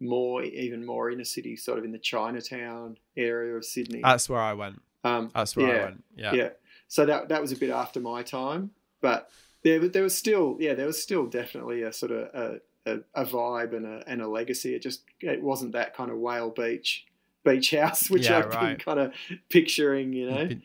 more, 0.00 0.42
even 0.42 0.84
more 0.84 1.10
inner 1.10 1.24
city, 1.24 1.56
sort 1.56 1.78
of 1.78 1.84
in 1.84 1.92
the 1.92 1.98
Chinatown 1.98 2.96
area 3.16 3.54
of 3.56 3.64
Sydney. 3.64 4.00
That's 4.02 4.28
where 4.28 4.40
I 4.40 4.52
went. 4.54 4.80
um, 5.04 5.30
That's 5.34 5.56
where 5.56 5.66
yeah, 5.68 5.80
I 5.80 5.84
went. 5.84 6.04
Yeah. 6.16 6.32
yeah. 6.34 6.48
So 6.88 7.06
that 7.06 7.28
that 7.28 7.40
was 7.40 7.52
a 7.52 7.56
bit 7.56 7.70
after 7.70 8.00
my 8.00 8.22
time, 8.22 8.70
but 9.00 9.30
there 9.62 9.88
there 9.88 10.02
was 10.02 10.16
still 10.16 10.56
yeah 10.60 10.74
there 10.74 10.86
was 10.86 11.02
still 11.02 11.26
definitely 11.26 11.82
a 11.82 11.92
sort 11.92 12.12
of 12.12 12.18
a, 12.34 12.60
a, 12.86 13.22
a 13.22 13.24
vibe 13.24 13.74
and 13.74 13.86
a 13.86 14.02
and 14.06 14.20
a 14.20 14.28
legacy. 14.28 14.74
It 14.74 14.82
just 14.82 15.02
it 15.20 15.42
wasn't 15.42 15.72
that 15.72 15.96
kind 15.96 16.10
of 16.10 16.18
whale 16.18 16.50
beach 16.50 17.06
beach 17.44 17.70
house 17.72 18.08
which 18.10 18.28
Yeah, 18.28 18.38
I've 18.38 18.50
been 18.50 18.76
kind 18.76 19.00
of 19.00 19.12
picturing. 19.48 20.12
You 20.12 20.30
know, 20.30 20.46
been- 20.48 20.62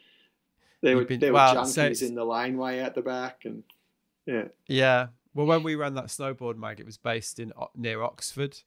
there 0.81 0.95
were 0.97 1.05
been- 1.05 1.19
there 1.19 1.33
well, 1.33 1.55
were 1.55 1.61
junkies 1.61 1.77
it's- 1.77 2.01
in 2.01 2.15
the 2.15 2.25
laneway 2.25 2.79
at 2.79 2.95
the 2.95 3.01
back, 3.01 3.45
and 3.45 3.63
yeah, 4.25 4.45
yeah. 4.67 5.07
Well, 5.33 5.45
when 5.45 5.63
we 5.63 5.75
ran 5.75 5.93
that 5.93 6.05
snowboard 6.07 6.57
mag, 6.57 6.79
it 6.79 6.85
was 6.85 6.97
based 6.97 7.39
in 7.39 7.53
near 7.75 8.01
Oxford, 8.01 8.59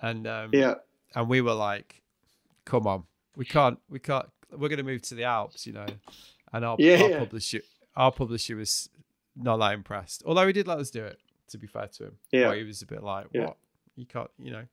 and 0.00 0.26
um, 0.26 0.50
yeah, 0.52 0.74
and 1.14 1.28
we 1.28 1.40
were 1.40 1.54
like, 1.54 2.02
"Come 2.64 2.86
on, 2.86 3.04
we 3.36 3.44
can't, 3.44 3.78
we 3.88 3.98
can't. 3.98 4.28
We're 4.52 4.68
going 4.68 4.78
to 4.78 4.82
move 4.84 5.02
to 5.02 5.14
the 5.14 5.24
Alps, 5.24 5.66
you 5.66 5.72
know." 5.72 5.86
And 6.52 6.64
our, 6.64 6.76
Yeah, 6.78 7.02
our 7.02 7.10
yeah. 7.10 7.18
publisher, 7.18 7.60
our 7.96 8.12
publisher 8.12 8.56
was 8.56 8.88
not 9.34 9.58
that 9.58 9.74
impressed. 9.74 10.22
Although 10.24 10.46
he 10.46 10.52
did 10.52 10.66
let 10.68 10.78
us 10.78 10.90
do 10.90 11.04
it. 11.04 11.18
To 11.50 11.58
be 11.58 11.66
fair 11.68 11.86
to 11.86 12.04
him, 12.06 12.12
Yeah. 12.32 12.48
But 12.48 12.58
he 12.58 12.64
was 12.64 12.82
a 12.82 12.86
bit 12.86 13.02
like, 13.04 13.26
Yeah. 13.32 13.44
"What? 13.46 13.56
You 13.94 14.04
can't, 14.04 14.30
you 14.38 14.50
know, 14.50 14.64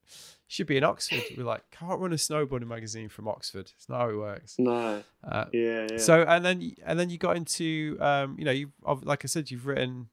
should 0.48 0.66
be 0.68 0.76
in 0.78 0.84
Oxford." 0.84 1.22
We're 1.38 1.44
like, 1.46 1.64
"Can't 1.72 2.00
run 2.00 2.12
a 2.14 2.16
snowboarding 2.16 2.68
magazine 2.68 3.10
from 3.10 3.28
Oxford. 3.28 3.72
It's 3.76 3.88
not 3.88 4.00
how 4.02 4.10
it 4.10 4.16
works." 4.18 4.56
no, 4.58 5.04
Uh, 5.24 5.46
yeah, 5.54 5.88
yeah. 5.92 5.98
So 5.98 6.24
and 6.24 6.44
then 6.44 6.76
and 6.84 7.00
then 7.00 7.10
you 7.12 7.18
got 7.20 7.38
into 7.38 7.96
um, 8.02 8.36
you 8.40 8.46
know 8.46 8.52
you 8.52 8.72
like 9.04 9.24
I 9.24 9.28
said 9.28 9.52
you've 9.52 9.66
written 9.68 10.10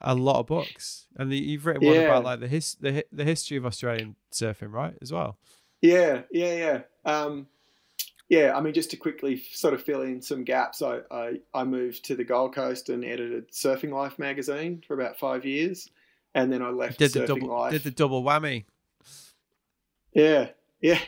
a 0.00 0.14
lot 0.14 0.40
of 0.40 0.46
books 0.46 1.06
and 1.16 1.32
the, 1.32 1.36
you've 1.38 1.64
written 1.66 1.86
one 1.86 1.94
Yeah. 1.96 2.02
about 2.02 2.24
like 2.24 2.40
the 2.40 2.48
his 2.48 2.74
the 2.80 3.04
the 3.12 3.24
history 3.24 3.56
of 3.56 3.64
Australian 3.64 4.16
surfing 4.32 4.72
right 4.72 4.94
as 5.00 5.12
well. 5.12 5.38
Yeah, 5.80 6.22
yeah, 6.30 6.54
yeah. 6.54 6.80
Um, 7.10 7.46
yeah, 8.28 8.56
I 8.56 8.60
mean, 8.60 8.74
just 8.74 8.90
to 8.90 8.96
quickly 8.96 9.36
sort 9.52 9.72
of 9.72 9.82
fill 9.82 10.02
in 10.02 10.20
some 10.20 10.42
gaps, 10.42 10.82
I, 10.82 10.98
I, 11.12 11.40
I 11.54 11.62
moved 11.64 12.04
to 12.06 12.16
the 12.16 12.24
Gold 12.24 12.54
Coast 12.54 12.88
and 12.88 13.04
edited 13.04 13.52
Surfing 13.52 13.92
Life 13.92 14.18
magazine 14.18 14.82
for 14.86 14.94
about 14.94 15.16
five 15.18 15.44
years. 15.44 15.88
And 16.34 16.52
then 16.52 16.60
I 16.60 16.70
left 16.70 16.98
Did 16.98 17.12
the 17.12 17.20
Surfing 17.20 17.26
double 17.28 17.48
Life. 17.48 17.72
did 17.72 17.84
the 17.84 17.90
double 17.92 18.24
whammy. 18.24 18.64
Yeah, 20.12 20.48
yeah. 20.80 20.98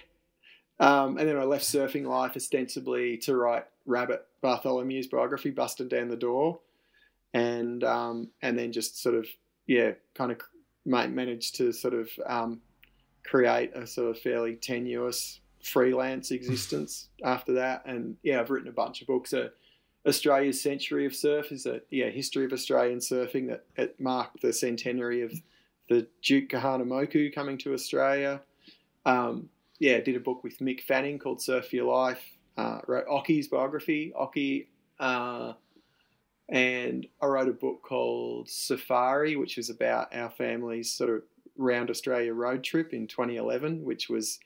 Um, 0.81 1.19
and 1.19 1.29
then 1.29 1.37
I 1.37 1.43
left 1.45 1.65
Surfing 1.65 2.07
Life 2.07 2.37
ostensibly 2.37 3.17
to 3.19 3.35
write 3.37 3.65
Rabbit 3.85 4.25
Bartholomew's 4.43 5.09
biography, 5.09 5.51
Bustin' 5.51 5.89
Down 5.89 6.09
the 6.09 6.17
Door, 6.17 6.61
and 7.35 7.85
um, 7.85 8.29
and 8.43 8.59
then 8.59 8.73
just 8.73 9.03
sort 9.03 9.15
of 9.15 9.27
yeah, 9.67 9.93
kind 10.15 10.33
of 10.33 10.41
ma- 10.85 11.07
managed 11.07 11.57
to 11.57 11.73
sort 11.73 11.95
of 11.95 12.09
um, 12.27 12.61
create 13.25 13.71
a 13.77 13.87
sort 13.87 14.11
of 14.11 14.19
fairly 14.19 14.57
tenuous 14.57 15.41
freelance 15.63 16.31
existence 16.31 17.09
after 17.25 17.53
that. 17.55 17.83
And 17.87 18.17
yeah, 18.23 18.41
I've 18.41 18.51
written 18.51 18.69
a 18.69 18.73
bunch 18.73 19.01
of 19.01 19.07
books. 19.07 19.33
Uh, 19.33 19.49
Australia's 20.07 20.63
Century 20.63 21.05
of 21.07 21.15
Surf 21.15 21.53
is 21.53 21.67
a 21.67 21.83
yeah 21.91 22.09
history 22.09 22.45
of 22.45 22.53
Australian 22.53 22.99
surfing 22.99 23.49
that 23.49 23.67
it 23.77 24.01
marked 24.01 24.41
the 24.41 24.53
centenary 24.53 25.23
of 25.23 25.33
the 25.89 26.07
Duke 26.23 26.49
Kahanamoku 26.49 27.35
coming 27.35 27.59
to 27.59 27.75
Australia. 27.75 28.41
Um, 29.05 29.49
yeah, 29.79 30.01
did 30.01 30.17
a 30.17 30.21
book 30.21 30.43
with 30.43 30.59
Mick 30.59 30.81
Fanning 30.83 31.19
called 31.19 31.43
Surf 31.43 31.73
Your 31.73 31.93
Life. 31.93 32.23
Uh, 32.57 32.81
wrote 32.89 33.07
Occy's 33.07 33.47
biography, 33.47 34.13
Occy, 34.19 34.67
uh, 34.99 35.53
and 36.49 37.07
I 37.21 37.27
wrote 37.27 37.49
a 37.49 37.53
book 37.53 37.83
called 37.83 38.49
Safari, 38.49 39.37
which 39.37 39.57
was 39.57 39.71
about 39.71 40.15
our 40.15 40.31
family's 40.31 40.91
sort 40.91 41.11
of 41.11 41.23
round 41.57 41.91
Australia 41.91 42.33
road 42.33 42.63
trip 42.65 42.93
in 42.93 43.07
2011, 43.07 43.83
which 43.85 44.09
was 44.09 44.39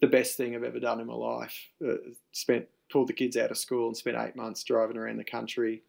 the 0.00 0.06
best 0.06 0.36
thing 0.36 0.54
I've 0.54 0.64
ever 0.64 0.80
done 0.80 1.00
in 1.00 1.06
my 1.06 1.14
life. 1.14 1.56
Uh, 1.86 1.94
spent 2.32 2.66
pulled 2.90 3.06
the 3.08 3.12
kids 3.12 3.36
out 3.36 3.50
of 3.52 3.56
school 3.58 3.86
and 3.86 3.96
spent 3.96 4.16
eight 4.18 4.34
months 4.34 4.64
driving 4.64 4.96
around 4.96 5.16
the 5.16 5.24
country 5.24 5.82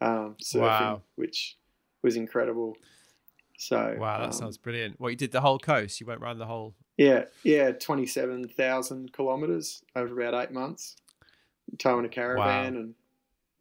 um, 0.00 0.34
surfing, 0.42 0.60
Wow. 0.60 1.02
which 1.14 1.56
was 2.02 2.16
incredible. 2.16 2.76
So 3.56 3.96
Wow, 3.98 4.18
that 4.18 4.26
um, 4.26 4.32
sounds 4.32 4.58
brilliant. 4.58 4.98
Well, 4.98 5.10
you 5.10 5.16
did 5.16 5.30
the 5.30 5.40
whole 5.40 5.58
coast? 5.60 6.00
You 6.00 6.06
went 6.06 6.20
around 6.20 6.38
the 6.38 6.46
whole. 6.46 6.74
yeah, 6.96 7.24
yeah, 7.44 7.70
twenty-seven 7.70 8.48
thousand 8.48 9.12
kilometres 9.12 9.82
over 9.94 10.20
about 10.20 10.42
eight 10.42 10.52
months, 10.52 10.96
towing 11.78 12.04
a 12.04 12.08
caravan 12.08 12.76
and 12.76 12.94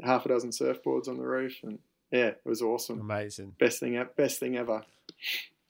half 0.01 0.25
a 0.25 0.29
dozen 0.29 0.49
surfboards 0.51 1.07
on 1.07 1.17
the 1.17 1.23
roof, 1.25 1.57
and 1.63 1.79
yeah, 2.11 2.27
it 2.27 2.41
was 2.45 2.61
awesome. 2.61 2.99
Amazing, 3.01 3.55
Best 3.59 3.79
thing, 3.79 4.03
best 4.17 4.39
thing 4.39 4.57
ever. 4.57 4.83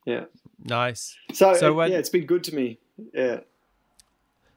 Yeah. 0.06 0.26
Nice. 0.64 1.16
So, 1.34 1.54
So 1.56 1.72
it- 1.72 1.76
when- 1.76 1.92
yeah, 1.92 1.98
it's 1.98 2.10
been 2.10 2.26
good 2.26 2.44
to 2.46 2.56
me. 2.56 2.80
Yeah, 3.14 3.40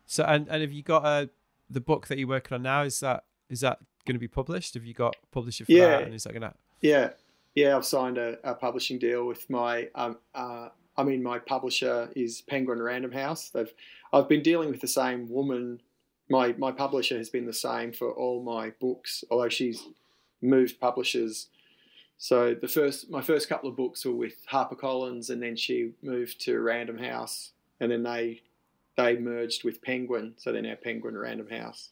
So 0.06 0.24
and 0.24 0.46
and 0.48 0.60
have 0.62 0.72
you 0.72 0.82
got 0.82 1.04
uh, 1.04 1.26
the 1.70 1.80
book 1.80 2.06
that 2.08 2.18
you're 2.18 2.28
working 2.28 2.54
on 2.56 2.62
now? 2.62 2.82
Is 2.82 3.00
that 3.00 3.24
is 3.48 3.60
that 3.60 3.78
going 4.04 4.14
to 4.14 4.20
be 4.20 4.28
published? 4.28 4.74
Have 4.74 4.84
you 4.84 4.94
got 4.94 5.16
publisher 5.32 5.64
for 5.64 5.72
Yeah. 5.72 5.86
that? 5.88 6.02
And 6.02 6.14
is 6.14 6.24
that 6.24 6.30
going 6.32 6.42
to? 6.42 6.54
yeah, 6.80 7.10
yeah. 7.54 7.76
I've 7.76 7.84
signed 7.86 8.18
a, 8.18 8.38
a 8.48 8.54
publishing 8.54 8.98
deal 8.98 9.26
with 9.26 9.48
my. 9.48 9.88
Um, 9.94 10.18
uh, 10.34 10.68
I 10.98 11.02
mean, 11.02 11.22
my 11.22 11.38
publisher 11.38 12.10
is 12.16 12.40
Penguin 12.42 12.80
Random 12.82 13.12
House. 13.12 13.50
They've. 13.50 13.72
I've 14.12 14.28
been 14.28 14.42
dealing 14.42 14.70
with 14.70 14.80
the 14.80 14.88
same 14.88 15.28
woman. 15.30 15.80
My 16.28 16.54
my 16.58 16.72
publisher 16.72 17.16
has 17.16 17.30
been 17.30 17.46
the 17.46 17.52
same 17.52 17.92
for 17.92 18.12
all 18.12 18.42
my 18.42 18.70
books, 18.80 19.24
although 19.30 19.48
she's 19.48 19.82
moved 20.42 20.80
publishers. 20.80 21.48
So 22.18 22.54
the 22.54 22.68
first, 22.68 23.10
my 23.10 23.20
first 23.20 23.48
couple 23.48 23.68
of 23.68 23.76
books 23.76 24.04
were 24.04 24.14
with 24.14 24.46
HarperCollins, 24.50 25.30
and 25.30 25.42
then 25.42 25.54
she 25.54 25.92
moved 26.02 26.40
to 26.42 26.58
Random 26.60 26.98
House, 26.98 27.52
and 27.80 27.90
then 27.90 28.02
they 28.02 28.40
they 28.96 29.16
merged 29.18 29.62
with 29.64 29.82
Penguin, 29.82 30.34
so 30.38 30.52
they're 30.52 30.62
now 30.62 30.74
Penguin 30.82 31.16
Random 31.16 31.48
House. 31.48 31.90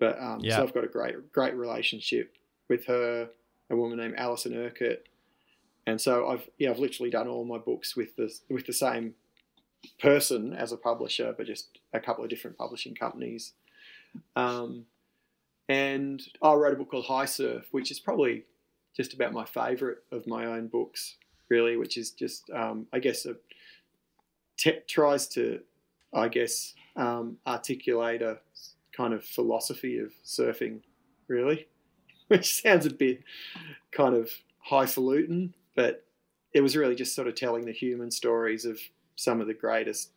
But 0.00 0.20
um, 0.20 0.40
Yeah. 0.42 0.56
so 0.56 0.64
I've 0.64 0.74
got 0.74 0.84
a 0.84 0.88
great 0.88 1.32
great 1.32 1.54
relationship 1.54 2.36
with 2.68 2.84
her, 2.86 3.30
a 3.70 3.76
woman 3.76 3.98
named 3.98 4.14
Alison 4.18 4.54
Urquhart, 4.54 5.08
and 5.86 6.00
so 6.00 6.28
I've 6.28 6.48
yeah 6.58 6.70
I've 6.70 6.80
literally 6.80 7.10
done 7.10 7.28
all 7.28 7.44
my 7.44 7.58
books 7.58 7.94
with 7.96 8.16
the 8.16 8.32
with 8.50 8.66
the 8.66 8.72
same 8.72 9.14
person 10.00 10.52
as 10.52 10.72
a 10.72 10.76
publisher, 10.76 11.34
but 11.36 11.46
just 11.46 11.78
a 11.92 12.00
couple 12.00 12.24
of 12.24 12.30
different 12.30 12.58
publishing 12.58 12.94
companies. 12.94 13.52
Um, 14.36 14.86
and 15.68 16.22
I 16.42 16.52
wrote 16.54 16.74
a 16.74 16.76
book 16.76 16.90
called 16.90 17.06
High 17.06 17.24
Surf, 17.24 17.66
which 17.70 17.90
is 17.90 17.98
probably 17.98 18.44
just 18.96 19.14
about 19.14 19.32
my 19.32 19.44
favourite 19.44 19.98
of 20.12 20.26
my 20.26 20.46
own 20.46 20.68
books, 20.68 21.16
really, 21.48 21.76
which 21.76 21.96
is 21.96 22.10
just 22.10 22.50
um, 22.50 22.86
I 22.92 22.98
guess 22.98 23.26
tries 24.88 25.26
to 25.28 25.60
I 26.12 26.28
guess 26.28 26.74
um, 26.96 27.38
articulate 27.46 28.22
a 28.22 28.38
kind 28.96 29.12
of 29.12 29.24
philosophy 29.24 29.98
of 29.98 30.12
surfing, 30.24 30.80
really, 31.28 31.66
which 32.28 32.62
sounds 32.62 32.86
a 32.86 32.90
bit 32.90 33.22
kind 33.90 34.14
of 34.14 34.30
highfalutin, 34.58 35.54
but 35.74 36.04
it 36.52 36.60
was 36.60 36.76
really 36.76 36.94
just 36.94 37.14
sort 37.14 37.26
of 37.26 37.34
telling 37.34 37.64
the 37.64 37.72
human 37.72 38.10
stories 38.10 38.64
of 38.64 38.78
some 39.16 39.40
of 39.40 39.46
the 39.46 39.54
greatest 39.54 40.10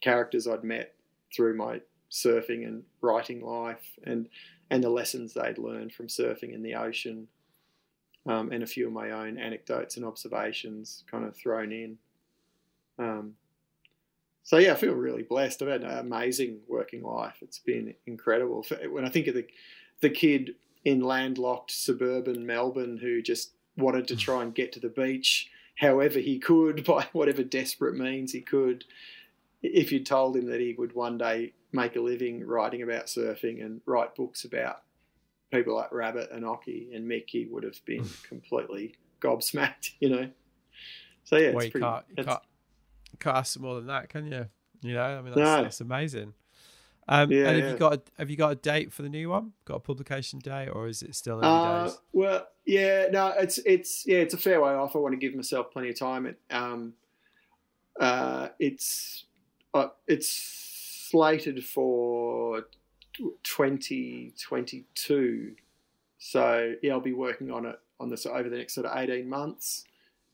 characters 0.00 0.46
I'd 0.46 0.64
met 0.64 0.94
through 1.34 1.56
my 1.56 1.80
surfing 2.10 2.66
and 2.66 2.82
writing 3.00 3.40
life 3.40 3.98
and 4.04 4.28
and 4.70 4.82
the 4.82 4.90
lessons 4.90 5.34
they'd 5.34 5.58
learned 5.58 5.92
from 5.92 6.06
surfing 6.08 6.52
in 6.54 6.62
the 6.62 6.74
ocean. 6.74 7.28
um, 8.26 8.52
and 8.52 8.62
a 8.62 8.66
few 8.66 8.86
of 8.86 8.92
my 8.92 9.10
own 9.10 9.38
anecdotes 9.38 9.96
and 9.96 10.06
observations 10.06 11.04
kind 11.10 11.24
of 11.24 11.36
thrown 11.36 11.72
in. 11.72 11.98
Um, 12.98 13.34
so 14.44 14.58
yeah, 14.58 14.72
I 14.72 14.76
feel 14.76 14.92
really 14.94 15.22
blessed. 15.22 15.62
I've 15.62 15.68
had 15.68 15.82
an 15.82 15.98
amazing 15.98 16.60
working 16.68 17.02
life. 17.02 17.36
It's 17.42 17.58
been 17.58 17.94
incredible. 18.06 18.64
When 18.90 19.04
I 19.04 19.08
think 19.08 19.26
of 19.26 19.34
the 19.34 19.46
the 20.00 20.10
kid 20.10 20.56
in 20.84 21.00
landlocked 21.00 21.70
suburban 21.70 22.44
Melbourne 22.44 22.98
who 22.98 23.22
just 23.22 23.52
wanted 23.76 24.08
to 24.08 24.16
try 24.16 24.42
and 24.42 24.54
get 24.54 24.72
to 24.72 24.80
the 24.80 24.88
beach 24.88 25.48
however 25.82 26.20
he 26.20 26.38
could 26.38 26.84
by 26.86 27.06
whatever 27.12 27.42
desperate 27.42 27.96
means 27.96 28.32
he 28.32 28.40
could. 28.40 28.84
If 29.62 29.92
you 29.92 30.02
told 30.02 30.36
him 30.36 30.46
that 30.46 30.60
he 30.60 30.74
would 30.78 30.94
one 30.94 31.18
day 31.18 31.52
make 31.72 31.96
a 31.96 32.00
living 32.00 32.46
writing 32.46 32.82
about 32.82 33.06
surfing 33.06 33.64
and 33.64 33.80
write 33.86 34.14
books 34.14 34.44
about 34.44 34.82
people 35.52 35.74
like 35.74 35.92
Rabbit 35.92 36.30
and 36.32 36.44
Occy 36.44 36.94
and 36.96 37.08
Mick, 37.08 37.24
he 37.28 37.46
would 37.50 37.64
have 37.64 37.84
been 37.84 38.08
completely 38.28 38.96
gobsmacked, 39.20 39.90
you 40.00 40.08
know. 40.08 40.30
So 41.24 41.36
yeah, 41.36 41.52
well, 41.52 41.64
you, 41.64 41.70
pretty, 41.70 41.84
can't, 41.84 42.04
you, 42.16 42.24
can't, 42.24 42.42
can't 43.20 43.36
ask 43.36 43.60
more 43.60 43.76
than 43.76 43.86
that, 43.86 44.08
can 44.08 44.26
you? 44.26 44.46
You 44.82 44.94
know, 44.94 45.02
I 45.02 45.22
mean, 45.22 45.34
that's, 45.34 45.36
no. 45.36 45.62
that's 45.62 45.80
amazing. 45.80 46.34
Um, 47.08 47.32
yeah, 47.32 47.48
and 47.48 47.48
have 47.48 47.58
yeah. 47.58 47.70
you 47.72 47.76
got 47.76 47.94
a, 47.94 48.02
have 48.18 48.30
you 48.30 48.36
got 48.36 48.52
a 48.52 48.54
date 48.54 48.92
for 48.92 49.02
the 49.02 49.08
new 49.08 49.28
one? 49.28 49.52
Got 49.64 49.76
a 49.76 49.80
publication 49.80 50.38
date, 50.38 50.68
or 50.68 50.86
is 50.86 51.02
it 51.02 51.16
still 51.16 51.38
early 51.38 51.46
uh, 51.46 51.84
days? 51.84 51.98
Well, 52.12 52.46
yeah, 52.64 53.08
no, 53.10 53.34
it's 53.38 53.58
it's 53.58 54.06
yeah, 54.06 54.18
it's 54.18 54.34
a 54.34 54.38
fair 54.38 54.60
way 54.60 54.70
off. 54.70 54.94
I 54.94 55.00
want 55.00 55.12
to 55.12 55.18
give 55.18 55.34
myself 55.34 55.72
plenty 55.72 55.90
of 55.90 55.98
time. 55.98 56.26
It, 56.26 56.38
um, 56.50 56.92
uh, 57.98 58.48
it's 58.58 59.24
uh, 59.74 59.88
it's 60.06 60.28
slated 61.10 61.64
for 61.64 62.66
2022. 63.42 65.56
So 66.18 66.74
yeah, 66.82 66.92
I'll 66.92 67.00
be 67.00 67.12
working 67.12 67.50
on 67.50 67.66
it 67.66 67.80
on 67.98 68.10
this 68.10 68.26
over 68.26 68.48
the 68.48 68.56
next 68.56 68.74
sort 68.74 68.86
of 68.86 68.96
18 68.96 69.28
months 69.28 69.84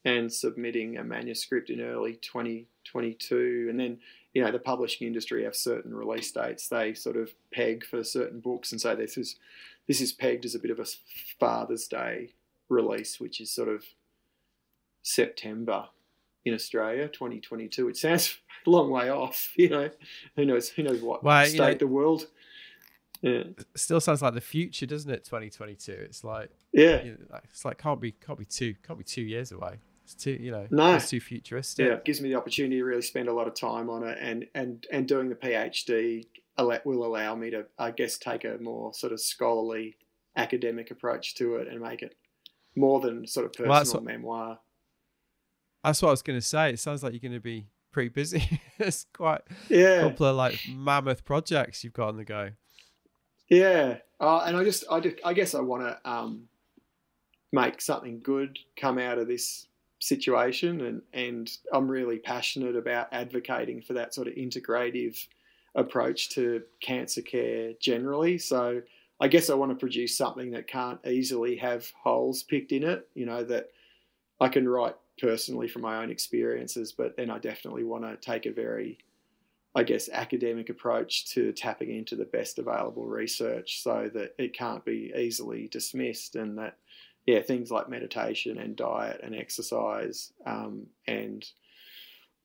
and 0.05 0.31
submitting 0.33 0.99
a 0.99 1.05
manuscript 1.05 1.71
in 1.71 1.81
early 1.81 2.15
2022. 2.17 3.69
And 3.71 3.79
then, 3.79 3.99
you 4.35 4.45
know, 4.45 4.53
the 4.53 4.59
publishing 4.59 5.07
industry 5.07 5.45
have 5.45 5.57
certain 5.57 5.95
release 5.95 6.31
dates 6.31 6.69
they 6.69 6.95
sort 6.95 7.17
of 7.17 7.31
peg 7.53 7.85
for 7.85 8.05
certain 8.05 8.41
books. 8.41 8.73
And 8.73 8.81
so 8.81 8.95
this 8.95 9.17
is, 9.17 9.37
this 9.87 10.01
is 10.01 10.13
pegged 10.13 10.45
as 10.45 10.55
a 10.55 10.59
bit 10.59 10.71
of 10.71 10.79
a 10.79 10.87
Father's 11.41 11.87
Day 11.89 12.35
release, 12.69 13.19
which 13.19 13.41
is 13.41 13.51
sort 13.51 13.69
of 13.69 13.85
September 15.03 15.87
in 16.45 16.55
Australia, 16.55 17.09
2022. 17.09 17.89
It 17.89 17.97
sounds 17.97 18.39
a 18.67 18.71
long 18.71 18.91
way 18.91 19.11
off, 19.11 19.53
you 19.57 19.71
know. 19.71 19.91
Who 20.37 20.45
knows? 20.45 20.69
Who 20.71 20.83
knows 20.83 21.01
what 21.01 21.25
well, 21.25 21.45
state 21.47 21.55
you 21.55 21.61
know, 21.61 21.75
the 21.75 21.87
world 21.87 22.27
yeah. 23.23 23.43
still 23.75 24.01
sounds 24.01 24.23
like 24.23 24.35
the 24.35 24.41
future, 24.41 24.87
doesn't 24.87 25.11
it? 25.11 25.25
2022. 25.25 25.93
It's 25.93 26.25
like 26.25 26.51
yeah, 26.73 27.03
you 27.03 27.11
know, 27.13 27.39
it's 27.45 27.65
like 27.65 27.79
can't 27.79 28.01
be 28.01 28.13
can't 28.13 28.39
be 28.39 28.45
two 28.45 28.75
can't 28.87 28.99
be 28.99 29.05
two 29.05 29.23
years 29.23 29.53
away. 29.53 29.79
It's 30.09 30.15
too 30.15 30.39
you 30.41 30.51
know 30.51 30.67
no. 30.71 30.95
it's 30.95 31.11
too 31.11 31.21
futuristic. 31.21 31.87
Yeah, 31.87 31.93
it 31.95 32.05
gives 32.07 32.23
me 32.23 32.31
the 32.31 32.37
opportunity 32.37 32.77
to 32.77 32.85
really 32.85 33.03
spend 33.03 33.29
a 33.29 33.33
lot 33.35 33.47
of 33.47 33.55
time 33.55 33.91
on 33.91 34.05
it, 34.05 34.17
and 34.19 34.47
and 34.55 34.87
and 34.91 35.07
doing 35.07 35.29
the 35.29 35.35
PhD 35.35 36.25
will 36.59 37.05
allow 37.05 37.35
me 37.35 37.51
to, 37.51 37.67
I 37.79 37.91
guess, 37.91 38.17
take 38.19 38.45
a 38.45 38.57
more 38.59 38.95
sort 38.95 39.13
of 39.13 39.21
scholarly 39.21 39.97
academic 40.35 40.91
approach 40.91 41.35
to 41.37 41.57
it 41.57 41.69
and 41.69 41.81
make 41.81 42.03
it 42.03 42.17
more 42.75 43.01
than 43.01 43.27
sort 43.27 43.47
of 43.47 43.53
personal 43.53 43.71
well, 43.71 43.81
that's 43.81 43.95
what, 43.95 44.03
memoir. 44.03 44.59
That's 45.85 46.03
what 46.03 46.09
I 46.09 46.13
was 46.13 46.23
going 46.23 46.39
to 46.39 46.45
say. 46.45 46.71
It 46.71 46.81
sounds 46.81 47.03
like 47.03 47.13
you're 47.13 47.21
going 47.21 47.33
to 47.33 47.41
be 47.41 47.67
pretty 47.93 48.09
busy. 48.09 48.61
it's 48.79 49.07
quite 49.13 49.43
yeah. 49.69 50.01
a 50.07 50.09
couple 50.09 50.27
of 50.27 50.37
like 50.37 50.59
mammoth 50.75 51.25
projects 51.25 51.85
you've 51.85 51.93
got 51.93 52.09
on 52.09 52.17
the 52.17 52.25
go. 52.25 52.51
Yeah, 53.49 53.99
uh, 54.21 54.39
and 54.39 54.57
I 54.57 54.65
just, 54.65 54.85
I, 54.91 55.01
just, 55.01 55.17
I 55.23 55.35
guess 55.35 55.55
I 55.55 55.61
want 55.61 55.83
to 55.83 56.11
um, 56.11 56.49
make 57.53 57.81
something 57.81 58.21
good 58.21 58.59
come 58.77 58.99
out 58.99 59.19
of 59.19 59.29
this 59.29 59.68
situation, 59.99 60.81
and 60.83 61.03
and 61.13 61.51
I'm 61.73 61.89
really 61.89 62.19
passionate 62.19 62.77
about 62.77 63.09
advocating 63.13 63.83
for 63.83 63.95
that 63.95 64.15
sort 64.15 64.29
of 64.29 64.35
integrative 64.35 65.27
approach 65.75 66.31
to 66.31 66.63
cancer 66.81 67.23
care 67.23 67.73
generally. 67.81 68.39
So 68.39 68.83
I 69.21 69.29
guess 69.29 69.51
I 69.51 69.55
want 69.55 69.73
to 69.73 69.77
produce 69.77 70.17
something 70.17 70.51
that 70.53 70.67
can't 70.67 71.05
easily 71.07 71.57
have 71.57 71.91
holes 72.03 72.43
picked 72.43 72.73
in 72.73 72.85
it. 72.85 73.09
You 73.15 73.27
know 73.27 73.45
that 73.45 73.71
I 74.41 74.49
can 74.49 74.69
write 74.69 74.97
personally 75.21 75.69
from 75.69 75.83
my 75.83 76.03
own 76.03 76.11
experiences, 76.11 76.93
but 76.93 77.17
then 77.17 77.31
I 77.31 77.39
definitely 77.39 77.85
want 77.85 78.05
to 78.05 78.17
take 78.17 78.47
a 78.47 78.53
very 78.53 78.99
I 79.75 79.85
guess, 79.85 80.09
academic 80.09 80.71
approach 80.71 81.27
to 81.35 81.53
tapping 81.53 81.95
into 81.95 82.17
the 82.17 82.25
best 82.25 82.59
available 82.59 83.07
research 83.07 83.81
so 83.81 84.11
that 84.13 84.35
it 84.39 84.53
can't 84.53 84.85
be 84.85 85.13
easily 85.17 85.69
dismissed 85.69 86.35
and 86.37 86.59
that, 86.59 86.79
yeah, 87.29 87.43
things 87.43 87.71
like 87.71 87.91
meditation 87.91 88.57
and 88.57 88.75
diet 88.75 89.21
and 89.23 89.35
exercise 89.35 90.33
um, 90.47 90.87
and 91.07 91.45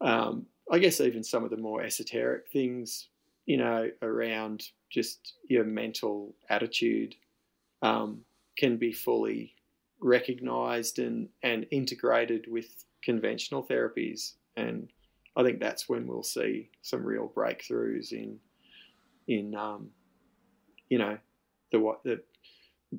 um, 0.02 0.46
I 0.70 0.80
guess 0.80 1.00
even 1.00 1.24
some 1.24 1.46
of 1.46 1.52
the 1.52 1.58
more 1.58 1.82
esoteric 1.82 2.50
things, 2.50 3.08
you 3.46 3.56
know, 3.56 3.90
around 4.02 4.68
just 4.90 5.36
your 5.48 5.64
mental 5.64 6.36
attitude 6.50 7.16
um, 7.82 8.26
can 8.58 8.76
be 8.76 8.92
fully 8.92 9.56
recognized 10.02 11.00
and, 11.00 11.30
and 11.44 11.66
integrated 11.72 12.48
with 12.50 12.84
conventional 13.06 13.64
therapies. 13.64 14.34
And 14.58 14.90
I 15.38 15.44
think 15.44 15.62
that's 15.62 15.88
when 15.88 16.08
we'll 16.08 16.24
see 16.24 16.72
some 16.82 17.06
real 17.06 17.32
breakthroughs 17.34 18.12
in 18.12 18.38
in 19.30 19.56
um, 19.56 19.92
you 20.90 20.98
know 20.98 21.18
the 21.72 21.80
what 21.80 22.04
the 22.04 22.22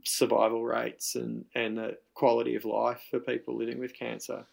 survival 0.05 0.65
rates 0.65 1.15
and 1.15 1.45
and 1.55 1.79
the 1.79 1.99
quality 2.15 2.55
of 2.55 2.65
life 2.65 3.03
for 3.11 3.19
people 3.19 3.57
living 3.57 3.79
with 3.79 3.95
cancer. 3.95 4.47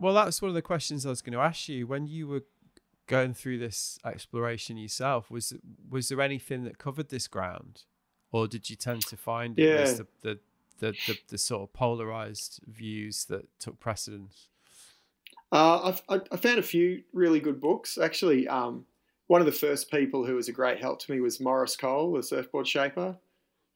Well, 0.00 0.14
that's 0.14 0.40
one 0.40 0.48
of 0.48 0.54
the 0.54 0.62
questions 0.62 1.04
I 1.04 1.08
was 1.08 1.22
going 1.22 1.32
to 1.32 1.40
ask 1.40 1.68
you 1.68 1.86
when 1.86 2.06
you 2.06 2.28
were 2.28 2.44
going 3.08 3.34
through 3.34 3.58
this 3.58 3.98
exploration 4.04 4.76
yourself. 4.76 5.30
Was 5.30 5.54
was 5.90 6.08
there 6.08 6.20
anything 6.20 6.64
that 6.64 6.78
covered 6.78 7.08
this 7.08 7.26
ground, 7.26 7.84
or 8.30 8.46
did 8.46 8.70
you 8.70 8.76
tend 8.76 9.02
to 9.06 9.16
find 9.16 9.58
it 9.58 9.62
yeah. 9.62 9.84
the, 9.84 10.06
the, 10.22 10.38
the, 10.78 10.92
the, 11.06 11.18
the 11.28 11.38
sort 11.38 11.62
of 11.62 11.72
polarized 11.72 12.60
views 12.66 13.24
that 13.24 13.48
took 13.58 13.80
precedence? 13.80 14.48
Uh, 15.50 15.96
I, 16.08 16.20
I 16.30 16.36
found 16.36 16.58
a 16.58 16.62
few 16.62 17.02
really 17.12 17.40
good 17.40 17.60
books. 17.60 17.98
Actually, 17.98 18.46
um, 18.46 18.84
one 19.28 19.40
of 19.40 19.46
the 19.46 19.52
first 19.52 19.90
people 19.90 20.24
who 20.24 20.34
was 20.34 20.48
a 20.48 20.52
great 20.52 20.78
help 20.78 21.00
to 21.00 21.12
me 21.12 21.20
was 21.20 21.40
Maurice 21.40 21.76
Cole, 21.76 22.12
the 22.12 22.22
surfboard 22.22 22.68
shaper, 22.68 23.16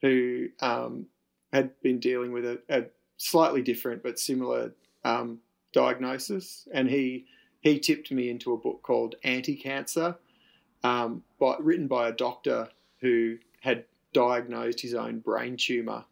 who 0.02 0.48
um, 0.60 1.06
had 1.52 1.70
been 1.80 1.98
dealing 1.98 2.32
with 2.32 2.44
a, 2.44 2.60
a, 2.68 2.84
slightly 3.16 3.62
different 3.62 4.02
but 4.02 4.18
similar 4.18 4.72
um, 5.04 5.38
diagnosis, 5.72 6.68
and 6.74 6.90
he 6.90 7.24
he 7.60 7.78
tipped 7.78 8.10
me 8.10 8.28
into 8.28 8.52
a 8.52 8.56
book 8.58 8.82
called 8.82 9.14
Anti 9.22 9.54
Cancer, 9.54 10.16
um, 10.82 11.22
by, 11.38 11.54
written 11.60 11.86
by 11.86 12.08
a 12.08 12.12
doctor 12.12 12.68
who 13.00 13.38
had 13.60 13.84
diagnosed 14.12 14.80
his 14.80 14.94
own 14.94 15.20
brain 15.20 15.56
tumor. 15.56 16.04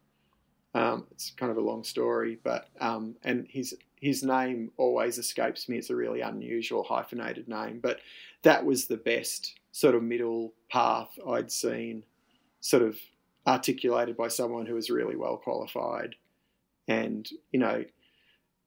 Um, 0.72 1.06
it's 1.10 1.32
kind 1.32 1.50
of 1.50 1.58
a 1.58 1.62
long 1.62 1.82
story, 1.82 2.38
but 2.44 2.68
um, 2.80 3.16
and 3.24 3.46
his 3.48 3.74
his 4.00 4.22
name 4.22 4.70
always 4.76 5.18
escapes 5.18 5.68
me. 5.68 5.76
It's 5.76 5.90
a 5.90 5.96
really 5.96 6.20
unusual 6.20 6.84
hyphenated 6.84 7.48
name, 7.48 7.80
but 7.82 7.98
that 8.42 8.64
was 8.64 8.86
the 8.86 8.96
best 8.96 9.58
sort 9.72 9.94
of 9.94 10.02
middle 10.02 10.54
path 10.70 11.18
I'd 11.28 11.50
seen, 11.50 12.04
sort 12.60 12.82
of 12.82 12.96
articulated 13.46 14.16
by 14.16 14.28
someone 14.28 14.66
who 14.66 14.74
was 14.74 14.90
really 14.90 15.16
well 15.16 15.36
qualified. 15.36 16.14
And, 16.88 17.28
you 17.52 17.60
know, 17.60 17.84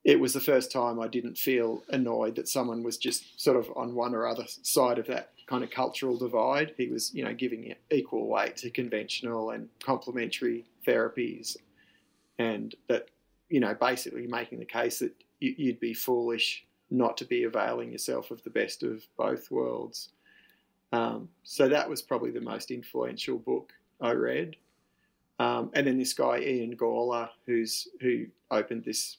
it 0.03 0.19
was 0.19 0.33
the 0.33 0.39
first 0.39 0.71
time 0.71 0.99
I 0.99 1.07
didn't 1.07 1.37
feel 1.37 1.83
annoyed 1.89 2.35
that 2.35 2.49
someone 2.49 2.83
was 2.83 2.97
just 2.97 3.41
sort 3.41 3.57
of 3.57 3.71
on 3.75 3.95
one 3.95 4.13
or 4.13 4.27
other 4.27 4.45
side 4.47 4.99
of 4.99 5.07
that 5.07 5.31
kind 5.47 5.63
of 5.63 5.71
cultural 5.71 6.17
divide. 6.17 6.73
He 6.77 6.87
was, 6.87 7.13
you 7.13 7.23
know, 7.23 7.33
giving 7.33 7.73
equal 7.89 8.27
weight 8.27 8.57
to 8.57 8.69
conventional 8.69 9.51
and 9.51 9.69
complementary 9.81 10.65
therapies, 10.85 11.55
and 12.37 12.75
that 12.87 13.07
you 13.53 13.59
know, 13.59 13.75
basically 13.75 14.25
making 14.25 14.57
the 14.57 14.65
case 14.65 14.97
that 14.97 15.13
you'd 15.39 15.79
be 15.79 15.93
foolish 15.93 16.65
not 16.89 17.15
to 17.17 17.25
be 17.25 17.43
availing 17.43 17.91
yourself 17.91 18.31
of 18.31 18.43
the 18.43 18.49
best 18.49 18.81
of 18.81 19.03
both 19.15 19.51
worlds. 19.51 20.09
Um, 20.91 21.29
so 21.43 21.69
that 21.69 21.87
was 21.87 22.01
probably 22.01 22.31
the 22.31 22.41
most 22.41 22.71
influential 22.71 23.37
book 23.37 23.71
I 24.01 24.13
read. 24.13 24.55
Um, 25.43 25.71
and 25.73 25.85
then 25.85 25.97
this 25.97 26.13
guy 26.13 26.39
Ian 26.39 26.77
Gawler, 26.77 27.29
who's 27.45 27.89
who 27.99 28.27
opened 28.49 28.85
this 28.85 29.17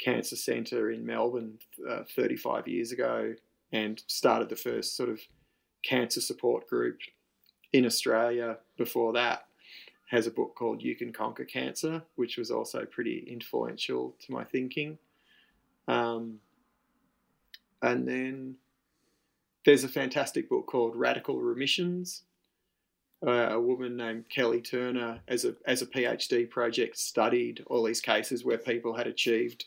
cancer 0.00 0.34
centre 0.34 0.90
in 0.90 1.06
Melbourne 1.06 1.58
uh, 1.88 2.02
35 2.16 2.66
years 2.66 2.90
ago 2.90 3.34
and 3.70 4.02
started 4.08 4.48
the 4.48 4.56
first 4.56 4.96
sort 4.96 5.08
of 5.08 5.20
cancer 5.84 6.20
support 6.20 6.68
group 6.68 6.98
in 7.72 7.86
Australia 7.86 8.58
before 8.76 9.12
that 9.12 9.46
has 10.10 10.26
a 10.26 10.32
book 10.32 10.56
called 10.56 10.82
You 10.82 10.96
Can 10.96 11.12
Conquer 11.12 11.44
Cancer, 11.44 12.02
which 12.16 12.36
was 12.36 12.50
also 12.50 12.84
pretty 12.84 13.24
influential 13.30 14.16
to 14.26 14.32
my 14.32 14.42
thinking. 14.42 14.98
Um, 15.86 16.40
and 17.82 18.06
then 18.06 18.56
there's 19.64 19.84
a 19.84 19.88
fantastic 19.88 20.48
book 20.48 20.66
called 20.66 20.96
Radical 20.96 21.40
Remissions, 21.40 22.24
uh, 23.26 23.48
a 23.50 23.60
woman 23.60 23.96
named 23.96 24.28
Kelly 24.28 24.60
Turner, 24.60 25.20
as 25.28 25.44
a 25.44 25.54
as 25.66 25.82
a 25.82 25.86
PhD 25.86 26.48
project, 26.48 26.98
studied 26.98 27.62
all 27.66 27.84
these 27.84 28.00
cases 28.00 28.44
where 28.44 28.58
people 28.58 28.94
had 28.94 29.06
achieved 29.06 29.66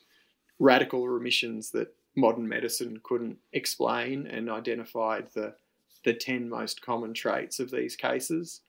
radical 0.60 1.08
remissions 1.08 1.72
that 1.72 1.94
modern 2.16 2.48
medicine 2.48 3.00
couldn't 3.04 3.38
explain, 3.54 4.28
and 4.28 4.50
identified 4.50 5.28
the 5.34 5.56
the 6.04 6.14
ten 6.14 6.50
most 6.50 6.82
common 6.82 7.14
traits 7.14 7.60
of 7.60 7.72
these 7.72 7.96
cases. 7.96 8.62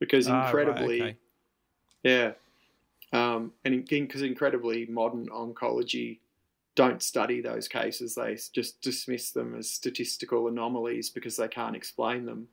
Because 0.00 0.26
incredibly, 0.26 1.00
ah, 1.00 1.04
right, 1.04 1.16
okay. 2.04 2.32
yeah, 3.12 3.34
um, 3.34 3.52
and 3.64 3.86
because 3.88 4.22
in, 4.22 4.28
incredibly 4.28 4.86
modern 4.86 5.28
oncology 5.28 6.18
don't 6.74 7.02
study 7.02 7.40
those 7.40 7.68
cases; 7.68 8.14
they 8.14 8.38
just 8.52 8.80
dismiss 8.80 9.30
them 9.30 9.54
as 9.54 9.70
statistical 9.70 10.48
anomalies 10.48 11.10
because 11.10 11.36
they 11.36 11.48
can't 11.48 11.76
explain 11.76 12.24
them. 12.24 12.48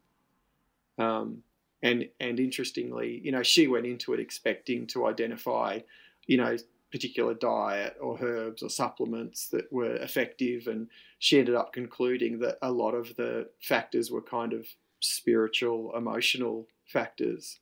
Um, 0.97 1.43
and 1.83 2.07
and 2.19 2.39
interestingly, 2.39 3.21
you 3.23 3.31
know, 3.31 3.43
she 3.43 3.67
went 3.67 3.85
into 3.85 4.13
it 4.13 4.19
expecting 4.19 4.87
to 4.87 5.07
identify, 5.07 5.79
you 6.27 6.37
know, 6.37 6.57
particular 6.91 7.33
diet 7.33 7.95
or 8.01 8.17
herbs 8.21 8.61
or 8.61 8.69
supplements 8.69 9.47
that 9.47 9.71
were 9.71 9.95
effective, 9.95 10.67
and 10.67 10.87
she 11.19 11.39
ended 11.39 11.55
up 11.55 11.73
concluding 11.73 12.39
that 12.39 12.57
a 12.61 12.71
lot 12.71 12.93
of 12.93 13.15
the 13.15 13.49
factors 13.61 14.11
were 14.11 14.21
kind 14.21 14.53
of 14.53 14.67
spiritual, 14.99 15.95
emotional 15.95 16.67
factors. 16.85 17.59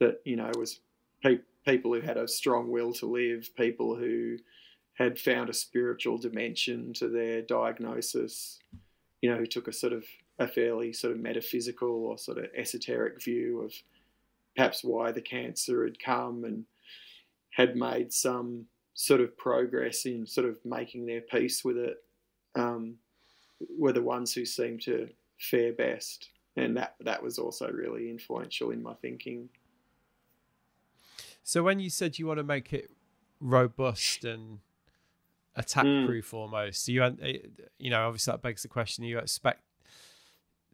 That 0.00 0.20
you 0.24 0.36
know 0.36 0.50
was 0.58 0.80
pe- 1.22 1.40
people 1.64 1.94
who 1.94 2.00
had 2.00 2.16
a 2.16 2.26
strong 2.26 2.70
will 2.70 2.92
to 2.94 3.06
live, 3.06 3.54
people 3.56 3.94
who 3.94 4.38
had 4.94 5.18
found 5.18 5.48
a 5.48 5.54
spiritual 5.54 6.18
dimension 6.18 6.92
to 6.94 7.08
their 7.08 7.42
diagnosis, 7.42 8.58
you 9.20 9.30
know, 9.30 9.38
who 9.38 9.46
took 9.46 9.68
a 9.68 9.72
sort 9.72 9.92
of 9.92 10.04
a 10.38 10.46
fairly 10.46 10.92
sort 10.92 11.12
of 11.12 11.20
metaphysical 11.20 12.06
or 12.06 12.18
sort 12.18 12.38
of 12.38 12.46
esoteric 12.56 13.22
view 13.22 13.62
of 13.62 13.72
perhaps 14.56 14.82
why 14.82 15.12
the 15.12 15.20
cancer 15.20 15.84
had 15.84 15.98
come 15.98 16.44
and 16.44 16.64
had 17.50 17.76
made 17.76 18.12
some 18.12 18.66
sort 18.94 19.20
of 19.20 19.36
progress 19.36 20.04
in 20.04 20.26
sort 20.26 20.46
of 20.46 20.58
making 20.64 21.06
their 21.06 21.20
peace 21.20 21.64
with 21.64 21.76
it 21.76 22.02
um, 22.54 22.96
were 23.78 23.92
the 23.92 24.02
ones 24.02 24.32
who 24.32 24.44
seemed 24.44 24.80
to 24.82 25.08
fare 25.38 25.72
best. 25.72 26.30
And 26.56 26.76
that, 26.76 26.96
that 27.00 27.22
was 27.22 27.38
also 27.38 27.70
really 27.70 28.10
influential 28.10 28.70
in 28.70 28.82
my 28.82 28.94
thinking. 28.94 29.48
So 31.42 31.62
when 31.62 31.80
you 31.80 31.90
said 31.90 32.18
you 32.18 32.26
want 32.26 32.38
to 32.38 32.44
make 32.44 32.72
it 32.72 32.90
robust 33.40 34.24
and 34.24 34.58
attack 35.56 35.84
mm. 35.84 36.06
proof 36.06 36.32
almost, 36.32 36.88
you 36.88 37.02
you 37.78 37.90
know 37.90 38.06
obviously 38.06 38.30
that 38.30 38.42
begs 38.42 38.62
the 38.62 38.68
question: 38.68 39.04
you 39.04 39.18
expect 39.18 39.62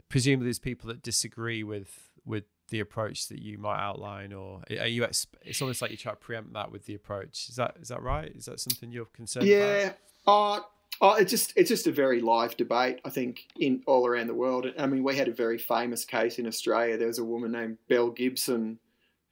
presumably 0.09 0.47
there's 0.47 0.59
people 0.59 0.89
that 0.89 1.02
disagree 1.02 1.62
with 1.62 2.10
with 2.24 2.44
the 2.68 2.80
approach 2.80 3.28
that 3.28 3.40
you 3.40 3.59
might 3.59 3.78
outline, 3.78 4.32
or 4.32 4.62
are 4.78 4.86
you? 4.86 5.05
It's 5.05 5.26
almost 5.60 5.80
like 5.80 5.90
you 5.90 5.97
try 5.97 6.12
to 6.12 6.16
preempt 6.16 6.52
that 6.52 6.70
with 6.70 6.86
the 6.86 6.94
approach. 6.94 7.48
Is 7.48 7.56
that 7.56 7.76
is 7.80 7.89
that 7.89 8.02
right? 8.02 8.30
Is 8.35 8.47
that 8.47 8.60
something 8.60 8.90
you're 8.93 9.06
concerned 9.06 9.47
yeah. 9.47 9.93
about? 10.26 10.60
Uh, 10.60 10.60
Oh, 11.01 11.14
it's 11.14 11.30
just 11.30 11.52
it's 11.55 11.68
just 11.68 11.86
a 11.86 11.93
very 11.93 12.20
live 12.20 12.56
debate, 12.56 13.01
I 13.05 13.10
think, 13.10 13.47
in 13.59 13.82
all 13.86 14.06
around 14.06 14.26
the 14.26 14.35
world. 14.35 14.66
I 14.76 14.86
mean, 14.86 15.05
we 15.05 15.16
had 15.16 15.28
a 15.28 15.32
very 15.32 15.59
famous 15.59 16.05
case 16.05 16.39
in 16.39 16.47
Australia. 16.47 16.97
There 16.97 17.06
was 17.06 17.20
a 17.20 17.24
woman 17.24 17.52
named 17.52 17.78
Belle 17.89 18.10
Gibson 18.10 18.80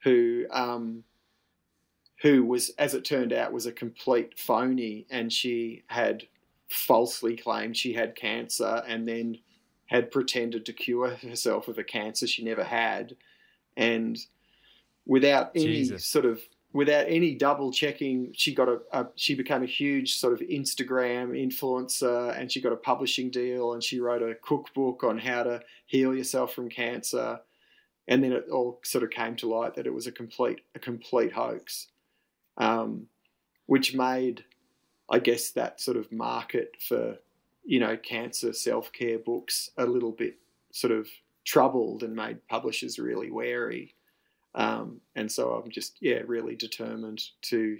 who 0.03 0.45
um, 0.49 1.03
who 2.21 2.45
was, 2.45 2.69
as 2.77 2.93
it 2.93 3.03
turned 3.03 3.33
out, 3.33 3.51
was 3.51 3.65
a 3.65 3.71
complete 3.71 4.39
phony, 4.39 5.07
and 5.09 5.31
she 5.31 5.83
had 5.87 6.27
falsely 6.69 7.35
claimed 7.35 7.75
she 7.75 7.93
had 7.93 8.15
cancer, 8.15 8.81
and 8.87 9.05
then 9.05 9.37
had 9.87 10.11
pretended 10.11 10.65
to 10.65 10.73
cure 10.73 11.09
herself 11.15 11.67
of 11.67 11.77
a 11.77 11.83
cancer 11.83 12.27
she 12.27 12.43
never 12.43 12.63
had, 12.63 13.15
and 13.75 14.17
without 15.05 15.51
any 15.55 15.65
Jesus. 15.65 16.05
sort 16.05 16.25
of 16.25 16.41
without 16.73 17.05
any 17.07 17.33
double 17.33 17.71
checking, 17.71 18.31
she 18.33 18.53
got 18.53 18.67
a, 18.67 18.79
a, 18.91 19.07
she 19.15 19.33
became 19.33 19.63
a 19.63 19.67
huge 19.67 20.17
sort 20.17 20.33
of 20.33 20.39
Instagram 20.41 21.31
influencer, 21.31 22.37
and 22.37 22.51
she 22.51 22.61
got 22.61 22.73
a 22.73 22.77
publishing 22.77 23.29
deal, 23.31 23.73
and 23.73 23.83
she 23.83 23.99
wrote 23.99 24.21
a 24.21 24.35
cookbook 24.35 25.03
on 25.03 25.17
how 25.17 25.43
to 25.43 25.61
heal 25.85 26.13
yourself 26.13 26.53
from 26.53 26.69
cancer, 26.69 27.39
and 28.07 28.23
then 28.23 28.33
it 28.33 28.45
all 28.51 28.79
sort 28.83 29.03
of 29.03 29.09
came 29.09 29.35
to 29.37 29.47
light 29.47 29.75
that 29.75 29.87
it 29.87 29.93
was 29.93 30.07
a 30.07 30.11
complete 30.11 30.61
a 30.75 30.79
complete 30.79 31.31
hoax, 31.31 31.87
um, 32.57 33.07
which 33.65 33.95
made, 33.95 34.43
I 35.09 35.19
guess, 35.19 35.51
that 35.51 35.79
sort 35.79 35.97
of 35.97 36.11
market 36.11 36.75
for 36.87 37.17
you 37.67 37.81
know, 37.81 37.97
cancer 37.97 38.53
self 38.53 38.91
care 38.93 39.19
books 39.19 39.69
a 39.77 39.85
little 39.85 40.13
bit 40.13 40.37
sort 40.71 40.93
of 40.93 41.07
troubled 41.43 42.01
and 42.01 42.15
made 42.15 42.47
publishers 42.47 42.97
really 42.97 43.29
wary. 43.29 43.93
Um, 44.55 45.01
and 45.15 45.29
so 45.29 45.51
I'm 45.51 45.69
just, 45.69 45.97
yeah, 45.99 46.21
really 46.25 46.55
determined 46.55 47.21
to 47.43 47.77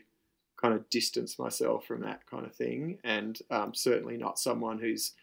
kind 0.61 0.73
of 0.73 0.89
distance 0.89 1.39
myself 1.39 1.85
from 1.85 2.01
that 2.01 2.29
kind 2.29 2.45
of 2.45 2.53
thing. 2.53 2.97
And 3.05 3.39
um, 3.49 3.73
certainly 3.73 4.17
not 4.17 4.37
someone 4.37 4.77
who's 4.77 5.13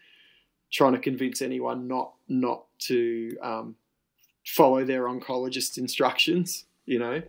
trying 0.73 0.95
to 0.95 0.99
convince 0.99 1.43
anyone 1.43 1.87
not 1.87 2.15
not 2.27 2.65
to 2.79 3.37
um, 3.43 3.77
follow 4.47 4.83
their 4.83 5.05
oncologist 5.05 5.77
instructions, 5.77 6.65
you 6.87 6.99
know. 6.99 7.23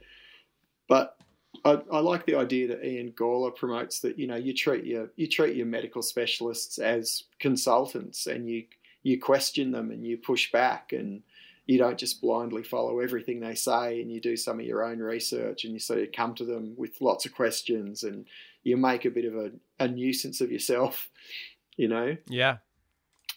But 0.87 1.17
I, 1.65 1.81
I, 1.91 1.99
like 1.99 2.27
the 2.27 2.35
idea 2.35 2.67
that 2.67 2.85
Ian 2.85 3.11
Gawler 3.13 3.55
promotes 3.55 3.99
that 4.01 4.19
you 4.19 4.27
know 4.27 4.35
you 4.35 4.53
treat 4.53 4.85
your 4.85 5.09
you 5.15 5.27
treat 5.27 5.55
your 5.55 5.65
medical 5.65 6.03
specialists 6.03 6.77
as 6.77 7.23
consultants 7.39 8.27
and 8.27 8.47
you 8.47 8.65
you 9.01 9.19
question 9.19 9.71
them 9.71 9.91
and 9.91 10.05
you 10.05 10.17
push 10.17 10.51
back 10.51 10.93
and 10.93 11.23
you 11.65 11.79
don't 11.79 11.97
just 11.97 12.21
blindly 12.21 12.63
follow 12.63 12.99
everything 12.99 13.39
they 13.39 13.55
say 13.55 14.01
and 14.01 14.11
you 14.11 14.21
do 14.21 14.37
some 14.37 14.59
of 14.59 14.65
your 14.65 14.83
own 14.83 14.99
research 14.99 15.63
and 15.63 15.73
you 15.73 15.79
sort 15.79 15.99
of 15.99 16.11
come 16.11 16.35
to 16.35 16.45
them 16.45 16.75
with 16.77 17.01
lots 17.01 17.25
of 17.25 17.33
questions 17.33 18.03
and 18.03 18.25
you 18.63 18.77
make 18.77 19.05
a 19.05 19.11
bit 19.11 19.25
of 19.25 19.35
a, 19.35 19.51
a 19.79 19.87
nuisance 19.87 20.41
of 20.41 20.51
yourself, 20.51 21.09
you 21.77 21.87
know. 21.87 22.17
Yeah. 22.27 22.57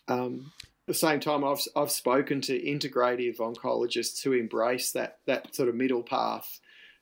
Um, 0.09 0.53
at 0.61 0.87
the 0.87 0.95
same 0.95 1.21
time, 1.21 1.45
I've 1.45 1.61
I've 1.77 1.91
spoken 1.91 2.41
to 2.43 2.61
integrative 2.61 3.39
oncologists 3.39 4.23
who 4.23 4.33
embrace 4.33 4.93
that 4.93 5.19
that 5.27 5.55
sort 5.55 5.69
of 5.69 5.75
middle 5.75 6.03
path, 6.03 6.61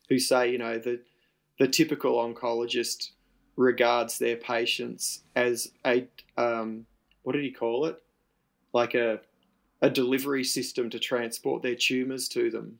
who 0.09 0.19
say 0.19 0.51
you 0.51 0.57
know 0.57 0.77
that 0.77 1.05
the 1.59 1.67
typical 1.67 2.15
oncologist 2.15 3.11
regards 3.55 4.19
their 4.19 4.35
patients 4.35 5.23
as 5.35 5.71
a 5.85 6.07
um, 6.37 6.85
what 7.23 7.33
did 7.33 7.43
he 7.43 7.51
call 7.51 7.85
it? 7.85 8.01
Like 8.73 8.93
a 8.93 9.19
a 9.81 9.89
delivery 9.89 10.43
system 10.43 10.89
to 10.89 10.99
transport 10.99 11.61
their 11.61 11.75
tumors 11.75 12.27
to 12.29 12.49
them. 12.49 12.79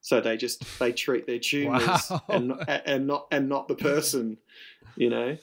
So 0.00 0.20
they 0.20 0.36
just 0.36 0.78
they 0.78 0.92
treat 0.92 1.26
their 1.26 1.38
tumors 1.38 2.10
wow. 2.10 2.22
and 2.28 2.52
and 2.68 3.06
not 3.06 3.26
and 3.30 3.48
not 3.48 3.68
the 3.68 3.74
person, 3.74 4.38
you 4.96 5.10
know, 5.10 5.36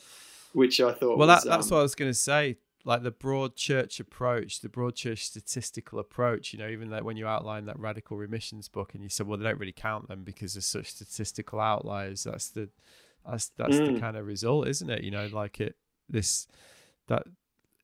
which 0.53 0.79
I 0.79 0.91
thought. 0.91 1.17
Well, 1.17 1.27
was, 1.27 1.43
that, 1.43 1.49
that's 1.49 1.71
um, 1.71 1.75
what 1.75 1.79
I 1.79 1.83
was 1.83 1.95
going 1.95 2.11
to 2.11 2.17
say. 2.17 2.57
Like 2.85 3.01
the 3.01 3.11
broad 3.11 3.55
church 3.55 3.99
approach, 3.99 4.61
the 4.61 4.69
broad 4.69 4.95
church 4.95 5.25
statistical 5.25 5.97
approach. 5.99 6.53
You 6.53 6.59
know, 6.59 6.69
even 6.69 6.89
like 6.89 7.03
when 7.03 7.17
you 7.17 7.27
outline 7.27 7.65
that 7.65 7.79
radical 7.79 8.15
remissions 8.15 8.67
book, 8.67 8.93
and 8.93 9.03
you 9.03 9.09
said, 9.09 9.27
well, 9.27 9.37
they 9.37 9.43
don't 9.43 9.59
really 9.59 9.71
count 9.71 10.07
them 10.07 10.23
because 10.23 10.53
there's 10.53 10.67
such 10.67 10.91
statistical 10.91 11.59
outliers. 11.59 12.23
That's 12.23 12.49
the 12.49 12.69
that's 13.25 13.49
that's 13.57 13.77
mm. 13.77 13.95
the 13.95 13.99
kind 13.99 14.15
of 14.15 14.27
result, 14.27 14.67
isn't 14.67 14.89
it? 14.89 15.03
You 15.03 15.11
know, 15.11 15.27
like 15.33 15.59
it 15.59 15.75
this 16.07 16.47
that 17.07 17.23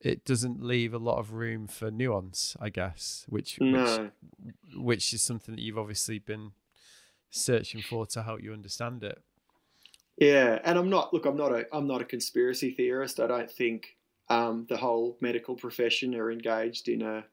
it 0.00 0.24
doesn't 0.24 0.62
leave 0.62 0.94
a 0.94 0.98
lot 0.98 1.18
of 1.18 1.32
room 1.32 1.66
for 1.66 1.90
nuance, 1.90 2.56
I 2.60 2.70
guess, 2.70 3.24
which 3.28 3.60
no. 3.60 4.10
which 4.40 4.54
which 4.76 5.14
is 5.14 5.22
something 5.22 5.54
that 5.54 5.62
you've 5.62 5.78
obviously 5.78 6.18
been 6.18 6.52
searching 7.30 7.82
for 7.82 8.06
to 8.06 8.22
help 8.22 8.42
you 8.42 8.52
understand 8.52 9.02
it. 9.02 9.22
Yeah, 10.16 10.60
and 10.64 10.78
I'm 10.78 10.90
not 10.90 11.12
look, 11.12 11.24
I'm 11.24 11.36
not 11.36 11.52
a 11.52 11.66
I'm 11.72 11.86
not 11.86 12.02
a 12.02 12.04
conspiracy 12.04 12.70
theorist. 12.70 13.20
I 13.20 13.26
don't 13.26 13.50
think 13.50 13.96
um, 14.32 14.66
the 14.68 14.78
whole 14.78 15.18
medical 15.20 15.54
profession 15.54 16.14
are 16.14 16.32
engaged 16.32 16.88
in 16.88 17.02
a 17.02 17.24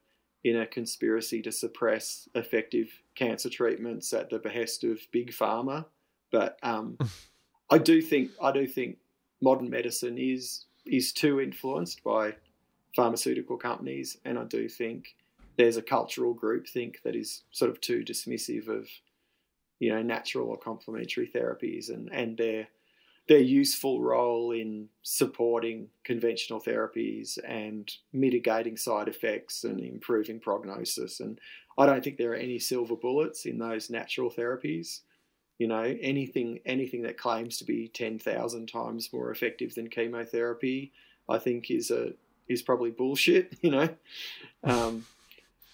in 0.44 0.56
a 0.56 0.66
conspiracy 0.66 1.42
to 1.42 1.52
suppress 1.52 2.28
effective 2.34 2.88
cancer 3.14 3.50
treatments 3.50 4.12
at 4.12 4.30
the 4.30 4.38
behest 4.38 4.84
of 4.84 4.98
big 5.10 5.32
pharma. 5.32 5.84
But 6.30 6.58
um, 6.62 6.98
I 7.70 7.78
do 7.78 8.02
think 8.02 8.32
I 8.42 8.52
do 8.52 8.66
think 8.66 8.98
modern 9.40 9.70
medicine 9.70 10.18
is 10.18 10.66
is 10.84 11.12
too 11.12 11.40
influenced 11.40 12.04
by 12.04 12.34
pharmaceutical 12.94 13.56
companies, 13.56 14.18
and 14.26 14.38
I 14.38 14.44
do 14.44 14.68
think 14.68 15.16
there's 15.56 15.78
a 15.78 15.82
cultural 15.82 16.34
group 16.34 16.66
think 16.68 17.00
that 17.04 17.16
is 17.16 17.44
sort 17.50 17.70
of 17.70 17.80
too 17.80 18.04
dismissive 18.04 18.68
of 18.68 18.88
you 19.78 19.90
know 19.90 20.02
natural 20.02 20.48
or 20.48 20.58
complementary 20.58 21.28
therapies 21.34 21.88
and 21.88 22.10
and 22.12 22.36
their 22.36 22.68
their 23.30 23.38
useful 23.38 24.02
role 24.02 24.50
in 24.50 24.88
supporting 25.02 25.86
conventional 26.02 26.60
therapies 26.60 27.38
and 27.46 27.88
mitigating 28.12 28.76
side 28.76 29.06
effects 29.06 29.62
and 29.62 29.78
improving 29.78 30.40
prognosis. 30.40 31.20
And 31.20 31.40
I 31.78 31.86
don't 31.86 32.02
think 32.02 32.16
there 32.16 32.32
are 32.32 32.34
any 32.34 32.58
silver 32.58 32.96
bullets 32.96 33.46
in 33.46 33.56
those 33.56 33.88
natural 33.88 34.32
therapies. 34.32 35.02
You 35.58 35.68
know, 35.68 35.96
anything 36.00 36.58
anything 36.66 37.02
that 37.02 37.18
claims 37.18 37.56
to 37.58 37.64
be 37.64 37.86
ten 37.86 38.18
thousand 38.18 38.66
times 38.66 39.12
more 39.12 39.30
effective 39.30 39.76
than 39.76 39.90
chemotherapy, 39.90 40.90
I 41.28 41.38
think 41.38 41.70
is 41.70 41.92
a 41.92 42.14
is 42.48 42.62
probably 42.62 42.90
bullshit. 42.90 43.54
You 43.62 43.70
know, 43.70 43.88
um, 44.64 45.06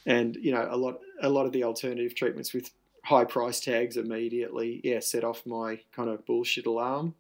and 0.04 0.36
you 0.36 0.52
know 0.52 0.68
a 0.70 0.76
lot 0.76 1.00
a 1.22 1.30
lot 1.30 1.46
of 1.46 1.52
the 1.52 1.64
alternative 1.64 2.14
treatments 2.14 2.52
with 2.52 2.70
high 3.02 3.24
price 3.24 3.60
tags 3.60 3.96
immediately, 3.96 4.82
yeah, 4.84 5.00
set 5.00 5.24
off 5.24 5.46
my 5.46 5.80
kind 5.94 6.10
of 6.10 6.26
bullshit 6.26 6.66
alarm. 6.66 7.14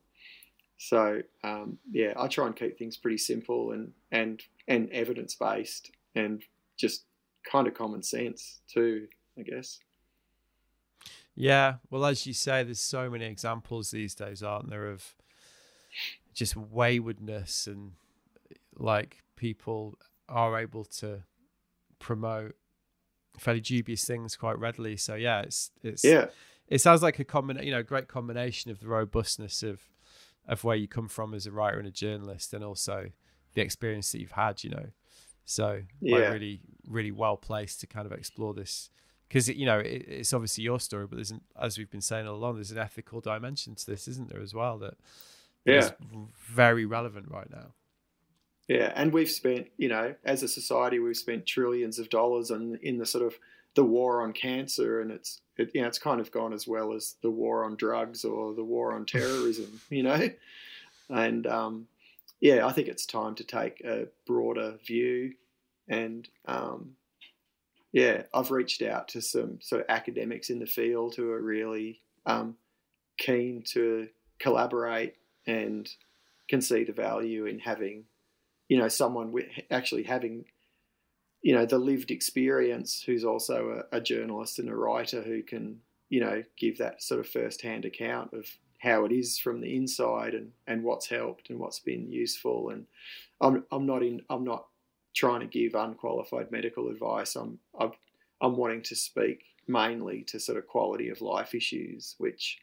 So 0.78 1.22
um, 1.42 1.78
yeah, 1.90 2.12
I 2.16 2.28
try 2.28 2.46
and 2.46 2.56
keep 2.56 2.78
things 2.78 2.96
pretty 2.96 3.18
simple 3.18 3.72
and 3.72 3.92
and 4.12 4.42
and 4.68 4.90
evidence 4.90 5.34
based 5.34 5.90
and 6.14 6.42
just 6.76 7.04
kind 7.50 7.66
of 7.66 7.74
common 7.74 8.02
sense 8.02 8.60
too, 8.72 9.08
I 9.38 9.42
guess. 9.42 9.78
Yeah, 11.34 11.74
well, 11.90 12.06
as 12.06 12.26
you 12.26 12.32
say, 12.32 12.62
there's 12.62 12.80
so 12.80 13.10
many 13.10 13.26
examples 13.26 13.90
these 13.90 14.14
days, 14.14 14.42
aren't 14.42 14.70
there, 14.70 14.86
of 14.86 15.14
just 16.32 16.56
waywardness 16.56 17.66
and 17.66 17.92
like 18.78 19.22
people 19.36 19.98
are 20.28 20.58
able 20.58 20.84
to 20.84 21.22
promote 21.98 22.54
fairly 23.38 23.60
dubious 23.60 24.04
things 24.04 24.36
quite 24.36 24.58
readily. 24.58 24.96
So 24.96 25.14
yeah, 25.14 25.40
it's 25.40 25.70
it's 25.82 26.04
yeah. 26.04 26.26
It 26.68 26.80
sounds 26.80 27.00
like 27.00 27.20
a 27.20 27.24
common, 27.24 27.62
you 27.62 27.70
know, 27.70 27.82
great 27.82 28.08
combination 28.08 28.72
of 28.72 28.80
the 28.80 28.88
robustness 28.88 29.62
of 29.62 29.80
of 30.48 30.64
where 30.64 30.76
you 30.76 30.88
come 30.88 31.08
from 31.08 31.34
as 31.34 31.46
a 31.46 31.52
writer 31.52 31.78
and 31.78 31.88
a 31.88 31.92
journalist, 31.92 32.52
and 32.54 32.64
also 32.64 33.10
the 33.54 33.62
experience 33.62 34.12
that 34.12 34.20
you've 34.20 34.32
had. 34.32 34.62
You 34.64 34.70
know, 34.70 34.86
so 35.44 35.82
yeah. 36.00 36.16
like 36.16 36.32
really, 36.32 36.60
really 36.88 37.12
well 37.12 37.36
placed 37.36 37.80
to 37.80 37.86
kind 37.86 38.06
of 38.06 38.12
explore 38.12 38.54
this 38.54 38.90
because 39.28 39.48
you 39.48 39.66
know 39.66 39.78
it, 39.78 40.04
it's 40.06 40.32
obviously 40.32 40.64
your 40.64 40.80
story, 40.80 41.06
but 41.06 41.16
there's 41.16 41.30
an, 41.30 41.40
as 41.60 41.78
we've 41.78 41.90
been 41.90 42.00
saying 42.00 42.26
all 42.26 42.36
along, 42.36 42.56
there's 42.56 42.70
an 42.70 42.78
ethical 42.78 43.20
dimension 43.20 43.74
to 43.74 43.86
this, 43.86 44.08
isn't 44.08 44.30
there, 44.30 44.42
as 44.42 44.54
well? 44.54 44.78
That 44.78 44.94
yeah, 45.64 45.90
very 46.48 46.84
relevant 46.84 47.30
right 47.30 47.50
now. 47.50 47.72
Yeah, 48.68 48.92
and 48.96 49.12
we've 49.12 49.30
spent, 49.30 49.68
you 49.76 49.88
know, 49.88 50.14
as 50.24 50.42
a 50.42 50.48
society, 50.48 50.98
we've 50.98 51.16
spent 51.16 51.46
trillions 51.46 51.98
of 51.98 52.10
dollars 52.10 52.50
on 52.50 52.78
in 52.82 52.98
the 52.98 53.06
sort 53.06 53.24
of 53.24 53.38
the 53.76 53.84
war 53.84 54.22
on 54.22 54.32
cancer, 54.32 55.00
and 55.00 55.12
it's 55.12 55.40
it, 55.56 55.70
you 55.74 55.82
know 55.82 55.86
it's 55.86 55.98
kind 55.98 56.20
of 56.20 56.32
gone 56.32 56.52
as 56.52 56.66
well 56.66 56.92
as 56.92 57.14
the 57.22 57.30
war 57.30 57.64
on 57.64 57.76
drugs 57.76 58.24
or 58.24 58.54
the 58.54 58.64
war 58.64 58.92
on 58.94 59.06
terrorism, 59.06 59.80
you 59.88 60.02
know, 60.02 60.28
and 61.08 61.46
um, 61.46 61.86
yeah, 62.40 62.66
I 62.66 62.72
think 62.72 62.88
it's 62.88 63.06
time 63.06 63.36
to 63.36 63.44
take 63.44 63.80
a 63.82 64.08
broader 64.26 64.78
view, 64.84 65.34
and 65.88 66.28
um, 66.46 66.96
yeah, 67.92 68.22
I've 68.34 68.50
reached 68.50 68.82
out 68.82 69.08
to 69.08 69.22
some 69.22 69.60
sort 69.60 69.82
of 69.82 69.86
academics 69.88 70.50
in 70.50 70.58
the 70.58 70.66
field 70.66 71.14
who 71.14 71.30
are 71.30 71.40
really 71.40 72.00
um, 72.24 72.56
keen 73.18 73.62
to 73.68 74.08
collaborate 74.38 75.14
and 75.46 75.88
can 76.48 76.60
see 76.60 76.84
the 76.84 76.92
value 76.92 77.46
in 77.46 77.58
having 77.58 78.04
you 78.68 78.78
know 78.78 78.88
someone 78.88 79.32
with 79.32 79.46
actually 79.70 80.02
having 80.02 80.46
you 81.42 81.54
know 81.54 81.66
the 81.66 81.78
lived 81.78 82.10
experience 82.10 83.02
who's 83.04 83.24
also 83.24 83.84
a, 83.92 83.96
a, 83.96 84.00
journalist 84.00 84.58
and 84.58 84.68
a 84.68 84.74
writer 84.74 85.22
who 85.22 85.42
can 85.42 85.80
you 86.08 86.20
know 86.20 86.42
give 86.58 86.78
that 86.78 87.02
sort 87.02 87.20
of 87.20 87.28
first 87.28 87.62
hand 87.62 87.84
account 87.84 88.32
of 88.32 88.46
how 88.78 89.04
it 89.04 89.12
is 89.12 89.38
from 89.38 89.60
the 89.60 89.74
inside 89.74 90.34
and 90.34 90.52
and 90.66 90.82
what's 90.82 91.08
helped 91.08 91.50
and 91.50 91.58
what's 91.58 91.80
been 91.80 92.10
useful. 92.10 92.70
And 92.70 92.86
I'm 93.40 93.64
I'm 93.70 93.86
not 93.86 94.02
in 94.02 94.22
I'm 94.30 94.44
not 94.44 94.66
trying 95.14 95.40
to 95.40 95.46
give 95.46 95.74
unqualified 95.74 96.50
medical 96.50 96.88
advice. 96.88 97.36
I'm 97.36 97.58
I'm, 97.78 97.92
I'm 98.40 98.56
wanting 98.56 98.82
to 98.82 98.96
speak 98.96 99.44
mainly 99.66 100.22
to 100.22 100.38
sort 100.38 100.58
of 100.58 100.66
quality 100.66 101.08
of 101.08 101.20
life 101.20 101.54
issues 101.54 102.14
which 102.18 102.58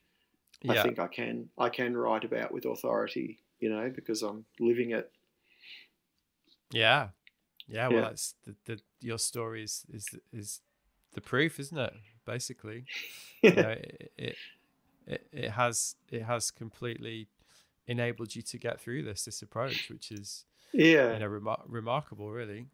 yeah. 0.61 0.73
I 0.73 0.83
think 0.83 0.99
I 0.99 1.07
can 1.07 1.49
I 1.57 1.69
can 1.69 1.97
write 1.97 2.23
about 2.23 2.53
with 2.53 2.65
authority 2.65 3.39
you 3.59 3.69
know 3.69 3.91
because 3.93 4.21
I'm 4.21 4.45
living 4.59 4.91
it. 4.91 5.11
Yeah, 6.71 7.09
yeah. 7.67 7.87
Well, 7.87 7.97
yeah. 7.97 8.01
that's 8.01 8.35
the, 8.45 8.55
the 8.65 8.81
your 9.01 9.17
story 9.17 9.63
is 9.63 9.85
is 9.93 10.07
is 10.31 10.61
the 11.13 11.21
proof, 11.21 11.59
isn't 11.59 11.77
it? 11.77 11.93
Basically, 12.25 12.85
you 13.41 13.51
know, 13.55 13.69
it, 13.69 14.11
it 14.17 14.35
it 15.07 15.27
it 15.31 15.49
has 15.51 15.95
it 16.11 16.23
has 16.23 16.51
completely 16.51 17.27
enabled 17.87 18.35
you 18.35 18.41
to 18.41 18.57
get 18.57 18.79
through 18.79 19.03
this 19.03 19.25
this 19.25 19.41
approach, 19.41 19.89
which 19.89 20.11
is 20.11 20.45
yeah, 20.73 21.13
you 21.13 21.19
know, 21.19 21.29
remar- 21.29 21.63
remarkable, 21.67 22.31
really. 22.31 22.67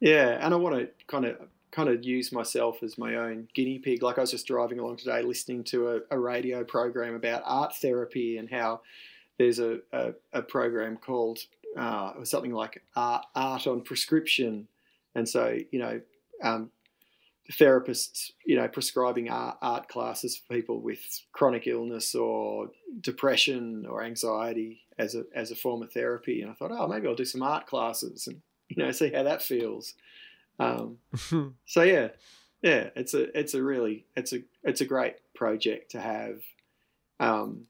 Yeah, 0.00 0.38
and 0.40 0.54
I 0.54 0.56
want 0.56 0.76
to 0.76 0.88
kind 1.06 1.24
of 1.24 1.36
kind 1.70 1.88
of 1.88 2.04
use 2.04 2.32
myself 2.32 2.82
as 2.82 2.96
my 2.96 3.16
own 3.16 3.48
guinea 3.54 3.78
pig. 3.78 4.02
Like 4.02 4.18
I 4.18 4.22
was 4.22 4.30
just 4.30 4.46
driving 4.46 4.78
along 4.78 4.98
today, 4.98 5.22
listening 5.22 5.64
to 5.64 5.88
a, 5.90 6.00
a 6.10 6.18
radio 6.18 6.64
program 6.64 7.14
about 7.14 7.42
art 7.44 7.74
therapy 7.76 8.38
and 8.38 8.50
how 8.50 8.80
there's 9.38 9.58
a, 9.58 9.78
a, 9.92 10.12
a 10.32 10.42
program 10.42 10.96
called 10.96 11.40
uh, 11.76 12.24
something 12.24 12.52
like 12.52 12.82
art, 12.96 13.26
art, 13.34 13.66
on 13.66 13.82
prescription, 13.82 14.68
and 15.14 15.28
so 15.28 15.58
you 15.70 15.78
know, 15.78 16.00
um, 16.42 16.70
therapists, 17.52 18.30
you 18.44 18.56
know, 18.56 18.68
prescribing 18.68 19.30
art, 19.30 19.56
art 19.62 19.88
classes 19.88 20.36
for 20.36 20.54
people 20.54 20.80
with 20.80 21.00
chronic 21.32 21.66
illness 21.66 22.14
or 22.14 22.70
depression 23.00 23.86
or 23.86 24.02
anxiety 24.02 24.82
as 24.98 25.14
a 25.14 25.24
as 25.34 25.50
a 25.50 25.56
form 25.56 25.82
of 25.82 25.92
therapy. 25.92 26.42
And 26.42 26.50
I 26.50 26.54
thought, 26.54 26.72
oh, 26.72 26.86
maybe 26.86 27.06
I'll 27.06 27.14
do 27.14 27.24
some 27.24 27.42
art 27.42 27.66
classes 27.66 28.26
and 28.26 28.40
you 28.68 28.82
know 28.82 28.90
see 28.92 29.12
how 29.12 29.22
that 29.22 29.42
feels. 29.42 29.94
Um, 30.58 30.98
so 31.66 31.82
yeah, 31.82 32.08
yeah, 32.62 32.90
it's 32.96 33.14
a 33.14 33.38
it's 33.38 33.54
a 33.54 33.62
really 33.62 34.04
it's 34.16 34.32
a 34.32 34.42
it's 34.64 34.80
a 34.80 34.86
great 34.86 35.16
project 35.34 35.92
to 35.92 36.00
have. 36.00 36.40
Um, 37.20 37.66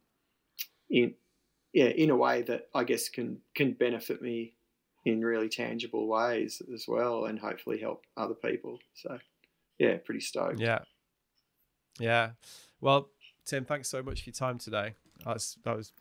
in 0.90 1.14
yeah, 1.72 1.86
in 1.86 2.10
a 2.10 2.16
way 2.16 2.42
that 2.42 2.68
I 2.74 2.84
guess 2.84 3.08
can 3.08 3.38
can 3.54 3.72
benefit 3.72 4.22
me 4.22 4.54
in 5.04 5.24
really 5.24 5.48
tangible 5.48 6.06
ways 6.06 6.60
as 6.72 6.86
well, 6.88 7.26
and 7.26 7.38
hopefully 7.38 7.78
help 7.78 8.04
other 8.16 8.34
people. 8.34 8.78
So, 8.94 9.18
yeah, 9.78 9.96
pretty 10.04 10.20
stoked. 10.20 10.60
Yeah, 10.60 10.80
yeah. 11.98 12.30
Well, 12.80 13.08
Tim, 13.44 13.64
thanks 13.64 13.88
so 13.88 14.02
much 14.02 14.22
for 14.22 14.30
your 14.30 14.34
time 14.34 14.58
today. 14.58 14.94
That's 15.24 15.56
that 15.64 15.76
was 15.76 15.92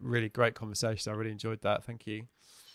really 0.00 0.28
great 0.28 0.54
conversation. 0.54 1.12
I 1.12 1.16
really 1.16 1.32
enjoyed 1.32 1.62
that. 1.62 1.84
Thank 1.84 2.06
you. 2.06 2.24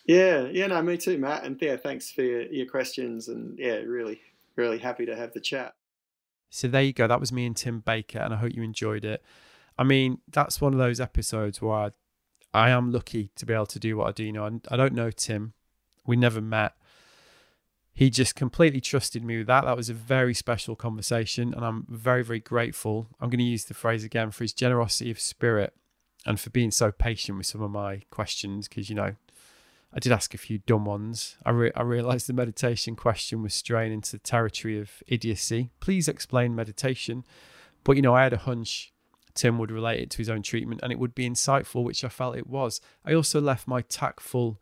Yeah, 0.06 0.48
yeah, 0.52 0.68
no, 0.68 0.82
me 0.82 0.98
too, 0.98 1.18
Matt. 1.18 1.46
And 1.46 1.58
yeah, 1.62 1.78
thanks 1.78 2.12
for 2.12 2.24
your, 2.24 2.42
your 2.44 2.66
questions. 2.66 3.30
And 3.30 3.58
yeah, 3.58 3.76
really, 3.76 4.20
really 4.56 4.78
happy 4.78 5.06
to 5.06 5.16
have 5.16 5.34
the 5.34 5.40
chat. 5.40 5.76
So 6.50 6.68
there 6.68 6.84
you 6.84 6.94
go. 6.94 7.08
That 7.08 7.20
was 7.20 7.32
me 7.32 7.46
and 7.46 7.56
Tim 7.56 7.80
Baker, 7.80 8.20
and 8.20 8.34
I 8.34 8.38
hope 8.38 8.54
you 8.54 8.64
enjoyed 8.64 9.06
it. 9.06 9.24
I 9.78 9.84
mean, 9.84 10.20
that's 10.30 10.62
one 10.62 10.74
of 10.74 10.80
those 10.80 11.00
episodes 11.00 11.62
where 11.62 11.74
I 11.74 11.92
I 12.54 12.70
am 12.70 12.92
lucky 12.92 13.32
to 13.36 13.46
be 13.46 13.54
able 13.54 13.66
to 13.68 13.80
do 13.80 13.98
what 13.98 14.08
I 14.08 14.12
do. 14.12 14.24
You 14.24 14.34
know, 14.34 14.60
I, 14.70 14.78
don't 14.78 14.94
know 14.94 15.10
Tim. 15.10 15.54
We 16.06 16.16
never 16.16 16.42
met. 16.42 16.74
He 17.94 18.10
just 18.10 18.36
completely 18.36 18.82
trusted 18.82 19.24
me 19.24 19.40
with 19.40 19.48
that. 19.48 19.66
That 19.66 19.78
was 19.78 19.90
a 19.90 19.94
very 19.94 20.34
special 20.34 20.76
conversation, 20.76 21.54
and 21.54 21.64
I'm 21.64 21.86
very, 21.90 22.24
very 22.24 22.40
grateful. 22.40 23.08
I'm 23.20 23.30
going 23.30 23.40
to 23.40 23.44
use 23.44 23.66
the 23.66 23.74
phrase 23.74 24.04
again 24.04 24.32
for 24.32 24.44
his 24.44 24.54
generosity 24.54 25.12
of 25.12 25.20
spirit 25.20 25.74
and 26.26 26.40
for 26.40 26.50
being 26.50 26.72
so 26.72 26.92
patient 26.92 27.38
with 27.38 27.48
some 27.48 27.62
of 27.62 27.72
my 27.72 28.02
questions. 28.10 28.68
Because 28.68 28.90
you 28.90 28.96
know, 28.96 29.16
I 29.94 30.00
did 30.00 30.12
ask 30.12 30.34
a 30.34 30.40
few 30.40 30.60
dumb 30.60 30.86
ones. 30.86 31.38
I 31.46 31.52
re- 31.52 31.72
I 31.76 31.82
realized 31.84 32.28
the 32.28 32.34
meditation 32.34 32.96
question 32.96 33.44
was 33.44 33.54
straying 33.54 33.94
into 33.94 34.12
the 34.12 34.20
territory 34.20 34.80
of 34.80 35.04
idiocy. 35.08 35.72
Please 35.80 36.08
explain 36.08 36.56
meditation. 36.56 37.24
But 37.84 37.96
you 37.96 38.02
know, 38.02 38.16
I 38.16 38.24
had 38.24 38.34
a 38.34 38.38
hunch 38.38 38.93
Tim 39.36 39.58
would 39.58 39.72
relate 39.72 40.00
it 40.00 40.10
to 40.12 40.18
his 40.18 40.30
own 40.30 40.44
treatment 40.44 40.82
and 40.84 40.92
it 40.92 41.00
would 41.00 41.16
be 41.16 41.30
insightful, 41.30 41.84
which 41.84 42.04
I 42.04 42.10
felt 42.10 42.38
it 42.38 42.48
was. 42.48 42.82
I 43.06 43.14
also 43.14 43.42
left 43.42 43.68
my 43.68 43.82
tactful, 43.82 44.60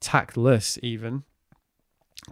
tactless 0.00 0.78
even, 0.82 1.24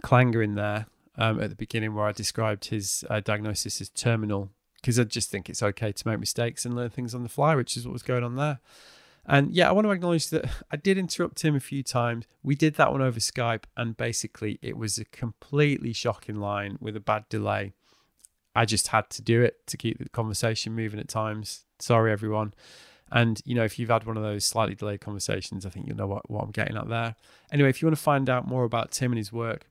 clangor 0.01 0.43
in 0.43 0.55
there 0.55 0.87
um, 1.17 1.41
at 1.41 1.49
the 1.49 1.55
beginning 1.55 1.93
where 1.93 2.05
I 2.05 2.11
described 2.11 2.65
his 2.65 3.03
uh, 3.09 3.19
diagnosis 3.19 3.81
as 3.81 3.89
terminal 3.89 4.49
because 4.81 4.99
I 4.99 5.05
just 5.05 5.29
think 5.29 5.49
it's 5.49 5.63
okay 5.63 5.93
to 5.93 6.07
make 6.07 6.19
mistakes 6.19 6.65
and 6.65 6.75
learn 6.75 6.89
things 6.89 7.15
on 7.15 7.23
the 7.23 7.29
fly, 7.29 7.55
which 7.55 7.77
is 7.77 7.85
what 7.85 7.93
was 7.93 8.03
going 8.03 8.23
on 8.23 8.35
there. 8.35 8.59
And 9.25 9.53
yeah, 9.53 9.69
I 9.69 9.71
want 9.71 9.87
to 9.87 9.91
acknowledge 9.91 10.29
that 10.29 10.45
I 10.71 10.75
did 10.75 10.97
interrupt 10.97 11.45
him 11.45 11.55
a 11.55 11.61
few 11.61 11.83
times. 11.83 12.25
We 12.43 12.55
did 12.55 12.75
that 12.75 12.91
one 12.91 13.01
over 13.01 13.19
Skype, 13.19 13.63
and 13.77 13.95
basically, 13.95 14.59
it 14.61 14.77
was 14.77 14.97
a 14.97 15.05
completely 15.05 15.93
shocking 15.93 16.35
line 16.35 16.77
with 16.81 16.97
a 16.97 16.99
bad 16.99 17.29
delay. 17.29 17.71
I 18.55 18.65
just 18.65 18.89
had 18.89 19.09
to 19.11 19.21
do 19.21 19.41
it 19.41 19.65
to 19.67 19.77
keep 19.77 19.97
the 19.97 20.09
conversation 20.09 20.75
moving 20.75 20.99
at 20.99 21.07
times. 21.07 21.65
Sorry, 21.79 22.11
everyone. 22.11 22.53
And, 23.11 23.41
you 23.45 23.53
know, 23.53 23.63
if 23.63 23.77
you've 23.77 23.89
had 23.89 24.05
one 24.05 24.17
of 24.17 24.23
those 24.23 24.45
slightly 24.45 24.75
delayed 24.75 25.01
conversations, 25.01 25.65
I 25.65 25.69
think 25.69 25.87
you'll 25.87 25.97
know 25.97 26.07
what, 26.07 26.29
what 26.29 26.43
I'm 26.43 26.51
getting 26.51 26.77
at 26.77 26.89
there. 26.89 27.15
Anyway, 27.51 27.69
if 27.69 27.81
you 27.81 27.87
want 27.87 27.95
to 27.95 28.01
find 28.01 28.29
out 28.29 28.47
more 28.47 28.63
about 28.63 28.91
Tim 28.91 29.11
and 29.11 29.17
his 29.17 29.31
work, 29.31 29.67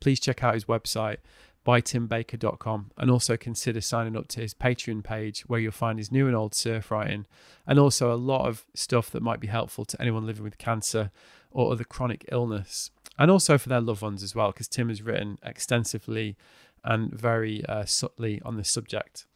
please 0.00 0.18
check 0.18 0.42
out 0.42 0.54
his 0.54 0.64
website, 0.64 1.18
bytimbaker.com, 1.66 2.92
and 2.96 3.10
also 3.10 3.36
consider 3.36 3.80
signing 3.80 4.16
up 4.16 4.28
to 4.28 4.40
his 4.40 4.54
Patreon 4.54 5.04
page 5.04 5.42
where 5.42 5.60
you'll 5.60 5.72
find 5.72 5.98
his 5.98 6.10
new 6.12 6.26
and 6.26 6.34
old 6.34 6.54
surf 6.54 6.90
writing 6.90 7.26
and 7.66 7.78
also 7.78 8.12
a 8.12 8.16
lot 8.16 8.46
of 8.46 8.64
stuff 8.74 9.10
that 9.10 9.22
might 9.22 9.40
be 9.40 9.48
helpful 9.48 9.84
to 9.84 10.00
anyone 10.00 10.26
living 10.26 10.44
with 10.44 10.58
cancer 10.58 11.10
or 11.50 11.72
other 11.72 11.84
chronic 11.84 12.24
illness. 12.30 12.90
And 13.18 13.30
also 13.30 13.58
for 13.58 13.68
their 13.68 13.80
loved 13.80 14.02
ones 14.02 14.22
as 14.22 14.34
well, 14.34 14.52
because 14.52 14.68
Tim 14.68 14.88
has 14.88 15.02
written 15.02 15.38
extensively 15.42 16.36
and 16.84 17.12
very 17.12 17.64
uh, 17.66 17.84
subtly 17.84 18.40
on 18.44 18.56
this 18.56 18.70
subject. 18.70 19.26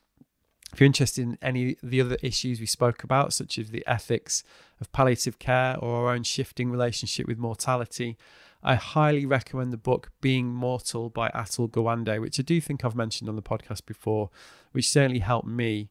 If 0.72 0.80
you're 0.80 0.86
interested 0.86 1.22
in 1.22 1.38
any 1.42 1.76
of 1.82 1.90
the 1.90 2.00
other 2.00 2.16
issues 2.22 2.60
we 2.60 2.66
spoke 2.66 3.02
about, 3.02 3.32
such 3.32 3.58
as 3.58 3.70
the 3.70 3.84
ethics 3.86 4.44
of 4.80 4.92
palliative 4.92 5.38
care 5.38 5.76
or 5.78 5.96
our 5.96 6.14
own 6.14 6.22
shifting 6.22 6.70
relationship 6.70 7.26
with 7.26 7.38
mortality, 7.38 8.16
I 8.62 8.74
highly 8.76 9.26
recommend 9.26 9.72
the 9.72 9.78
book 9.78 10.10
Being 10.20 10.52
Mortal 10.52 11.08
by 11.08 11.30
Atul 11.30 11.70
Gawande, 11.70 12.20
which 12.20 12.38
I 12.38 12.42
do 12.42 12.60
think 12.60 12.84
I've 12.84 12.94
mentioned 12.94 13.28
on 13.28 13.36
the 13.36 13.42
podcast 13.42 13.86
before, 13.86 14.30
which 14.72 14.88
certainly 14.88 15.20
helped 15.20 15.48
me 15.48 15.90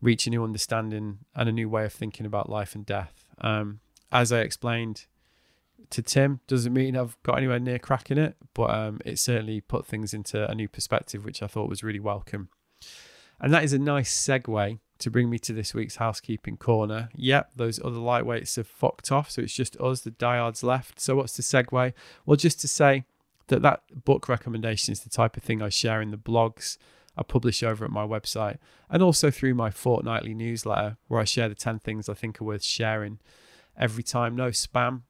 reach 0.00 0.26
a 0.26 0.30
new 0.30 0.42
understanding 0.42 1.18
and 1.34 1.48
a 1.48 1.52
new 1.52 1.68
way 1.68 1.84
of 1.84 1.92
thinking 1.92 2.26
about 2.26 2.48
life 2.48 2.74
and 2.74 2.84
death. 2.84 3.24
Um, 3.40 3.80
as 4.10 4.32
I 4.32 4.40
explained 4.40 5.06
to 5.90 6.02
Tim, 6.02 6.40
doesn't 6.46 6.72
mean 6.72 6.96
I've 6.96 7.16
got 7.22 7.38
anywhere 7.38 7.58
near 7.58 7.78
cracking 7.78 8.18
it, 8.18 8.36
but 8.54 8.70
um, 8.70 9.00
it 9.04 9.18
certainly 9.18 9.60
put 9.60 9.86
things 9.86 10.12
into 10.12 10.48
a 10.50 10.54
new 10.54 10.68
perspective, 10.68 11.24
which 11.24 11.42
I 11.42 11.46
thought 11.46 11.68
was 11.68 11.82
really 11.82 12.00
welcome. 12.00 12.48
And 13.40 13.52
that 13.52 13.64
is 13.64 13.72
a 13.72 13.78
nice 13.78 14.12
segue 14.12 14.78
to 14.98 15.10
bring 15.10 15.28
me 15.28 15.38
to 15.40 15.52
this 15.52 15.74
week's 15.74 15.96
housekeeping 15.96 16.56
corner. 16.56 17.10
Yep, 17.14 17.52
those 17.56 17.78
other 17.84 17.98
lightweights 17.98 18.56
have 18.56 18.66
fucked 18.66 19.12
off, 19.12 19.30
so 19.30 19.42
it's 19.42 19.54
just 19.54 19.76
us, 19.78 20.00
the 20.00 20.10
diehards 20.10 20.62
left. 20.62 21.00
So 21.00 21.16
what's 21.16 21.36
the 21.36 21.42
segue? 21.42 21.92
Well, 22.24 22.36
just 22.36 22.60
to 22.60 22.68
say 22.68 23.04
that 23.48 23.62
that 23.62 23.82
book 24.04 24.28
recommendation 24.28 24.92
is 24.92 25.00
the 25.00 25.10
type 25.10 25.36
of 25.36 25.42
thing 25.42 25.62
I 25.62 25.68
share 25.68 26.00
in 26.00 26.10
the 26.10 26.16
blogs 26.16 26.78
I 27.16 27.22
publish 27.22 27.62
over 27.62 27.84
at 27.84 27.90
my 27.90 28.06
website 28.06 28.58
and 28.90 29.02
also 29.02 29.30
through 29.30 29.54
my 29.54 29.70
fortnightly 29.70 30.34
newsletter 30.34 30.96
where 31.08 31.20
I 31.20 31.24
share 31.24 31.48
the 31.48 31.54
10 31.54 31.78
things 31.78 32.08
I 32.08 32.14
think 32.14 32.40
are 32.40 32.44
worth 32.44 32.64
sharing 32.64 33.18
every 33.78 34.02
time. 34.02 34.36
No 34.36 34.48
spam, 34.48 35.02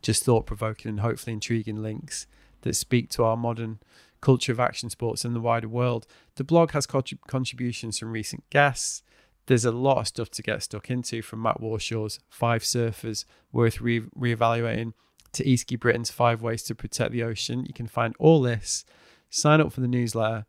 just 0.00 0.24
thought 0.24 0.46
provoking 0.46 0.88
and 0.88 1.00
hopefully 1.00 1.34
intriguing 1.34 1.82
links 1.82 2.26
that 2.62 2.74
speak 2.74 3.10
to 3.10 3.24
our 3.24 3.36
modern 3.36 3.80
culture 4.20 4.52
of 4.52 4.60
action 4.60 4.88
sports 4.88 5.24
and 5.24 5.36
the 5.36 5.40
wider 5.40 5.68
world. 5.68 6.06
The 6.36 6.44
blog 6.44 6.70
has 6.72 6.86
contributions 6.86 7.98
from 7.98 8.12
recent 8.12 8.48
guests. 8.50 9.02
There's 9.46 9.64
a 9.64 9.72
lot 9.72 9.98
of 9.98 10.06
stuff 10.08 10.30
to 10.30 10.42
get 10.42 10.62
stuck 10.62 10.90
into 10.90 11.20
from 11.20 11.42
Matt 11.42 11.60
Warshaw's 11.60 12.20
Five 12.30 12.62
Surfers 12.62 13.24
Worth 13.50 13.80
re- 13.80 14.06
Reevaluating 14.16 14.92
to 15.32 15.44
Easky 15.44 15.78
Britain's 15.78 16.10
Five 16.10 16.40
Ways 16.42 16.62
to 16.64 16.74
Protect 16.74 17.12
the 17.12 17.22
Ocean. 17.24 17.66
You 17.66 17.74
can 17.74 17.88
find 17.88 18.14
all 18.18 18.40
this, 18.40 18.84
sign 19.28 19.60
up 19.60 19.72
for 19.72 19.80
the 19.80 19.88
newsletter, 19.88 20.46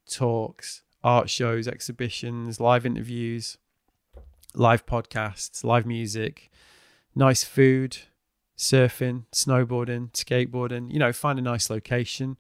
talks, 0.10 0.84
art 1.04 1.30
shows, 1.30 1.68
exhibitions, 1.68 2.60
live 2.60 2.86
interviews, 2.86 3.58
live 4.54 4.86
podcasts, 4.86 5.64
live 5.64 5.86
music, 5.86 6.50
nice 7.16 7.44
food, 7.44 7.98
surfing, 8.58 9.26
snowboarding, 9.32 10.12
skateboarding, 10.12 10.92
you 10.92 11.00
know, 11.00 11.14
find 11.14 11.40
a 11.40 11.44
nice 11.44 11.70
location, 11.70 12.38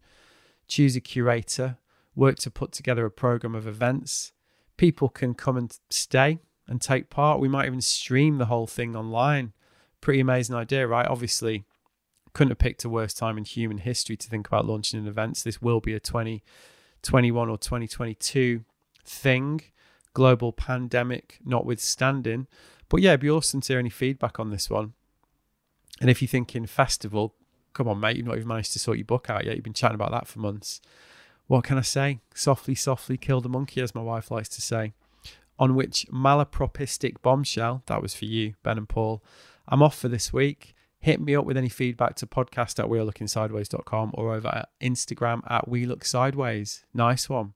choose 0.68 0.96
a 0.96 1.02
curator, 1.02 1.78
work 2.16 2.38
to 2.38 2.52
put 2.52 2.72
together 2.72 3.06
a 3.06 3.12
program 3.12 3.56
of 3.56 3.68
events. 3.68 4.34
People 4.78 5.10
can 5.10 5.34
come 5.34 5.58
and 5.58 5.78
stay 5.90 6.40
and 6.68 6.82
take 6.82 7.10
part. 7.10 7.40
We 7.40 7.48
might 7.48 7.66
even 7.66 7.82
stream 7.82 8.38
the 8.38 8.46
whole 8.46 8.68
thing 8.68 8.96
online. 8.96 9.54
Pretty 10.02 10.20
amazing 10.20 10.56
idea, 10.56 10.88
right? 10.88 11.08
Obviously, 11.08 11.66
couldn't 12.34 12.52
have 12.52 12.60
picked 12.60 12.86
a 12.86 12.90
worse 12.90 13.14
time 13.14 13.38
in 13.38 13.44
human 13.44 13.80
history 13.80 14.16
to 14.18 14.30
think 14.30 14.48
about 14.48 14.66
launching 14.66 15.00
an 15.00 15.08
event. 15.08 15.42
This 15.44 15.62
will 15.62 15.80
be 15.80 15.94
a 15.94 16.00
2021 16.00 17.50
or 17.50 17.58
2022 17.58 18.64
thing, 19.06 19.62
global 20.14 20.52
pandemic 20.54 21.40
notwithstanding. 21.44 22.48
But 22.88 23.02
yeah, 23.02 23.12
it'd 23.12 23.22
be 23.22 23.30
awesome 23.30 23.62
to 23.62 23.74
hear 23.74 23.80
any 23.80 23.90
feedback 23.90 24.40
on 24.40 24.52
this 24.52 24.70
one. 24.70 24.94
And 26.02 26.10
if 26.10 26.22
you're 26.22 26.30
thinking 26.30 26.66
festival, 26.66 27.36
come 27.74 27.88
on, 27.88 28.00
mate, 28.00 28.18
you've 28.18 28.26
not 28.26 28.38
even 28.38 28.48
managed 28.48 28.74
to 28.74 28.80
sort 28.80 28.98
your 28.98 29.06
book 29.06 29.30
out 29.30 29.46
yet. 29.46 29.56
You've 29.56 29.64
been 29.64 29.74
chatting 29.74 29.96
about 29.96 30.12
that 30.12 30.28
for 30.28 30.40
months. 30.40 30.82
What 31.48 31.64
can 31.64 31.78
I 31.78 31.82
say? 31.82 32.20
Softly, 32.34 32.76
softly 32.76 33.18
kill 33.18 33.42
the 33.42 33.50
monkey, 33.50 33.82
as 33.82 33.96
my 33.96 34.02
wife 34.02 34.32
likes 34.32 34.50
to 34.50 34.62
say. 34.62 34.94
On 35.58 35.76
which 35.76 36.06
malapropistic 36.12 37.22
bombshell, 37.22 37.84
that 37.88 38.02
was 38.02 38.14
for 38.14 38.26
you, 38.26 38.54
Ben 38.64 38.78
and 38.78 38.88
Paul. 38.88 39.24
I'm 39.70 39.84
off 39.84 39.98
for 39.98 40.10
this 40.10 40.34
week. 40.34 40.74
Hit 41.00 41.22
me 41.22 41.36
up 41.36 41.46
with 41.46 41.56
any 41.56 41.70
feedback 41.70 42.16
to 42.16 42.28
podcast 42.28 42.78
at 42.84 42.90
wearelookingsideways.com 42.90 44.12
or 44.16 44.34
over 44.34 44.50
at 44.50 44.70
Instagram 44.82 45.41
at 45.50 45.70
we 45.70 45.86
look 45.86 46.04
sideways. 46.04 46.84
Nice 46.94 47.30
one. 47.30 47.54